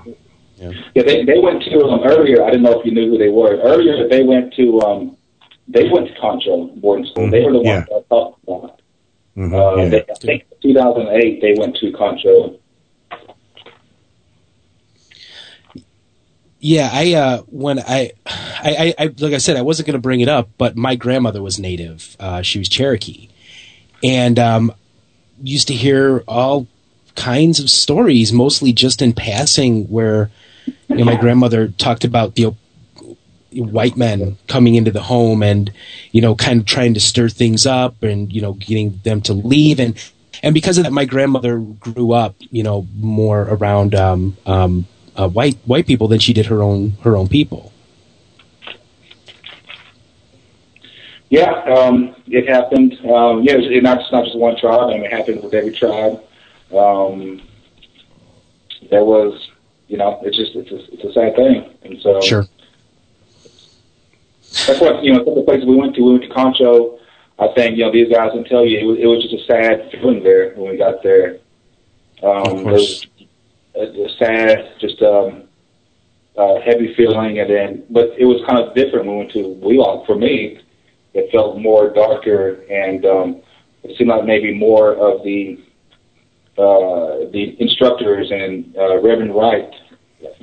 Yeah, 0.94 1.02
they 1.02 1.24
they 1.24 1.38
went 1.38 1.62
to 1.64 1.84
um, 1.84 2.00
earlier. 2.04 2.42
I 2.42 2.50
didn't 2.50 2.62
know 2.62 2.80
if 2.80 2.86
you 2.86 2.92
knew 2.92 3.10
who 3.10 3.18
they 3.18 3.28
were. 3.28 3.60
Earlier, 3.60 4.08
they 4.08 4.22
went 4.24 4.52
to 4.54 4.80
um, 4.80 5.16
they 5.72 5.88
went 5.88 6.08
to 6.08 6.14
Concho 6.20 6.66
boarding 6.76 7.06
school. 7.06 7.30
They 7.30 7.42
were 7.42 7.52
the 7.52 7.60
ones 7.60 7.86
that 7.88 7.94
I 7.96 8.14
talked 8.14 8.42
about. 8.44 8.80
Mhm, 9.36 9.52
Uh, 9.54 9.82
yeah. 9.82 9.88
they, 9.88 10.02
I 10.02 10.14
think 10.14 10.44
2008 10.62 11.40
they 11.40 11.54
went 11.58 11.76
to 11.76 11.90
Concho. 11.92 12.58
Yeah, 16.60 16.90
I 16.92 17.14
uh, 17.14 17.38
when 17.48 17.80
I, 17.80 18.12
I, 18.26 18.94
I, 18.98 19.04
I 19.04 19.04
like 19.18 19.32
I 19.32 19.38
said, 19.38 19.56
I 19.56 19.62
wasn't 19.62 19.86
going 19.86 19.94
to 19.94 20.00
bring 20.00 20.20
it 20.20 20.28
up, 20.28 20.50
but 20.58 20.76
my 20.76 20.94
grandmother 20.94 21.42
was 21.42 21.58
native. 21.58 22.16
Uh, 22.20 22.42
she 22.42 22.60
was 22.60 22.68
Cherokee, 22.68 23.30
and 24.04 24.38
um, 24.38 24.72
used 25.42 25.68
to 25.68 25.74
hear 25.74 26.22
all 26.28 26.68
kinds 27.16 27.58
of 27.58 27.68
stories, 27.68 28.32
mostly 28.32 28.72
just 28.72 29.02
in 29.02 29.12
passing, 29.12 29.86
where 29.86 30.30
you 30.88 30.96
know, 30.98 31.04
my 31.04 31.16
grandmother 31.16 31.68
talked 31.68 32.04
about 32.04 32.36
the 32.36 32.54
white 33.54 33.96
men 33.96 34.36
coming 34.48 34.74
into 34.74 34.90
the 34.90 35.02
home 35.02 35.42
and 35.42 35.72
you 36.12 36.20
know 36.20 36.34
kind 36.34 36.60
of 36.60 36.66
trying 36.66 36.94
to 36.94 37.00
stir 37.00 37.28
things 37.28 37.66
up 37.66 38.02
and 38.02 38.32
you 38.32 38.40
know 38.40 38.54
getting 38.54 39.00
them 39.04 39.20
to 39.22 39.32
leave. 39.32 39.80
And 39.80 39.96
and 40.42 40.54
because 40.54 40.78
of 40.78 40.84
that 40.84 40.92
my 40.92 41.04
grandmother 41.04 41.58
grew 41.58 42.12
up 42.12 42.34
you 42.38 42.62
know 42.62 42.86
more 42.96 43.42
around 43.42 43.94
um, 43.94 44.36
um, 44.46 44.86
uh, 45.16 45.28
white 45.28 45.58
white 45.64 45.86
people 45.86 46.08
than 46.08 46.18
she 46.18 46.32
did 46.32 46.46
her 46.46 46.62
own 46.62 46.92
her 47.02 47.16
own 47.16 47.28
people. 47.28 47.72
Yeah 51.30 51.52
um, 51.64 52.14
it 52.26 52.48
happened. 52.48 52.94
Um, 53.04 53.42
yeah 53.42 53.54
it's 53.56 53.82
not, 53.82 54.00
it's 54.00 54.12
not 54.12 54.24
just 54.24 54.38
one 54.38 54.56
tribe 54.58 54.90
I 54.90 54.94
mean, 54.94 55.04
it 55.04 55.12
happened 55.12 55.42
with 55.42 55.54
every 55.54 55.72
tribe. 55.72 56.22
Um, 56.74 57.42
there 58.90 59.04
was 59.04 59.48
you 59.88 59.96
know 59.96 60.20
it's 60.22 60.36
just 60.36 60.54
it's 60.54 60.70
a, 60.70 60.92
it's 60.92 61.04
a 61.04 61.12
sad 61.12 61.36
thing. 61.36 61.68
And 61.82 62.00
so 62.00 62.20
sure 62.20 62.46
that's 64.66 64.80
what 64.80 65.02
you 65.02 65.12
know. 65.12 65.24
Some 65.24 65.28
of 65.28 65.34
the 65.36 65.42
places 65.42 65.66
we 65.66 65.76
went 65.76 65.94
to, 65.96 66.04
we 66.04 66.12
went 66.12 66.24
to 66.24 66.28
Concho. 66.28 66.98
I 67.38 67.48
think 67.54 67.76
you 67.76 67.84
know 67.84 67.92
these 67.92 68.12
guys 68.12 68.32
can 68.32 68.44
tell 68.44 68.64
you 68.64 68.78
it 68.78 68.84
was, 68.84 68.98
it 68.98 69.06
was 69.06 69.22
just 69.22 69.34
a 69.34 69.46
sad 69.46 69.90
feeling 69.90 70.22
there 70.22 70.54
when 70.54 70.70
we 70.70 70.76
got 70.76 71.02
there. 71.02 71.38
Um, 72.22 72.58
it 72.58 72.64
was 72.64 73.06
a, 73.74 73.80
a 73.80 74.08
sad, 74.18 74.74
just 74.78 75.00
um, 75.02 75.44
uh, 76.36 76.60
heavy 76.60 76.94
feeling, 76.94 77.38
and 77.38 77.50
then 77.50 77.84
but 77.90 78.10
it 78.18 78.24
was 78.24 78.42
kind 78.46 78.58
of 78.58 78.74
different 78.74 79.06
when 79.06 79.16
we 79.16 79.22
went 79.22 79.32
to 79.32 79.48
Wheelock. 79.66 80.06
For 80.06 80.16
me, 80.16 80.60
it 81.14 81.30
felt 81.32 81.58
more 81.58 81.90
darker, 81.90 82.62
and 82.70 83.04
um, 83.04 83.42
it 83.82 83.96
seemed 83.96 84.10
like 84.10 84.24
maybe 84.24 84.54
more 84.54 84.92
of 84.92 85.22
the 85.24 85.58
uh, 86.58 87.30
the 87.32 87.56
instructors 87.58 88.30
and 88.30 88.76
uh, 88.76 89.00
Reverend 89.00 89.34
Wright. 89.34 89.72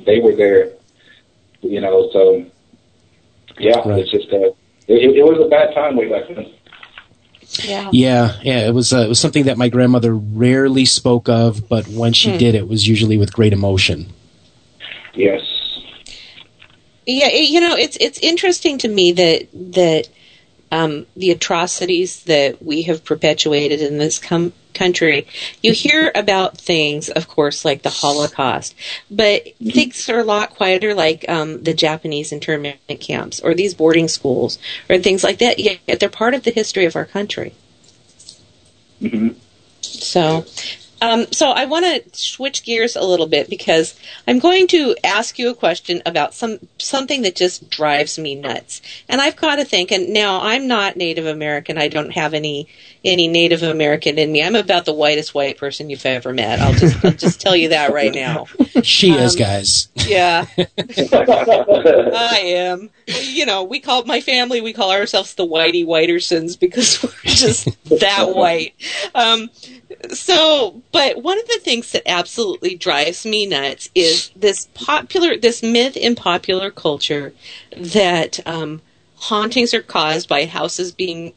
They 0.06 0.20
were 0.20 0.36
there, 0.36 0.72
you 1.62 1.80
know. 1.82 2.10
So 2.12 2.46
yeah, 3.60 3.82
it's 3.86 4.12
just 4.12 4.32
uh, 4.32 4.38
it, 4.88 5.18
it 5.18 5.24
was 5.24 5.40
a 5.46 5.50
bad 5.50 5.74
time 5.74 5.96
way 5.96 6.10
back 6.10 6.24
then. 6.34 6.54
Yeah. 7.64 7.90
Yeah, 7.92 8.40
yeah, 8.42 8.68
it 8.68 8.74
was 8.74 8.94
uh, 8.94 9.00
it 9.00 9.10
was 9.10 9.20
something 9.20 9.46
that 9.46 9.58
my 9.58 9.70
grandmother 9.70 10.14
rarely 10.16 10.86
spoke 10.86 11.28
of, 11.30 11.68
but 11.68 11.88
when 11.88 12.14
she 12.14 12.32
Hmm. 12.32 12.38
did, 12.38 12.56
it 12.56 12.68
was 12.68 12.88
usually 12.88 13.18
with 13.18 13.34
great 13.34 13.54
emotion. 13.54 14.08
Yes. 15.14 15.42
Yeah, 17.06 17.28
it, 17.30 17.50
you 17.50 17.60
know, 17.60 17.76
it's 17.76 17.98
it's 18.00 18.20
interesting 18.20 18.78
to 18.80 18.88
me 18.88 19.12
that 19.14 19.48
that 19.74 20.10
um, 20.72 21.06
the 21.16 21.32
atrocities 21.32 22.24
that 22.24 22.64
we 22.64 22.84
have 22.84 23.04
perpetuated 23.04 23.82
in 23.82 23.98
this 23.98 24.20
com- 24.20 24.54
country. 24.74 25.28
You 25.62 25.74
hear 25.74 26.12
about 26.16 26.58
things, 26.58 27.10
of 27.10 27.28
course, 27.28 27.66
like 27.66 27.82
the 27.82 27.90
Holocaust, 27.90 28.76
but 29.10 29.44
things 29.58 30.10
are 30.10 30.20
a 30.20 30.24
lot 30.24 30.52
quieter, 30.52 30.94
like 30.94 31.28
um, 31.28 31.64
the 31.64 31.74
Japanese 31.74 32.32
internment 32.32 32.80
camps 33.00 33.40
or 33.40 33.54
these 33.54 33.74
boarding 33.74 34.08
schools 34.08 34.60
or 34.90 34.98
things 34.98 35.24
like 35.24 35.40
that. 35.40 35.60
Yet 35.60 36.00
they're 36.00 36.10
part 36.10 36.34
of 36.34 36.44
the 36.44 36.52
history 36.52 36.86
of 36.86 36.96
our 36.96 37.06
country. 37.06 37.54
Mm-hmm. 39.02 39.30
So, 39.82 40.46
um, 41.02 41.26
so 41.32 41.52
I 41.52 41.66
want 41.66 41.86
to 41.86 42.18
switch 42.20 42.64
gears 42.64 42.96
a 42.96 43.04
little 43.04 43.28
bit 43.28 43.50
because 43.50 43.98
I'm 44.28 44.40
going 44.40 44.68
to 44.68 44.96
ask 45.04 45.40
you 45.40 45.50
a 45.50 45.56
question 45.56 46.02
about 46.06 46.34
some 46.34 46.60
something 46.78 47.22
that 47.24 47.36
just 47.36 47.70
drives 47.70 48.18
me 48.20 48.36
nuts. 48.36 48.82
And 49.08 49.22
I've 49.22 49.36
got 49.36 49.56
to 49.58 49.66
think. 49.66 49.92
And 49.92 50.10
now 50.14 50.42
I'm 50.42 50.68
not 50.68 50.98
Native 50.98 51.26
American. 51.26 51.78
I 51.78 51.88
don't 51.88 52.12
have 52.12 52.34
any 52.34 52.68
any 53.06 53.28
Native 53.30 53.64
American 53.64 54.18
in 54.20 54.32
me. 54.32 54.44
I'm 54.44 54.56
about 54.56 54.84
the 54.86 54.94
whitest 54.94 55.34
white 55.34 55.58
person 55.58 55.90
you've 55.90 56.06
ever 56.06 56.34
met. 56.34 56.60
I'll 56.60 56.74
just 56.74 57.06
I'll 57.06 57.12
just 57.12 57.40
tell 57.40 57.56
you 57.56 57.70
that 57.70 57.94
right 57.94 58.14
now. 58.14 58.48
She 58.82 59.12
is, 59.12 59.36
Um, 59.36 59.40
guys. 59.40 59.88
Yeah. 60.08 60.46
I 60.58 62.42
am. 62.46 62.90
You 63.08 63.46
know, 63.46 63.64
we 63.64 63.80
call 63.80 64.04
my 64.06 64.22
family. 64.22 64.62
We 64.62 64.74
call 64.74 64.92
ourselves 64.92 65.36
the 65.36 65.46
Whitey 65.46 65.86
Whitersons 65.86 66.56
because 66.58 67.02
we're 67.04 67.12
just 67.26 67.68
that 68.00 68.34
white. 68.36 68.76
Um, 69.14 69.50
so, 70.12 70.82
but 70.92 71.22
one 71.22 71.40
of 71.40 71.48
the 71.48 71.60
things 71.62 71.92
that 71.92 72.04
absolutely 72.06 72.76
drives 72.76 73.26
me 73.26 73.46
nuts 73.46 73.90
is 73.96 74.30
this 74.36 74.68
popular, 74.74 75.38
this 75.38 75.64
myth 75.64 75.98
in 75.98 76.16
popular 76.16 76.70
culture 76.72 77.34
that 77.76 78.46
um, 78.48 78.82
hauntings 79.16 79.74
are 79.74 79.82
caused 79.82 80.30
by 80.30 80.46
houses 80.46 80.92
being 80.92 81.34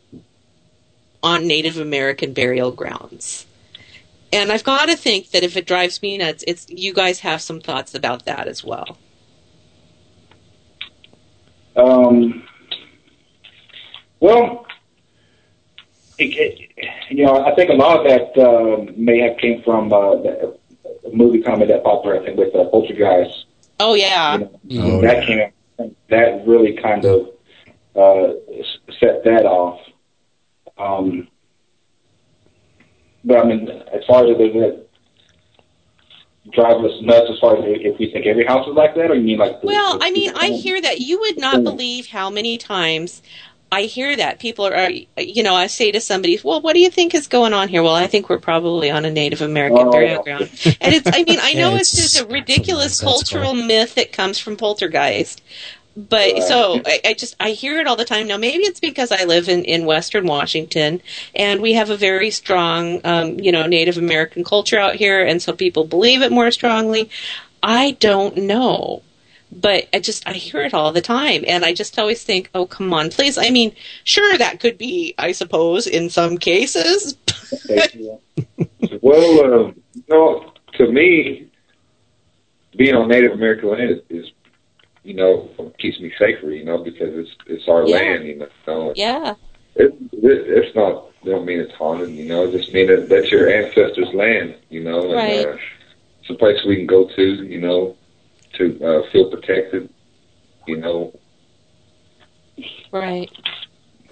on 1.23 1.47
Native 1.47 1.79
American 1.79 2.33
burial 2.33 2.73
grounds. 2.73 3.47
And 4.33 4.51
I've 4.51 4.65
got 4.65 4.87
to 4.87 4.97
think 4.97 5.31
that 5.31 5.43
if 5.43 5.57
it 5.57 5.67
drives 5.67 6.03
me 6.03 6.19
nuts, 6.19 6.43
it's 6.47 6.67
you 6.69 6.93
guys 6.95 7.21
have 7.21 7.43
some 7.43 7.61
thoughts 7.61 7.95
about 7.95 8.25
that 8.25 8.49
as 8.49 8.65
well. 8.65 8.97
Um, 11.77 12.47
well, 14.21 14.67
it, 16.23 16.71
it, 16.77 16.89
you 17.11 17.25
know, 17.25 17.45
I 17.45 17.55
think 17.55 17.71
a 17.71 17.75
lot 17.75 18.01
of 18.01 18.07
that 18.07 18.39
um, 18.43 18.91
may 18.97 19.19
have 19.21 19.37
came 19.39 19.63
from 19.63 19.93
uh, 19.93 20.17
the 20.17 20.59
a 21.05 21.11
movie 21.15 21.43
comedy 21.43 21.73
that 21.73 21.83
popular, 21.85 22.21
I 22.21 22.25
think, 22.25 22.39
with 22.39 22.55
uh, 22.55 22.65
Poltergeist. 22.67 23.47
Oh 23.81 23.95
yeah. 23.95 24.39
that 24.39 25.25
came 25.27 25.41
out, 25.41 25.91
that 26.09 26.47
really 26.47 26.77
kind 26.77 27.05
of 27.05 27.29
uh, 27.97 28.35
set 29.01 29.25
that 29.25 29.45
off. 29.45 29.81
Um, 30.79 31.29
but 33.25 33.39
I 33.39 33.45
mean, 33.45 33.69
as 33.69 34.05
far 34.07 34.25
as 34.25 34.31
it 34.31 34.39
that 34.55 34.87
drive 36.53 36.85
us 36.85 37.01
nuts, 37.03 37.31
as 37.31 37.39
far 37.39 37.57
as 37.57 37.65
if 37.65 37.99
we 37.99 38.11
think 38.13 38.27
every 38.27 38.45
house 38.45 38.67
is 38.69 38.75
like 38.75 38.95
that, 38.95 39.11
or 39.11 39.15
you 39.15 39.23
mean 39.23 39.39
like 39.39 39.61
the, 39.61 39.67
Well, 39.67 39.99
the- 39.99 40.05
I 40.05 40.11
mean, 40.11 40.33
I 40.35 40.49
hear 40.49 40.81
that 40.81 41.01
you 41.01 41.21
would 41.21 41.39
not 41.39 41.63
believe 41.65 42.09
how 42.09 42.31
many 42.31 42.59
times 42.59 43.23
I 43.73 43.83
hear 43.85 44.15
that 44.17 44.39
people 44.39 44.67
are, 44.67 44.91
you 45.17 45.43
know, 45.43 45.55
I 45.55 45.67
say 45.67 45.91
to 45.93 46.01
somebody, 46.01 46.39
"Well, 46.45 46.61
what 46.61 46.75
do 46.75 46.81
you 46.81 46.91
think 46.91 47.15
is 47.15 47.27
going 47.27 47.55
on 47.55 47.69
here?" 47.69 47.83
Well, 47.83 47.95
I 47.95 48.07
think 48.07 48.29
we're 48.29 48.39
probably 48.39 48.91
on 48.91 49.07
a 49.07 49.11
Native 49.11 49.41
American 49.41 49.89
Oh. 49.89 49.91
burial 49.91 50.23
ground, 50.23 50.51
and 50.81 50.95
it's. 50.95 51.09
I 51.13 51.25
mean, 51.25 51.39
I 51.41 51.55
know 51.55 51.71
Yeah, 51.71 51.79
it's, 51.81 51.95
it's- 51.95 52.13
just 52.13 52.21
a 52.21 52.27
ridiculous 52.27 53.01
cultural 53.01 53.55
myth 53.55 53.95
that 53.95 54.13
comes 54.13 54.39
from 54.39 54.57
poltergeist. 54.59 55.41
But 55.97 56.43
so 56.45 56.81
I, 56.87 57.01
I 57.05 57.13
just 57.15 57.35
I 57.41 57.51
hear 57.51 57.79
it 57.81 57.87
all 57.87 57.97
the 57.97 58.05
time 58.05 58.27
now. 58.27 58.37
Maybe 58.39 58.65
it's 58.65 58.81
because 58.81 59.11
I 59.11 59.25
live 59.25 59.49
in 59.49 59.65
in 59.65 59.85
Western 59.87 60.27
Washington 60.27 61.03
and 61.35 61.61
we 61.61 61.73
have 61.75 61.91
a 61.91 61.97
very 61.97 62.31
strong, 62.31 63.01
um, 63.05 63.39
you 63.41 63.53
know, 63.53 63.67
Native 63.67 63.99
American 63.99 64.43
culture 64.45 64.79
out 64.79 64.97
here, 64.97 65.23
and 65.23 65.43
so 65.43 65.53
people 65.53 65.85
believe 65.85 66.23
it 66.23 66.33
more 66.33 66.51
strongly. 66.51 67.11
I 67.63 67.93
don't 68.01 68.37
know 68.39 69.03
but 69.53 69.89
I 69.93 70.01
just 70.01 70.27
I 70.27 70.33
hear 70.33 70.63
it 70.63 70.75
all 70.75 70.93
the 70.93 71.01
time, 71.01 71.45
and 71.47 71.65
I 71.65 71.75
just 71.75 71.99
always 71.99 72.25
think, 72.25 72.51
oh 72.55 72.67
come 72.67 72.93
on, 72.93 73.11
please. 73.11 73.37
I 73.39 73.51
mean, 73.51 73.75
sure 74.05 74.37
that 74.39 74.61
could 74.61 74.79
be, 74.79 75.15
I 75.19 75.33
suppose, 75.33 75.87
in 75.87 76.11
some 76.11 76.39
cases. 76.39 77.17
Well, 79.01 79.45
um, 79.55 79.83
no, 80.09 80.53
to 80.75 80.91
me, 80.91 81.49
being 82.77 82.95
on 82.95 83.09
Native 83.09 83.33
American 83.33 83.71
land 83.71 83.91
is, 83.91 83.99
is, 84.25 84.31
you 85.03 85.15
know, 85.15 85.51
keeps 85.79 86.01
me 86.01 86.13
safer. 86.19 86.51
You 86.51 86.65
know, 86.65 86.83
because 86.83 87.11
it's 87.15 87.31
it's 87.47 87.69
our 87.69 87.87
Yeah. 87.87 87.97
land. 87.97 88.27
You 88.27 88.47
know, 88.67 88.93
yeah, 88.97 89.35
it, 89.77 89.93
it 90.13 90.47
it's 90.65 90.75
not. 90.77 91.09
Don't 91.25 91.47
mean 91.47 91.61
it's 91.61 91.73
haunted. 91.75 92.11
You 92.11 92.25
know, 92.25 92.45
it 92.45 92.53
just 92.53 92.73
mean 92.73 92.89
that 92.89 93.09
that's 93.09 93.31
your 93.31 93.49
ancestors' 93.49 94.13
land. 94.15 94.57
You 94.71 94.83
know, 94.83 95.03
and 95.05 95.15
Right. 95.15 95.47
uh, 95.47 95.57
it's 96.21 96.31
a 96.31 96.35
place 96.35 96.59
we 96.67 96.77
can 96.77 96.87
go 96.87 97.09
to. 97.15 97.45
You 97.45 97.61
know, 97.61 97.97
to 98.55 98.85
uh, 98.85 99.11
feel 99.11 99.31
protected. 99.31 99.89
You 100.67 100.77
know, 100.77 101.19
right. 102.93 103.31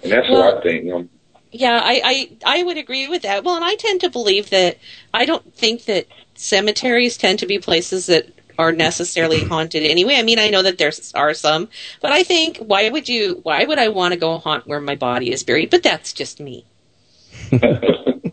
and 0.03 0.11
that's 0.11 0.29
Well- 0.29 0.53
what 0.55 0.57
I 0.57 0.61
think. 0.63 1.09
Yeah, 1.53 1.81
I, 1.83 2.29
I 2.45 2.59
I 2.59 2.63
would 2.63 2.77
agree 2.77 3.09
with 3.09 3.23
that. 3.23 3.43
Well, 3.43 3.55
and 3.57 3.65
I 3.65 3.75
tend 3.75 3.99
to 4.01 4.09
believe 4.09 4.49
that 4.51 4.77
I 5.13 5.25
don't 5.25 5.53
think 5.53 5.83
that 5.85 6.07
cemeteries 6.35 7.17
tend 7.17 7.39
to 7.39 7.45
be 7.45 7.59
places 7.59 8.05
that 8.05 8.29
are 8.57 8.71
necessarily 8.71 9.43
haunted 9.49 9.83
anyway. 9.83 10.15
I 10.15 10.23
mean, 10.23 10.39
I 10.39 10.49
know 10.49 10.61
that 10.61 10.77
there 10.77 10.93
are 11.13 11.33
some, 11.33 11.67
but 12.01 12.11
I 12.13 12.23
think 12.23 12.57
why 12.57 12.89
would 12.89 13.09
you? 13.09 13.41
Why 13.43 13.65
would 13.65 13.79
I 13.79 13.89
want 13.89 14.13
to 14.13 14.19
go 14.19 14.37
haunt 14.37 14.65
where 14.65 14.79
my 14.79 14.95
body 14.95 15.31
is 15.31 15.43
buried? 15.43 15.69
But 15.69 15.83
that's 15.83 16.13
just 16.13 16.39
me. 16.39 16.65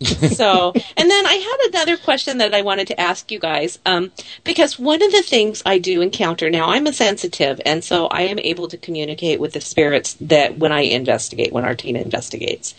so, 0.31 0.73
and 0.97 1.11
then 1.11 1.27
I 1.27 1.35
had 1.35 1.71
another 1.71 1.97
question 1.97 2.39
that 2.39 2.55
I 2.55 2.63
wanted 2.63 2.87
to 2.89 3.01
ask 3.01 3.31
you 3.31 3.39
guys, 3.39 3.79
um, 3.85 4.13
because 4.45 4.79
one 4.79 5.03
of 5.03 5.13
the 5.13 5.23
things 5.23 5.63
I 5.67 5.79
do 5.79 6.01
encounter 6.01 6.51
now, 6.51 6.71
I'm 6.71 6.87
a 6.87 6.93
sensitive, 6.93 7.61
and 7.67 7.83
so 7.83 8.07
I 8.07 8.23
am 8.23 8.39
able 8.39 8.69
to 8.69 8.77
communicate 8.77 9.41
with 9.41 9.55
the 9.55 9.61
spirits 9.61 10.15
that 10.21 10.59
when 10.59 10.73
I 10.73 10.83
investigate, 10.83 11.53
when 11.53 11.65
our 11.65 11.75
team 11.75 11.97
investigates, 11.97 12.75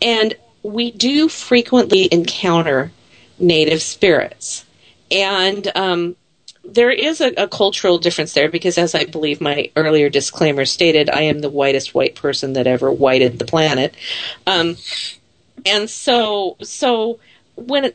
and 0.00 0.34
we 0.62 0.90
do 0.90 1.28
frequently 1.28 2.08
encounter 2.12 2.92
native 3.38 3.82
spirits, 3.82 4.64
and 5.10 5.70
um, 5.74 6.16
there 6.64 6.90
is 6.90 7.20
a, 7.20 7.32
a 7.36 7.48
cultural 7.48 7.98
difference 7.98 8.32
there 8.34 8.48
because, 8.48 8.78
as 8.78 8.94
I 8.94 9.04
believe 9.04 9.40
my 9.40 9.70
earlier 9.76 10.08
disclaimer 10.08 10.64
stated, 10.64 11.10
I 11.10 11.22
am 11.22 11.40
the 11.40 11.50
whitest 11.50 11.94
white 11.94 12.14
person 12.14 12.52
that 12.52 12.66
ever 12.66 12.92
whited 12.92 13.38
the 13.38 13.44
planet. 13.44 13.94
Um, 14.46 14.76
and 15.66 15.88
so 15.88 16.56
so 16.62 17.18
when 17.56 17.92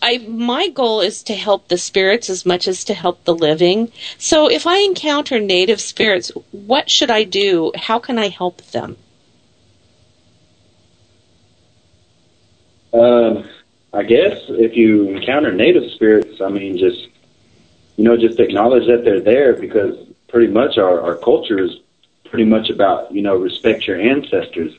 I 0.00 0.18
my 0.18 0.68
goal 0.68 1.00
is 1.00 1.22
to 1.24 1.34
help 1.34 1.68
the 1.68 1.78
spirits 1.78 2.30
as 2.30 2.46
much 2.46 2.68
as 2.68 2.84
to 2.84 2.94
help 2.94 3.24
the 3.24 3.34
living. 3.34 3.92
So 4.16 4.48
if 4.48 4.66
I 4.66 4.78
encounter 4.78 5.40
native 5.40 5.80
spirits, 5.80 6.30
what 6.52 6.90
should 6.90 7.10
I 7.10 7.24
do? 7.24 7.72
How 7.76 7.98
can 7.98 8.18
I 8.18 8.28
help 8.28 8.62
them? 8.70 8.96
Um, 12.92 13.48
I 13.92 14.02
guess 14.02 14.40
if 14.48 14.76
you 14.76 15.10
encounter 15.10 15.52
native 15.52 15.90
spirits, 15.92 16.40
I 16.40 16.48
mean, 16.48 16.78
just 16.78 17.08
you 17.96 18.04
know, 18.04 18.16
just 18.16 18.38
acknowledge 18.38 18.86
that 18.86 19.04
they're 19.04 19.20
there 19.20 19.54
because 19.54 19.96
pretty 20.28 20.52
much 20.52 20.78
our 20.78 21.00
our 21.00 21.16
culture 21.16 21.58
is 21.58 21.80
pretty 22.24 22.44
much 22.44 22.70
about 22.70 23.10
you 23.12 23.22
know 23.22 23.36
respect 23.36 23.86
your 23.86 24.00
ancestors. 24.00 24.72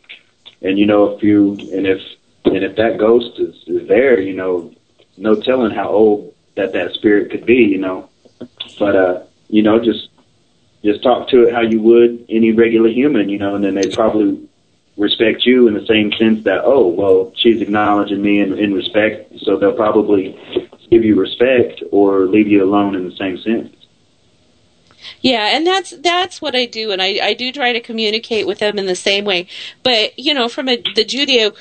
and 0.62 0.80
you 0.80 0.86
know 0.86 1.12
if 1.12 1.24
you 1.24 1.52
and 1.74 1.86
if 1.86 2.02
and 2.46 2.64
if 2.64 2.76
that 2.78 2.98
ghost 2.98 3.40
is, 3.40 3.56
is 3.68 3.88
there, 3.88 4.20
you 4.20 4.34
know, 4.34 4.74
no 5.18 5.36
telling 5.36 5.72
how 5.72 5.90
old 5.90 6.34
that 6.56 6.74
that 6.74 6.94
spirit 6.94 7.32
could 7.32 7.46
be, 7.46 7.64
you 7.64 7.78
know. 7.78 8.10
But 8.78 8.96
uh, 8.96 9.24
you 9.50 9.64
know, 9.64 9.84
just 9.84 10.10
just 10.84 11.04
talk 11.04 11.30
to 11.30 11.44
it 11.44 11.54
how 11.54 11.62
you 11.62 11.82
would 11.82 12.26
any 12.30 12.52
regular 12.52 12.90
human, 12.90 13.30
you 13.30 13.38
know, 13.38 13.56
and 13.56 13.64
then 13.64 13.76
they 13.76 13.90
probably 13.90 14.48
respect 14.98 15.46
you 15.46 15.68
in 15.68 15.74
the 15.74 15.86
same 15.86 16.12
sense 16.14 16.44
that 16.44 16.62
oh 16.64 16.88
well 16.88 17.32
she's 17.36 17.62
acknowledging 17.62 18.22
me 18.22 18.42
in, 18.42 18.58
in 18.58 18.74
respect, 18.74 19.34
so 19.40 19.58
they'll 19.58 19.74
probably 19.74 20.38
give 20.90 21.04
you 21.04 21.16
respect 21.16 21.84
or 21.92 22.26
leave 22.26 22.48
you 22.48 22.64
alone 22.64 22.96
in 22.96 23.08
the 23.08 23.16
same 23.16 23.38
sense. 23.38 23.76
Yeah, 25.22 25.56
and 25.56 25.66
that's 25.66 25.92
that's 25.98 26.42
what 26.42 26.56
I 26.56 26.66
do, 26.66 26.92
and 26.92 27.02
I, 27.02 27.20
I 27.22 27.34
do 27.34 27.52
try 27.52 27.74
to 27.74 27.80
communicate 27.80 28.48
with 28.48 28.60
them 28.60 28.78
in 28.78 28.86
the 28.86 28.96
same 28.96 29.26
way. 29.26 29.48
But 29.84 30.18
you 30.18 30.34
know, 30.34 30.50
from 30.50 30.70
a, 30.70 30.78
the 30.78 31.06
Judeo 31.06 31.54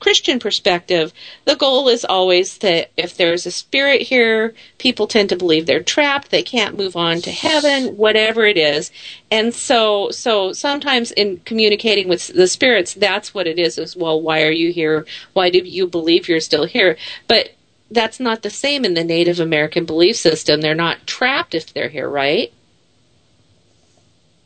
Christian 0.00 0.38
perspective, 0.38 1.12
the 1.44 1.56
goal 1.56 1.88
is 1.88 2.04
always 2.04 2.58
that 2.58 2.90
if 2.96 3.16
there's 3.16 3.46
a 3.46 3.50
spirit 3.50 4.02
here, 4.02 4.54
people 4.78 5.06
tend 5.06 5.28
to 5.30 5.36
believe 5.36 5.66
they're 5.66 5.82
trapped, 5.82 6.30
they 6.30 6.42
can't 6.42 6.76
move 6.76 6.96
on 6.96 7.20
to 7.22 7.30
heaven, 7.30 7.96
whatever 7.96 8.44
it 8.44 8.56
is. 8.56 8.90
And 9.30 9.54
so, 9.54 10.10
so 10.10 10.52
sometimes 10.52 11.10
in 11.12 11.38
communicating 11.44 12.08
with 12.08 12.28
the 12.28 12.46
spirits, 12.46 12.94
that's 12.94 13.34
what 13.34 13.46
it 13.46 13.58
is, 13.58 13.78
is, 13.78 13.96
well, 13.96 14.20
why 14.20 14.42
are 14.42 14.52
you 14.52 14.72
here? 14.72 15.06
Why 15.32 15.50
do 15.50 15.58
you 15.58 15.86
believe 15.86 16.28
you're 16.28 16.40
still 16.40 16.64
here? 16.64 16.96
But 17.26 17.50
that's 17.90 18.20
not 18.20 18.42
the 18.42 18.50
same 18.50 18.84
in 18.84 18.94
the 18.94 19.04
Native 19.04 19.40
American 19.40 19.84
belief 19.84 20.16
system. 20.16 20.60
They're 20.60 20.74
not 20.74 21.06
trapped 21.06 21.54
if 21.54 21.72
they're 21.72 21.88
here, 21.88 22.08
right? 22.08 22.52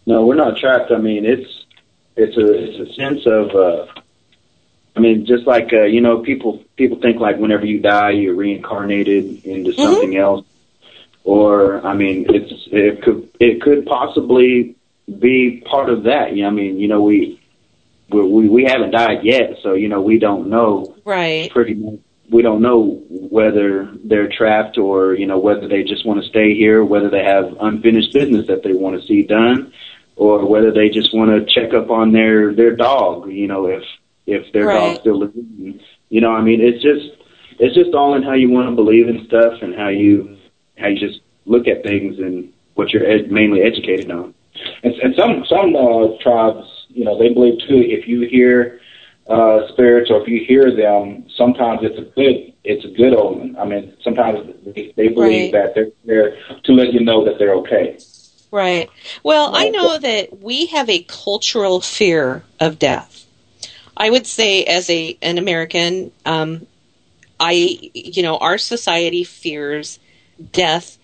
No, 0.06 0.26
we're 0.26 0.34
not 0.34 0.56
trapped. 0.56 0.90
I 0.90 0.98
mean, 0.98 1.24
it's 1.24 1.64
it's 2.16 2.36
a 2.36 2.46
it's 2.46 2.90
a 2.90 2.94
sense 2.94 3.26
of 3.26 3.50
uh, 3.54 3.86
I 4.94 5.00
mean, 5.00 5.24
just 5.24 5.46
like 5.46 5.72
uh, 5.72 5.84
you 5.84 6.00
know, 6.00 6.18
people 6.18 6.62
people 6.76 6.98
think 7.00 7.18
like 7.18 7.38
whenever 7.38 7.64
you 7.64 7.80
die, 7.80 8.10
you're 8.10 8.34
reincarnated 8.34 9.44
into 9.44 9.70
mm-hmm. 9.70 9.82
something 9.82 10.16
else, 10.16 10.46
or 11.24 11.84
I 11.86 11.94
mean, 11.94 12.26
it's 12.28 12.52
it 12.70 13.02
could 13.02 13.28
it 13.40 13.62
could 13.62 13.86
possibly 13.86 14.76
be 15.18 15.62
part 15.64 15.88
of 15.88 16.04
that. 16.04 16.36
You 16.36 16.42
know, 16.42 16.48
I 16.48 16.52
mean, 16.52 16.78
you 16.78 16.88
know, 16.88 17.02
we 17.02 17.40
we 18.10 18.48
we 18.48 18.64
haven't 18.64 18.90
died 18.90 19.24
yet, 19.24 19.58
so 19.62 19.72
you 19.72 19.88
know, 19.88 20.02
we 20.02 20.18
don't 20.18 20.48
know 20.48 20.94
right 21.04 21.50
pretty 21.50 21.74
much. 21.74 22.00
We 22.30 22.42
don't 22.42 22.62
know 22.62 23.02
whether 23.08 23.90
they're 24.04 24.28
trapped 24.28 24.78
or 24.78 25.14
you 25.14 25.26
know 25.26 25.38
whether 25.38 25.68
they 25.68 25.84
just 25.84 26.04
want 26.04 26.22
to 26.22 26.28
stay 26.28 26.54
here, 26.54 26.84
whether 26.84 27.08
they 27.08 27.24
have 27.24 27.56
unfinished 27.60 28.12
business 28.12 28.46
that 28.48 28.62
they 28.62 28.74
want 28.74 29.00
to 29.00 29.06
see 29.06 29.22
done, 29.22 29.72
or 30.16 30.46
whether 30.46 30.70
they 30.70 30.90
just 30.90 31.14
want 31.14 31.30
to 31.30 31.52
check 31.52 31.72
up 31.72 31.90
on 31.90 32.12
their 32.12 32.54
their 32.54 32.76
dog. 32.76 33.30
You 33.30 33.48
know, 33.48 33.66
if 33.66 33.82
if 34.26 34.52
their 34.52 34.66
right. 34.66 34.74
dog's 34.74 35.00
still 35.00 35.18
living. 35.18 35.80
You 36.08 36.20
know, 36.20 36.32
I 36.32 36.42
mean, 36.42 36.60
it's 36.60 36.82
just 36.82 37.22
it's 37.58 37.74
just 37.74 37.94
all 37.94 38.14
in 38.14 38.22
how 38.22 38.34
you 38.34 38.50
want 38.50 38.68
to 38.68 38.74
believe 38.74 39.08
in 39.08 39.26
stuff 39.26 39.62
and 39.62 39.74
how 39.74 39.88
you 39.88 40.36
how 40.78 40.88
you 40.88 40.98
just 40.98 41.20
look 41.46 41.66
at 41.66 41.82
things 41.82 42.18
and 42.18 42.52
what 42.74 42.90
you're 42.90 43.06
ed- 43.06 43.30
mainly 43.30 43.62
educated 43.62 44.10
on. 44.10 44.34
And, 44.82 44.94
and 44.94 45.14
some 45.16 45.44
some 45.46 45.74
uh, 45.76 46.16
tribes, 46.22 46.66
you 46.88 47.04
know, 47.04 47.18
they 47.18 47.32
believe 47.32 47.58
too. 47.60 47.78
If 47.78 48.06
you 48.06 48.26
hear 48.28 48.80
uh, 49.28 49.68
spirits 49.68 50.10
or 50.10 50.20
if 50.22 50.28
you 50.28 50.44
hear 50.44 50.74
them, 50.74 51.26
sometimes 51.36 51.80
it's 51.82 51.98
a 51.98 52.10
good 52.14 52.52
it's 52.64 52.84
a 52.84 52.88
good 52.88 53.14
omen. 53.14 53.56
I 53.58 53.64
mean, 53.64 53.96
sometimes 54.02 54.38
they, 54.64 54.92
they 54.96 55.08
believe 55.08 55.52
right. 55.52 55.64
that 55.64 55.74
they're 55.74 55.90
there 56.04 56.36
to 56.62 56.72
let 56.72 56.92
you 56.92 57.00
know 57.00 57.24
that 57.24 57.38
they're 57.38 57.54
okay. 57.54 57.98
Right. 58.50 58.90
Well, 59.22 59.56
I 59.56 59.70
know 59.70 59.98
that 59.98 60.40
we 60.40 60.66
have 60.66 60.90
a 60.90 61.02
cultural 61.04 61.80
fear 61.80 62.44
of 62.60 62.78
death. 62.78 63.21
I 63.96 64.10
would 64.10 64.26
say, 64.26 64.64
as 64.64 64.88
a 64.90 65.16
an 65.22 65.38
American, 65.38 66.12
um, 66.24 66.66
I 67.38 67.78
you 67.94 68.22
know 68.22 68.38
our 68.38 68.58
society 68.58 69.24
fears 69.24 69.98
death, 70.52 70.98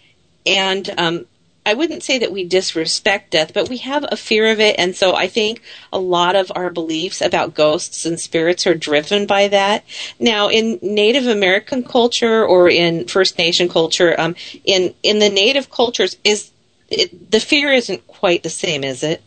and 0.47 0.89
um, 0.99 1.27
I 1.67 1.75
wouldn't 1.75 2.03
say 2.03 2.19
that 2.19 2.33
we 2.33 2.45
disrespect 2.45 3.33
death, 3.33 3.53
but 3.53 3.69
we 3.69 3.77
have 3.79 4.07
a 4.11 4.17
fear 4.17 4.51
of 4.51 4.59
it, 4.59 4.77
and 4.79 4.97
so 4.97 5.15
I 5.15 5.27
think 5.27 5.61
a 5.93 5.99
lot 5.99 6.35
of 6.35 6.51
our 6.55 6.71
beliefs 6.71 7.21
about 7.21 7.55
ghosts 7.55 8.07
and 8.07 8.19
spirits 8.19 8.67
are 8.67 8.75
driven 8.75 9.27
by 9.27 9.49
that. 9.49 9.85
Now, 10.19 10.49
in 10.49 10.79
Native 10.81 11.27
American 11.27 11.85
culture 11.85 12.45
or 12.45 12.71
in 12.71 13.07
First 13.07 13.37
Nation 13.37 13.69
culture, 13.69 14.19
um, 14.19 14.35
in 14.65 14.95
in 15.03 15.19
the 15.19 15.29
Native 15.29 15.71
cultures, 15.71 16.17
is 16.25 16.51
it, 16.89 17.31
the 17.31 17.41
fear 17.41 17.73
isn't 17.73 18.07
quite 18.07 18.43
the 18.43 18.51
same, 18.51 18.83
is 18.83 19.03
it? 19.03 19.23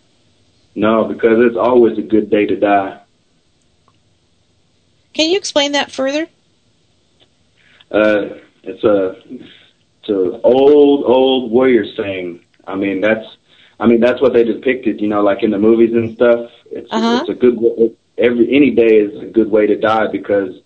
No, 0.73 1.03
because 1.03 1.37
it's 1.45 1.57
always 1.57 1.97
a 1.97 2.01
good 2.01 2.29
day 2.29 2.45
to 2.47 2.55
die. 2.55 3.01
Can 5.13 5.29
you 5.29 5.37
explain 5.37 5.73
that 5.73 5.91
further? 5.91 6.27
Uh, 7.91 8.39
it's 8.63 8.83
a 8.83 9.15
it's 9.27 10.09
an 10.09 10.39
old 10.43 11.05
old 11.05 11.51
warrior 11.51 11.85
saying. 11.95 12.41
I 12.67 12.75
mean 12.75 13.01
that's 13.01 13.25
I 13.79 13.87
mean 13.87 13.99
that's 13.99 14.21
what 14.21 14.33
they 14.33 14.43
depicted. 14.43 15.01
You 15.01 15.07
know, 15.07 15.21
like 15.21 15.43
in 15.43 15.51
the 15.51 15.59
movies 15.59 15.93
and 15.93 16.15
stuff. 16.15 16.49
It's 16.71 16.87
uh-huh. 16.91 17.25
it's 17.25 17.29
a 17.29 17.33
good 17.33 17.97
every 18.17 18.55
any 18.55 18.71
day 18.71 18.99
is 18.99 19.21
a 19.21 19.25
good 19.25 19.51
way 19.51 19.67
to 19.67 19.75
die 19.77 20.07
because 20.11 20.61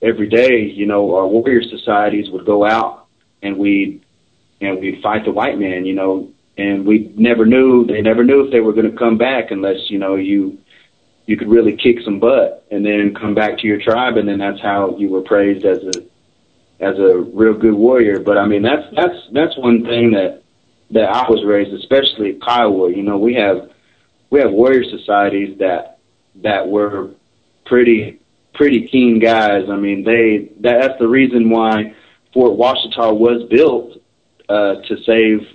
every 0.00 0.28
day 0.28 0.62
you 0.62 0.86
know 0.86 1.14
our 1.14 1.26
warrior 1.26 1.62
societies 1.62 2.30
would 2.30 2.46
go 2.46 2.64
out 2.64 3.06
and 3.42 3.58
we 3.58 4.00
and 4.60 4.80
we'd 4.80 5.02
fight 5.02 5.24
the 5.24 5.32
white 5.32 5.58
man. 5.58 5.84
You 5.84 5.94
know, 5.94 6.30
and 6.56 6.86
we 6.86 7.12
never 7.16 7.44
knew 7.44 7.84
they 7.86 8.00
never 8.00 8.24
knew 8.24 8.44
if 8.44 8.52
they 8.52 8.60
were 8.60 8.72
going 8.72 8.90
to 8.90 8.96
come 8.96 9.18
back 9.18 9.50
unless 9.50 9.90
you 9.90 9.98
know 9.98 10.14
you 10.14 10.58
you 11.30 11.36
could 11.36 11.48
really 11.48 11.76
kick 11.76 12.00
some 12.04 12.18
butt 12.18 12.66
and 12.72 12.84
then 12.84 13.14
come 13.14 13.36
back 13.36 13.56
to 13.58 13.66
your 13.68 13.80
tribe 13.80 14.16
and 14.16 14.28
then 14.28 14.38
that's 14.38 14.60
how 14.60 14.96
you 14.98 15.08
were 15.08 15.22
praised 15.22 15.64
as 15.64 15.78
a 15.78 15.92
as 16.80 16.98
a 16.98 17.18
real 17.18 17.54
good 17.54 17.74
warrior. 17.74 18.18
But 18.18 18.36
I 18.36 18.46
mean 18.46 18.62
that's 18.62 18.84
that's 18.96 19.16
that's 19.32 19.56
one 19.56 19.84
thing 19.84 20.10
that 20.10 20.42
that 20.90 21.08
I 21.08 21.30
was 21.30 21.44
raised, 21.44 21.72
especially 21.72 22.32
Kiowa. 22.44 22.90
You 22.90 23.04
know, 23.04 23.16
we 23.16 23.34
have 23.34 23.70
we 24.30 24.40
have 24.40 24.50
warrior 24.50 24.82
societies 24.82 25.56
that 25.58 25.98
that 26.42 26.66
were 26.66 27.10
pretty 27.64 28.18
pretty 28.54 28.88
keen 28.88 29.20
guys. 29.20 29.70
I 29.70 29.76
mean, 29.76 30.02
they 30.02 30.50
that, 30.62 30.80
that's 30.80 30.98
the 30.98 31.06
reason 31.06 31.48
why 31.48 31.94
Fort 32.34 32.58
Washita 32.58 33.16
was 33.16 33.48
built 33.48 34.02
uh, 34.48 34.82
to 34.82 34.96
save 35.04 35.46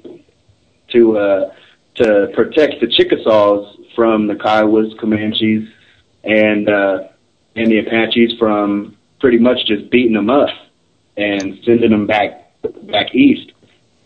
to 0.93 1.17
uh, 1.17 1.53
to 1.95 2.31
protect 2.33 2.79
the 2.79 2.87
Chickasaws 2.87 3.75
from 3.95 4.27
the 4.27 4.35
Kiowas, 4.35 4.97
Comanches, 4.99 5.67
and 6.23 6.69
uh, 6.69 7.07
and 7.55 7.71
the 7.71 7.79
Apaches 7.79 8.37
from 8.37 8.95
pretty 9.19 9.37
much 9.37 9.65
just 9.65 9.89
beating 9.89 10.13
them 10.13 10.29
up 10.29 10.49
and 11.17 11.59
sending 11.63 11.91
them 11.91 12.07
back 12.07 12.51
back 12.83 13.13
east. 13.15 13.51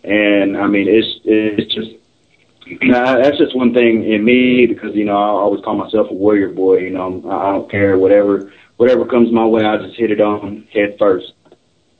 And 0.03 0.57
I 0.57 0.67
mean, 0.67 0.87
it's 0.87 1.19
it's 1.25 1.73
just 1.73 1.91
nah, 2.81 3.17
that's 3.17 3.37
just 3.37 3.55
one 3.55 3.73
thing 3.73 4.09
in 4.09 4.23
me 4.23 4.65
because 4.65 4.95
you 4.95 5.05
know 5.05 5.17
I 5.17 5.27
always 5.27 5.63
call 5.63 5.75
myself 5.75 6.09
a 6.09 6.13
warrior 6.13 6.49
boy. 6.49 6.77
You 6.79 6.91
know, 6.91 7.23
I 7.29 7.51
don't 7.51 7.69
care 7.69 7.97
whatever 7.97 8.51
whatever 8.77 9.05
comes 9.05 9.31
my 9.31 9.45
way, 9.45 9.63
I 9.65 9.77
just 9.77 9.97
hit 9.97 10.11
it 10.11 10.21
on 10.21 10.67
head 10.71 10.95
first. 10.97 11.33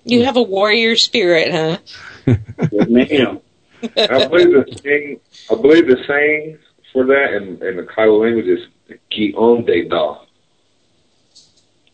You 0.06 0.24
have 0.24 0.38
a 0.38 0.42
warrior 0.42 0.96
spirit, 0.96 1.52
huh? 1.52 1.78
yes, 2.72 2.90
ma'am. 2.90 3.42
I 3.84 4.28
believe 4.28 4.52
the 4.52 4.80
saying. 4.84 5.20
I 5.52 5.56
believe 5.56 5.88
the 5.88 6.04
saying 6.08 6.58
for 6.94 7.06
that 7.06 7.34
in, 7.34 7.62
in 7.64 7.78
the 7.78 7.88
Kiowa 7.96 8.24
language 8.24 8.48
is 8.48 8.68
ki 9.10 9.34
on 9.36 9.66
de 9.66 9.88
da. 9.88 10.22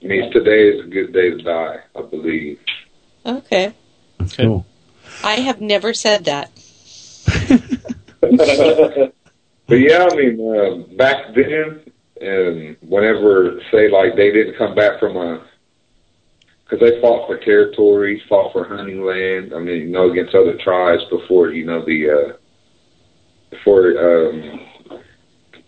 It 0.02 0.10
means 0.10 0.34
today 0.34 0.70
is 0.70 0.86
a 0.86 0.88
good 0.88 1.14
day 1.14 1.32
to 1.32 1.38
die, 1.42 1.78
I 1.96 2.02
believe. 2.04 2.60
Okay. 3.26 3.74
That's 4.20 4.36
cool. 4.38 4.66
I 5.24 5.36
have 5.36 5.62
never 5.62 5.94
said 5.94 6.26
that. 6.26 6.52
but 9.68 9.76
yeah, 9.76 10.08
I 10.12 10.16
mean, 10.16 10.40
uh, 10.40 10.96
back 10.96 11.34
then, 11.34 11.82
and 12.22 12.78
whenever, 12.82 13.60
say, 13.72 13.90
like 13.90 14.16
they 14.16 14.32
didn't 14.32 14.58
come 14.58 14.76
back 14.76 15.00
from 15.00 15.18
a, 15.18 15.46
because 16.64 16.80
they 16.80 17.00
fought 17.02 17.28
for 17.28 17.38
territory, 17.38 18.22
fought 18.28 18.52
for 18.54 18.68
hunting 18.68 19.04
land. 19.04 19.54
I 19.54 19.60
mean, 19.60 19.82
you 19.82 19.90
know, 19.90 20.10
against 20.10 20.34
other 20.34 20.58
tribes 20.64 21.04
before 21.10 21.50
you 21.50 21.66
know 21.66 21.86
the 21.86 22.10
uh, 22.10 22.34
before 23.52 24.30
um, 24.30 24.60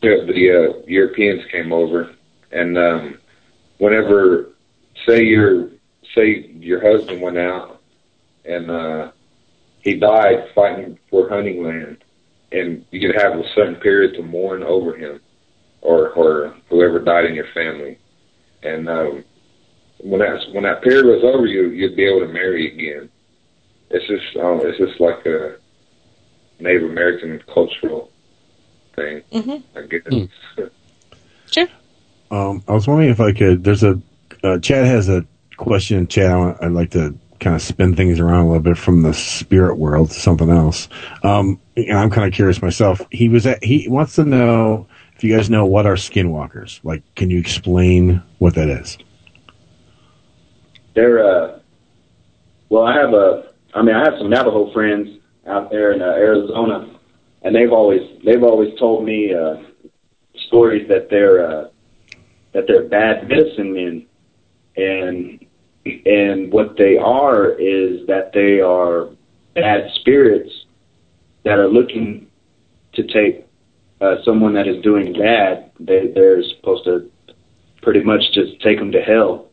the 0.02 0.76
uh, 0.78 0.82
Europeans 0.88 1.42
came 1.52 1.72
over, 1.72 2.14
and 2.52 2.78
um, 2.78 3.18
whenever 3.78 4.50
say 5.06 5.24
your 5.24 5.70
say 6.16 6.52
your 6.60 6.82
husband 6.82 7.22
went 7.22 7.38
out 7.38 7.82
and 8.46 8.72
uh, 8.72 9.12
he 9.82 9.96
died 9.96 10.48
fighting 10.56 10.98
for 11.10 11.30
hunting 11.30 11.64
land, 11.64 12.04
and 12.52 12.86
you 12.92 13.00
could 13.00 13.22
have 13.22 13.38
a 13.38 13.44
certain 13.56 13.76
period 13.76 14.16
to 14.16 14.24
mourn 14.24 14.64
over 14.64 14.96
him, 14.96 15.20
or 15.82 16.10
or 16.12 16.56
whoever 16.70 17.00
died 17.00 17.26
in 17.26 17.36
your 17.36 17.52
family, 17.54 17.98
and 18.64 18.90
um, 18.90 19.24
when 20.00 20.20
that 20.20 20.40
when 20.54 20.64
that 20.64 20.82
period 20.82 21.06
was 21.06 21.24
over, 21.24 21.46
you 21.46 21.70
you'd 21.70 21.96
be 21.96 22.06
able 22.06 22.26
to 22.26 22.34
marry 22.34 22.74
again. 22.74 23.10
It's 23.90 24.08
just 24.08 24.38
um, 24.38 24.62
it's 24.64 24.78
just 24.78 25.00
like 25.00 25.26
a 25.26 25.58
Native 26.60 26.90
American 26.90 27.42
cultural 27.54 28.12
thing. 28.98 29.24
Mm-hmm. 29.32 29.78
I 29.78 29.82
guess. 29.84 30.02
Mm. 30.04 30.30
Sure. 31.50 31.68
Um, 32.30 32.64
I 32.68 32.74
was 32.74 32.88
wondering 32.88 33.10
if 33.10 33.22
I 33.22 33.32
could. 33.32 33.64
There's 33.64 33.84
a 33.84 34.02
uh, 34.44 34.60
Chad 34.60 34.86
has 34.86 35.08
a 35.08 35.26
question 35.56 35.98
in 35.98 36.08
chat. 36.08 36.30
I, 36.32 36.56
I'd 36.62 36.72
like 36.72 36.92
to 36.92 37.18
kind 37.40 37.56
of 37.56 37.62
spin 37.62 37.96
things 37.96 38.20
around 38.20 38.46
a 38.46 38.48
little 38.48 38.64
bit 38.64 38.78
from 38.78 39.04
the 39.04 39.14
spirit 39.14 39.78
world 39.78 40.10
to 40.10 40.20
something 40.20 40.50
else. 40.50 40.90
Um, 41.24 41.60
and 41.76 41.98
I'm 41.98 42.10
kind 42.10 42.28
of 42.28 42.34
curious 42.34 42.62
myself. 42.62 43.00
He 43.12 43.30
was 43.30 43.46
at, 43.46 43.64
he 43.64 43.88
wants 43.88 44.16
to 44.16 44.26
know 44.26 44.88
if 45.16 45.24
you 45.24 45.36
guys 45.36 45.50
know 45.50 45.66
what 45.66 45.86
are 45.86 45.96
skinwalkers. 45.96 46.80
Like, 46.84 47.04
can 47.16 47.30
you 47.30 47.40
explain 47.40 48.22
what 48.40 48.56
that 48.56 48.70
is? 48.70 48.98
They're 50.96 51.24
uh, 51.24 51.60
well, 52.70 52.84
I 52.84 52.98
have 53.00 53.14
a. 53.14 53.52
I 53.74 53.84
mean, 53.84 53.96
I 53.96 54.04
have 54.04 54.16
some 54.18 54.30
Navajo 54.30 54.74
friends 54.74 55.20
out 55.46 55.70
there 55.70 55.94
in 55.94 56.02
uh, 56.02 56.06
Arizona, 56.06 56.97
and 57.44 57.56
they've 57.56 57.72
always 57.72 58.02
they've 58.26 58.44
always 58.44 58.78
told 58.80 59.06
me 59.06 59.34
uh, 59.34 59.56
stories 60.48 60.88
that 60.88 61.10
they're 61.10 61.50
uh, 61.50 61.70
that 62.54 62.66
they're 62.68 62.88
bad 62.88 63.28
medicine 63.28 63.74
men, 63.74 64.06
and 64.76 65.46
and 66.06 66.52
what 66.52 66.78
they 66.78 66.98
are 66.98 67.52
is 67.52 68.06
that 68.08 68.32
they 68.34 68.60
are 68.60 69.10
bad 69.54 69.90
spirits 69.96 70.52
that 71.44 71.60
are 71.60 71.68
looking 71.68 72.28
to 72.94 73.04
take 73.04 73.46
uh, 74.02 74.16
someone 74.24 74.54
that 74.54 74.68
is 74.68 74.82
doing 74.84 75.14
bad. 75.14 75.72
They 75.80 76.12
they're 76.14 76.44
supposed 76.44 76.86
to 76.86 77.10
pretty 77.82 78.04
much 78.04 78.22
just 78.34 78.60
take 78.62 78.80
them 78.80 78.92
to 78.92 79.02
hell. 79.02 79.48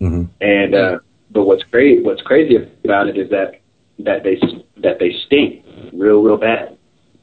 Mm-hmm. 0.00 0.24
And 0.40 0.74
uh, 0.74 0.98
but 1.30 1.44
what's 1.44 1.64
great, 1.64 2.04
what's 2.04 2.22
crazy 2.22 2.56
about 2.84 3.08
it 3.08 3.16
is 3.18 3.30
that 3.30 3.60
that 3.98 4.22
they 4.22 4.38
that 4.82 4.98
they 4.98 5.12
stink 5.26 5.64
real 5.92 6.22
real 6.22 6.36
bad, 6.36 6.75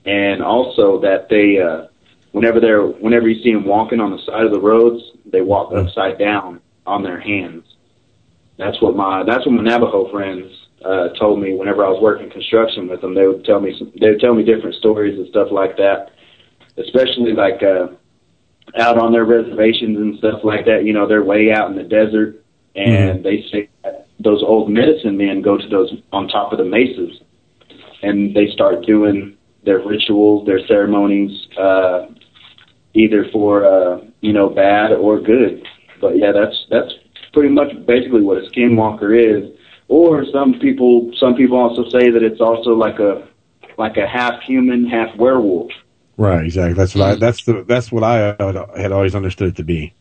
and 0.05 0.41
also 0.41 0.99
that 1.01 1.29
they 1.29 1.59
uh, 1.59 1.87
whenever 2.31 2.59
they're 2.59 2.85
whenever 2.85 3.27
you 3.29 3.41
see 3.41 3.53
them 3.53 3.65
walking 3.65 3.99
on 3.99 4.11
the 4.11 4.19
side 4.25 4.45
of 4.45 4.51
the 4.51 4.59
roads, 4.59 5.03
they 5.25 5.41
walk 5.41 5.73
upside 5.73 6.17
down 6.17 6.59
on 6.85 7.03
their 7.03 7.19
hands. 7.19 7.63
That's 8.57 8.81
what 8.81 8.95
my 8.95 9.23
that's 9.23 9.45
what 9.45 9.53
my 9.53 9.63
Navajo 9.63 10.11
friends 10.11 10.51
uh, 10.83 11.09
told 11.09 11.39
me 11.39 11.55
whenever 11.55 11.85
I 11.85 11.89
was 11.89 12.01
working 12.01 12.29
construction 12.29 12.87
with 12.87 13.01
them. 13.01 13.15
They 13.15 13.27
would 13.27 13.45
tell 13.45 13.59
me 13.59 13.75
some, 13.77 13.91
they 13.99 14.09
would 14.09 14.19
tell 14.19 14.33
me 14.33 14.43
different 14.43 14.75
stories 14.75 15.17
and 15.17 15.27
stuff 15.29 15.49
like 15.51 15.77
that, 15.77 16.11
especially 16.77 17.33
like 17.33 17.63
uh, 17.63 17.87
out 18.77 18.97
on 18.97 19.11
their 19.11 19.25
reservations 19.25 19.97
and 19.97 20.17
stuff 20.17 20.43
like 20.43 20.65
that. 20.65 20.83
You 20.83 20.93
know, 20.93 21.07
they're 21.07 21.23
way 21.23 21.51
out 21.51 21.69
in 21.69 21.77
the 21.77 21.83
desert, 21.83 22.43
and 22.75 23.23
they 23.23 23.45
say 23.51 23.69
that 23.83 24.07
those 24.19 24.43
old 24.43 24.69
medicine 24.69 25.17
men 25.17 25.41
go 25.41 25.57
to 25.57 25.67
those 25.67 25.93
on 26.11 26.27
top 26.27 26.51
of 26.51 26.57
the 26.57 26.65
mesas, 26.65 27.21
and 28.01 28.35
they 28.35 28.51
start 28.51 28.85
doing 28.85 29.37
their 29.65 29.79
rituals, 29.79 30.45
their 30.45 30.65
ceremonies, 30.67 31.47
uh, 31.57 32.07
either 32.93 33.25
for 33.31 33.65
uh, 33.65 34.01
you 34.21 34.33
know 34.33 34.49
bad 34.49 34.91
or 34.91 35.19
good. 35.19 35.65
But 36.01 36.17
yeah, 36.17 36.31
that's 36.31 36.65
that's 36.69 36.93
pretty 37.33 37.49
much 37.49 37.69
basically 37.85 38.21
what 38.21 38.37
a 38.37 38.49
skinwalker 38.49 39.11
is. 39.17 39.49
Or 39.87 40.25
some 40.31 40.59
people 40.59 41.11
some 41.19 41.35
people 41.35 41.57
also 41.57 41.89
say 41.89 42.09
that 42.09 42.23
it's 42.23 42.41
also 42.41 42.71
like 42.71 42.99
a 42.99 43.27
like 43.77 43.97
a 43.97 44.07
half 44.07 44.41
human, 44.41 44.85
half 44.85 45.15
werewolf. 45.17 45.71
Right, 46.17 46.45
exactly. 46.45 46.73
That's 46.73 46.95
what 46.95 47.09
I. 47.09 47.15
That's 47.15 47.43
the. 47.43 47.63
That's 47.63 47.91
what 47.91 48.03
I 48.03 48.35
had 48.79 48.91
always 48.91 49.15
understood 49.15 49.49
it 49.49 49.55
to 49.57 49.63
be. 49.63 49.93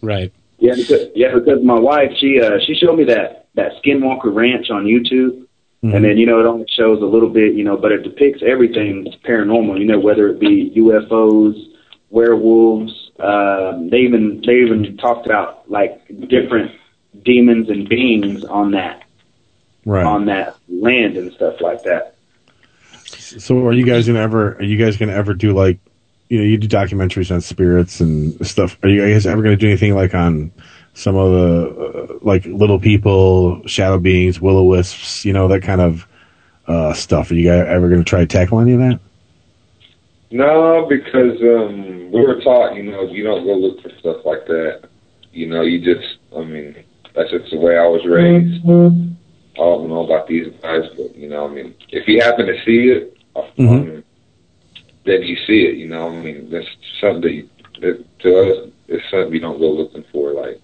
Right. 0.00 0.32
Yeah, 0.58 0.74
because 0.76 1.08
yeah, 1.14 1.34
because 1.34 1.64
my 1.64 1.78
wife 1.78 2.12
she 2.18 2.40
uh 2.40 2.58
she 2.66 2.74
showed 2.74 2.96
me 2.96 3.04
that 3.04 3.48
that 3.54 3.72
Skinwalker 3.82 4.32
Ranch 4.32 4.70
on 4.70 4.84
YouTube, 4.84 5.46
Mm-hmm. 5.82 5.94
and 5.96 6.04
then 6.04 6.18
you 6.18 6.26
know 6.26 6.38
it 6.40 6.46
only 6.46 6.66
shows 6.76 7.00
a 7.00 7.06
little 7.06 7.30
bit, 7.30 7.54
you 7.54 7.64
know, 7.64 7.76
but 7.76 7.90
it 7.90 8.02
depicts 8.02 8.42
everything 8.46 9.10
paranormal. 9.26 9.78
You 9.78 9.86
know, 9.86 9.98
whether 9.98 10.28
it 10.28 10.38
be 10.38 10.72
UFOs, 10.76 11.54
werewolves. 12.10 12.92
Um, 13.18 13.88
they 13.90 13.98
even 13.98 14.42
they 14.46 14.56
even 14.60 14.96
talked 14.98 15.26
about 15.26 15.70
like 15.70 16.06
different 16.28 16.72
demons 17.24 17.68
and 17.70 17.88
beings 17.88 18.44
on 18.44 18.72
that 18.72 19.02
Right. 19.86 20.04
on 20.04 20.26
that 20.26 20.56
land 20.68 21.16
and 21.16 21.32
stuff 21.32 21.60
like 21.60 21.82
that. 21.84 22.14
So, 23.04 23.66
are 23.66 23.72
you 23.72 23.84
guys 23.86 24.06
gonna 24.06 24.20
ever? 24.20 24.56
Are 24.56 24.62
you 24.62 24.76
guys 24.76 24.96
gonna 24.98 25.12
ever 25.14 25.32
do 25.34 25.52
like, 25.54 25.78
you 26.28 26.38
know, 26.38 26.44
you 26.44 26.58
do 26.58 26.68
documentaries 26.68 27.30
on 27.34 27.40
spirits 27.40 28.00
and 28.00 28.46
stuff. 28.46 28.76
Are 28.82 28.88
you 28.88 29.00
guys 29.00 29.26
ever 29.26 29.42
gonna 29.42 29.56
do 29.56 29.66
anything 29.66 29.94
like 29.94 30.14
on 30.14 30.52
some 31.00 31.16
of 31.16 31.32
the 31.32 32.14
uh, 32.14 32.18
like 32.20 32.44
little 32.44 32.78
people, 32.78 33.66
shadow 33.66 33.98
beings, 33.98 34.40
will 34.40 34.58
o 34.58 34.64
wisps, 34.64 35.24
you 35.24 35.32
know, 35.32 35.48
that 35.48 35.62
kind 35.62 35.80
of 35.80 36.06
uh, 36.66 36.92
stuff? 36.92 37.30
Are 37.30 37.34
you 37.34 37.48
guys 37.48 37.64
ever 37.66 37.88
gonna 37.88 38.04
try 38.04 38.20
to 38.20 38.26
tackle 38.26 38.60
any 38.60 38.72
of 38.72 38.80
that? 38.80 39.00
No, 40.30 40.86
because 40.88 41.40
um, 41.40 42.12
we 42.12 42.20
were 42.20 42.40
taught, 42.40 42.76
you 42.76 42.84
know, 42.84 43.02
you 43.02 43.24
don't 43.24 43.44
go 43.44 43.54
look 43.54 43.82
for 43.82 43.90
stuff 43.98 44.24
like 44.24 44.46
that. 44.46 44.88
You 45.32 45.46
know, 45.48 45.62
you 45.62 45.80
just, 45.80 46.18
I 46.36 46.42
mean, 46.42 46.76
that's 47.14 47.30
just 47.30 47.50
the 47.50 47.58
way 47.58 47.76
I 47.76 47.86
was 47.86 48.04
raised. 48.06 48.64
I 48.64 49.62
don't 49.62 49.88
know 49.88 50.04
about 50.04 50.28
these 50.28 50.52
guys, 50.62 50.84
but 50.96 51.16
you 51.16 51.28
know, 51.28 51.48
I 51.48 51.50
mean, 51.52 51.74
if 51.88 52.06
you 52.06 52.20
happen 52.20 52.46
to 52.46 52.64
see 52.64 52.88
it, 52.90 53.16
um, 53.34 54.04
then 55.04 55.22
you 55.22 55.36
see 55.46 55.62
it. 55.64 55.76
You 55.76 55.88
know, 55.88 56.08
I 56.08 56.22
mean, 56.22 56.50
that's 56.50 56.68
something 57.00 57.22
that, 57.22 57.32
you, 57.32 57.48
that 57.80 58.18
to 58.20 58.30
us 58.40 58.70
is 58.88 59.02
something 59.10 59.32
you 59.32 59.40
don't 59.40 59.58
go 59.58 59.70
looking 59.70 60.04
for, 60.12 60.32
like, 60.32 60.60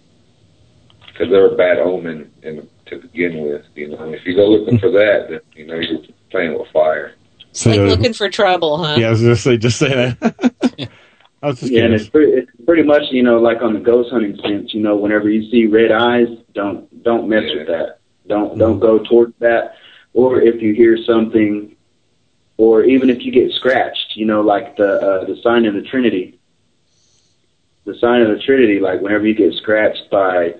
because 1.17 1.31
they're 1.31 1.53
a 1.53 1.57
bad 1.57 1.79
omen 1.79 2.31
in, 2.43 2.69
to 2.87 2.99
begin 2.99 3.43
with. 3.43 3.65
You 3.75 3.89
know, 3.89 3.99
and 3.99 4.15
if 4.15 4.25
you 4.27 4.35
go 4.35 4.49
looking 4.49 4.79
for 4.79 4.91
that, 4.91 5.27
then 5.31 5.41
you 5.55 5.67
know 5.67 5.75
you're 5.75 6.01
playing 6.31 6.59
with 6.59 6.69
fire. 6.69 7.15
So, 7.53 7.71
like 7.71 7.81
looking 7.81 8.13
for 8.13 8.29
trouble, 8.29 8.85
huh? 8.85 8.97
yeah, 8.99 9.09
I 9.09 9.11
was 9.11 9.23
gonna 9.23 9.37
say, 9.37 9.57
just 9.57 9.79
say 9.79 9.89
that. 9.89 10.91
I 11.43 11.47
was 11.49 11.61
just 11.61 11.73
Yeah, 11.73 11.85
and 11.85 11.95
it's 11.95 12.09
pretty, 12.09 12.33
it's 12.33 12.51
pretty 12.65 12.83
much 12.83 13.05
you 13.11 13.23
know 13.23 13.39
like 13.39 13.63
on 13.63 13.73
the 13.73 13.81
ghost 13.81 14.11
hunting 14.11 14.37
sense. 14.43 14.75
You 14.75 14.83
know, 14.83 14.97
whenever 14.97 15.31
you 15.31 15.51
see 15.51 15.67
red 15.67 15.91
eyes, 15.91 16.29
don't 16.55 17.03
don't 17.03 17.29
mess 17.29 17.45
with 17.55 17.67
that. 17.69 17.99
Don't 18.27 18.59
don't 18.59 18.79
go 18.79 18.99
towards 18.99 19.35
that. 19.39 19.77
Or 20.13 20.41
if 20.41 20.63
you 20.63 20.75
hear 20.75 20.97
something, 21.05 21.77
or 22.57 22.85
even 22.85 23.11
if 23.11 23.23
you 23.23 23.33
get 23.33 23.53
scratched, 23.53 24.17
you 24.17 24.27
know, 24.27 24.41
like 24.41 24.77
the 24.77 25.01
uh, 25.01 25.25
the 25.25 25.41
sign 25.43 25.67
of 25.67 25.75
the 25.75 25.83
Trinity. 25.83 26.39
The 27.85 27.97
sign 28.01 28.21
of 28.21 28.29
the 28.29 28.43
Trinity, 28.43 28.81
like 28.81 29.01
whenever 29.01 29.25
you 29.27 29.35
get 29.35 29.55
scratched 29.55 30.11
by, 30.11 30.57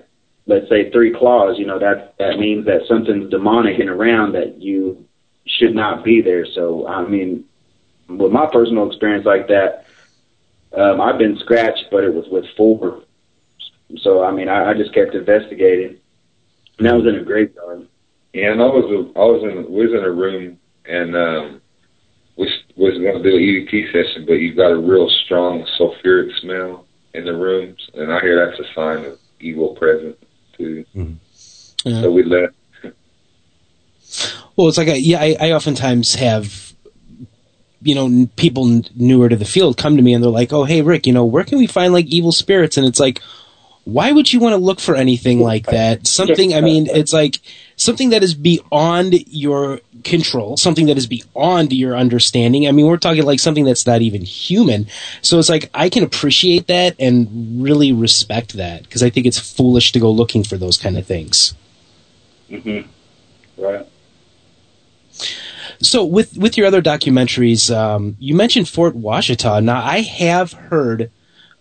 let's 0.47 0.69
say 0.69 0.89
three 0.89 1.13
claws, 1.13 1.59
you 1.59 1.65
know 1.65 1.79
that 1.79 2.17
that 2.17 2.39
means 2.39 2.65
that 2.65 2.81
something's 2.87 3.29
demonic 3.29 3.79
and 3.79 3.89
around 3.89 4.33
that 4.33 4.61
you 4.61 5.05
should 5.45 5.75
not 5.75 6.03
be 6.03 6.21
there. 6.21 6.45
So 6.45 6.87
I 6.87 7.05
mean, 7.07 7.45
with 8.09 8.31
my 8.31 8.47
personal 8.47 8.87
experience 8.87 9.25
like 9.25 9.47
that, 9.47 9.85
um, 10.73 11.01
I've 11.01 11.17
been 11.17 11.37
scratched, 11.37 11.85
but 11.91 12.03
it 12.03 12.13
was 12.13 12.25
with 12.29 12.45
four. 12.55 13.03
So 13.97 14.23
I 14.23 14.31
mean, 14.31 14.49
I, 14.49 14.71
I 14.71 14.73
just 14.73 14.93
kept 14.93 15.13
investigating, 15.13 15.97
and 16.77 16.87
that 16.87 16.95
was 16.95 17.05
in 17.05 17.19
a 17.19 17.23
graveyard. 17.23 17.87
Yeah, 18.33 18.51
and 18.51 18.61
I 18.61 18.65
was 18.65 19.11
I 19.15 19.19
was 19.19 19.43
in 19.43 19.71
we 19.71 19.87
was 19.87 19.97
in 19.97 20.05
a 20.05 20.11
room 20.11 20.59
and 20.85 21.15
um 21.15 21.61
we 22.37 22.49
was 22.75 22.93
going 22.93 23.21
to 23.21 23.23
do 23.23 23.35
an 23.35 23.41
EVP 23.41 23.91
session, 23.91 24.25
but 24.27 24.33
you 24.33 24.53
got 24.53 24.71
a 24.71 24.77
real 24.77 25.09
strong 25.25 25.65
sulfuric 25.79 26.39
smell 26.39 26.85
in 27.15 27.25
the 27.25 27.35
rooms, 27.35 27.89
and 27.95 28.13
I 28.13 28.19
hear 28.21 28.45
that's 28.45 28.59
a 28.59 28.73
sign 28.75 29.05
of 29.05 29.17
evil 29.39 29.75
present 30.57 30.87
too. 30.93 30.99
Mm-hmm. 30.99 31.89
Yeah. 31.89 32.01
So 32.01 32.11
we 32.11 32.23
learn. 32.23 32.53
Well, 34.55 34.67
it's 34.67 34.77
like 34.77 34.87
I, 34.87 34.93
yeah, 34.95 35.19
I, 35.19 35.35
I 35.39 35.51
oftentimes 35.51 36.15
have, 36.15 36.73
you 37.81 37.93
know, 37.93 38.05
n- 38.05 38.27
people 38.35 38.67
n- 38.67 38.85
newer 38.95 39.29
to 39.29 39.35
the 39.35 39.45
field 39.45 39.77
come 39.77 39.95
to 39.97 40.01
me 40.01 40.13
and 40.13 40.23
they're 40.23 40.31
like, 40.31 40.51
"Oh, 40.51 40.63
hey, 40.63 40.81
Rick, 40.81 41.05
you 41.05 41.13
know, 41.13 41.25
where 41.25 41.43
can 41.43 41.59
we 41.59 41.67
find 41.67 41.93
like 41.93 42.07
evil 42.07 42.31
spirits?" 42.31 42.77
And 42.77 42.85
it's 42.87 42.99
like, 42.99 43.21
why 43.83 44.11
would 44.11 44.33
you 44.33 44.39
want 44.39 44.53
to 44.53 44.57
look 44.57 44.79
for 44.79 44.95
anything 44.95 45.39
like 45.41 45.67
that? 45.67 46.07
Something, 46.19 46.53
I 46.55 46.61
mean, 46.61 46.87
it's 46.87 47.13
like 47.13 47.39
something 47.77 48.09
that 48.09 48.23
is 48.23 48.33
beyond 48.33 49.13
your 49.27 49.79
control, 50.03 50.57
something 50.57 50.87
that 50.87 50.97
is 50.97 51.07
beyond 51.07 51.71
your 51.71 51.95
understanding. 51.95 52.67
I 52.67 52.71
mean, 52.71 52.87
we're 52.87 52.97
talking 52.97 53.23
like 53.23 53.39
something 53.39 53.63
that's 53.63 53.85
not 53.85 54.01
even 54.01 54.23
human. 54.23 54.87
So 55.21 55.39
it's 55.39 55.47
like 55.47 55.69
I 55.73 55.87
can 55.89 56.03
appreciate 56.03 56.67
that 56.67 56.95
and 56.99 57.63
really 57.63 57.93
respect 57.93 58.53
that 58.53 58.83
because 58.83 59.03
I 59.03 59.09
think 59.09 59.25
it's 59.25 59.39
foolish 59.39 59.93
to 59.93 59.99
go 59.99 60.11
looking 60.11 60.43
for 60.43 60.57
those 60.57 60.77
kind 60.77 60.97
of 60.97 61.05
things. 61.05 61.53
Mm-hmm. 62.49 62.89
Right. 63.61 63.87
So 65.79 66.03
with 66.03 66.37
with 66.37 66.57
your 66.57 66.65
other 66.65 66.81
documentaries, 66.81 67.73
um, 67.75 68.17
you 68.19 68.35
mentioned 68.35 68.67
Fort 68.67 68.97
Washita. 68.97 69.63
Now 69.63 69.83
I 69.83 70.01
have 70.01 70.53
heard 70.53 71.11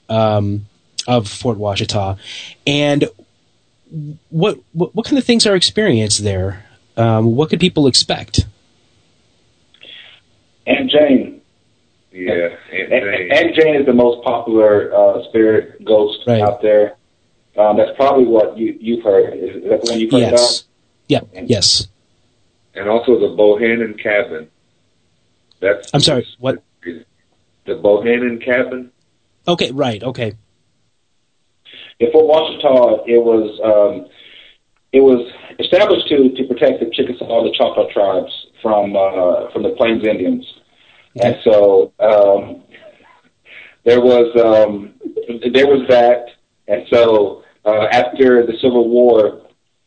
um, 0.08 0.66
of 1.06 1.28
Fort 1.28 1.58
Washita, 1.58 2.18
and 2.66 3.08
what, 4.30 4.58
what 4.72 4.94
what 4.94 5.06
kind 5.06 5.18
of 5.18 5.24
things 5.24 5.46
are 5.46 5.54
experienced 5.54 6.24
there? 6.24 6.64
Um, 6.96 7.36
what 7.36 7.50
could 7.50 7.60
people 7.60 7.86
expect? 7.86 8.46
Aunt 10.66 10.90
Jane. 10.90 11.40
Yeah, 12.12 12.56
Aunt 12.72 12.90
Jane. 12.90 13.32
Aunt 13.32 13.54
Jane 13.54 13.74
is 13.76 13.86
the 13.86 13.92
most 13.92 14.24
popular 14.24 14.92
uh, 14.94 15.22
spirit 15.28 15.84
ghost 15.84 16.26
out 16.28 16.62
there. 16.62 16.96
Um, 17.56 17.76
that's 17.76 17.96
probably 17.96 18.24
what 18.26 18.58
you 18.58 18.76
you've 18.80 19.04
heard. 19.04 19.34
Is 19.34 19.62
that 19.64 19.82
the 19.84 19.90
one 19.92 20.00
you've 20.00 20.10
heard 20.10 20.20
Yes. 20.20 20.64
Yeah. 21.08 21.20
Yes. 21.32 21.88
and 22.74 22.88
also 22.88 23.18
the 23.18 23.28
Bohannon 23.28 24.02
cabin. 24.02 24.48
That's 25.60 25.90
I'm 25.94 26.00
sorry. 26.00 26.26
What? 26.38 26.62
the 26.82 27.74
Bohannon 27.74 28.44
cabin. 28.44 28.90
Okay. 29.48 29.70
Right. 29.70 30.02
Okay. 30.02 30.34
In 31.98 32.12
Fort 32.12 32.26
Washita, 32.26 33.08
it 33.08 33.18
was 33.18 33.58
um, 33.64 34.06
it 34.92 35.00
was 35.00 35.30
established 35.58 36.08
to 36.08 36.30
to 36.30 36.44
protect 36.44 36.80
the 36.80 36.90
Chickasaw, 36.92 37.44
the 37.44 37.52
Choctaw 37.56 37.90
tribes 37.92 38.32
from 38.62 38.96
uh, 38.96 39.50
from 39.52 39.62
the 39.62 39.70
Plains 39.70 40.04
Indians, 40.06 40.44
and 41.22 41.36
so 41.44 41.92
um, 42.00 42.62
there 43.84 44.00
was 44.00 44.28
um, 44.36 44.94
there 45.52 45.66
was 45.66 45.86
that, 45.88 46.26
and 46.68 46.86
so 46.92 47.44
uh, 47.64 47.86
after 47.90 48.44
the 48.44 48.58
Civil 48.60 48.88
War, 48.88 49.42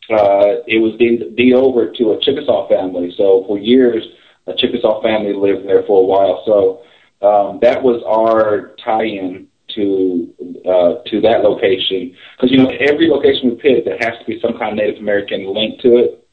uh, 0.09 0.63
it 0.67 0.81
was 0.81 0.97
deed, 0.97 1.35
deed 1.35 1.53
over 1.53 1.91
to 1.91 2.11
a 2.13 2.19
Chickasaw 2.21 2.67
family. 2.67 3.13
So 3.17 3.43
for 3.45 3.59
years, 3.59 4.03
a 4.47 4.53
Chickasaw 4.55 5.01
family 5.01 5.33
lived 5.33 5.67
there 5.67 5.83
for 5.83 6.01
a 6.01 6.05
while. 6.05 6.43
So 6.45 6.81
um, 7.21 7.59
that 7.61 7.83
was 7.83 8.01
our 8.07 8.75
tie-in 8.83 9.48
to 9.75 10.33
uh, 10.65 11.01
to 11.09 11.21
that 11.21 11.41
location 11.43 12.15
because 12.35 12.51
you 12.51 12.57
know 12.57 12.69
every 12.79 13.07
location 13.07 13.51
we 13.51 13.55
pick 13.55 13.85
there 13.85 13.97
has 13.99 14.17
to 14.19 14.25
be 14.25 14.39
some 14.41 14.57
kind 14.57 14.71
of 14.71 14.75
Native 14.77 15.01
American 15.01 15.53
link 15.53 15.79
to 15.81 15.97
it, 15.97 16.27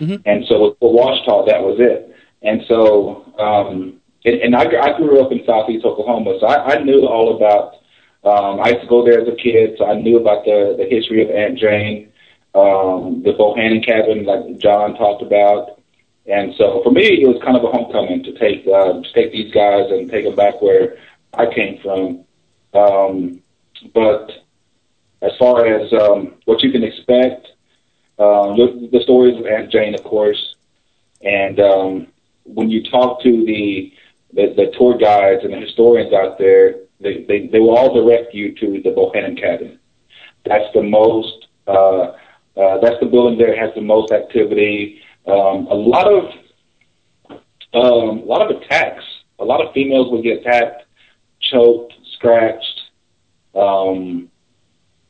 mm-hmm. 0.00 0.16
and 0.26 0.44
so 0.46 0.62
with 0.62 0.78
Fort 0.78 0.96
Washita 0.96 1.46
that 1.46 1.62
was 1.62 1.78
it. 1.78 2.06
And 2.42 2.62
so 2.68 3.34
um, 3.38 4.00
and, 4.24 4.40
and 4.40 4.56
I, 4.56 4.64
I 4.64 4.96
grew 4.96 5.24
up 5.24 5.32
in 5.32 5.44
Southeast 5.46 5.84
Oklahoma, 5.84 6.38
so 6.40 6.46
I, 6.46 6.74
I 6.74 6.82
knew 6.82 7.06
all 7.06 7.36
about. 7.36 7.76
Um, 8.22 8.60
I 8.60 8.70
used 8.70 8.82
to 8.82 8.86
go 8.86 9.02
there 9.02 9.20
as 9.20 9.28
a 9.28 9.36
kid, 9.36 9.76
so 9.78 9.86
I 9.86 9.94
knew 9.94 10.18
about 10.18 10.44
the 10.44 10.74
the 10.76 10.84
history 10.84 11.22
of 11.22 11.30
Aunt 11.30 11.58
Jane, 11.58 12.12
um, 12.54 13.22
the 13.24 13.32
Bohannon 13.32 13.84
cabin, 13.84 14.24
like 14.24 14.58
John 14.58 14.94
talked 14.94 15.22
about. 15.22 15.80
And 16.26 16.54
so 16.56 16.80
for 16.84 16.92
me, 16.92 17.22
it 17.22 17.26
was 17.26 17.40
kind 17.42 17.56
of 17.56 17.64
a 17.64 17.72
homecoming 17.72 18.22
to 18.24 18.32
take 18.38 18.66
uh, 18.66 19.00
to 19.00 19.12
take 19.14 19.32
these 19.32 19.52
guys 19.52 19.90
and 19.90 20.10
take 20.10 20.24
them 20.24 20.36
back 20.36 20.60
where 20.60 20.98
I 21.34 21.46
came 21.52 21.80
from. 21.82 22.24
Um, 22.74 23.42
but 23.94 24.30
as 25.22 25.32
far 25.38 25.66
as 25.66 25.92
um, 25.92 26.34
what 26.44 26.62
you 26.62 26.70
can 26.70 26.84
expect, 26.84 27.46
um, 28.18 28.56
the, 28.56 28.88
the 28.92 29.00
stories 29.02 29.38
of 29.38 29.46
Aunt 29.46 29.70
Jane, 29.70 29.94
of 29.94 30.04
course, 30.04 30.56
and 31.22 31.60
um, 31.60 32.06
when 32.44 32.70
you 32.70 32.82
talk 32.90 33.22
to 33.22 33.44
the, 33.44 33.92
the 34.32 34.54
the 34.56 34.72
tour 34.78 34.96
guides 34.96 35.44
and 35.44 35.52
the 35.52 35.58
historians 35.58 36.12
out 36.12 36.38
there, 36.38 36.76
they, 37.00 37.24
they 37.24 37.46
they 37.48 37.58
will 37.58 37.76
all 37.76 37.94
direct 37.94 38.34
you 38.34 38.54
to 38.56 38.80
the 38.82 38.90
Bohannon 38.90 39.38
Cabin. 39.40 39.78
That's 40.44 40.72
the 40.74 40.82
most. 40.82 41.46
Uh, 41.66 42.12
uh, 42.56 42.78
that's 42.80 42.98
the 43.00 43.06
building 43.06 43.38
that 43.38 43.56
has 43.56 43.74
the 43.74 43.80
most 43.80 44.12
activity. 44.12 45.00
Um, 45.26 45.66
a 45.66 45.74
lot 45.74 46.06
of 46.06 46.24
um, 47.72 48.18
a 48.18 48.24
lot 48.24 48.42
of 48.42 48.56
attacks. 48.56 49.04
A 49.38 49.44
lot 49.44 49.64
of 49.64 49.72
females 49.72 50.10
would 50.10 50.22
get 50.22 50.40
attacked, 50.40 50.84
choked, 51.40 51.94
scratched. 52.20 52.80
Um, 53.56 54.28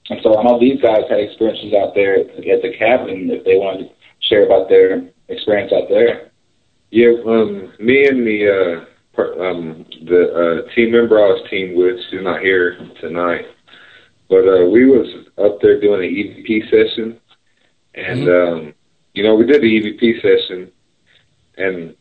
and 0.08 0.20
so 0.22 0.38
I 0.38 0.42
know 0.42 0.58
these 0.58 0.80
guys 0.80 1.02
had 1.10 1.20
experiences 1.20 1.74
out 1.74 1.94
there 1.94 2.20
at 2.20 2.62
the 2.62 2.74
cabin 2.78 3.30
if 3.30 3.44
they 3.44 3.56
wanted 3.56 3.88
to 3.88 3.94
share 4.20 4.46
about 4.46 4.68
their 4.68 5.10
experience 5.28 5.72
out 5.72 5.88
there. 5.88 6.30
Yeah, 6.90 7.12
um, 7.26 7.72
me 7.78 8.06
and 8.06 8.26
the 8.26 8.86
uh, 9.16 9.22
um, 9.22 9.86
the 10.06 10.64
uh, 10.66 10.74
team 10.74 10.92
member 10.92 11.18
I 11.18 11.28
was 11.28 11.46
teamed 11.48 11.76
with, 11.76 11.96
she's 12.10 12.22
not 12.22 12.40
here 12.40 12.76
tonight, 13.00 13.44
but 14.28 14.48
uh, 14.48 14.68
we 14.68 14.86
was 14.86 15.06
up 15.38 15.60
there 15.62 15.80
doing 15.80 16.02
an 16.02 16.10
EVP 16.10 16.64
session, 16.64 17.20
and 17.94 18.26
mm-hmm. 18.26 18.66
um, 18.66 18.74
you 19.14 19.22
know 19.22 19.36
we 19.36 19.46
did 19.46 19.62
the 19.62 19.66
EVP 19.66 20.20
session, 20.20 20.72
and 21.58 21.94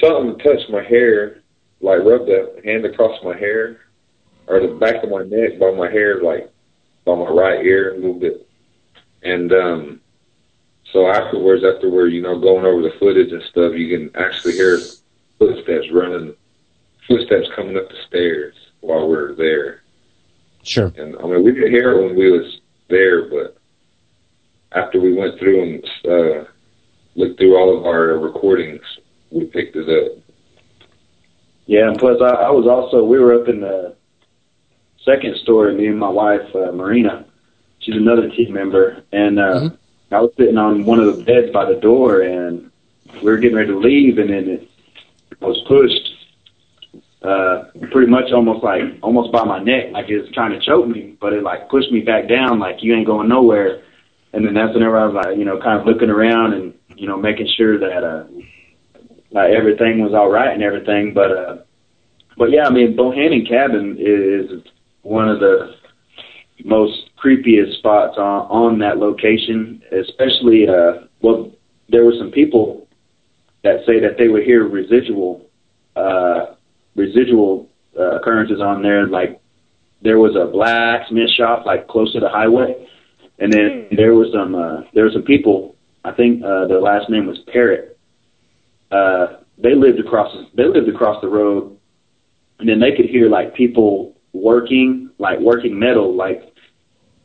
something 0.00 0.38
touched 0.38 0.70
my 0.70 0.84
hair, 0.84 1.42
like 1.80 2.00
rubbed 2.04 2.28
a 2.28 2.60
hand 2.64 2.84
across 2.84 3.18
my 3.24 3.36
hair, 3.36 3.80
or 4.46 4.60
the 4.60 4.74
back 4.74 5.02
of 5.02 5.10
my 5.10 5.22
neck 5.24 5.58
by 5.58 5.70
my 5.72 5.90
hair, 5.90 6.22
like 6.22 6.50
by 7.04 7.14
my 7.14 7.28
right 7.28 7.64
ear 7.64 7.94
a 7.94 7.96
little 7.96 8.18
bit. 8.18 8.46
And 9.22 9.52
um 9.52 10.00
so 10.92 11.08
afterwards, 11.08 11.64
after 11.64 11.88
we're, 11.88 12.08
you 12.08 12.20
know, 12.20 12.38
going 12.38 12.66
over 12.66 12.82
the 12.82 12.94
footage 12.98 13.32
and 13.32 13.42
stuff, 13.44 13.74
you 13.74 13.96
can 13.96 14.14
actually 14.14 14.52
hear 14.52 14.78
footsteps 15.38 15.90
running, 15.90 16.34
footsteps 17.08 17.48
coming 17.56 17.78
up 17.78 17.88
the 17.88 17.96
stairs 18.06 18.54
while 18.80 19.08
we're 19.08 19.34
there. 19.34 19.82
Sure. 20.62 20.92
And 20.96 21.16
I 21.16 21.22
mean, 21.22 21.44
we 21.44 21.54
could 21.54 21.70
hear 21.70 21.92
it 21.92 22.02
when 22.04 22.16
we 22.16 22.30
was 22.30 22.60
there, 22.88 23.28
but 23.28 23.56
after 24.72 25.00
we 25.00 25.14
went 25.14 25.38
through 25.38 25.62
and 25.62 25.84
uh, 26.04 26.44
looked 27.14 27.38
through 27.38 27.56
all 27.56 27.76
of 27.76 27.86
our 27.86 28.18
recordings, 28.18 28.82
we 29.30 29.44
picked 29.44 29.76
it 29.76 29.88
up. 29.88 30.18
Yeah, 31.66 31.88
and 31.88 31.98
plus 31.98 32.20
I, 32.20 32.34
I 32.34 32.50
was 32.50 32.66
also 32.66 33.02
we 33.02 33.18
were 33.18 33.40
up 33.40 33.48
in 33.48 33.60
the 33.60 33.96
second 35.04 35.36
story. 35.38 35.74
Me 35.74 35.86
and 35.86 35.98
my 35.98 36.08
wife 36.08 36.54
uh, 36.54 36.72
Marina, 36.72 37.24
she's 37.80 37.96
another 37.96 38.28
team 38.30 38.52
member, 38.52 39.02
and 39.12 39.38
uh, 39.38 39.42
mm-hmm. 39.42 40.14
I 40.14 40.20
was 40.20 40.32
sitting 40.36 40.58
on 40.58 40.84
one 40.84 40.98
of 41.00 41.16
the 41.16 41.24
beds 41.24 41.52
by 41.52 41.64
the 41.64 41.80
door, 41.80 42.20
and 42.22 42.70
we 43.14 43.30
were 43.30 43.38
getting 43.38 43.56
ready 43.56 43.68
to 43.68 43.78
leave, 43.78 44.18
and 44.18 44.30
then 44.30 44.48
it 44.48 44.68
was 45.40 45.62
pushed. 45.66 46.08
Uh, 47.22 47.70
pretty 47.92 48.10
much 48.10 48.32
almost 48.32 48.64
like 48.64 48.82
almost 49.00 49.30
by 49.30 49.44
my 49.44 49.62
neck, 49.62 49.92
like 49.92 50.08
it 50.08 50.20
was 50.20 50.30
trying 50.32 50.50
to 50.50 50.58
choke 50.58 50.88
me, 50.88 51.16
but 51.20 51.32
it 51.32 51.44
like 51.44 51.68
pushed 51.68 51.92
me 51.92 52.00
back 52.00 52.28
down, 52.28 52.58
like 52.58 52.82
you 52.82 52.92
ain't 52.94 53.06
going 53.06 53.28
nowhere. 53.28 53.80
And 54.32 54.44
then 54.44 54.54
that's 54.54 54.74
whenever 54.74 54.98
I 54.98 55.06
was 55.06 55.14
like, 55.14 55.38
you 55.38 55.44
know, 55.44 55.60
kind 55.60 55.78
of 55.78 55.86
looking 55.86 56.10
around 56.10 56.54
and 56.54 56.74
you 56.96 57.06
know 57.06 57.16
making 57.16 57.46
sure 57.56 57.78
that 57.78 58.02
uh, 58.02 58.24
uh, 59.36 59.40
everything 59.40 60.00
was 60.02 60.14
all 60.14 60.30
right 60.30 60.52
and 60.52 60.64
everything. 60.64 61.14
But 61.14 61.30
uh, 61.30 61.56
but 62.36 62.50
yeah, 62.50 62.66
I 62.66 62.70
mean, 62.70 62.96
Bohannon 62.96 63.48
Cabin 63.48 63.96
is 64.00 64.62
one 65.02 65.28
of 65.28 65.40
the 65.40 65.74
most 66.64 67.10
creepiest 67.22 67.78
spots 67.78 68.16
on 68.18 68.42
on 68.48 68.78
that 68.78 68.98
location, 68.98 69.82
especially. 69.92 70.68
Uh, 70.68 71.06
well, 71.20 71.50
there 71.88 72.04
were 72.04 72.14
some 72.18 72.30
people 72.30 72.88
that 73.62 73.84
say 73.86 74.00
that 74.00 74.16
they 74.18 74.28
would 74.28 74.42
hear 74.44 74.66
residual 74.66 75.46
uh, 75.96 76.54
residual 76.96 77.68
uh, 77.98 78.16
occurrences 78.16 78.60
on 78.60 78.82
there, 78.82 79.06
like 79.06 79.40
there 80.02 80.18
was 80.18 80.34
a 80.36 80.46
blacksmith 80.50 81.30
shop 81.30 81.66
like 81.66 81.86
close 81.88 82.12
to 82.12 82.20
the 82.20 82.28
highway, 82.28 82.88
and 83.38 83.52
then 83.52 83.88
there 83.96 84.14
was 84.14 84.28
some 84.32 84.54
uh, 84.54 84.82
there 84.94 85.04
were 85.04 85.12
some 85.12 85.22
people. 85.22 85.76
I 86.04 86.10
think 86.10 86.42
uh, 86.42 86.66
their 86.66 86.80
last 86.80 87.08
name 87.08 87.26
was 87.26 87.38
Parrott 87.52 87.92
uh, 88.92 89.38
they 89.58 89.74
lived 89.74 89.98
across 89.98 90.36
they 90.54 90.64
lived 90.64 90.88
across 90.88 91.20
the 91.22 91.28
road, 91.28 91.76
and 92.58 92.68
then 92.68 92.78
they 92.78 92.92
could 92.94 93.06
hear 93.06 93.28
like 93.28 93.54
people 93.54 94.11
working, 94.32 95.10
like 95.18 95.38
working 95.38 95.78
metal, 95.78 96.14
like 96.14 96.52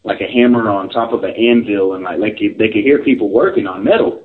like 0.04 0.22
a 0.22 0.28
hammer 0.28 0.70
on 0.70 0.90
top 0.90 1.12
of 1.12 1.24
an 1.24 1.36
anvil, 1.36 1.94
and 1.94 2.04
like 2.04 2.20
like 2.20 2.38
they 2.40 2.70
could 2.70 2.84
hear 2.84 3.04
people 3.04 3.30
working 3.30 3.68
on 3.68 3.84
metal. 3.84 4.24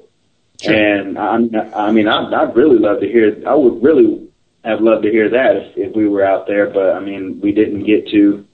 Sure. 0.61 0.75
And 0.75 1.19
I, 1.19 1.89
I 1.89 1.91
mean, 1.91 2.07
I'd, 2.07 2.33
I'd 2.33 2.55
really 2.55 2.79
love 2.79 3.01
to 3.01 3.09
hear. 3.09 3.43
I 3.47 3.55
would 3.55 3.83
really 3.83 4.29
have 4.65 4.81
loved 4.81 5.03
to 5.03 5.11
hear 5.11 5.29
that 5.31 5.57
if, 5.57 5.77
if 5.77 5.97
we 5.97 6.09
were 6.09 6.25
out 6.25 6.47
there, 6.47 6.71
but 6.71 6.95
I 6.95 7.01
mean, 7.01 7.41
we 7.41 7.53
didn't 7.53 7.85
get 7.85 8.09
to. 8.11 8.47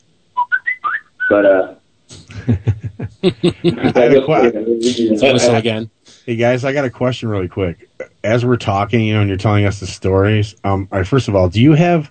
But 1.29 1.45
uh, 1.45 1.75
I 3.23 3.93
had 3.95 4.17
a 4.17 4.25
question. 4.25 5.55
Again. 5.55 5.91
Hey 6.25 6.37
guys, 6.37 6.65
I 6.65 6.73
got 6.73 6.85
a 6.85 6.91
question 6.91 7.29
really 7.29 7.49
quick. 7.49 7.88
As 8.25 8.45
we're 8.45 8.57
talking, 8.57 9.01
you 9.03 9.15
know, 9.15 9.21
and 9.21 9.29
you're 9.29 9.39
telling 9.39 9.65
us 9.65 9.81
the 9.81 9.87
stories. 9.87 10.55
Um, 10.65 10.89
all 10.91 10.99
right, 10.99 11.07
first 11.07 11.29
of 11.29 11.37
all, 11.37 11.49
do 11.49 11.63
you 11.63 11.75
have, 11.75 12.11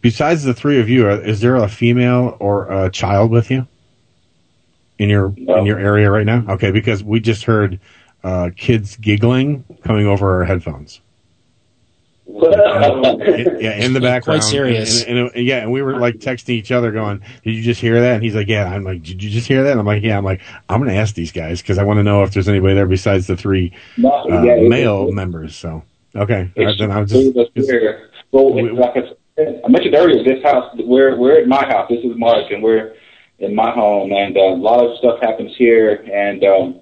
besides 0.00 0.42
the 0.42 0.52
three 0.52 0.80
of 0.80 0.88
you, 0.88 1.08
is 1.08 1.40
there 1.40 1.56
a 1.56 1.68
female 1.68 2.36
or 2.40 2.70
a 2.70 2.90
child 2.90 3.30
with 3.30 3.50
you 3.50 3.66
in 4.98 5.08
your 5.08 5.32
no. 5.36 5.58
in 5.58 5.66
your 5.66 5.78
area 5.78 6.10
right 6.10 6.26
now? 6.26 6.44
Okay, 6.48 6.72
because 6.72 7.04
we 7.04 7.20
just 7.20 7.44
heard 7.44 7.78
uh, 8.24 8.50
kids 8.56 8.96
giggling 8.96 9.64
coming 9.84 10.06
over 10.06 10.38
our 10.38 10.44
headphones 10.44 11.00
yeah, 12.28 13.72
in 13.76 13.94
the 13.94 14.00
background. 14.00 14.42
Quite 14.42 14.50
serious. 14.50 15.02
And, 15.04 15.18
and, 15.18 15.30
and, 15.34 15.46
yeah, 15.46 15.58
and 15.58 15.72
we 15.72 15.82
were 15.82 15.98
like 15.98 16.16
texting 16.16 16.50
each 16.50 16.70
other, 16.70 16.92
going, 16.92 17.22
"Did 17.42 17.54
you 17.54 17.62
just 17.62 17.80
hear 17.80 18.00
that?" 18.00 18.16
And 18.16 18.22
he's 18.22 18.34
like, 18.34 18.48
"Yeah." 18.48 18.66
I'm 18.66 18.84
like, 18.84 19.02
"Did 19.02 19.22
you 19.22 19.30
just 19.30 19.46
hear 19.48 19.62
that?" 19.64 19.72
And 19.72 19.80
I'm 19.80 19.86
like, 19.86 20.02
"Yeah." 20.02 20.18
I'm 20.18 20.24
like, 20.24 20.42
"I'm 20.68 20.80
going 20.80 20.90
to 20.90 20.96
ask 20.96 21.14
these 21.14 21.32
guys 21.32 21.62
because 21.62 21.78
I 21.78 21.84
want 21.84 21.98
to 21.98 22.02
know 22.02 22.22
if 22.22 22.32
there's 22.34 22.48
anybody 22.48 22.74
there 22.74 22.86
besides 22.86 23.26
the 23.26 23.36
three 23.36 23.72
uh, 24.04 24.42
yeah, 24.42 24.68
male 24.68 25.10
members." 25.10 25.56
So, 25.56 25.82
okay, 26.14 26.50
uh, 26.58 26.72
then 26.78 26.90
I 26.90 27.00
was 27.00 27.10
just. 27.10 27.54
just 27.54 27.70
well, 28.30 28.52
we, 28.52 28.70
like 28.70 28.94
I, 28.96 29.60
I 29.64 29.68
mentioned 29.68 29.94
earlier, 29.94 30.22
this 30.22 30.42
house, 30.42 30.70
we're 30.78 31.16
we're 31.16 31.40
at 31.40 31.48
my 31.48 31.64
house. 31.64 31.88
This 31.88 32.04
is 32.04 32.16
Mark, 32.16 32.50
and 32.50 32.62
we're 32.62 32.94
in 33.38 33.54
my 33.54 33.70
home, 33.70 34.12
and 34.12 34.36
uh, 34.36 34.40
a 34.40 34.56
lot 34.56 34.84
of 34.84 34.98
stuff 34.98 35.20
happens 35.22 35.56
here. 35.56 36.04
And 36.12 36.44
um, 36.44 36.80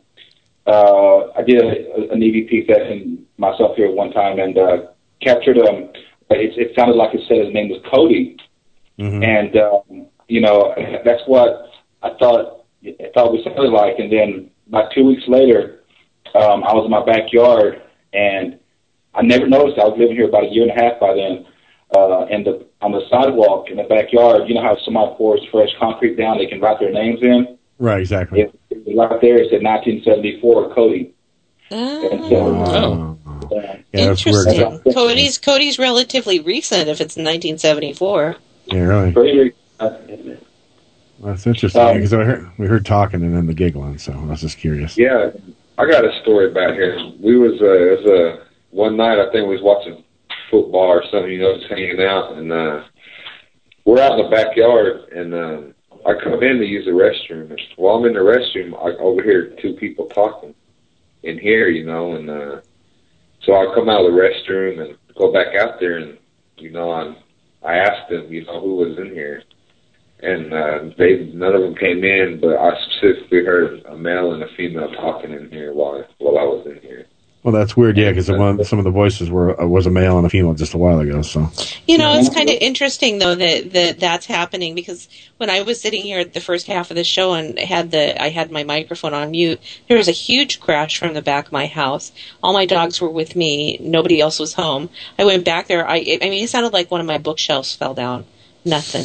uh, 0.67 1.31
I 1.33 1.43
did 1.43 1.63
a, 1.63 2.11
an 2.11 2.21
EVP 2.21 2.67
session 2.67 3.27
myself 3.39 3.77
here 3.77 3.91
one 3.91 4.11
time, 4.11 4.41
and 4.41 4.59
uh, 4.59 4.87
captured 5.21 5.59
um 5.59 5.91
it, 6.31 6.59
it 6.59 6.77
sounded 6.77 6.97
like 6.97 7.15
it 7.15 7.23
said 7.29 7.45
his 7.45 7.55
name 7.55 7.69
was 7.69 7.81
Cody, 7.93 8.37
mm-hmm. 8.99 9.23
and 9.23 9.57
um, 9.57 10.07
you 10.29 10.41
know 10.41 10.75
that's 11.05 11.23
what 11.27 11.71
I 12.03 12.11
thought 12.19 12.65
I 12.85 13.11
thought 13.15 13.35
it 13.35 13.45
sounded 13.45 13.71
like. 13.71 13.99
And 13.99 14.11
then 14.13 14.51
about 14.69 14.93
two 14.93 15.05
weeks 15.05 15.23
later, 15.29 15.83
um, 16.35 16.65
I 16.65 16.75
was 16.75 16.85
in 16.85 16.91
my 16.91 17.05
backyard 17.05 17.83
and 18.13 18.59
I 19.15 19.23
never 19.23 19.47
noticed. 19.47 19.79
I 19.79 19.85
was 19.85 19.99
living 19.99 20.17
here 20.17 20.29
about 20.29 20.45
a 20.45 20.49
year 20.49 20.69
and 20.69 20.73
a 20.73 20.83
half 20.83 21.01
by 21.01 21.15
then. 21.15 21.47
uh, 21.97 22.25
and 22.27 22.45
the 22.45 22.67
on 22.83 22.93
the 22.93 23.03
sidewalk 23.09 23.71
in 23.71 23.77
the 23.77 23.85
backyard, 23.85 24.49
you 24.49 24.55
know 24.55 24.63
how 24.63 24.77
somebody 24.85 25.15
pours 25.17 25.41
fresh 25.51 25.71
concrete 25.79 26.17
down, 26.17 26.39
they 26.39 26.47
can 26.47 26.61
write 26.61 26.81
their 26.81 26.93
names 26.93 27.21
in. 27.23 27.57
Right, 27.79 28.01
exactly. 28.01 28.41
It, 28.41 28.59
it, 28.71 28.97
right 28.97 29.21
there, 29.21 29.37
it 29.37 29.51
said 29.51 29.63
1974 29.63 30.75
Cody. 30.75 31.15
And 31.71 32.25
so, 32.25 33.17
Oh. 33.26 33.26
Uh, 33.45 33.77
Yeah, 33.93 34.07
that's. 34.07 34.27
Interesting. 34.27 34.81
Cody's 34.93 35.39
Cody's 35.39 35.79
relatively 35.79 36.41
recent 36.41 36.89
if 36.89 37.01
it's 37.01 37.17
1974. 37.17 38.37
Yeah, 38.67 38.81
really. 38.81 39.13
pretty, 39.13 39.53
uh, 39.79 39.97
That's 41.21 41.47
interesting 41.47 41.95
because 41.95 42.13
I 42.13 42.25
heard, 42.25 42.51
we 42.59 42.67
heard 42.67 42.85
talking 42.85 43.23
and 43.23 43.35
then 43.35 43.47
the 43.47 43.55
giggling, 43.55 43.99
so 43.99 44.13
I 44.13 44.25
was 44.25 44.41
just 44.41 44.59
curious. 44.59 44.99
Yeah, 44.99 45.31
I 45.79 45.87
got 45.87 46.05
a 46.05 46.21
story 46.23 46.51
about 46.51 46.75
here. 46.75 46.99
We 47.21 47.39
was 47.39 47.61
uh, 47.61 47.65
it 47.65 48.05
was 48.05 48.07
uh, 48.07 48.45
one 48.71 48.97
night 48.97 49.19
I 49.19 49.31
think 49.31 49.49
we 49.49 49.55
was 49.55 49.63
watching 49.63 50.05
football 50.51 50.89
or 50.89 51.03
something, 51.11 51.31
you 51.31 51.41
know, 51.41 51.57
just 51.59 51.71
hanging 51.71 52.01
out, 52.01 52.33
and 52.33 52.53
uh, 52.53 52.85
we're 53.85 54.01
out 54.01 54.19
in 54.19 54.25
the 54.25 54.31
backyard, 54.31 55.09
and 55.13 55.35
um, 55.35 55.75
I 56.07 56.15
come 56.23 56.43
in 56.43 56.59
to 56.59 56.65
use 56.65 56.85
the 56.85 56.93
restroom. 56.93 57.51
And 57.51 57.61
while 57.77 57.97
I'm 57.97 58.05
in 58.05 58.15
the 58.15 58.21
restroom, 58.21 58.75
I 58.75 58.97
overhear 58.99 59.57
two 59.61 59.75
people 59.75 60.07
talking 60.07 60.55
in 61.23 61.39
here, 61.39 61.69
you 61.69 61.85
know, 61.85 62.15
and 62.15 62.31
uh, 62.31 62.61
so 63.47 63.55
I 63.55 63.73
come 63.75 63.89
out 63.89 64.05
of 64.05 64.13
the 64.13 64.19
restroom 64.19 64.81
and 64.81 64.99
go 65.17 65.33
back 65.33 65.55
out 65.55 65.79
there, 65.81 65.99
and 65.99 66.19
you 66.59 66.71
know, 66.71 66.91
I'm, 66.91 67.17
I 67.65 67.77
asked 67.77 68.11
them, 68.11 68.27
you 68.29 68.45
know, 68.45 68.61
who 68.61 68.77
was 68.77 68.99
in 68.99 69.15
here. 69.15 69.43
And 70.21 70.53
uh, 70.53 70.95
they 70.97 71.31
none 71.35 71.55
of 71.55 71.61
them 71.61 71.75
came 71.75 72.03
in, 72.03 72.39
but 72.41 72.57
I 72.57 72.71
specifically 72.87 73.45
heard 73.45 73.85
a 73.85 73.97
male 73.97 74.33
and 74.33 74.43
a 74.43 74.49
female 74.57 74.91
talking 74.93 75.33
in 75.33 75.51
here 75.51 75.75
while 75.75 76.03
while 76.19 76.39
I 76.39 76.43
was 76.43 76.67
in 76.67 76.81
here. 76.81 77.07
Well, 77.47 77.53
that's 77.53 77.77
weird, 77.77 77.97
yeah, 77.97 78.11
because 78.11 78.29
one 78.29 78.65
some 78.65 78.81
of 78.81 78.85
the 78.85 78.91
voices 78.91 79.31
were 79.31 79.61
uh, 79.61 79.65
was 79.69 79.87
a 79.87 79.91
male 79.91 80.19
and 80.19 80.27
a 80.27 80.29
female 80.29 80.55
just 80.55 80.75
a 80.75 80.79
while 80.79 80.99
ago. 80.99 81.23
So 81.23 81.49
You 81.87 81.97
know, 81.97 82.19
it's 82.19 82.29
kind 82.29 82.51
of 82.51 82.57
interesting 82.61 83.21
though 83.21 83.37
that, 83.37 83.73
that 83.73 84.01
that's 84.01 84.27
happening 84.27 84.75
because 84.75 85.09
when 85.37 85.49
I 85.49 85.63
was 85.63 85.81
sitting 85.81 86.03
here 86.03 86.19
at 86.19 86.35
the 86.35 86.41
first 86.41 86.67
half 86.67 86.91
of 86.91 86.97
the 86.97 87.05
show 87.05 87.35
and 87.35 87.57
had 87.57 87.93
the 87.93 88.21
I 88.21 88.31
had 88.31 88.51
my 88.51 88.65
microphone 88.65 89.15
on 89.15 89.31
mute, 89.31 89.61
there 89.87 89.97
was 89.97 90.09
a 90.09 90.11
huge 90.11 90.59
crash 90.59 90.99
from 90.99 91.15
the 91.15 91.23
back 91.23 91.47
of 91.47 91.53
my 91.53 91.67
house. 91.67 92.11
All 92.43 92.53
my 92.53 92.67
dogs 92.67 93.01
were 93.01 93.09
with 93.09 93.37
me. 93.37 93.79
Nobody 93.81 94.21
else 94.21 94.41
was 94.41 94.55
home. 94.55 94.91
I 95.17 95.25
went 95.25 95.45
back 95.45 95.69
there. 95.69 95.89
I 95.89 95.99
I 96.21 96.29
mean, 96.29 96.43
it 96.43 96.51
sounded 96.51 96.73
like 96.73 96.91
one 96.91 97.01
of 97.01 97.07
my 97.07 97.19
bookshelves 97.19 97.77
fell 97.77 97.95
down. 97.95 98.25
Nothing. 98.65 99.05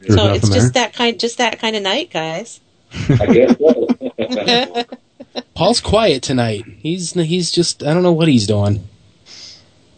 There's 0.00 0.16
so 0.16 0.26
nothing 0.26 0.34
it's 0.34 0.48
just 0.48 0.74
there? 0.74 0.86
that 0.86 0.94
kind, 0.94 1.20
just 1.20 1.38
that 1.38 1.60
kind 1.60 1.76
of 1.76 1.84
night, 1.84 2.10
guys. 2.10 2.58
I 2.92 3.26
guess 3.26 3.56
so. 3.56 4.84
Paul's 5.54 5.80
quiet 5.80 6.22
tonight. 6.22 6.64
He's 6.78 7.12
he's 7.12 7.50
just 7.50 7.82
I 7.82 7.92
don't 7.94 8.02
know 8.02 8.12
what 8.12 8.28
he's 8.28 8.46
doing. 8.46 8.88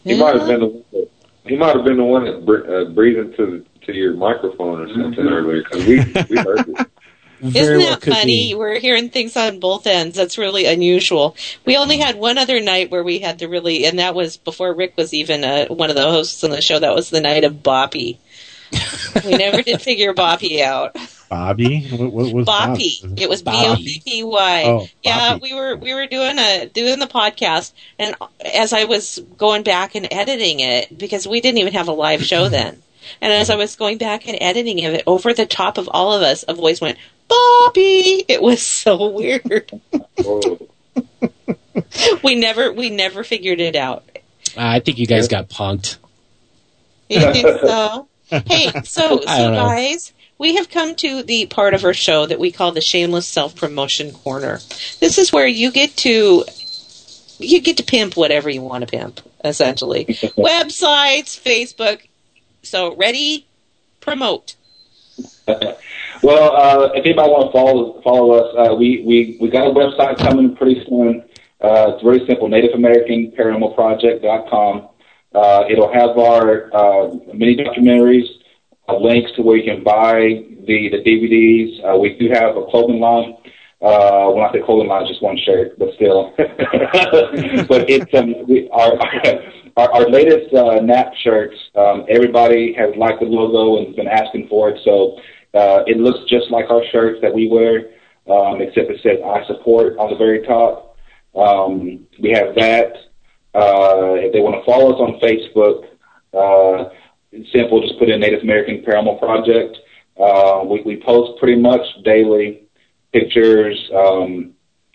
He 0.03 0.19
might 0.19 0.35
have 0.35 0.47
been 0.47 0.59
the 0.59 0.67
one 0.67 0.83
that, 0.91 1.09
he 1.45 1.55
might 1.55 1.75
have 1.75 1.85
been 1.85 1.97
the 1.97 2.03
one 2.03 2.25
that 2.25 2.45
br- 2.45 2.71
uh, 2.71 2.85
breathed 2.85 3.19
into 3.19 3.65
to 3.85 3.93
your 3.93 4.13
microphone 4.13 4.81
or 4.81 4.93
something 4.93 5.27
earlier 5.27 5.63
because 5.63 5.85
we 5.85 5.97
we 6.29 6.37
heard 6.41 6.67
it. 6.67 6.87
Isn't 7.43 7.79
that 7.79 8.03
funny? 8.03 8.55
We're 8.55 8.79
hearing 8.79 9.09
things 9.09 9.35
on 9.35 9.59
both 9.59 9.85
ends. 9.85 10.15
That's 10.15 10.37
really 10.37 10.65
unusual. 10.65 11.35
We 11.65 11.75
only 11.75 11.97
had 11.97 12.15
one 12.15 12.37
other 12.37 12.61
night 12.61 12.89
where 12.89 13.03
we 13.03 13.19
had 13.19 13.39
to 13.39 13.49
really, 13.49 13.85
and 13.85 13.99
that 13.99 14.15
was 14.15 14.37
before 14.37 14.73
Rick 14.73 14.93
was 14.95 15.13
even 15.13 15.43
uh, 15.43 15.65
one 15.65 15.89
of 15.89 15.97
the 15.97 16.03
hosts 16.03 16.41
on 16.45 16.51
the 16.51 16.61
show. 16.61 16.79
That 16.79 16.95
was 16.95 17.09
the 17.09 17.19
night 17.19 17.43
of 17.43 17.55
Boppy. 17.55 18.17
we 19.25 19.31
never 19.31 19.61
did 19.61 19.81
figure 19.81 20.13
Boppy 20.13 20.61
out. 20.61 20.95
Bobby, 21.33 21.87
what, 21.89 22.13
what 22.13 22.31
was 22.31 22.45
Boppy. 22.45 23.01
Bob? 23.01 23.19
It 23.19 23.27
was 23.27 23.41
B 23.41 23.51
O 23.51 23.75
P 23.75 24.01
P 24.05 24.23
Y. 24.23 24.63
Oh, 24.67 24.87
Yeah, 25.01 25.39
we 25.41 25.55
were 25.55 25.75
we 25.75 25.95
were 25.95 26.05
doing 26.05 26.37
a 26.37 26.67
doing 26.67 26.99
the 26.99 27.07
podcast, 27.07 27.71
and 27.97 28.15
as 28.53 28.71
I 28.71 28.83
was 28.83 29.19
going 29.35 29.63
back 29.63 29.95
and 29.95 30.07
editing 30.11 30.59
it, 30.59 30.95
because 30.95 31.27
we 31.27 31.41
didn't 31.41 31.57
even 31.57 31.73
have 31.73 31.87
a 31.87 31.91
live 31.91 32.23
show 32.23 32.49
then, 32.57 32.83
and 33.19 33.33
as 33.33 33.49
I 33.49 33.55
was 33.55 33.75
going 33.75 33.97
back 33.97 34.27
and 34.27 34.37
editing 34.39 34.77
it, 34.77 35.01
over 35.07 35.33
the 35.33 35.47
top 35.47 35.79
of 35.79 35.89
all 35.91 36.13
of 36.13 36.21
us, 36.21 36.45
a 36.47 36.53
voice 36.53 36.79
went 36.79 36.99
Bobby. 37.27 38.25
It 38.27 38.39
was 38.39 38.61
so 38.61 39.09
weird. 39.09 39.71
we 42.23 42.35
never 42.35 42.71
we 42.71 42.91
never 42.91 43.23
figured 43.23 43.59
it 43.59 43.75
out. 43.75 44.03
I 44.55 44.81
think 44.81 44.99
you 44.99 45.07
guys 45.07 45.27
got 45.27 45.49
punked. 45.49 45.97
You 47.09 47.21
think 47.21 47.59
so? 47.59 48.07
Hey, 48.47 48.71
so 48.83 49.21
I 49.27 49.37
so 49.37 49.43
don't 49.43 49.53
know. 49.53 50.03
We 50.43 50.55
have 50.57 50.69
come 50.69 50.93
to 50.93 51.23
the 51.23 51.45
part 51.45 51.73
of 51.73 51.85
our 51.85 51.93
show 51.93 52.25
that 52.25 52.37
we 52.37 52.51
call 52.51 52.73
the 52.73 52.81
shameless 52.81 53.25
self 53.25 53.55
promotion 53.55 54.11
corner. 54.11 54.59
This 54.99 55.17
is 55.17 55.31
where 55.31 55.47
you 55.47 55.71
get 55.71 55.95
to 55.97 56.43
you 57.39 57.61
get 57.61 57.77
to 57.77 57.83
pimp 57.83 58.17
whatever 58.17 58.49
you 58.49 58.61
want 58.61 58.81
to 58.81 58.87
pimp, 58.87 59.21
essentially. 59.43 60.05
Websites, 60.37 61.39
Facebook. 61.41 62.01
So 62.61 62.95
ready, 62.95 63.47
promote. 64.01 64.55
Well, 66.21 66.55
uh, 66.55 66.93
if 66.93 67.05
anybody 67.05 67.29
want 67.29 67.47
to 67.47 67.51
follow 67.51 68.01
follow 68.01 68.31
us, 68.35 68.55
uh, 68.55 68.75
we 68.75 69.03
we 69.05 69.37
we 69.41 69.49
got 69.49 69.67
a 69.67 69.71
website 69.71 70.17
coming 70.19 70.55
pretty 70.55 70.81
soon. 70.87 71.25
Uh, 71.59 71.91
it's 71.93 72.01
very 72.01 72.25
simple: 72.25 72.47
Native 72.47 72.71
American 72.75 73.33
Paranormal 73.37 73.75
Project.com. 73.75 74.87
Uh, 75.35 75.65
it'll 75.69 75.91
have 75.91 76.17
our 76.17 76.73
uh, 76.73 77.09
mini 77.33 77.57
documentaries, 77.57 78.23
links 78.91 79.31
to 79.35 79.41
where 79.41 79.55
you 79.55 79.63
can 79.63 79.83
buy 79.83 80.43
the 80.67 80.89
the 80.89 81.01
DVDs. 81.03 81.83
Uh, 81.83 81.97
we 81.97 82.17
do 82.17 82.29
have 82.29 82.57
a 82.57 82.65
clothing 82.65 82.99
line. 82.99 83.37
Uh, 83.81 84.29
when 84.31 84.45
I 84.45 84.51
say 84.53 84.61
clothing 84.65 84.87
line, 84.87 85.05
just 85.07 85.21
one 85.21 85.37
shirt, 85.37 85.77
but 85.77 85.89
still. 85.95 86.33
but 86.37 87.89
it's 87.89 88.13
um, 88.13 88.47
we, 88.47 88.69
our, 88.69 88.93
our 89.77 89.91
our 89.93 90.09
latest 90.09 90.53
uh, 90.53 90.79
NAP 90.81 91.13
shirts. 91.15 91.55
Um, 91.75 92.05
everybody 92.09 92.73
has 92.77 92.95
liked 92.95 93.19
the 93.19 93.25
logo 93.25 93.83
and 93.83 93.95
been 93.95 94.07
asking 94.07 94.47
for 94.47 94.69
it, 94.69 94.79
so 94.83 95.17
uh, 95.53 95.83
it 95.85 95.97
looks 95.97 96.19
just 96.29 96.49
like 96.49 96.69
our 96.69 96.83
shirts 96.91 97.19
that 97.21 97.33
we 97.33 97.49
wear, 97.49 97.91
um, 98.29 98.61
except 98.61 98.89
it 98.89 98.99
says 99.03 99.19
"I 99.23 99.45
support" 99.47 99.97
on 99.97 100.11
the 100.11 100.17
very 100.17 100.45
top. 100.45 100.97
Um, 101.35 102.07
we 102.21 102.31
have 102.31 102.55
that. 102.55 102.93
Uh, 103.53 104.15
if 104.17 104.33
they 104.33 104.39
want 104.39 104.55
to 104.55 104.65
follow 104.65 104.93
us 104.93 104.99
on 104.99 105.19
Facebook, 105.19 105.85
uh, 106.33 106.89
simple. 107.51 107.81
Just 107.81 107.99
put 107.99 108.09
in 108.09 108.19
Native 108.19 108.41
American 108.43 108.83
Paranormal 108.83 109.19
Project. 109.19 109.77
Uh, 110.19 110.63
we, 110.65 110.81
we 110.81 111.01
post 111.03 111.39
pretty 111.39 111.59
much 111.59 111.81
daily 112.03 112.63
pictures, 113.11 113.89
um, 113.95 114.53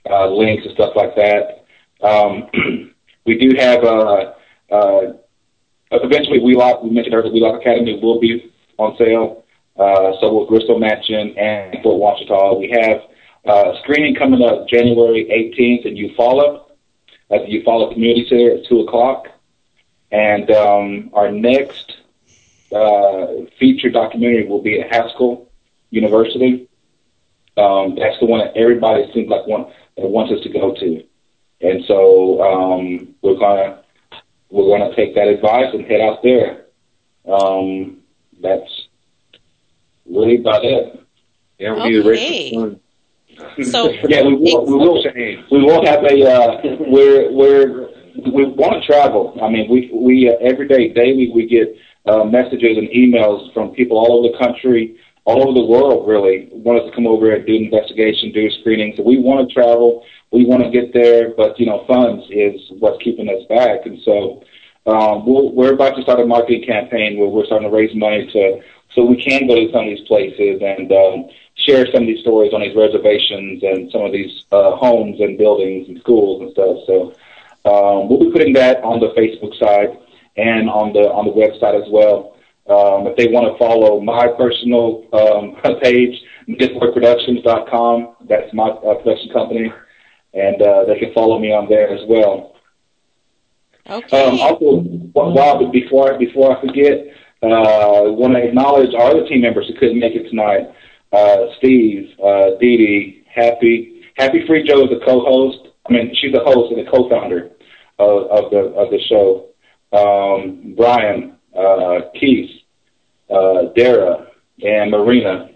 uh, 0.09 0.29
links, 0.29 0.65
and 0.65 0.75
stuff 0.75 0.93
like 0.95 1.15
that. 1.17 1.65
Um, 2.03 2.49
we 3.27 3.39
do 3.39 3.57
have 3.57 3.85
uh, 3.85 4.33
uh, 4.71 5.13
eventually 5.91 6.39
Wheelock. 6.41 6.83
We 6.83 6.91
mentioned 6.91 7.15
earlier, 7.15 7.33
Wheelock 7.33 7.61
Academy 7.61 7.99
will 8.01 8.21
be 8.21 8.53
on 8.79 8.97
sale. 8.97 9.45
Uh, 9.77 10.13
so 10.21 10.33
will 10.33 10.47
Grisso 10.47 10.79
Mansion 10.79 11.37
and 11.39 11.77
Fort 11.83 12.01
Washita. 12.01 12.59
We 12.59 12.69
have 12.71 13.03
uh, 13.47 13.73
a 13.73 13.79
screening 13.83 14.15
coming 14.15 14.43
up 14.43 14.69
January 14.69 15.25
18th 15.27 15.87
in 15.87 15.95
Eufaula 15.95 16.65
at 17.31 17.47
the 17.47 17.63
Eufaula 17.63 17.93
Community 17.93 18.27
Center 18.29 18.57
at 18.57 18.67
2 18.69 18.81
o'clock. 18.81 19.29
And 20.11 20.51
um, 20.51 21.11
our 21.13 21.31
next 21.31 21.98
uh, 22.73 23.27
feature 23.59 23.91
documentary 23.91 24.47
will 24.47 24.63
be 24.63 24.81
at 24.81 24.93
Haskell 24.93 25.49
University. 25.91 26.69
Um, 27.57 27.97
that's 27.97 28.19
the 28.21 28.27
one 28.27 28.41
that 28.41 28.57
everybody 28.57 29.11
seems 29.13 29.29
like 29.29 29.47
one 29.47 29.67
that 29.97 30.07
wants 30.07 30.33
us 30.33 30.43
to 30.43 30.49
go 30.49 30.75
to. 30.75 31.05
And 31.61 31.85
so 31.87 32.43
um, 32.43 33.15
we're 33.23 33.39
gonna 33.39 33.83
we're 34.51 34.79
gonna 34.79 34.95
take 34.95 35.15
that 35.17 35.29
advice 35.29 35.75
and 35.75 35.85
head 35.85 36.01
out 36.01 36.23
there. 36.23 36.67
Um, 37.27 37.99
that's 38.41 38.89
really 40.07 40.37
about 40.37 40.65
it. 40.65 41.05
Yeah, 41.59 41.75
we 41.75 41.91
need 41.91 42.03
to 42.03 42.09
raise 42.09 42.55
some 42.55 42.81
Okay. 43.41 43.63
So 43.65 43.91
yeah, 44.09 44.23
we 44.23 44.35
will. 44.35 44.67
We 44.67 44.75
will. 44.75 45.03
We 45.51 45.63
will 45.63 45.85
have 45.85 46.05
a. 46.05 46.31
Uh, 46.31 46.61
we're 46.89 47.33
we're 47.33 47.89
we 48.33 48.45
want 48.45 48.83
to 48.83 48.87
travel. 48.87 49.39
I 49.43 49.49
mean, 49.49 49.71
we 49.71 49.91
we 49.93 50.29
uh, 50.29 50.37
every 50.41 50.67
day, 50.67 50.89
daily, 50.93 51.31
we 51.33 51.47
get 51.47 51.77
uh, 52.09 52.25
messages 52.25 52.79
and 52.79 52.89
emails 52.89 53.53
from 53.53 53.71
people 53.71 53.99
all 53.99 54.19
over 54.19 54.33
the 54.33 54.39
country, 54.39 54.99
all 55.25 55.43
over 55.43 55.53
the 55.53 55.65
world. 55.65 56.09
Really, 56.09 56.49
want 56.53 56.81
us 56.81 56.91
to 56.91 56.95
come 56.95 57.07
over 57.07 57.33
and 57.33 57.47
do 57.47 57.55
an 57.55 57.65
investigation, 57.65 58.33
do 58.33 58.47
a 58.47 58.51
screening. 58.61 58.95
So 58.97 59.03
we 59.03 59.19
want 59.19 59.47
to 59.47 59.55
travel. 59.55 60.05
We 60.31 60.45
want 60.45 60.63
to 60.63 60.71
get 60.71 60.93
there, 60.93 61.35
but 61.37 61.59
you 61.61 61.67
know, 61.67 61.85
funds 61.87 62.25
is 62.31 62.61
what's 62.79 63.03
keeping 63.03 63.29
us 63.29 63.45
back. 63.49 63.87
And 63.87 63.99
so 64.05 64.43
um, 64.87 65.27
we'll, 65.27 65.53
we're 65.53 65.75
about 65.75 65.97
to 65.97 66.03
start 66.03 66.21
a 66.21 66.27
marketing 66.27 66.65
campaign 66.67 67.19
where 67.19 67.29
we're 67.29 67.47
starting 67.47 67.69
to 67.71 67.75
raise 67.75 67.95
money 67.95 68.29
to 68.33 68.61
so 68.95 69.05
we 69.05 69.23
can 69.23 69.47
go 69.47 69.55
to 69.55 69.71
some 69.73 69.85
of 69.85 69.97
these 69.97 70.07
places 70.09 70.61
and 70.63 70.91
um, 70.93 71.29
share 71.55 71.87
some 71.93 72.03
of 72.03 72.09
these 72.09 72.21
stories 72.21 72.53
on 72.53 72.61
these 72.61 72.77
reservations 72.77 73.63
and 73.63 73.91
some 73.93 74.03
of 74.03 74.13
these 74.13 74.45
uh, 74.53 74.77
homes 74.77 75.21
and 75.21 75.37
buildings 75.37 75.89
and 75.89 76.01
schools 76.01 76.43
and 76.43 76.53
stuff. 76.53 76.77
So 76.87 77.13
um, 77.69 78.09
we'll 78.09 78.21
be 78.21 78.33
putting 78.33 78.55
that 78.55 78.83
on 78.83 79.01
the 79.01 79.13
Facebook 79.13 79.59
side 79.59 79.99
and 80.39 80.71
on 80.71 80.93
the 80.93 81.11
on 81.11 81.27
the 81.27 81.35
website 81.35 81.75
as 81.75 81.89
well. 81.91 82.37
Um, 82.69 83.07
if 83.09 83.17
they 83.17 83.29
want 83.29 83.51
to 83.51 83.59
follow 83.59 84.01
my 84.01 84.29
personal 84.29 85.05
um, 85.13 85.57
page, 85.83 86.15
MidwayProductions.com, 86.49 88.17
that's 88.29 88.53
my 88.53 88.69
uh, 88.69 88.95
production 88.97 89.33
company, 89.33 89.73
and 90.35 90.63
uh, 90.63 90.85
they 90.85 90.99
can 90.99 91.13
follow 91.15 91.39
me 91.39 91.53
on 91.53 91.69
there 91.69 91.89
as 91.89 92.01
well. 92.07 92.55
Okay. 93.89 94.23
Um, 94.23 94.39
also, 94.39 94.81
while 95.13 95.71
before 95.73 96.19
before 96.19 96.57
I 96.57 96.61
forget, 96.61 97.09
uh, 97.43 98.13
want 98.13 98.35
to 98.35 98.45
acknowledge 98.45 98.95
our 98.95 99.11
other 99.11 99.27
team 99.27 99.41
members 99.41 99.67
who 99.67 99.75
couldn't 99.75 99.99
make 99.99 100.15
it 100.15 100.29
tonight. 100.29 100.69
Uh, 101.11 101.47
Steve, 101.57 102.11
uh, 102.23 102.51
Dee 102.61 102.77
Dee, 102.77 103.25
Happy, 103.33 104.03
Happy 104.17 104.47
Free 104.47 104.63
Joe 104.63 104.85
is 104.85 104.91
a 104.93 105.05
co-host. 105.05 105.73
I 105.89 105.93
mean, 105.93 106.15
she's 106.21 106.35
a 106.35 106.45
host 106.45 106.71
and 106.71 106.87
a 106.87 106.91
co-founder 106.91 107.49
of, 107.99 108.29
of 108.29 108.51
the 108.51 108.59
of 108.77 108.91
the 108.91 109.01
show. 109.09 109.49
Um, 109.93 110.75
Brian, 110.77 111.37
uh, 111.57 112.11
Keith, 112.19 112.51
uh, 113.31 113.73
Dara, 113.75 114.27
and 114.63 114.91
Marina, 114.91 115.51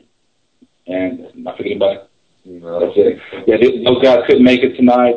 and 0.86 1.46
I 1.46 1.56
forget 1.56 1.72
anybody. 1.72 2.00
That's 2.44 2.96
it. 2.96 3.20
Yeah, 3.46 3.56
they, 3.56 3.84
those 3.84 4.02
guys 4.02 4.24
couldn't 4.26 4.44
make 4.44 4.62
it 4.62 4.76
tonight, 4.76 5.16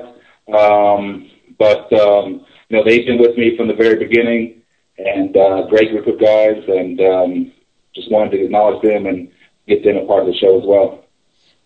um, 0.54 1.30
but 1.58 1.92
um, 1.94 2.46
you 2.70 2.78
know 2.78 2.84
they've 2.84 3.06
been 3.06 3.20
with 3.20 3.38
me 3.38 3.58
from 3.58 3.68
the 3.68 3.74
very 3.74 3.96
beginning, 3.96 4.62
and 4.98 5.36
uh, 5.36 5.68
great 5.68 5.92
group 5.92 6.08
of 6.08 6.20
guys, 6.20 6.62
and 6.68 7.00
um, 7.02 7.52
just 7.96 8.12
wanted 8.12 8.32
to 8.32 8.44
acknowledge 8.44 8.82
them 8.84 9.08
and 9.08 9.32
get 9.68 9.84
them 9.84 9.98
a 9.98 10.06
part 10.06 10.22
of 10.22 10.28
the 10.28 10.38
show 10.38 10.60
as 10.60 10.66
well. 10.66 11.05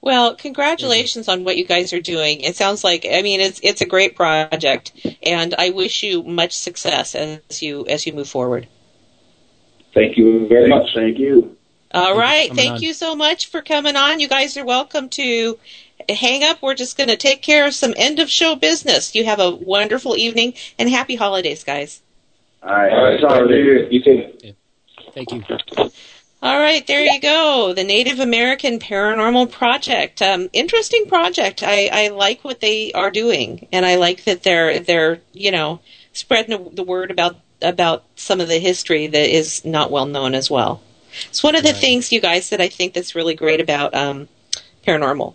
Well, 0.01 0.31
mm-hmm. 0.31 0.41
congratulations 0.41 1.27
on 1.27 1.43
what 1.43 1.57
you 1.57 1.65
guys 1.65 1.93
are 1.93 2.01
doing. 2.01 2.41
It 2.41 2.55
sounds 2.55 2.84
like 2.84 3.05
I 3.11 3.21
mean 3.21 3.39
it's 3.41 3.59
it's 3.63 3.81
a 3.81 3.85
great 3.85 4.15
project, 4.15 4.93
and 5.23 5.53
I 5.57 5.71
wish 5.71 6.03
you 6.03 6.23
much 6.23 6.57
success 6.57 7.15
as 7.15 7.61
you 7.61 7.85
as 7.88 8.05
you 8.05 8.13
move 8.13 8.30
forward. 8.30 8.67
Thank 9.93 10.17
you 10.17 10.47
very 10.47 10.69
much. 10.69 10.89
Thank 10.93 11.17
you. 11.17 11.55
All 11.91 12.15
right, 12.15 12.53
thank 12.53 12.73
on. 12.73 12.81
you 12.81 12.93
so 12.93 13.15
much 13.15 13.47
for 13.47 13.63
coming 13.63 13.95
on. 13.95 14.19
You 14.19 14.27
guys 14.27 14.55
are 14.57 14.65
welcome 14.65 15.09
to 15.09 15.57
hang 16.07 16.43
up. 16.43 16.61
We're 16.61 16.76
just 16.76 16.97
going 16.97 17.09
to 17.09 17.17
take 17.17 17.41
care 17.41 17.65
of 17.65 17.73
some 17.73 17.95
end 17.97 18.19
of 18.19 18.30
show 18.30 18.55
business. 18.55 19.15
You 19.15 19.26
have 19.26 19.39
a 19.39 19.49
wonderful 19.49 20.15
evening 20.15 20.53
and 20.77 20.88
happy 20.88 21.15
holidays, 21.15 21.63
guys. 21.63 22.01
All 22.61 22.69
right. 22.69 22.93
All 22.93 23.03
right, 23.05 23.19
Sorry. 23.19 23.88
you 23.89 24.03
too. 24.03 24.53
Thank 25.13 25.31
you. 25.31 25.43
All 26.41 26.57
right, 26.57 26.87
there 26.87 27.03
you 27.03 27.19
go. 27.19 27.73
The 27.73 27.83
Native 27.83 28.21
American 28.21 28.79
Paranormal 28.79 29.51
Project. 29.51 30.21
Um, 30.21 30.49
interesting 30.53 31.05
project. 31.05 31.63
I, 31.63 31.89
I 31.91 32.07
like 32.09 32.45
what 32.45 32.61
they 32.61 32.93
are 32.93 33.11
doing, 33.11 33.67
and 33.73 33.85
I 33.85 33.95
like 33.95 34.23
that 34.23 34.43
they're 34.43 34.79
they're 34.79 35.19
you 35.33 35.51
know 35.51 35.81
spreading 36.13 36.51
the, 36.51 36.69
the 36.75 36.83
word 36.83 37.11
about 37.11 37.35
about 37.61 38.05
some 38.15 38.39
of 38.39 38.47
the 38.47 38.59
history 38.59 39.07
that 39.07 39.29
is 39.29 39.65
not 39.65 39.91
well 39.91 40.05
known 40.05 40.33
as 40.33 40.49
well. 40.49 40.81
It's 41.27 41.43
one 41.43 41.55
of 41.55 41.63
the 41.63 41.73
things, 41.73 42.13
you 42.13 42.21
guys, 42.21 42.51
that 42.51 42.61
I 42.61 42.69
think 42.69 42.93
that's 42.93 43.15
really 43.15 43.33
great 43.33 43.59
about 43.59 43.93
um, 43.93 44.29
paranormal 44.87 45.33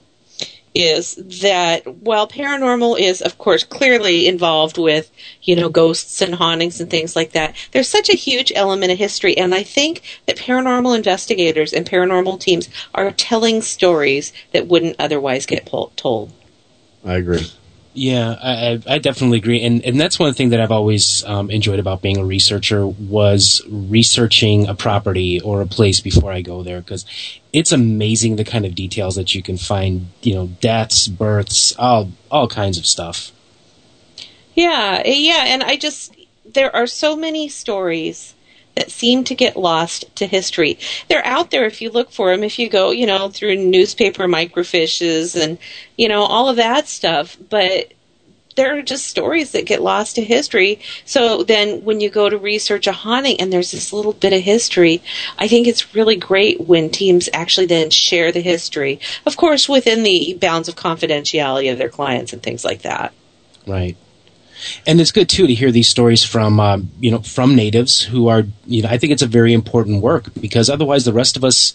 is 0.74 1.14
that 1.40 1.86
while 1.86 2.26
paranormal 2.26 2.98
is, 2.98 3.22
of 3.22 3.38
course, 3.38 3.62
clearly 3.62 4.26
involved 4.26 4.76
with, 4.76 5.10
you 5.42 5.54
know, 5.54 5.68
ghosts 5.68 6.20
and 6.20 6.34
hauntings 6.34 6.80
and 6.80 6.90
things 6.90 7.14
like 7.14 7.32
that, 7.32 7.54
there's 7.72 7.88
such 7.88 8.08
a 8.08 8.16
huge 8.16 8.52
element 8.54 8.90
of 8.90 8.98
history. 8.98 9.36
And 9.36 9.54
I 9.54 9.62
think 9.62 10.02
that 10.26 10.36
paranormal 10.36 10.96
investigators 10.96 11.72
and 11.72 11.88
paranormal 11.88 12.40
teams 12.40 12.68
are 12.94 13.12
telling 13.12 13.62
stories 13.62 14.32
that 14.52 14.66
wouldn't 14.66 14.96
otherwise 14.98 15.46
get 15.46 15.66
po- 15.66 15.92
told. 15.96 16.32
I 17.04 17.14
agree. 17.16 17.46
Yeah, 17.96 18.36
I, 18.42 18.82
I 18.88 18.98
definitely 18.98 19.38
agree, 19.38 19.62
and 19.62 19.80
and 19.84 20.00
that's 20.00 20.18
one 20.18 20.34
thing 20.34 20.48
that 20.48 20.60
I've 20.60 20.72
always 20.72 21.22
um, 21.26 21.48
enjoyed 21.48 21.78
about 21.78 22.02
being 22.02 22.16
a 22.16 22.24
researcher 22.24 22.84
was 22.84 23.62
researching 23.68 24.66
a 24.66 24.74
property 24.74 25.40
or 25.40 25.60
a 25.60 25.66
place 25.66 26.00
before 26.00 26.32
I 26.32 26.40
go 26.40 26.64
there 26.64 26.80
because 26.80 27.06
it's 27.52 27.70
amazing 27.70 28.34
the 28.34 28.44
kind 28.44 28.66
of 28.66 28.74
details 28.74 29.14
that 29.14 29.36
you 29.36 29.44
can 29.44 29.56
find. 29.56 30.08
You 30.22 30.34
know, 30.34 30.46
deaths, 30.60 31.06
births, 31.06 31.72
all 31.78 32.10
all 32.32 32.48
kinds 32.48 32.78
of 32.78 32.84
stuff. 32.84 33.30
Yeah, 34.56 35.06
yeah, 35.06 35.44
and 35.46 35.62
I 35.62 35.76
just 35.76 36.16
there 36.44 36.74
are 36.74 36.88
so 36.88 37.14
many 37.14 37.48
stories 37.48 38.34
that 38.74 38.90
seem 38.90 39.24
to 39.24 39.34
get 39.34 39.56
lost 39.56 40.14
to 40.16 40.26
history. 40.26 40.78
They're 41.08 41.24
out 41.26 41.50
there 41.50 41.66
if 41.66 41.80
you 41.80 41.90
look 41.90 42.10
for 42.10 42.30
them. 42.30 42.42
If 42.44 42.58
you 42.58 42.68
go, 42.68 42.90
you 42.90 43.06
know, 43.06 43.28
through 43.28 43.56
newspaper 43.56 44.26
microfiches 44.26 45.40
and 45.40 45.58
you 45.96 46.08
know 46.08 46.22
all 46.22 46.48
of 46.48 46.56
that 46.56 46.88
stuff, 46.88 47.36
but 47.48 47.92
there 48.56 48.78
are 48.78 48.82
just 48.82 49.06
stories 49.06 49.52
that 49.52 49.66
get 49.66 49.82
lost 49.82 50.16
to 50.16 50.22
history. 50.22 50.80
So 51.04 51.42
then 51.42 51.84
when 51.84 52.00
you 52.00 52.10
go 52.10 52.28
to 52.28 52.38
research 52.38 52.86
a 52.86 52.92
haunting 52.92 53.40
and 53.40 53.52
there's 53.52 53.72
this 53.72 53.92
little 53.92 54.12
bit 54.12 54.32
of 54.32 54.42
history, 54.42 55.02
I 55.38 55.48
think 55.48 55.66
it's 55.66 55.94
really 55.94 56.16
great 56.16 56.60
when 56.60 56.90
teams 56.90 57.28
actually 57.32 57.66
then 57.66 57.90
share 57.90 58.32
the 58.32 58.40
history. 58.40 59.00
Of 59.26 59.36
course, 59.36 59.68
within 59.68 60.02
the 60.02 60.38
bounds 60.40 60.68
of 60.68 60.76
confidentiality 60.76 61.70
of 61.70 61.78
their 61.78 61.88
clients 61.88 62.32
and 62.32 62.42
things 62.42 62.64
like 62.64 62.82
that. 62.82 63.12
Right. 63.66 63.96
And 64.86 65.00
it's 65.00 65.12
good 65.12 65.28
too 65.28 65.46
to 65.46 65.54
hear 65.54 65.70
these 65.70 65.88
stories 65.88 66.24
from 66.24 66.60
um, 66.60 66.90
you 67.00 67.10
know 67.10 67.20
from 67.20 67.54
natives 67.54 68.02
who 68.02 68.28
are 68.28 68.44
you 68.66 68.82
know 68.82 68.88
I 68.88 68.98
think 68.98 69.12
it's 69.12 69.22
a 69.22 69.26
very 69.26 69.52
important 69.52 70.02
work 70.02 70.32
because 70.40 70.70
otherwise 70.70 71.04
the 71.04 71.12
rest 71.12 71.36
of 71.36 71.44
us 71.44 71.74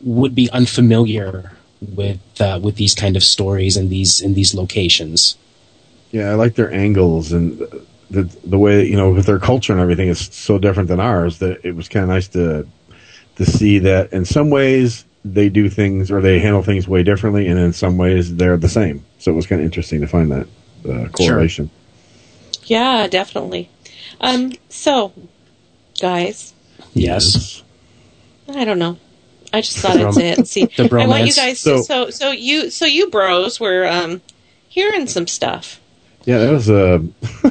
would 0.00 0.34
be 0.34 0.50
unfamiliar 0.50 1.52
with 1.80 2.20
uh, 2.40 2.60
with 2.62 2.76
these 2.76 2.94
kind 2.94 3.16
of 3.16 3.22
stories 3.22 3.76
and 3.76 3.90
these 3.90 4.20
in 4.20 4.34
these 4.34 4.54
locations. 4.54 5.36
Yeah, 6.10 6.30
I 6.30 6.34
like 6.34 6.54
their 6.54 6.72
angles 6.72 7.32
and 7.32 7.58
the 8.10 8.22
the 8.44 8.58
way 8.58 8.86
you 8.86 8.96
know 8.96 9.10
with 9.10 9.26
their 9.26 9.38
culture 9.38 9.72
and 9.72 9.80
everything 9.80 10.08
is 10.08 10.20
so 10.20 10.58
different 10.58 10.88
than 10.88 11.00
ours 11.00 11.38
that 11.38 11.64
it 11.64 11.74
was 11.74 11.88
kind 11.88 12.04
of 12.04 12.08
nice 12.10 12.28
to 12.28 12.66
to 13.36 13.44
see 13.44 13.78
that 13.80 14.12
in 14.12 14.24
some 14.24 14.50
ways 14.50 15.04
they 15.24 15.48
do 15.48 15.68
things 15.68 16.10
or 16.10 16.20
they 16.20 16.38
handle 16.38 16.62
things 16.62 16.86
way 16.86 17.02
differently, 17.02 17.48
and 17.48 17.58
in 17.58 17.72
some 17.72 17.96
ways 17.96 18.36
they're 18.36 18.56
the 18.56 18.68
same. 18.68 19.04
So 19.18 19.32
it 19.32 19.34
was 19.34 19.46
kind 19.46 19.60
of 19.60 19.64
interesting 19.64 20.00
to 20.02 20.06
find 20.06 20.30
that 20.30 20.46
uh, 20.88 21.08
correlation. 21.08 21.70
Yeah, 22.66 23.06
definitely. 23.06 23.68
Um, 24.20 24.52
so, 24.68 25.12
guys, 26.00 26.52
Yes. 26.92 27.62
I 28.48 28.64
don't 28.64 28.78
know. 28.78 28.98
I 29.52 29.60
just 29.60 29.78
thought 29.78 29.96
I'd 30.00 30.14
say 30.14 30.30
it 30.30 30.46
see. 30.48 30.66
The 30.76 30.88
I 31.00 31.06
want 31.06 31.26
you 31.26 31.32
guys 31.32 31.60
So- 31.60 31.78
to 31.78 31.82
so 31.82 32.10
so 32.10 32.30
you 32.30 32.70
so 32.70 32.84
you 32.86 33.08
bros 33.10 33.58
were 33.60 33.86
um 33.86 34.20
hearing 34.68 35.06
some 35.06 35.26
stuff. 35.26 35.80
Yeah, 36.24 36.38
that 36.38 36.50
was 36.52 36.68
a. 36.68 36.94
uh, 36.94 36.98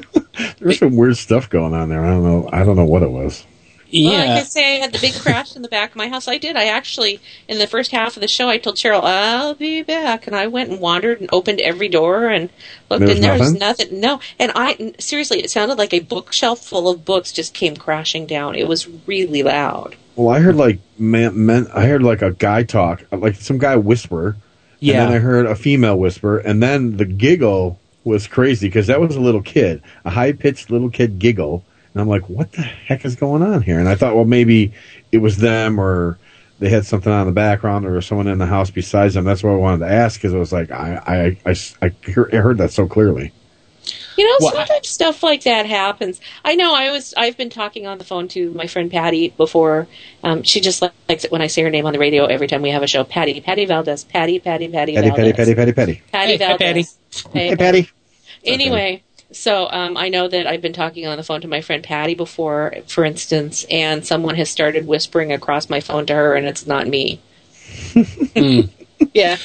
there 0.58 0.68
was 0.68 0.78
some 0.80 0.96
weird 0.96 1.16
stuff 1.18 1.50
going 1.50 1.74
on 1.74 1.90
there. 1.90 2.04
I 2.04 2.10
don't 2.10 2.24
know. 2.24 2.50
I 2.52 2.64
don't 2.64 2.76
know 2.76 2.86
what 2.86 3.04
it 3.04 3.12
was. 3.12 3.46
Well, 3.94 4.28
like 4.28 4.42
I 4.42 4.44
say, 4.44 4.78
I 4.78 4.80
had 4.80 4.94
the 4.94 5.00
big 5.00 5.14
crash 5.14 5.56
in 5.56 5.62
the 5.62 5.68
back 5.68 5.92
of 5.92 5.96
my 5.96 6.08
house. 6.08 6.28
I 6.28 6.38
did. 6.38 6.56
I 6.56 6.66
actually, 6.66 7.20
in 7.48 7.60
the 7.60 7.68
first 7.68 7.92
half 7.92 8.18
of 8.18 8.22
the 8.22 8.28
show, 8.28 8.50
I 8.50 8.58
told 8.58 8.78
Cheryl, 8.78 9.04
I'll 9.04 9.54
be 9.54 9.84
back. 9.84 10.28
And 10.28 10.36
I 10.36 10.48
went 10.48 10.72
and 10.72 10.80
wandered 10.80 11.22
and 11.22 11.30
opened 11.32 11.60
every 11.60 11.90
door 11.90 12.28
and 12.28 12.50
looked, 12.90 13.06
There 13.06 13.16
and 13.16 13.24
there 13.24 13.38
was 13.38 13.54
nothing? 13.54 13.60
nothing. 13.60 14.00
No. 14.00 14.20
And 14.40 14.52
I, 14.56 14.94
seriously, 15.00 15.40
it 15.40 15.52
sounded 15.52 15.78
like 15.78 15.94
a 15.94 16.00
bookshelf 16.00 16.60
full 16.66 16.90
of 16.90 17.06
books 17.06 17.32
just 17.32 17.54
came 17.54 17.76
crashing 17.76 18.26
down. 18.26 18.56
It 18.56 18.68
was 18.68 18.88
really 19.08 19.44
loud. 19.44 19.96
Well, 20.16 20.36
I 20.36 20.40
heard 20.40 20.56
like 20.56 20.80
man, 20.98 21.46
men. 21.46 21.68
I 21.74 21.88
heard 21.88 22.04
like 22.04 22.22
a 22.22 22.32
guy 22.32 22.64
talk, 22.64 23.04
like 23.12 23.36
some 23.36 23.58
guy 23.58 23.76
whisper. 23.76 24.38
Yeah. 24.80 25.04
And 25.04 25.12
then 25.12 25.18
I 25.18 25.20
heard 25.20 25.46
a 25.46 25.56
female 25.56 25.98
whisper, 25.98 26.38
and 26.40 26.62
then 26.62 26.98
the 26.98 27.06
giggle 27.06 27.80
was 28.04 28.28
crazy 28.28 28.68
because 28.68 28.88
that 28.88 29.00
was 29.00 29.16
a 29.16 29.22
little 29.22 29.42
kid, 29.42 29.82
a 30.04 30.10
high 30.10 30.34
pitched 30.34 30.70
little 30.70 30.90
kid 30.90 31.20
giggle, 31.20 31.64
and 31.94 32.02
I'm 32.02 32.08
like, 32.08 32.30
what 32.30 32.52
the 32.54 32.62
heck 32.62 33.06
is 33.06 33.16
going 33.16 33.42
on 33.44 33.62
here? 33.62 33.80
And 33.80 33.88
I 33.88 33.96
thought, 33.96 34.16
well, 34.16 34.26
maybe 34.26 34.74
it 35.12 35.20
was 35.20 35.38
them 35.38 35.80
or 35.80 36.18
they 36.60 36.70
had 36.70 36.86
something 36.86 37.12
on 37.12 37.26
the 37.26 37.34
background 37.34 37.86
or 37.86 38.00
someone 38.02 38.28
in 38.28 38.38
the 38.38 38.46
house 38.46 38.72
besides 38.72 39.14
them. 39.16 39.26
That's 39.26 39.44
what 39.44 39.52
I 39.52 39.56
wanted 39.56 39.86
to 39.86 39.92
ask 39.92 40.20
because 40.20 40.34
it 40.34 40.38
was 40.38 40.54
like 40.54 40.72
I 40.72 41.38
I 41.46 41.52
I, 41.52 41.56
I, 41.82 42.12
heard, 42.12 42.34
I 42.34 42.38
heard 42.38 42.58
that 42.60 42.72
so 42.72 42.88
clearly. 42.88 43.32
You 44.16 44.26
know, 44.26 44.38
Well, 44.40 44.56
I- 44.56 44.66
sometimes 44.66 44.88
stuff 44.88 45.24
like 45.24 45.44
that 45.44 45.66
happens. 45.66 46.22
I 46.46 46.56
know. 46.56 46.74
I 46.74 46.92
was. 46.92 47.14
I've 47.18 47.36
been 47.36 47.50
talking 47.50 47.86
on 47.88 47.98
the 47.98 48.04
phone 48.06 48.28
to 48.30 48.52
my 48.52 48.68
friend 48.68 48.90
Patty 48.90 49.30
before. 49.36 49.88
Um, 50.24 50.44
she 50.44 50.62
just 50.62 50.82
likes 50.82 51.26
it 51.26 51.32
when 51.32 51.42
I 51.42 51.48
say 51.48 51.64
her 51.64 51.70
name 51.72 51.86
on 51.86 51.92
the 51.94 52.00
radio 52.00 52.26
every 52.26 52.48
time 52.48 52.62
we 52.62 52.70
have 52.70 52.84
a 52.84 52.88
show. 52.88 53.04
Patty, 53.04 53.42
Patty 53.42 53.66
Valdez, 53.66 54.04
Patty, 54.06 54.40
Patty, 54.40 54.68
Patty, 54.70 54.94
Patty, 54.96 55.10
Valdez. 55.10 55.36
patty, 55.36 55.54
patty, 55.56 55.56
patty, 55.56 55.74
patty. 55.74 56.02
Patty 56.12 56.38
Hey, 56.38 56.46
hi, 56.46 56.58
Valdez. 56.58 56.98
Hey, 57.34 57.48
Hey, 57.50 57.56
Patty. 57.58 57.90
Anyway, 58.46 59.04
so 59.34 59.70
um, 59.72 59.98
I 59.98 60.10
know 60.10 60.28
that 60.28 60.48
I've 60.48 60.62
been 60.62 60.74
talking 60.74 61.06
on 61.08 61.18
the 61.18 61.24
phone 61.24 61.42
to 61.42 61.48
my 61.48 61.62
friend 61.62 61.84
Patty 61.84 62.16
before, 62.16 62.74
for 62.88 63.04
instance, 63.04 63.66
and 63.70 64.06
someone 64.06 64.36
has 64.36 64.50
started 64.50 64.88
whispering 64.88 65.32
across 65.32 65.70
my 65.70 65.80
phone 65.80 66.06
to 66.08 66.14
her, 66.14 66.36
and 66.36 66.46
it's 66.46 66.66
not 66.66 66.88
me. 66.88 67.22
Mm. 67.66 68.70
Yeah. 69.14 69.38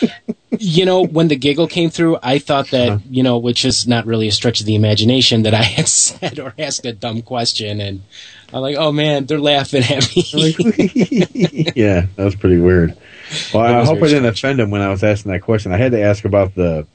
You 0.50 0.86
know, 0.86 1.04
when 1.04 1.28
the 1.28 1.36
giggle 1.36 1.66
came 1.66 1.90
through, 1.90 2.18
I 2.22 2.38
thought 2.38 2.70
that, 2.70 3.02
you 3.10 3.22
know, 3.22 3.38
which 3.38 3.64
is 3.64 3.86
not 3.86 4.06
really 4.06 4.28
a 4.28 4.32
stretch 4.32 4.60
of 4.60 4.66
the 4.66 4.74
imagination, 4.74 5.42
that 5.42 5.52
I 5.52 5.62
had 5.62 5.88
said 5.88 6.38
or 6.38 6.54
asked 6.58 6.86
a 6.86 6.92
dumb 6.92 7.22
question. 7.22 7.80
And 7.80 8.02
I'm 8.52 8.62
like, 8.62 8.76
oh 8.76 8.92
man, 8.92 9.26
they're 9.26 9.40
laughing 9.40 9.82
at 9.82 10.14
me. 10.14 11.72
yeah, 11.76 12.06
that 12.16 12.24
was 12.24 12.36
pretty 12.36 12.58
weird. 12.58 12.96
Well, 13.52 13.62
I 13.62 13.84
hope 13.84 13.98
I 13.98 14.06
didn't 14.06 14.26
offend 14.26 14.58
him 14.58 14.70
when 14.70 14.80
I 14.80 14.88
was 14.88 15.04
asking 15.04 15.32
that 15.32 15.42
question. 15.42 15.72
I 15.72 15.76
had 15.76 15.92
to 15.92 16.00
ask 16.00 16.24
about 16.24 16.54
the 16.54 16.86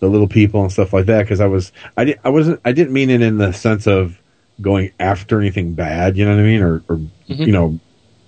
the 0.00 0.08
little 0.08 0.28
people 0.28 0.62
and 0.62 0.70
stuff 0.72 0.92
like 0.92 1.06
that 1.06 1.22
because 1.22 1.40
I 1.40 1.46
was 1.46 1.72
I 1.96 2.04
didn't 2.04 2.20
I 2.24 2.28
wasn't 2.30 2.60
I 2.64 2.72
didn't 2.72 2.92
mean 2.92 3.10
it 3.10 3.20
in 3.22 3.38
the 3.38 3.52
sense 3.52 3.86
of 3.86 4.20
going 4.60 4.92
after 5.00 5.40
anything 5.40 5.74
bad. 5.74 6.16
You 6.16 6.24
know 6.24 6.34
what 6.34 6.40
I 6.40 6.44
mean? 6.44 6.62
Or, 6.62 6.82
or 6.88 7.00
Mm-hmm. 7.28 7.42
you 7.42 7.52
know, 7.52 7.78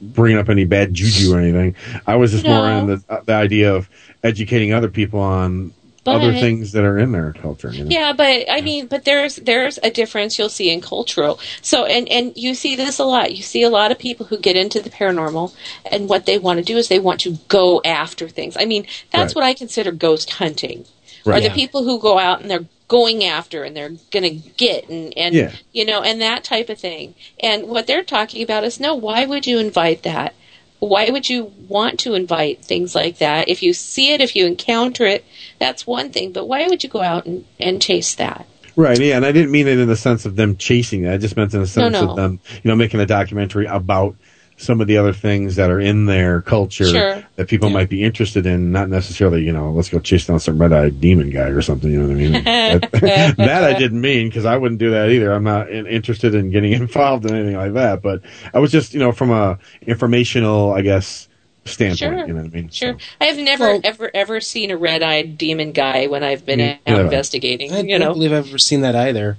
bringing 0.02 0.38
up 0.38 0.50
any 0.50 0.64
bad 0.66 0.92
juju 0.92 1.32
or 1.34 1.40
anything. 1.40 1.74
I 2.06 2.16
was 2.16 2.32
just 2.32 2.44
more 2.44 2.66
No. 2.68 2.78
in 2.78 2.86
the 2.86 3.22
the 3.24 3.32
idea 3.32 3.74
of 3.74 3.88
educating 4.22 4.72
other 4.74 4.88
people 4.88 5.20
on 5.20 5.72
other 6.06 6.32
things 6.32 6.72
that 6.72 6.82
are 6.84 6.98
in 6.98 7.12
their 7.12 7.32
culture. 7.32 7.70
You 7.70 7.84
know? 7.84 7.90
Yeah, 7.90 8.12
but 8.12 8.50
I 8.50 8.60
mean, 8.62 8.86
but 8.88 9.04
there's 9.04 9.36
there's 9.36 9.78
a 9.82 9.90
difference 9.90 10.38
you'll 10.38 10.48
see 10.48 10.70
in 10.70 10.80
cultural. 10.80 11.38
So 11.62 11.84
and 11.86 12.08
and 12.10 12.32
you 12.36 12.54
see 12.54 12.76
this 12.76 12.98
a 12.98 13.04
lot. 13.04 13.34
You 13.34 13.42
see 13.42 13.62
a 13.62 13.70
lot 13.70 13.90
of 13.92 13.98
people 13.98 14.26
who 14.26 14.38
get 14.38 14.56
into 14.56 14.80
the 14.80 14.90
paranormal, 14.90 15.54
and 15.90 16.08
what 16.08 16.26
they 16.26 16.38
want 16.38 16.58
to 16.58 16.64
do 16.64 16.76
is 16.76 16.88
they 16.88 16.98
want 16.98 17.20
to 17.20 17.38
go 17.48 17.80
after 17.84 18.28
things. 18.28 18.56
I 18.58 18.64
mean, 18.66 18.86
that's 19.12 19.34
Right. 19.34 19.42
what 19.42 19.44
I 19.48 19.54
consider 19.54 19.92
ghost 19.92 20.30
hunting. 20.32 20.84
Right. 21.24 21.38
Are 21.38 21.40
the 21.40 21.48
Yeah. 21.48 21.54
people 21.54 21.84
who 21.84 21.98
go 21.98 22.18
out 22.18 22.40
and 22.40 22.50
they're 22.50 22.66
going 22.88 23.24
after 23.24 23.62
and 23.62 23.76
they're 23.76 23.92
going 24.10 24.22
to 24.24 24.48
get 24.56 24.88
and 24.88 25.16
and 25.16 25.34
Yeah. 25.34 25.52
you 25.72 25.84
know 25.84 26.02
and 26.02 26.20
that 26.20 26.42
type 26.44 26.68
of 26.68 26.78
thing. 26.78 27.14
And 27.40 27.68
what 27.68 27.86
they're 27.86 28.02
talking 28.02 28.42
about 28.42 28.64
is 28.64 28.80
no. 28.80 28.94
Why 28.94 29.26
would 29.26 29.46
you 29.46 29.58
invite 29.58 30.02
that? 30.02 30.34
Why 30.80 31.10
would 31.10 31.28
you 31.28 31.52
want 31.68 32.00
to 32.00 32.14
invite 32.14 32.64
things 32.64 32.94
like 32.94 33.18
that? 33.18 33.48
If 33.48 33.62
you 33.62 33.74
see 33.74 34.12
it, 34.14 34.22
if 34.22 34.34
you 34.34 34.46
encounter 34.46 35.04
it, 35.06 35.24
that's 35.58 35.86
one 35.86 36.10
thing. 36.10 36.32
But 36.32 36.48
why 36.48 36.66
would 36.68 36.82
you 36.82 36.88
go 36.88 37.02
out 37.02 37.26
and, 37.26 37.44
and 37.58 37.82
chase 37.82 38.14
that? 38.14 38.46
Right, 38.76 38.98
yeah, 38.98 39.16
and 39.16 39.26
I 39.26 39.32
didn't 39.32 39.50
mean 39.50 39.68
it 39.68 39.78
in 39.78 39.88
the 39.88 39.96
sense 39.96 40.24
of 40.24 40.36
them 40.36 40.56
chasing 40.56 41.04
it. 41.04 41.12
I 41.12 41.18
just 41.18 41.36
meant 41.36 41.52
in 41.52 41.60
the 41.60 41.66
sense 41.66 41.92
no. 41.92 42.10
of 42.10 42.16
them, 42.16 42.40
you 42.62 42.68
know, 42.70 42.76
making 42.76 42.98
a 43.00 43.04
documentary 43.04 43.66
about 43.66 44.16
some 44.60 44.80
of 44.82 44.86
the 44.86 44.98
other 44.98 45.12
things 45.14 45.56
that 45.56 45.70
are 45.70 45.80
in 45.80 46.04
their 46.04 46.42
culture 46.42 46.84
Sure. 46.84 47.24
that 47.36 47.48
people 47.48 47.70
might 47.70 47.88
be 47.88 48.02
interested 48.02 48.44
in, 48.44 48.70
not 48.72 48.90
necessarily, 48.90 49.42
you 49.42 49.52
know, 49.52 49.70
let's 49.72 49.88
go 49.88 49.98
chase 49.98 50.26
down 50.26 50.38
some 50.38 50.58
red-eyed 50.60 51.00
demon 51.00 51.30
guy 51.30 51.48
or 51.48 51.62
something, 51.62 51.90
you 51.90 51.98
know 51.98 52.08
what 52.08 52.16
I 52.16 52.18
mean? 52.18 52.32
that, 52.44 52.90
that 53.38 53.64
I 53.64 53.78
didn't 53.78 54.02
mean 54.02 54.28
because 54.28 54.44
I 54.44 54.58
wouldn't 54.58 54.78
do 54.78 54.90
that 54.90 55.08
either. 55.08 55.32
I'm 55.32 55.44
not 55.44 55.70
in, 55.70 55.86
interested 55.86 56.34
in 56.34 56.50
getting 56.50 56.72
involved 56.84 57.24
in 57.24 57.34
anything 57.34 57.56
like 57.56 57.72
that, 57.72 58.02
but 58.02 58.20
I 58.52 58.58
was 58.58 58.70
just, 58.70 58.92
you 58.92 59.00
know, 59.00 59.12
from 59.12 59.30
a 59.30 59.58
informational, 59.86 60.72
I 60.72 60.82
guess, 60.82 61.26
standpoint, 61.64 61.98
Sure. 61.98 62.26
you 62.26 62.32
know 62.34 62.42
what 62.42 62.52
I 62.52 62.54
mean? 62.54 62.68
Sure. 62.70 62.96
I 63.20 63.26
have 63.26 63.38
never, 63.38 63.78
ever, 63.84 64.10
ever 64.14 64.40
seen 64.40 64.70
a 64.70 64.76
red-eyed 64.76 65.38
demon 65.38 65.72
guy 65.72 66.06
when 66.06 66.22
I've 66.22 66.44
been 66.44 66.58
Me 66.58 66.70
out 66.72 66.78
neither. 66.86 67.04
investigating. 67.04 67.72
I 67.72 67.80
you 67.80 67.98
don't 67.98 68.00
know, 68.00 68.12
believe 68.14 68.32
I've 68.32 68.48
ever 68.48 68.58
seen 68.58 68.80
that 68.82 68.94
either. 68.96 69.38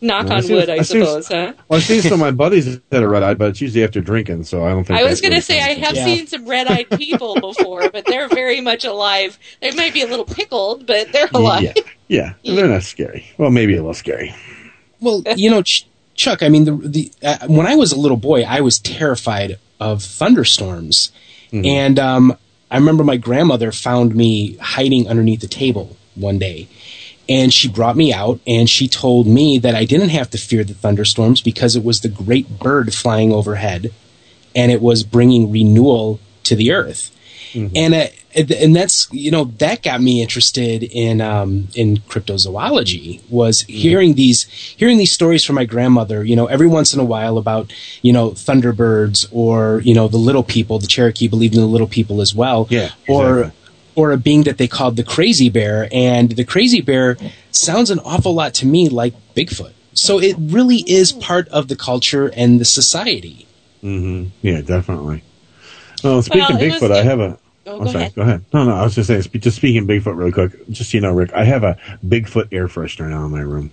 Knock 0.00 0.26
Yeah, 0.26 0.34
I 0.34 0.38
on 0.38 0.48
wood, 0.48 0.70
I, 0.70 0.74
I 0.74 0.78
see- 0.78 1.00
suppose, 1.00 1.28
huh? 1.28 1.52
Well, 1.68 1.78
I've 1.78 1.84
seen 1.84 2.02
some 2.02 2.12
of 2.14 2.18
my 2.20 2.30
buddies 2.30 2.78
that 2.90 3.02
are 3.02 3.08
red-eyed, 3.08 3.38
but 3.38 3.48
it's 3.50 3.60
usually 3.60 3.84
after 3.84 4.00
drinking, 4.00 4.44
so 4.44 4.64
I 4.64 4.70
don't 4.70 4.84
think 4.84 4.98
I 4.98 5.04
was 5.04 5.20
going 5.20 5.30
to 5.32 5.36
really 5.36 5.42
say 5.42 5.60
I 5.62 5.74
counts. 5.76 5.98
have 5.98 6.06
seen 6.08 6.26
some 6.26 6.46
red-eyed 6.46 6.90
people 6.90 7.34
before, 7.40 7.88
but 7.90 8.04
they're 8.06 8.28
very 8.28 8.60
much 8.60 8.84
alive. 8.84 9.38
They 9.60 9.70
might 9.72 9.92
be 9.94 10.02
a 10.02 10.06
little 10.06 10.24
pickled, 10.24 10.86
but 10.86 11.12
they're 11.12 11.28
alive. 11.32 11.62
Yeah, 12.08 12.34
yeah, 12.42 12.54
they're 12.54 12.68
not 12.68 12.82
scary. 12.82 13.26
Well, 13.38 13.50
maybe 13.50 13.72
a 13.74 13.78
little 13.78 13.94
scary. 13.94 14.34
Well, 15.00 15.22
you 15.36 15.50
know, 15.50 15.62
Ch- 15.62 15.86
Chuck. 16.14 16.42
I 16.42 16.48
mean, 16.48 16.64
the 16.64 16.72
the 16.76 17.12
uh, 17.22 17.46
when 17.48 17.66
I 17.66 17.74
was 17.76 17.92
a 17.92 17.98
little 17.98 18.16
boy, 18.16 18.42
I 18.44 18.60
was 18.60 18.78
terrified 18.78 19.58
of 19.80 20.02
thunderstorms, 20.02 21.10
and 21.52 21.98
um, 21.98 22.36
I 22.70 22.76
remember 22.76 23.02
my 23.04 23.16
grandmother 23.16 23.72
found 23.72 24.14
me 24.14 24.56
hiding 24.56 25.08
underneath 25.08 25.40
the 25.40 25.48
table 25.48 25.96
one 26.14 26.38
day, 26.38 26.68
and 27.28 27.52
she 27.52 27.68
brought 27.68 27.96
me 27.96 28.12
out 28.12 28.40
and 28.46 28.68
she 28.68 28.88
told 28.88 29.26
me 29.26 29.58
that 29.58 29.74
I 29.74 29.84
didn't 29.84 30.10
have 30.10 30.30
to 30.30 30.38
fear 30.38 30.64
the 30.64 30.74
thunderstorms 30.74 31.40
because 31.40 31.76
it 31.76 31.84
was 31.84 32.00
the 32.00 32.08
great 32.08 32.58
bird 32.58 32.94
flying 32.94 33.32
overhead, 33.32 33.92
and 34.54 34.70
it 34.70 34.80
was 34.80 35.02
bringing 35.02 35.50
renewal 35.50 36.20
to 36.44 36.54
the 36.54 36.72
earth. 36.72 37.12
And 37.74 37.94
uh, 37.94 38.06
and 38.36 38.76
that's 38.76 39.08
you 39.12 39.30
know 39.30 39.44
that 39.44 39.82
got 39.82 40.00
me 40.02 40.20
interested 40.20 40.82
in 40.82 41.20
um, 41.20 41.68
in 41.74 41.98
cryptozoology 41.98 43.22
was 43.30 43.62
hearing 43.62 44.14
these 44.14 44.44
hearing 44.76 44.98
these 44.98 45.12
stories 45.12 45.42
from 45.42 45.54
my 45.54 45.64
grandmother 45.64 46.22
you 46.22 46.36
know 46.36 46.46
every 46.46 46.66
once 46.66 46.92
in 46.92 47.00
a 47.00 47.04
while 47.04 47.38
about 47.38 47.72
you 48.02 48.12
know 48.12 48.30
thunderbirds 48.30 49.26
or 49.32 49.80
you 49.84 49.94
know 49.94 50.06
the 50.06 50.18
little 50.18 50.42
people 50.42 50.78
the 50.78 50.86
Cherokee 50.86 51.28
believed 51.28 51.54
in 51.54 51.60
the 51.60 51.66
little 51.66 51.86
people 51.86 52.20
as 52.20 52.34
well. 52.34 52.66
Yeah 52.68 52.90
or 53.08 53.52
or 53.96 54.12
a 54.12 54.16
being 54.16 54.44
that 54.44 54.58
they 54.58 54.68
called 54.68 54.94
the 54.96 55.02
crazy 55.02 55.48
bear 55.48 55.88
and 55.92 56.30
the 56.32 56.44
crazy 56.44 56.80
bear 56.80 57.16
sounds 57.50 57.90
an 57.90 57.98
awful 58.00 58.34
lot 58.34 58.54
to 58.54 58.66
me 58.66 58.88
like 58.88 59.14
Bigfoot 59.34 59.72
so 59.94 60.20
it 60.20 60.36
really 60.38 60.84
is 60.86 61.10
part 61.12 61.48
of 61.48 61.66
the 61.68 61.76
culture 61.76 62.28
and 62.36 62.60
the 62.60 62.64
society 62.64 63.42
Mm-hmm. 63.82 64.30
Yeah, 64.42 64.62
definitely. 64.62 65.22
Well, 66.02 66.20
speaking 66.22 66.56
Well, 66.56 66.62
it 66.62 66.72
Bigfoot, 66.72 66.88
was- 66.88 66.98
I 66.98 67.02
have 67.04 67.20
a. 67.20 67.38
Oh, 67.66 67.78
I'm 67.78 67.84
go 67.84 67.90
sorry. 67.92 67.96
ahead. 68.04 68.14
Go 68.16 68.22
ahead. 68.22 68.44
No, 68.52 68.64
no. 68.64 68.74
I 68.74 68.82
was 68.82 68.94
just 68.96 69.06
saying. 69.06 69.22
Just 69.38 69.56
speaking 69.58 69.86
Bigfoot, 69.86 70.16
really 70.16 70.32
quick. 70.32 70.52
Just 70.70 70.90
so 70.90 70.96
you 70.96 71.02
know, 71.02 71.12
Rick, 71.12 71.32
I 71.34 71.44
have 71.44 71.62
a 71.62 71.76
Bigfoot 72.04 72.48
air 72.52 72.66
freshener 72.68 73.08
now 73.10 73.24
in 73.26 73.30
my 73.30 73.40
room. 73.42 73.70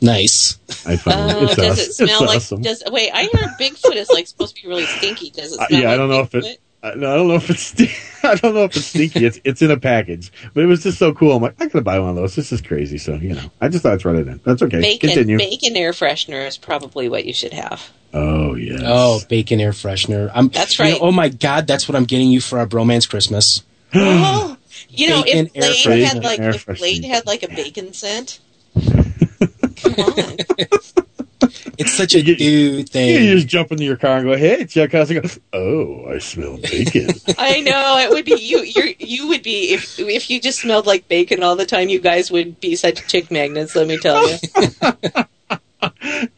Nice. 0.00 0.58
I 0.86 0.96
found 0.96 1.32
Oh, 1.32 1.38
it. 1.38 1.42
It's 1.44 1.56
does 1.56 1.66
awesome. 1.78 1.82
it 1.90 1.92
smell 1.94 2.22
it's 2.22 2.28
like? 2.28 2.36
awesome. 2.36 2.62
Does 2.62 2.82
wait? 2.90 3.10
I 3.12 3.24
heard 3.32 3.50
Bigfoot 3.58 3.96
is 3.96 4.08
like 4.10 4.26
supposed 4.28 4.54
to 4.56 4.62
be 4.62 4.68
really 4.68 4.84
stinky. 4.86 5.30
Does 5.30 5.52
it 5.54 5.58
Uh, 5.60 5.66
smell? 5.68 5.80
yeah, 5.80 5.90
I 5.92 5.96
don't 5.96 6.10
know 6.10 6.22
Bigfoot? 6.24 6.34
if 6.38 6.44
it. 6.44 6.60
I, 6.86 6.94
no, 6.94 7.12
I 7.12 7.16
don't 7.16 7.28
know 7.28 7.34
if 7.34 7.50
it's. 7.50 7.62
sti- 7.62 7.90
I 8.22 8.34
don't 8.36 8.54
know 8.54 8.64
if 8.64 8.76
it's 8.76 8.86
stinky. 8.86 9.24
It's 9.24 9.40
it's 9.44 9.62
in 9.62 9.70
a 9.70 9.78
package, 9.78 10.32
but 10.54 10.62
it 10.62 10.66
was 10.66 10.82
just 10.82 10.98
so 10.98 11.12
cool. 11.12 11.36
I'm 11.36 11.42
like, 11.42 11.60
I 11.60 11.66
gotta 11.66 11.82
buy 11.82 11.98
one 11.98 12.10
of 12.10 12.16
those. 12.16 12.34
This 12.34 12.52
is 12.52 12.60
crazy. 12.60 12.98
So 12.98 13.14
you 13.14 13.34
know, 13.34 13.50
I 13.60 13.68
just 13.68 13.82
thought 13.82 13.94
I'd 13.94 14.00
try 14.00 14.14
it 14.14 14.28
in. 14.28 14.40
That's 14.44 14.62
okay. 14.62 14.80
Bacon, 14.80 15.10
Continue. 15.10 15.38
bacon 15.38 15.76
air 15.76 15.92
freshener 15.92 16.46
is 16.46 16.56
probably 16.56 17.08
what 17.08 17.24
you 17.24 17.32
should 17.32 17.52
have. 17.52 17.90
Oh 18.12 18.54
yeah. 18.54 18.78
Oh, 18.82 19.20
bacon 19.28 19.60
air 19.60 19.72
freshener. 19.72 20.30
I'm, 20.34 20.48
That's 20.48 20.78
you 20.78 20.84
know, 20.84 20.90
right. 20.92 21.00
oh 21.02 21.12
my 21.12 21.28
god, 21.28 21.66
that's 21.66 21.88
what 21.88 21.96
I'm 21.96 22.04
getting 22.04 22.30
you 22.30 22.40
for 22.40 22.58
our 22.58 22.66
bromance 22.66 23.08
Christmas. 23.08 23.62
oh, 23.94 24.56
you 24.88 25.10
know, 25.10 25.22
Bacon 25.22 25.50
if 25.54 25.64
air 25.64 25.72
Blade 25.84 26.04
had 26.04 26.24
like 26.24 26.40
if 26.40 26.66
Blade 26.66 27.04
had 27.04 27.26
like 27.26 27.42
a 27.42 27.48
bacon 27.48 27.92
scent, 27.92 28.40
It's 31.78 31.94
such 31.94 32.14
a 32.14 32.22
dude 32.22 32.88
thing. 32.88 33.22
You 33.22 33.34
just 33.34 33.48
jump 33.48 33.70
into 33.70 33.84
your 33.84 33.96
car 33.96 34.18
and 34.18 34.26
go, 34.26 34.36
"Hey, 34.36 34.64
Chuck, 34.64 34.92
how's 34.92 35.10
it 35.10 35.14
going?" 35.14 35.30
Oh, 35.52 36.06
I 36.10 36.18
smell 36.18 36.56
bacon. 36.56 37.10
I 37.38 37.60
know 37.60 37.98
it 37.98 38.10
would 38.10 38.24
be 38.24 38.40
you. 38.40 38.60
You 38.62 38.94
you 38.98 39.28
would 39.28 39.42
be 39.42 39.74
if 39.74 39.98
if 39.98 40.30
you 40.30 40.40
just 40.40 40.60
smelled 40.60 40.86
like 40.86 41.06
bacon 41.08 41.42
all 41.42 41.54
the 41.54 41.66
time. 41.66 41.90
You 41.90 42.00
guys 42.00 42.30
would 42.30 42.60
be 42.60 42.76
such 42.76 43.06
chick 43.08 43.30
magnets. 43.30 43.76
Let 43.76 43.88
me 43.88 43.98
tell 43.98 44.28
you. 44.28 44.38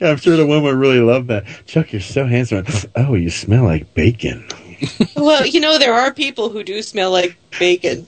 Yeah, 0.01 0.11
I'm 0.11 0.17
sure 0.17 0.37
the 0.37 0.45
women 0.45 0.65
would 0.65 0.75
really 0.75 1.01
love 1.01 1.29
that. 1.29 1.45
Chuck, 1.65 1.93
you're 1.93 2.03
so 2.03 2.27
handsome. 2.27 2.67
Oh, 2.97 3.15
you 3.15 3.31
smell 3.31 3.65
like 3.65 3.95
bacon. 3.95 4.47
well, 5.17 5.47
you 5.47 5.61
know 5.61 5.79
there 5.79 5.95
are 5.95 6.13
people 6.13 6.51
who 6.51 6.63
do 6.63 6.83
smell 6.83 7.11
like 7.13 7.37
bacon. 7.59 8.07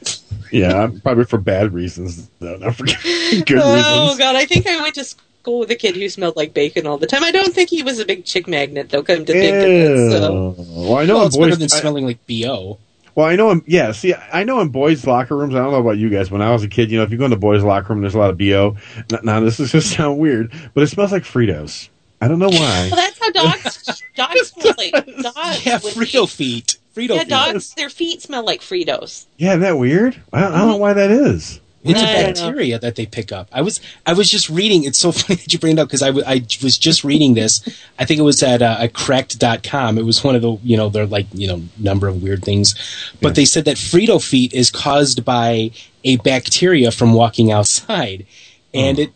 Yeah, 0.52 0.90
probably 1.02 1.24
for 1.24 1.38
bad 1.38 1.72
reasons, 1.72 2.28
though, 2.40 2.56
not 2.56 2.74
for 2.74 2.84
good 2.84 2.96
oh 2.96 3.74
reasons. 3.74 3.86
Oh 3.86 4.16
God, 4.18 4.36
I 4.36 4.44
think 4.44 4.66
I 4.66 4.82
went 4.82 4.96
to 4.96 5.04
school 5.04 5.24
with 5.46 5.70
a 5.70 5.74
kid 5.76 5.96
who 5.96 6.08
smelled 6.08 6.36
like 6.36 6.54
bacon 6.54 6.86
all 6.86 6.98
the 6.98 7.06
time. 7.06 7.24
I 7.24 7.30
don't 7.32 7.52
think 7.54 7.70
he 7.70 7.82
was 7.82 7.98
a 7.98 8.04
big 8.04 8.24
chick 8.24 8.46
magnet, 8.46 8.90
though. 8.90 9.02
Come 9.02 9.24
to 9.24 9.32
think 9.32 9.54
of 9.56 9.62
it, 9.70 10.12
so. 10.12 10.54
Well, 10.58 10.96
I 10.96 11.04
know 11.06 11.14
well, 11.14 11.22
in 11.22 11.26
it's 11.28 11.36
better 11.36 11.56
than 11.56 11.64
I- 11.64 11.80
smelling 11.80 12.04
like 12.06 12.18
bo. 12.26 12.78
well, 13.14 13.26
I 13.26 13.36
know. 13.36 13.50
In, 13.50 13.62
yeah, 13.66 13.92
see, 13.92 14.14
I 14.14 14.44
know 14.44 14.60
in 14.60 14.68
boys' 14.68 15.06
locker 15.06 15.36
rooms. 15.36 15.54
I 15.54 15.58
don't 15.58 15.72
know 15.72 15.80
about 15.80 15.98
you 15.98 16.10
guys. 16.10 16.30
When 16.30 16.42
I 16.42 16.50
was 16.52 16.62
a 16.62 16.68
kid, 16.68 16.90
you 16.90 16.98
know, 16.98 17.04
if 17.04 17.10
you 17.10 17.18
go 17.18 17.24
in 17.24 17.30
the 17.30 17.36
boys' 17.36 17.62
locker 17.64 17.92
room, 17.92 18.02
there's 18.02 18.14
a 18.14 18.18
lot 18.18 18.30
of 18.30 18.38
bo. 18.38 18.76
N- 19.12 19.20
Now, 19.24 19.40
this 19.40 19.58
is 19.60 19.72
just 19.72 19.90
sound 19.96 20.18
weird, 20.18 20.52
but 20.74 20.82
it 20.82 20.88
smells 20.88 21.12
like 21.12 21.22
Fritos. 21.24 21.88
I 22.20 22.28
don't 22.28 22.38
know 22.38 22.50
why. 22.50 22.88
Well, 22.92 22.96
that's 22.96 23.18
how 23.18 23.30
dogs 23.30 24.02
dogs 24.14 24.48
smell 24.52 24.74
like 24.76 24.92
dogs. 24.92 25.64
Yeah, 25.66 25.78
Frito 25.78 26.22
be- 26.22 26.26
feet. 26.60 26.76
Frito 26.94 27.10
Yeah, 27.14 27.18
feet. 27.20 27.28
dogs. 27.28 27.74
Their 27.74 27.88
feet 27.88 28.20
smell 28.20 28.44
like 28.44 28.60
Fritos. 28.60 29.24
yeah, 29.38 29.50
isn't 29.50 29.60
that 29.62 29.78
weird? 29.78 30.20
I 30.32 30.40
don't, 30.40 30.52
I 30.52 30.58
don't 30.58 30.68
know 30.68 30.76
why 30.76 30.92
that 30.92 31.10
is. 31.10 31.60
It's 31.82 31.98
a 31.98 32.02
I 32.04 32.12
don't 32.22 32.22
know. 32.22 32.26
bacteria 32.46 32.78
that 32.78 32.96
they 32.96 33.06
pick 33.06 33.32
up. 33.32 33.48
I 33.52 33.62
was 33.62 33.80
I 34.04 34.12
was 34.12 34.30
just 34.30 34.50
reading. 34.50 34.84
It's 34.84 34.98
so 34.98 35.12
funny 35.12 35.36
that 35.36 35.50
you 35.52 35.58
bring 35.58 35.78
it 35.78 35.80
up 35.80 35.88
because 35.88 36.02
I, 36.02 36.08
w- 36.08 36.24
I 36.26 36.44
was 36.62 36.76
just 36.76 37.04
reading 37.04 37.32
this. 37.34 37.62
I 37.98 38.04
think 38.04 38.20
it 38.20 38.22
was 38.24 38.42
at 38.42 38.60
uh, 38.60 38.76
at 38.80 38.92
cracked.com. 38.92 39.96
It 39.96 40.04
was 40.04 40.22
one 40.22 40.34
of 40.36 40.42
the 40.42 40.58
you 40.62 40.76
know 40.76 40.88
they're 40.90 41.06
like 41.06 41.26
you 41.32 41.48
know 41.48 41.62
number 41.78 42.06
of 42.06 42.22
weird 42.22 42.44
things, 42.44 42.74
but 43.22 43.34
they 43.34 43.44
said 43.46 43.64
that 43.64 43.76
Frito 43.76 44.22
feet 44.22 44.52
is 44.52 44.70
caused 44.70 45.24
by 45.24 45.70
a 46.04 46.16
bacteria 46.18 46.90
from 46.90 47.14
walking 47.14 47.50
outside, 47.50 48.26
and 48.74 48.98
Oh. 48.98 49.02
it 49.02 49.12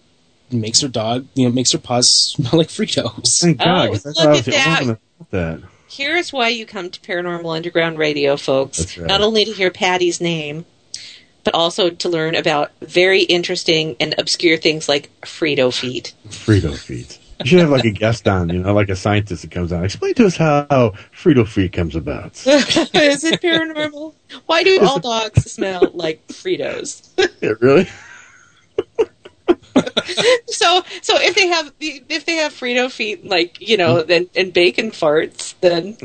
makes 0.50 0.80
her 0.80 0.88
dog 0.88 1.26
you 1.34 1.46
know 1.46 1.52
makes 1.52 1.72
her 1.72 1.78
paws 1.78 2.08
smell 2.08 2.52
like 2.54 2.68
Fritos. 2.68 3.40
Thank 3.42 3.58
God. 3.58 3.88
Oh, 3.88 3.92
'cause 3.92 4.06
I 4.06 4.08
look 4.08 4.16
thought 4.16 4.26
I 4.26 4.30
was 4.30 4.48
at 4.48 4.54
that. 4.54 4.66
only 4.80 4.86
one 4.86 4.88
that 4.88 4.98
thought 5.18 5.30
that. 5.30 5.68
Here's 5.86 6.32
why 6.32 6.48
you 6.48 6.64
come 6.66 6.90
to 6.90 7.00
Paranormal 7.00 7.54
Underground 7.54 7.98
Radio, 7.98 8.36
folks. 8.36 8.96
Right. 8.98 9.06
Not 9.06 9.20
only 9.20 9.44
to 9.44 9.52
hear 9.52 9.70
Patty's 9.70 10.20
name, 10.20 10.64
but 11.44 11.54
also 11.54 11.90
to 11.90 12.08
learn 12.08 12.34
about 12.34 12.72
very 12.80 13.22
interesting 13.22 13.96
and 14.00 14.14
obscure 14.18 14.56
things 14.56 14.88
like 14.88 15.10
Frito 15.22 15.72
feet. 15.72 16.14
Frito 16.28 16.76
feet. 16.76 17.18
You 17.40 17.46
should 17.46 17.60
have 17.60 17.70
like 17.70 17.84
a 17.84 17.90
guest 17.90 18.28
on, 18.28 18.48
you 18.48 18.60
know, 18.60 18.72
like 18.72 18.88
a 18.88 18.96
scientist 18.96 19.42
that 19.42 19.50
comes 19.50 19.72
on. 19.72 19.84
Explain 19.84 20.14
to 20.14 20.26
us 20.26 20.36
how 20.36 20.94
Frito 21.12 21.46
feet 21.46 21.72
comes 21.72 21.96
about. 21.96 22.32
Is 22.46 23.24
it 23.24 23.42
paranormal? 23.42 24.14
Why 24.46 24.62
do 24.62 24.80
all 24.80 25.00
dogs 25.00 25.50
smell 25.50 25.90
like 25.92 26.26
Fritos? 26.28 27.08
Yeah, 27.40 27.52
really? 27.60 27.88
so, 30.46 30.82
so 31.02 31.14
if 31.20 31.34
they 31.34 31.48
have 31.48 31.72
if 31.80 32.24
they 32.24 32.36
have 32.36 32.52
Frito 32.52 32.90
feet, 32.90 33.24
like 33.26 33.60
you 33.60 33.76
know, 33.76 34.02
then 34.02 34.28
and 34.36 34.52
bacon 34.52 34.90
farts, 34.90 35.54
then 35.60 35.96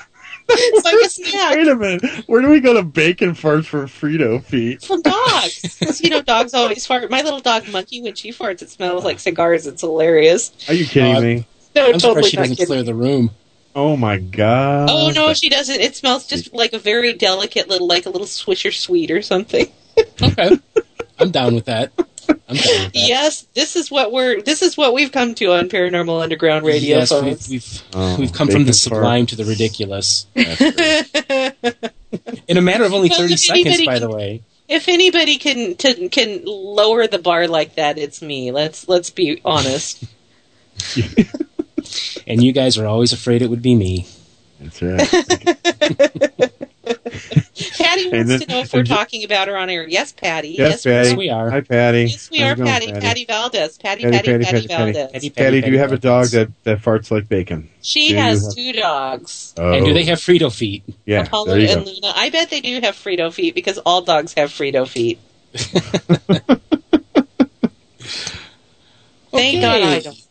it's 0.48 0.84
like 0.84 0.94
a 0.94 1.08
snack 1.10 1.56
Wait 1.56 1.68
a 1.68 1.76
minute. 1.76 2.24
Where 2.26 2.42
do 2.42 2.48
we 2.48 2.60
go 2.60 2.74
to 2.74 2.82
bacon 2.82 3.30
farts 3.32 3.66
for 3.66 3.84
Frito 3.84 4.42
feet? 4.42 4.82
from 4.82 5.02
dogs. 5.02 5.78
'Cause, 5.78 6.00
you 6.00 6.10
know, 6.10 6.22
dogs 6.22 6.54
always 6.54 6.86
fart. 6.86 7.10
My 7.10 7.22
little 7.22 7.40
dog 7.40 7.68
Monkey, 7.68 8.00
when 8.02 8.14
she 8.14 8.30
farts, 8.32 8.62
it 8.62 8.70
smells 8.70 9.04
like 9.04 9.18
cigars. 9.20 9.66
It's 9.66 9.82
hilarious. 9.82 10.52
Are 10.68 10.74
you 10.74 10.86
kidding 10.86 11.16
Uh, 11.16 11.20
me? 11.20 11.46
No, 11.76 11.86
I'm 11.86 11.92
totally 11.94 12.00
surprised 12.00 12.30
she 12.30 12.36
doesn't 12.36 12.56
kidding. 12.56 12.66
clear 12.66 12.82
the 12.82 12.94
room. 12.94 13.30
Oh 13.76 13.96
my 13.96 14.18
god. 14.18 14.88
Oh 14.90 15.10
no, 15.10 15.32
she 15.34 15.48
doesn't. 15.48 15.80
It 15.80 15.94
smells 15.94 16.26
just 16.26 16.52
like 16.54 16.72
a 16.72 16.78
very 16.78 17.12
delicate 17.12 17.68
little, 17.68 17.86
like 17.86 18.06
a 18.06 18.10
little 18.10 18.26
Swisher 18.26 18.72
sweet 18.74 19.10
or 19.10 19.22
something. 19.22 19.68
Okay. 20.22 20.58
I'm 21.18 21.30
down 21.30 21.54
with 21.54 21.66
that. 21.66 21.92
I'm 22.28 22.56
that. 22.56 22.90
Yes, 22.94 23.46
this 23.54 23.76
is 23.76 23.90
what 23.90 24.12
we're. 24.12 24.40
This 24.42 24.62
is 24.62 24.76
what 24.76 24.94
we've 24.94 25.12
come 25.12 25.34
to 25.36 25.52
on 25.54 25.68
Paranormal 25.68 26.22
Underground 26.22 26.64
Radio. 26.66 26.98
yes, 26.98 27.12
we've 27.12 27.48
we've, 27.48 27.82
Oh, 27.94 28.16
we've 28.18 28.32
come 28.32 28.48
from 28.48 28.64
the 28.64 28.72
sublime 28.72 29.26
to 29.26 29.36
the 29.36 29.44
ridiculous. 29.44 30.26
In 30.34 30.46
a 32.56 32.62
matter 32.62 32.84
of 32.84 32.92
only 32.94 33.08
Well, 33.10 33.18
thirty 33.18 33.34
if 33.34 33.40
seconds, 33.40 33.84
by 33.84 33.98
can- 33.98 34.08
the 34.08 34.16
way. 34.16 34.42
If 34.68 34.88
anybody 34.88 35.38
can 35.38 35.76
to, 35.76 36.08
can 36.10 36.42
lower 36.44 37.06
the 37.06 37.18
bar 37.18 37.48
like 37.48 37.76
that, 37.76 37.96
it's 37.96 38.20
me. 38.20 38.50
Let's 38.52 38.86
let's 38.88 39.08
be 39.10 39.40
honest. 39.44 40.04
And 42.26 42.42
you 42.42 42.52
guys 42.52 42.76
are 42.76 42.84
always 42.86 43.14
afraid 43.14 43.40
it 43.40 43.48
would 43.48 43.62
be 43.62 43.74
me. 43.74 44.06
That's 44.60 44.82
right. 44.82 45.08
Patty 47.78 48.08
wants 48.10 48.28
then- 48.28 48.40
to 48.40 48.46
know 48.46 48.60
if 48.60 48.72
we're 48.72 48.84
talking 48.84 49.24
about 49.24 49.48
her 49.48 49.56
on 49.56 49.68
air. 49.70 49.86
Yes, 49.88 50.12
Patty. 50.12 50.50
Yes, 50.50 50.84
Patty. 50.84 51.16
we 51.16 51.28
are. 51.30 51.50
Hi, 51.50 51.60
Patty. 51.60 52.04
Yes, 52.04 52.30
we 52.30 52.42
are, 52.42 52.48
How's 52.50 52.58
it 52.58 52.64
going, 52.64 52.68
Patty. 52.92 53.00
Patty 53.00 53.24
Valdez. 53.24 53.78
Patty, 53.78 54.02
Patty, 54.04 54.16
Patty, 54.16 54.28
Patty, 54.28 54.44
Patty, 54.44 54.68
Patty, 54.68 54.92
Valdez. 54.92 55.12
Patty, 55.12 55.30
Patty, 55.30 55.60
do 55.62 55.70
you 55.70 55.78
have 55.78 55.92
a 55.92 55.98
dog 55.98 56.26
that, 56.28 56.50
that 56.64 56.78
farts 56.80 57.10
like 57.10 57.28
bacon? 57.28 57.68
She 57.82 58.10
Do 58.10 58.16
has 58.16 58.44
have- 58.44 58.54
two 58.54 58.72
dogs, 58.72 59.54
Oh. 59.56 59.72
And 59.72 59.84
do 59.86 59.92
they 59.94 60.04
have 60.04 60.18
Frito 60.18 60.54
feet? 60.54 60.82
Yeah, 61.04 61.22
Apollo 61.22 61.46
there 61.46 61.58
you 61.58 61.68
and 61.68 61.84
go. 61.84 61.90
Luna. 61.90 62.12
I 62.14 62.30
bet 62.30 62.50
they 62.50 62.60
do 62.60 62.80
have 62.82 62.94
Frito 62.94 63.32
feet 63.32 63.54
because 63.54 63.78
all 63.78 64.02
dogs 64.02 64.34
have 64.34 64.50
Frito 64.50 64.86
feet. 64.86 65.18
Thank 69.30 69.60
God 69.60 69.82
I 69.82 70.00
don't. 70.00 70.28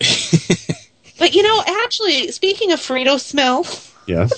but 1.18 1.34
you 1.34 1.42
know, 1.42 1.62
actually, 1.84 2.30
speaking 2.32 2.72
of 2.72 2.80
Frito 2.80 3.18
smell, 3.18 3.66
Yes. 4.06 4.32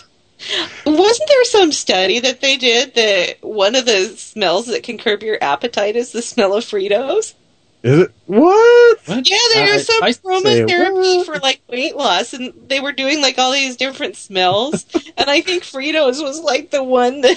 Wasn't 0.84 1.28
there 1.28 1.44
some 1.44 1.72
study 1.72 2.20
that 2.20 2.40
they 2.40 2.56
did 2.56 2.94
that 2.94 3.36
one 3.42 3.74
of 3.74 3.86
the 3.86 4.08
smells 4.16 4.66
that 4.66 4.82
can 4.82 4.98
curb 4.98 5.22
your 5.22 5.38
appetite 5.42 5.96
is 5.96 6.12
the 6.12 6.22
smell 6.22 6.54
of 6.54 6.64
Fritos? 6.64 7.34
Is 7.82 8.00
it? 8.00 8.12
What? 8.26 8.98
Yeah, 9.06 9.38
there 9.54 9.72
was 9.74 9.86
some 9.86 10.02
I- 10.02 10.10
aromatherapy 10.12 11.24
for 11.24 11.38
like 11.38 11.60
weight 11.68 11.96
loss, 11.96 12.32
and 12.32 12.52
they 12.68 12.80
were 12.80 12.92
doing 12.92 13.22
like 13.22 13.38
all 13.38 13.52
these 13.52 13.76
different 13.76 14.16
smells. 14.16 14.86
and 15.16 15.30
I 15.30 15.40
think 15.40 15.62
Fritos 15.62 16.22
was 16.22 16.40
like 16.40 16.70
the 16.70 16.82
one 16.82 17.20
that. 17.20 17.36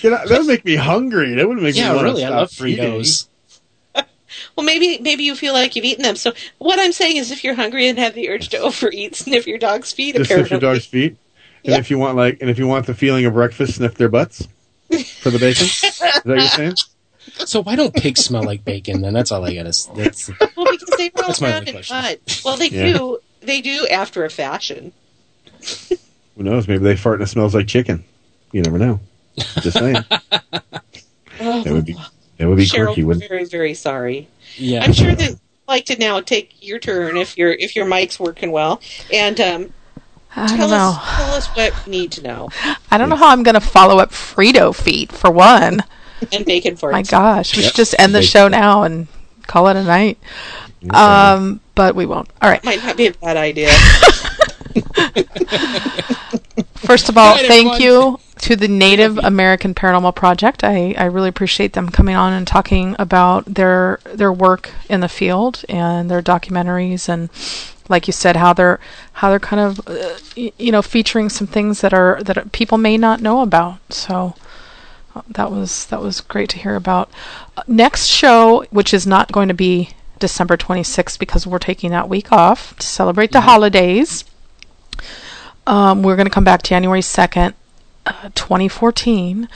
Can 0.00 0.14
I, 0.14 0.26
that 0.26 0.38
would 0.38 0.46
make 0.46 0.64
me 0.64 0.76
hungry. 0.76 1.34
That 1.34 1.46
would 1.46 1.58
make 1.58 1.76
Yeah, 1.76 1.90
me 1.90 1.96
wanna 1.96 2.08
really, 2.08 2.24
I 2.24 2.28
stop 2.28 2.38
love. 2.38 2.50
Fritos. 2.50 3.26
Well, 4.56 4.64
maybe 4.66 4.98
maybe 5.02 5.24
you 5.24 5.34
feel 5.34 5.52
like 5.52 5.76
you've 5.76 5.84
eaten 5.84 6.02
them. 6.02 6.16
So 6.16 6.32
what 6.58 6.78
I'm 6.78 6.92
saying 6.92 7.16
is, 7.16 7.30
if 7.30 7.44
you're 7.44 7.54
hungry 7.54 7.86
and 7.86 7.98
have 7.98 8.14
the 8.14 8.28
urge 8.30 8.48
to 8.50 8.58
overeat, 8.58 9.14
sniff 9.16 9.46
your 9.46 9.58
dog's 9.58 9.92
feet. 9.92 10.16
Just 10.16 10.30
sniff 10.30 10.50
your 10.50 10.60
dog's 10.60 10.86
feet. 10.86 11.16
And 11.64 11.74
if 11.76 11.90
you 11.90 11.98
want 11.98 12.16
like, 12.16 12.38
and 12.40 12.50
if 12.50 12.58
you 12.58 12.66
want 12.66 12.86
the 12.86 12.94
feeling 12.94 13.24
of 13.24 13.34
breakfast, 13.34 13.76
sniff 13.76 13.94
their 13.94 14.08
butts 14.08 14.46
for 15.20 15.30
the 15.30 15.38
bacon. 15.38 15.64
Is 15.66 15.98
that 15.98 16.22
what 16.24 16.38
you're 16.38 16.48
saying? 16.48 16.74
So 17.46 17.62
why 17.62 17.76
don't 17.76 17.94
pigs 17.94 18.24
smell 18.24 18.42
like 18.42 18.64
bacon? 18.64 19.00
Then 19.00 19.12
that's 19.14 19.30
all 19.30 19.44
I 19.44 19.54
gotta. 19.54 19.68
s- 19.68 19.86
That's 19.94 20.28
Well, 20.56 20.66
because 20.70 20.90
they 20.98 21.10
roll 21.16 21.28
That's 21.28 21.40
my 21.40 21.50
around 21.50 21.58
only 21.60 21.68
in 21.70 21.74
question. 21.76 21.96
mud. 21.96 22.18
Well, 22.44 22.56
they 22.56 22.66
Yeah. 22.68 22.92
do. 22.92 23.18
They 23.40 23.60
do 23.60 23.86
after 23.86 24.24
a 24.24 24.30
fashion. 24.30 24.92
Who 26.36 26.42
knows? 26.42 26.66
Maybe 26.66 26.82
they 26.82 26.96
fart 26.96 27.20
and 27.20 27.22
it 27.22 27.30
smells 27.30 27.54
like 27.54 27.68
chicken. 27.68 28.04
You 28.50 28.62
never 28.62 28.76
know. 28.76 28.98
Just 29.60 29.78
saying. 29.78 30.04
That 31.38 31.64
would 31.66 31.84
be 31.84 31.96
that 32.38 32.48
would 32.48 32.56
be 32.56 32.64
Cheryl, 32.64 32.86
quirky, 32.86 33.04
wouldn't 33.04 33.28
very 33.28 33.44
very 33.44 33.74
sorry. 33.74 34.28
yeah. 34.56 34.82
I'm 34.82 34.92
sure 34.92 35.14
that 35.14 35.30
you'd 35.30 35.38
like 35.68 35.84
to 35.86 35.98
now 35.98 36.20
take 36.20 36.54
your 36.60 36.78
turn 36.80 37.16
if 37.16 37.38
your 37.38 37.52
if 37.52 37.76
your 37.76 37.86
mic's 37.86 38.18
working 38.18 38.50
well, 38.50 38.80
and 39.12 39.40
um, 39.40 39.72
I 40.36 40.46
tell 40.48 40.68
don't 40.68 40.70
know. 40.70 40.98
us 40.98 41.16
tell 41.16 41.34
us 41.34 41.46
what 41.48 41.86
we 41.86 41.90
need 41.92 42.12
to 42.12 42.22
know. 42.22 42.48
I 42.90 42.98
don't 42.98 43.08
know 43.08 43.16
how 43.16 43.28
I'm 43.30 43.42
going 43.42 43.54
to 43.54 43.60
follow 43.60 43.98
up 43.98 44.10
Frito 44.10 44.74
feet 44.74 45.12
for 45.12 45.30
one. 45.30 45.82
And 46.32 46.44
bacon 46.46 46.76
farts. 46.76 46.92
My 46.92 47.02
gosh, 47.02 47.56
we 47.56 47.62
Yep. 47.62 47.70
should 47.70 47.76
just 47.76 47.94
end 47.98 48.14
the 48.14 48.22
show 48.22 48.48
now 48.48 48.82
and 48.84 49.08
call 49.46 49.68
it 49.68 49.76
a 49.76 49.82
night. 49.84 50.18
Um, 50.90 51.60
but 51.74 51.94
we 51.94 52.06
won't. 52.06 52.28
All 52.40 52.48
right. 52.50 52.64
might 52.64 52.82
not 52.84 52.96
be 52.96 53.06
a 53.08 53.12
bad 53.12 53.36
idea. 53.36 53.70
First 56.74 57.08
of 57.08 57.16
all, 57.16 57.34
night, 57.36 57.46
thank 57.46 57.74
everyone. 57.74 57.80
you 57.80 58.20
to 58.40 58.56
the 58.56 58.68
Native 58.68 59.18
American 59.18 59.74
Paranormal 59.74 60.14
Project. 60.14 60.64
I, 60.64 60.94
I 60.98 61.04
really 61.04 61.28
appreciate 61.28 61.72
them 61.74 61.88
coming 61.88 62.16
on 62.16 62.32
and 62.32 62.46
talking 62.46 62.96
about 62.98 63.44
their 63.46 64.00
their 64.04 64.32
work 64.32 64.70
in 64.88 65.00
the 65.00 65.08
field 65.08 65.64
and 65.68 66.10
their 66.10 66.22
documentaries 66.22 67.08
and 67.08 67.30
like 67.88 68.06
you 68.06 68.12
said 68.12 68.36
how 68.36 68.52
they're 68.52 68.78
how 69.14 69.30
they're 69.30 69.40
kind 69.40 69.60
of 69.60 69.80
uh, 69.88 70.18
y- 70.36 70.52
you 70.58 70.72
know 70.72 70.82
featuring 70.82 71.28
some 71.28 71.46
things 71.46 71.80
that 71.80 71.92
are 71.92 72.22
that 72.22 72.52
people 72.52 72.78
may 72.78 72.96
not 72.96 73.20
know 73.20 73.40
about. 73.42 73.78
So 73.92 74.34
uh, 75.14 75.22
that 75.28 75.50
was 75.50 75.86
that 75.86 76.00
was 76.00 76.20
great 76.20 76.48
to 76.50 76.58
hear 76.58 76.76
about. 76.76 77.10
Uh, 77.56 77.62
next 77.66 78.06
show, 78.06 78.64
which 78.70 78.94
is 78.94 79.06
not 79.06 79.32
going 79.32 79.48
to 79.48 79.54
be 79.54 79.90
December 80.18 80.56
26th 80.56 81.18
because 81.18 81.46
we're 81.46 81.58
taking 81.58 81.90
that 81.90 82.08
week 82.08 82.30
off 82.32 82.76
to 82.78 82.86
celebrate 82.86 83.32
the 83.32 83.42
holidays. 83.42 84.24
Um, 85.66 86.02
we're 86.02 86.16
going 86.16 86.26
to 86.26 86.32
come 86.32 86.44
back 86.44 86.62
January 86.62 87.00
2nd, 87.00 87.54
uh, 88.06 88.30
2014, 88.34 89.48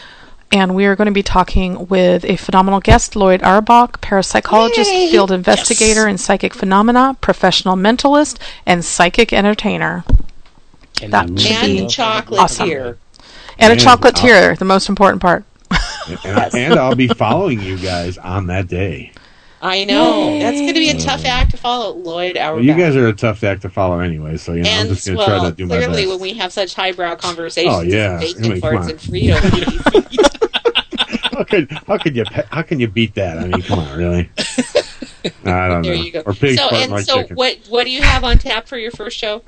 and 0.53 0.75
we 0.75 0.87
are 0.87 0.97
going 0.97 1.07
to 1.07 1.13
be 1.13 1.23
talking 1.23 1.89
with 1.89 2.25
a 2.25 2.37
phenomenal 2.37 2.81
guest, 2.81 3.17
Lloyd 3.17 3.43
Auerbach, 3.43 4.01
parapsychologist, 4.01 4.87
Yay! 4.93 5.11
field 5.11 5.31
investigator 5.33 6.07
in 6.07 6.19
psychic 6.19 6.55
phenomena, 6.55 7.17
professional 7.21 7.77
mentalist, 7.77 8.39
and 8.65 8.85
psychic 8.85 9.33
entertainer. 9.33 10.05
Can 10.97 11.11
that 11.11 11.29
we 11.31 11.39
should 11.39 11.51
move 11.53 11.63
and 11.63 11.79
be 11.79 11.87
chocolate 11.89 12.41
awesome. 12.41 12.67
here. 12.69 12.99
And 13.59 13.71
a 13.71 13.73
And 13.73 13.81
chocolatier, 13.81 14.57
the 14.59 14.65
most 14.65 14.89
important 14.89 15.21
part. 15.21 15.45
And, 16.09 16.19
and, 16.25 16.55
and 16.55 16.75
I'll 16.75 16.95
be 16.95 17.09
following 17.09 17.61
you 17.61 17.77
guys 17.79 18.17
on 18.19 18.47
that 18.47 18.69
day. 18.69 19.13
I 19.61 19.85
know 19.85 20.39
that's 20.39 20.59
going 20.59 20.69
to 20.69 20.75
be 20.75 20.91
a 20.91 20.99
tough 20.99 21.25
act 21.25 21.51
to 21.53 21.57
follow, 21.57 21.95
Lloyd. 21.95 22.37
Our 22.37 22.57
Well, 22.57 22.65
you 22.65 22.75
guys 22.75 22.95
are 22.95 23.09
a 23.09 23.13
tough 23.13 23.43
act 23.43 23.63
to 23.63 23.71
follow 23.71 23.99
anyway, 24.01 24.37
so 24.37 24.53
you 24.53 24.63
know 24.63 24.71
I'm 24.71 24.81
and 24.81 24.89
just 24.91 25.07
going 25.07 25.17
to 25.17 25.25
well, 25.25 25.41
try 25.41 25.51
to 25.51 25.57
do 25.57 25.67
my 25.67 25.77
best. 25.79 25.89
clearly 25.89 26.07
when 26.07 26.21
we 26.21 26.35
have 26.35 26.53
such 26.53 26.75
highbrow 26.75 27.13
oh, 27.13 27.17
conversations, 27.17 27.75
Oh, 27.75 27.81
yeah. 27.81 28.19
bacon 28.21 28.45
I 28.45 28.49
mean, 28.51 28.61
farts 28.61 28.91
and 28.91 28.99
Frito. 29.01 30.23
how 31.37 31.45
could 31.45 31.71
how 31.71 31.99
could 31.99 32.17
you 32.17 32.25
how 32.51 32.63
can 32.63 32.81
you 32.81 32.89
beat 32.89 33.15
that? 33.15 33.39
I 33.39 33.47
mean, 33.47 33.63
come 33.63 33.79
on, 33.79 33.97
really? 33.99 34.31
I 35.45 35.69
don't 35.69 35.83
there 35.83 35.95
know. 35.95 36.03
you 36.03 36.13
go. 36.13 36.21
Or 36.21 36.33
pigs 36.33 36.59
so 36.59 36.69
and 36.71 37.05
so, 37.05 37.23
chicken. 37.23 37.37
what 37.37 37.59
what 37.69 37.85
do 37.85 37.91
you 37.91 38.03
have 38.03 38.25
on 38.25 38.39
tap 38.39 38.67
for 38.67 38.79
your 38.79 38.91
first 38.91 39.19
show? 39.19 39.43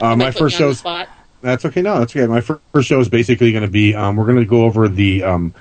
Uh, 0.00 0.16
my 0.16 0.30
first 0.30 0.56
show. 0.56 0.72
That's 1.42 1.64
okay. 1.64 1.82
No, 1.82 1.98
that's 1.98 2.16
okay. 2.16 2.26
My 2.26 2.40
fir- 2.40 2.60
first 2.72 2.88
show 2.88 2.98
is 2.98 3.08
basically 3.08 3.52
going 3.52 3.64
to 3.64 3.70
be 3.70 3.94
um, 3.94 4.16
we're 4.16 4.24
going 4.24 4.38
to 4.38 4.44
go 4.44 4.64
over 4.64 4.88
the 4.88 5.22
um, 5.22 5.54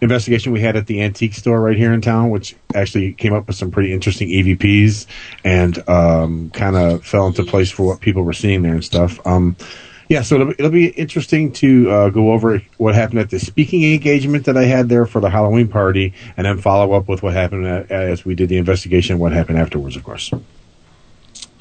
investigation 0.00 0.52
we 0.52 0.60
had 0.60 0.76
at 0.76 0.86
the 0.86 1.02
antique 1.02 1.34
store 1.34 1.60
right 1.60 1.76
here 1.76 1.92
in 1.92 2.00
town, 2.00 2.30
which 2.30 2.54
actually 2.74 3.14
came 3.14 3.32
up 3.32 3.46
with 3.46 3.56
some 3.56 3.70
pretty 3.70 3.92
interesting 3.92 4.28
EVPs 4.28 5.06
and 5.42 5.88
um, 5.88 6.50
kind 6.50 6.76
of 6.76 7.04
fell 7.04 7.26
into 7.26 7.44
place 7.44 7.70
for 7.70 7.84
what 7.84 8.00
people 8.00 8.22
were 8.22 8.32
seeing 8.32 8.62
there 8.62 8.74
and 8.74 8.84
stuff. 8.84 9.24
Um, 9.26 9.56
yeah, 10.12 10.20
so 10.20 10.34
it'll, 10.34 10.50
it'll 10.50 10.70
be 10.70 10.88
interesting 10.88 11.52
to 11.52 11.90
uh, 11.90 12.08
go 12.10 12.32
over 12.32 12.58
what 12.76 12.94
happened 12.94 13.20
at 13.20 13.30
the 13.30 13.38
speaking 13.38 13.82
engagement 13.94 14.44
that 14.44 14.58
I 14.58 14.64
had 14.64 14.90
there 14.90 15.06
for 15.06 15.22
the 15.22 15.30
Halloween 15.30 15.68
party, 15.68 16.12
and 16.36 16.44
then 16.44 16.58
follow 16.58 16.92
up 16.92 17.08
with 17.08 17.22
what 17.22 17.32
happened 17.32 17.66
uh, 17.66 17.84
as 17.88 18.22
we 18.22 18.34
did 18.34 18.50
the 18.50 18.58
investigation, 18.58 19.18
what 19.18 19.32
happened 19.32 19.58
afterwards, 19.58 19.96
of 19.96 20.04
course. 20.04 20.30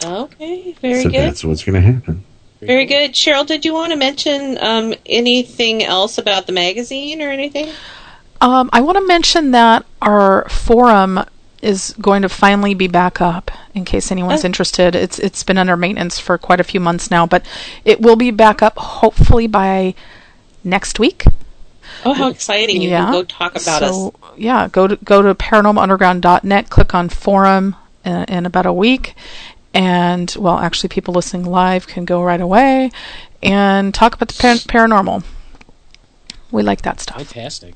Okay, 0.04 0.74
very 0.82 0.96
good. 0.96 1.04
so 1.04 1.10
good. 1.10 1.14
that's 1.14 1.46
what's 1.46 1.64
going 1.64 1.82
to 1.82 1.94
happen. 1.94 2.26
Very 2.60 2.86
good. 2.86 3.14
Cheryl, 3.14 3.48
did 3.48 3.64
you 3.64 3.74
want 3.74 3.94
to 3.94 3.98
mention 3.98 4.58
um, 4.60 4.96
anything 5.06 5.82
else 5.82 6.18
about 6.18 6.46
the 6.46 6.52
magazine 6.52 7.22
or 7.22 7.30
anything? 7.30 7.72
Um, 8.42 8.70
I 8.74 8.82
want 8.82 8.98
to 8.98 9.08
mention 9.08 9.52
that 9.52 9.86
our 10.02 10.50
forum 10.50 11.24
is 11.62 11.94
going 12.02 12.22
to 12.24 12.30
finally 12.30 12.74
be 12.74 12.88
back 12.88 13.22
up. 13.22 13.52
In 13.74 13.86
case 13.86 14.12
anyone's 14.12 14.44
Oh. 14.44 14.48
interested, 14.48 14.96
it's 14.96 15.20
it's 15.20 15.44
been 15.44 15.58
under 15.58 15.78
maintenance 15.78 16.20
for 16.20 16.38
quite 16.38 16.60
a 16.60 16.64
few 16.64 16.80
months 16.80 17.10
now, 17.12 17.26
but 17.26 17.46
it 17.86 18.02
will 18.02 18.16
be 18.16 18.32
back 18.32 18.62
up 18.62 18.78
hopefully 18.78 19.48
by 19.48 19.94
next 20.64 21.00
week. 21.00 21.24
Oh, 22.06 22.14
how 22.14 22.30
exciting! 22.30 22.82
You 22.82 22.90
can 22.90 23.12
go 23.12 23.24
talk 23.24 23.52
about 23.62 23.84
us. 23.84 24.10
Yeah, 24.38 24.68
go 24.70 24.88
to 24.88 24.96
go 25.04 25.22
to 25.22 25.36
paranormalunderground.net, 25.36 26.70
click 26.70 26.96
on 26.96 27.10
forum 27.10 27.76
in, 28.04 28.24
in 28.26 28.46
about 28.46 28.66
a 28.66 28.74
week, 28.74 29.14
and 29.74 30.34
well, 30.40 30.58
actually, 30.60 30.90
people 30.90 31.14
listening 31.14 31.46
live 31.46 31.88
can 31.88 32.06
go 32.06 32.24
right 32.24 32.42
away 32.42 32.92
and 33.44 33.94
talk 33.94 34.16
about 34.16 34.30
the 34.30 34.42
par- 34.42 34.56
paranormal. 34.56 35.24
We 36.50 36.64
like 36.64 36.82
that 36.84 37.00
stuff. 37.00 37.18
Fantastic. 37.18 37.76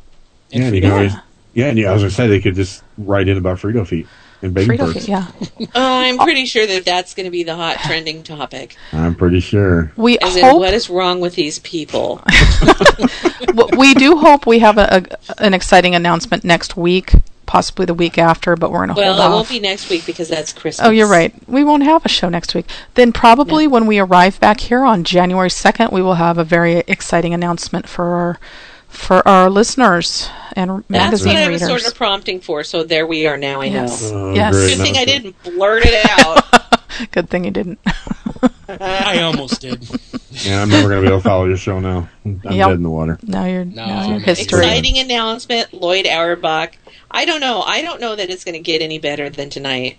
Yeah, 0.49 0.65
and 0.65 0.75
you 0.75 0.81
can 0.81 0.91
always, 0.91 1.13
yeah, 1.55 1.67
and 1.67 1.79
yeah, 1.79 1.89
I 1.89 1.93
was 1.93 2.01
going 2.01 2.09
to 2.09 2.15
say 2.15 2.27
they 2.27 2.41
could 2.41 2.55
just 2.55 2.83
write 2.97 3.27
in 3.27 3.37
about 3.37 3.57
Frito 3.57 3.87
feet 3.87 4.07
and 4.41 4.53
bacon 4.53 4.77
Frito 4.77 4.91
farts. 4.91 4.93
feet, 4.93 5.07
yeah. 5.07 5.31
Oh, 5.75 5.99
I'm 6.01 6.17
pretty 6.17 6.45
sure 6.45 6.67
that 6.67 6.83
that's 6.83 7.13
going 7.15 7.23
to 7.23 7.31
be 7.31 7.43
the 7.43 7.55
hot 7.55 7.77
trending 7.79 8.23
topic. 8.23 8.75
I'm 8.91 9.15
pretty 9.15 9.39
sure. 9.39 9.91
We 9.95 10.17
As 10.19 10.35
in, 10.35 10.57
what 10.57 10.73
is 10.73 10.89
wrong 10.89 11.21
with 11.21 11.35
these 11.35 11.59
people? 11.59 12.21
we 13.77 13.93
do 13.93 14.17
hope 14.17 14.45
we 14.45 14.59
have 14.59 14.77
a, 14.77 15.07
a 15.27 15.43
an 15.43 15.53
exciting 15.53 15.95
announcement 15.95 16.43
next 16.43 16.75
week, 16.75 17.13
possibly 17.45 17.85
the 17.85 17.93
week 17.93 18.17
after, 18.17 18.57
but 18.57 18.69
we're 18.69 18.83
in 18.83 18.89
a 18.89 18.93
well, 18.93 19.13
hold 19.13 19.19
it 19.19 19.23
off. 19.23 19.31
won't 19.31 19.49
be 19.49 19.59
next 19.61 19.89
week 19.89 20.05
because 20.05 20.27
that's 20.27 20.51
Christmas. 20.51 20.85
Oh, 20.85 20.91
you're 20.91 21.07
right. 21.07 21.33
We 21.47 21.63
won't 21.63 21.83
have 21.83 22.05
a 22.05 22.09
show 22.09 22.27
next 22.27 22.53
week. 22.53 22.65
Then 22.95 23.13
probably 23.13 23.65
when 23.65 23.85
we 23.85 23.99
arrive 23.99 24.41
back 24.41 24.59
here 24.59 24.83
on 24.83 25.05
January 25.05 25.49
2nd, 25.49 25.93
we 25.93 26.01
will 26.01 26.15
have 26.15 26.37
a 26.37 26.43
very 26.43 26.79
exciting 26.87 27.33
announcement 27.33 27.87
for 27.87 28.05
our 28.05 28.39
for 28.95 29.27
our 29.27 29.49
listeners 29.49 30.29
and 30.55 30.69
That's 30.71 30.89
magazine 30.89 31.33
what 31.33 31.37
I 31.43 31.47
readers. 31.47 31.61
was 31.69 31.69
sort 31.83 31.87
of 31.91 31.95
prompting 31.97 32.39
for. 32.39 32.63
So 32.63 32.83
there 32.83 33.05
we 33.05 33.27
are 33.27 33.37
now. 33.37 33.61
I 33.61 33.65
Yes. 33.65 34.11
know. 34.11 34.17
Oh, 34.29 34.33
Yes. 34.33 34.53
Good 34.53 34.77
thing 34.79 34.97
I 34.97 35.05
didn't 35.05 35.41
blurt 35.43 35.83
it 35.85 36.05
out. 36.09 36.43
Good 37.11 37.29
thing 37.29 37.43
you 37.45 37.51
didn't. 37.51 37.79
I 38.69 39.21
almost 39.21 39.61
did. 39.61 39.87
Yeah, 40.31 40.61
I'm 40.61 40.69
never 40.69 40.87
going 40.89 41.01
to 41.01 41.07
be 41.07 41.07
able 41.07 41.19
to 41.21 41.23
follow 41.27 41.45
your 41.45 41.57
show 41.57 41.79
now. 41.79 42.09
I'm 42.25 42.39
Yep. 42.43 42.67
dead 42.67 42.71
in 42.75 42.83
the 42.83 42.89
water. 42.89 43.19
Now 43.23 43.45
you're 43.45 43.65
now 43.65 44.07
you're 44.07 44.19
history. 44.19 44.59
Exciting 44.59 44.97
announcement, 44.99 45.73
Lloyd 45.73 46.07
Auerbach. 46.07 46.77
I 47.11 47.25
don't 47.25 47.39
know. 47.41 47.61
I 47.61 47.81
don't 47.81 48.01
know 48.01 48.15
that 48.15 48.29
it's 48.29 48.43
going 48.43 48.53
to 48.55 48.59
get 48.61 48.81
any 48.81 48.97
better 48.99 49.29
than 49.29 49.49
tonight. 49.49 49.97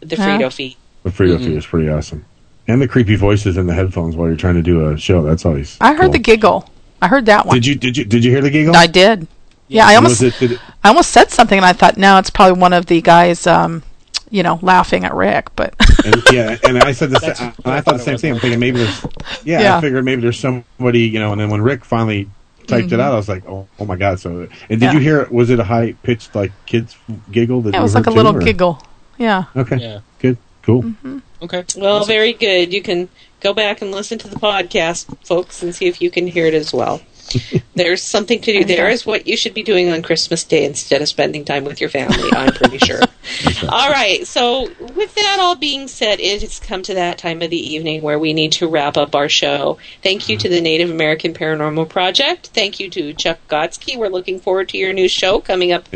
The 0.00 0.16
Huh? 0.16 0.22
Frito 0.38 0.52
feed. 0.52 0.76
The 1.02 1.10
Frito 1.10 1.34
Mm-hmm. 1.36 1.44
feed 1.46 1.56
is 1.56 1.66
pretty 1.66 1.88
awesome. 1.88 2.24
And 2.66 2.80
the 2.80 2.88
creepy 2.88 3.16
voices 3.16 3.56
in 3.56 3.66
the 3.66 3.74
headphones 3.74 4.16
while 4.16 4.28
you're 4.28 4.36
trying 4.36 4.54
to 4.54 4.62
do 4.62 4.88
a 4.88 4.96
show. 4.98 5.22
That's 5.22 5.44
always. 5.44 5.76
I 5.80 5.94
heard 5.94 6.12
the 6.12 6.18
giggle. 6.18 6.68
I 7.04 7.08
heard 7.08 7.26
that 7.26 7.44
one. 7.46 7.56
Did 7.56 7.66
you 7.66 7.74
did 7.74 7.96
you 7.98 8.04
did 8.04 8.24
you 8.24 8.30
hear 8.30 8.40
the 8.40 8.50
giggle? 8.50 8.74
I 8.74 8.86
did. 8.86 9.26
Yeah, 9.68 9.86
I 9.86 9.96
almost 9.96 10.22
it- 10.22 10.34
did 10.38 10.52
it- 10.52 10.60
I 10.82 10.88
almost 10.88 11.10
said 11.10 11.30
something 11.30 11.56
and 11.58 11.64
I 11.64 11.72
thought, 11.74 11.96
no, 11.98 12.18
it's 12.18 12.30
probably 12.30 12.58
one 12.60 12.72
of 12.72 12.86
the 12.86 13.00
guys 13.02 13.46
um, 13.46 13.82
you 14.30 14.42
know, 14.42 14.58
laughing 14.62 15.04
at 15.04 15.14
Rick, 15.14 15.48
but 15.56 15.74
and, 16.04 16.22
yeah, 16.32 16.56
and 16.64 16.78
I 16.78 16.92
said 16.92 17.10
the 17.10 17.18
That's 17.22 17.38
same. 17.38 17.52
I 17.64 17.76
I 17.76 17.80
thought 17.80 17.84
thought 17.84 17.96
the 17.98 18.02
same 18.04 18.18
thing. 18.18 18.32
I'm 18.32 18.38
thinking 18.40 18.58
maybe 18.58 18.78
there's. 18.78 19.06
Yeah, 19.44 19.60
Yeah. 19.60 19.76
I 19.76 19.80
figured 19.82 20.04
maybe 20.04 20.22
there's 20.22 20.38
somebody, 20.40 21.00
you 21.02 21.18
know. 21.20 21.32
And 21.32 21.40
then 21.40 21.50
when 21.50 21.60
Rick 21.62 21.84
finally 21.84 22.28
typed 22.66 22.90
it 22.92 22.96
Mhm. 22.96 23.00
out, 23.00 23.12
I 23.12 23.16
was 23.16 23.28
like, 23.28 23.46
oh, 23.46 23.68
oh 23.78 23.84
my 23.84 23.96
god! 23.96 24.18
So, 24.20 24.48
and 24.70 24.80
did 24.80 24.82
Yeah. 24.82 24.92
you 24.92 24.98
hear? 24.98 25.20
It? 25.20 25.30
Was 25.32 25.50
it 25.50 25.60
a 25.60 25.64
high 25.64 25.92
pitched 26.02 26.34
like 26.34 26.52
kids 26.66 26.96
giggle? 27.30 27.60
That 27.62 27.74
it 27.74 27.80
was 27.80 27.94
like 27.94 28.06
a 28.06 28.10
too, 28.10 28.16
little 28.16 28.36
or- 28.36 28.40
giggle. 28.40 28.82
Yeah. 29.18 29.44
Okay. 29.54 29.76
Yeah. 29.76 30.00
Good. 30.20 30.38
Cool. 30.62 30.94
Okay. 31.42 31.64
Well, 31.76 32.04
very 32.06 32.32
good. 32.32 32.72
You 32.72 32.80
can 32.82 33.08
go 33.44 33.52
back 33.54 33.82
and 33.82 33.92
listen 33.92 34.18
to 34.18 34.26
the 34.26 34.36
podcast, 34.36 35.06
folks, 35.24 35.62
and 35.62 35.74
see 35.74 35.86
if 35.86 36.00
you 36.00 36.10
can 36.10 36.26
hear 36.26 36.46
it 36.46 36.54
as 36.54 36.72
well. 36.72 37.02
There's 37.74 38.02
something 38.02 38.40
to 38.40 38.52
do 38.52 38.60
oh, 38.60 38.64
there, 38.64 38.88
is 38.88 39.04
what 39.04 39.26
you 39.26 39.36
should 39.36 39.54
be 39.54 39.62
doing 39.62 39.90
on 39.90 40.02
Christmas 40.02 40.44
Day 40.44 40.64
instead 40.64 41.02
of 41.02 41.08
spending 41.08 41.44
time 41.44 41.64
with 41.64 41.80
your 41.80 41.90
family, 41.90 42.30
I'm 42.32 42.52
pretty 42.52 42.78
sure. 42.78 43.00
all 43.68 43.90
right, 43.90 44.26
so 44.26 44.70
with 44.94 45.14
that 45.14 45.38
all 45.40 45.56
being 45.56 45.88
said, 45.88 46.20
it 46.20 46.40
has 46.40 46.58
come 46.58 46.82
to 46.84 46.94
that 46.94 47.18
time 47.18 47.42
of 47.42 47.50
the 47.50 47.74
evening 47.74 48.02
where 48.02 48.18
we 48.18 48.32
need 48.32 48.52
to 48.52 48.68
wrap 48.68 48.96
up 48.96 49.14
our 49.14 49.28
show. 49.28 49.78
Thank 50.02 50.28
you 50.28 50.38
to 50.38 50.48
the 50.48 50.60
Native 50.60 50.90
American 50.90 51.34
Paranormal 51.34 51.88
Project. 51.88 52.48
Thank 52.48 52.80
you 52.80 52.88
to 52.90 53.12
Chuck 53.12 53.38
Gotsky. 53.48 53.96
We're 53.96 54.08
looking 54.08 54.40
forward 54.40 54.70
to 54.70 54.78
your 54.78 54.92
new 54.92 55.08
show 55.08 55.40
coming 55.40 55.72
up 55.72 55.86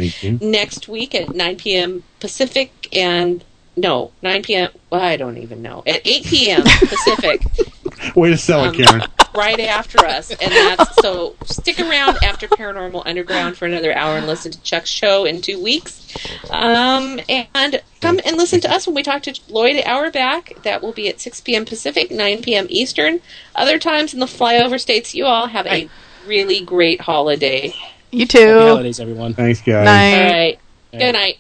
next 0.41 0.89
week 0.89 1.15
at 1.15 1.35
9 1.35 1.57
p.m. 1.57 2.05
Pacific 2.21 2.89
and 2.93 3.45
no, 3.81 4.13
9 4.23 4.43
p.m. 4.43 4.71
Well, 4.91 5.01
I 5.01 5.17
don't 5.17 5.39
even 5.39 5.63
know. 5.63 5.83
At 5.87 6.01
8 6.07 6.25
p.m. 6.25 6.63
Pacific, 6.63 7.43
Way 8.17 8.31
to 8.31 8.37
sell 8.37 8.65
it, 8.65 8.69
Um, 8.69 8.75
Karen. 8.75 9.03
right 9.35 9.59
after 9.61 10.05
us. 10.07 10.31
And 10.31 10.53
that's 10.53 10.97
so 11.03 11.35
stick 11.45 11.81
around 11.81 12.19
after 12.23 12.47
Paranormal 12.49 13.03
Underground 13.07 13.57
for 13.57 13.67
another 13.67 13.93
hour 13.95 14.17
and 14.17 14.27
listen 14.27 14.53
to 14.53 14.63
Chuck's 14.63 14.89
show 14.91 15.25
in 15.25 15.41
two 15.43 15.61
weeks. 15.63 16.15
Um, 16.51 17.21
and 17.29 17.83
come 18.01 18.21
and 18.25 18.37
listen 18.37 18.61
to 18.61 18.71
us 18.73 18.87
when 18.87 18.95
we 18.95 19.03
talk 19.03 19.23
to 19.23 19.39
Lloyd 19.49 19.83
Auerbach. 19.85 20.63
That 20.63 20.81
will 20.83 20.93
be 20.93 21.09
at 21.09 21.21
6 21.21 21.41
p.m. 21.41 21.65
Pacific, 21.65 22.11
9 22.11 22.43
p.m. 22.43 22.67
Eastern. 22.71 23.21
Other 23.57 23.79
times 23.79 24.15
in 24.15 24.21
the 24.21 24.27
flyover 24.27 24.81
states, 24.81 25.15
you 25.15 25.25
all 25.25 25.49
have 25.49 25.67
a 25.67 25.89
really 26.27 26.61
great 26.61 27.01
holiday. 27.01 27.75
You 28.11 28.27
too. 28.27 28.39
Happy 28.39 28.51
too. 28.61 28.67
holidays, 28.69 29.01
everyone. 29.01 29.35
Thanks, 29.35 29.61
guys. 29.61 29.85
Night. 29.85 30.25
All 30.25 30.33
right. 30.33 30.59
Good 30.93 31.13
night. 31.13 31.39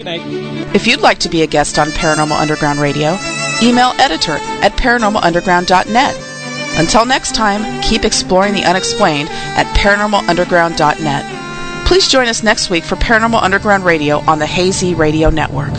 Good 0.00 0.06
night. 0.06 0.74
If 0.74 0.86
you'd 0.86 1.02
like 1.02 1.18
to 1.18 1.28
be 1.28 1.42
a 1.42 1.46
guest 1.46 1.78
on 1.78 1.88
Paranormal 1.88 2.40
Underground 2.40 2.78
Radio, 2.78 3.18
email 3.62 3.92
editor 3.98 4.38
at 4.62 4.72
paranormalunderground.net. 4.72 6.78
Until 6.78 7.04
next 7.04 7.34
time, 7.34 7.82
keep 7.82 8.06
exploring 8.06 8.54
the 8.54 8.64
unexplained 8.64 9.28
at 9.28 9.66
paranormalunderground.net. 9.76 11.86
Please 11.86 12.08
join 12.08 12.28
us 12.28 12.42
next 12.42 12.70
week 12.70 12.82
for 12.82 12.96
Paranormal 12.96 13.42
Underground 13.42 13.84
Radio 13.84 14.20
on 14.20 14.38
the 14.38 14.46
Hazy 14.46 14.94
Radio 14.94 15.28
Network. 15.28 15.74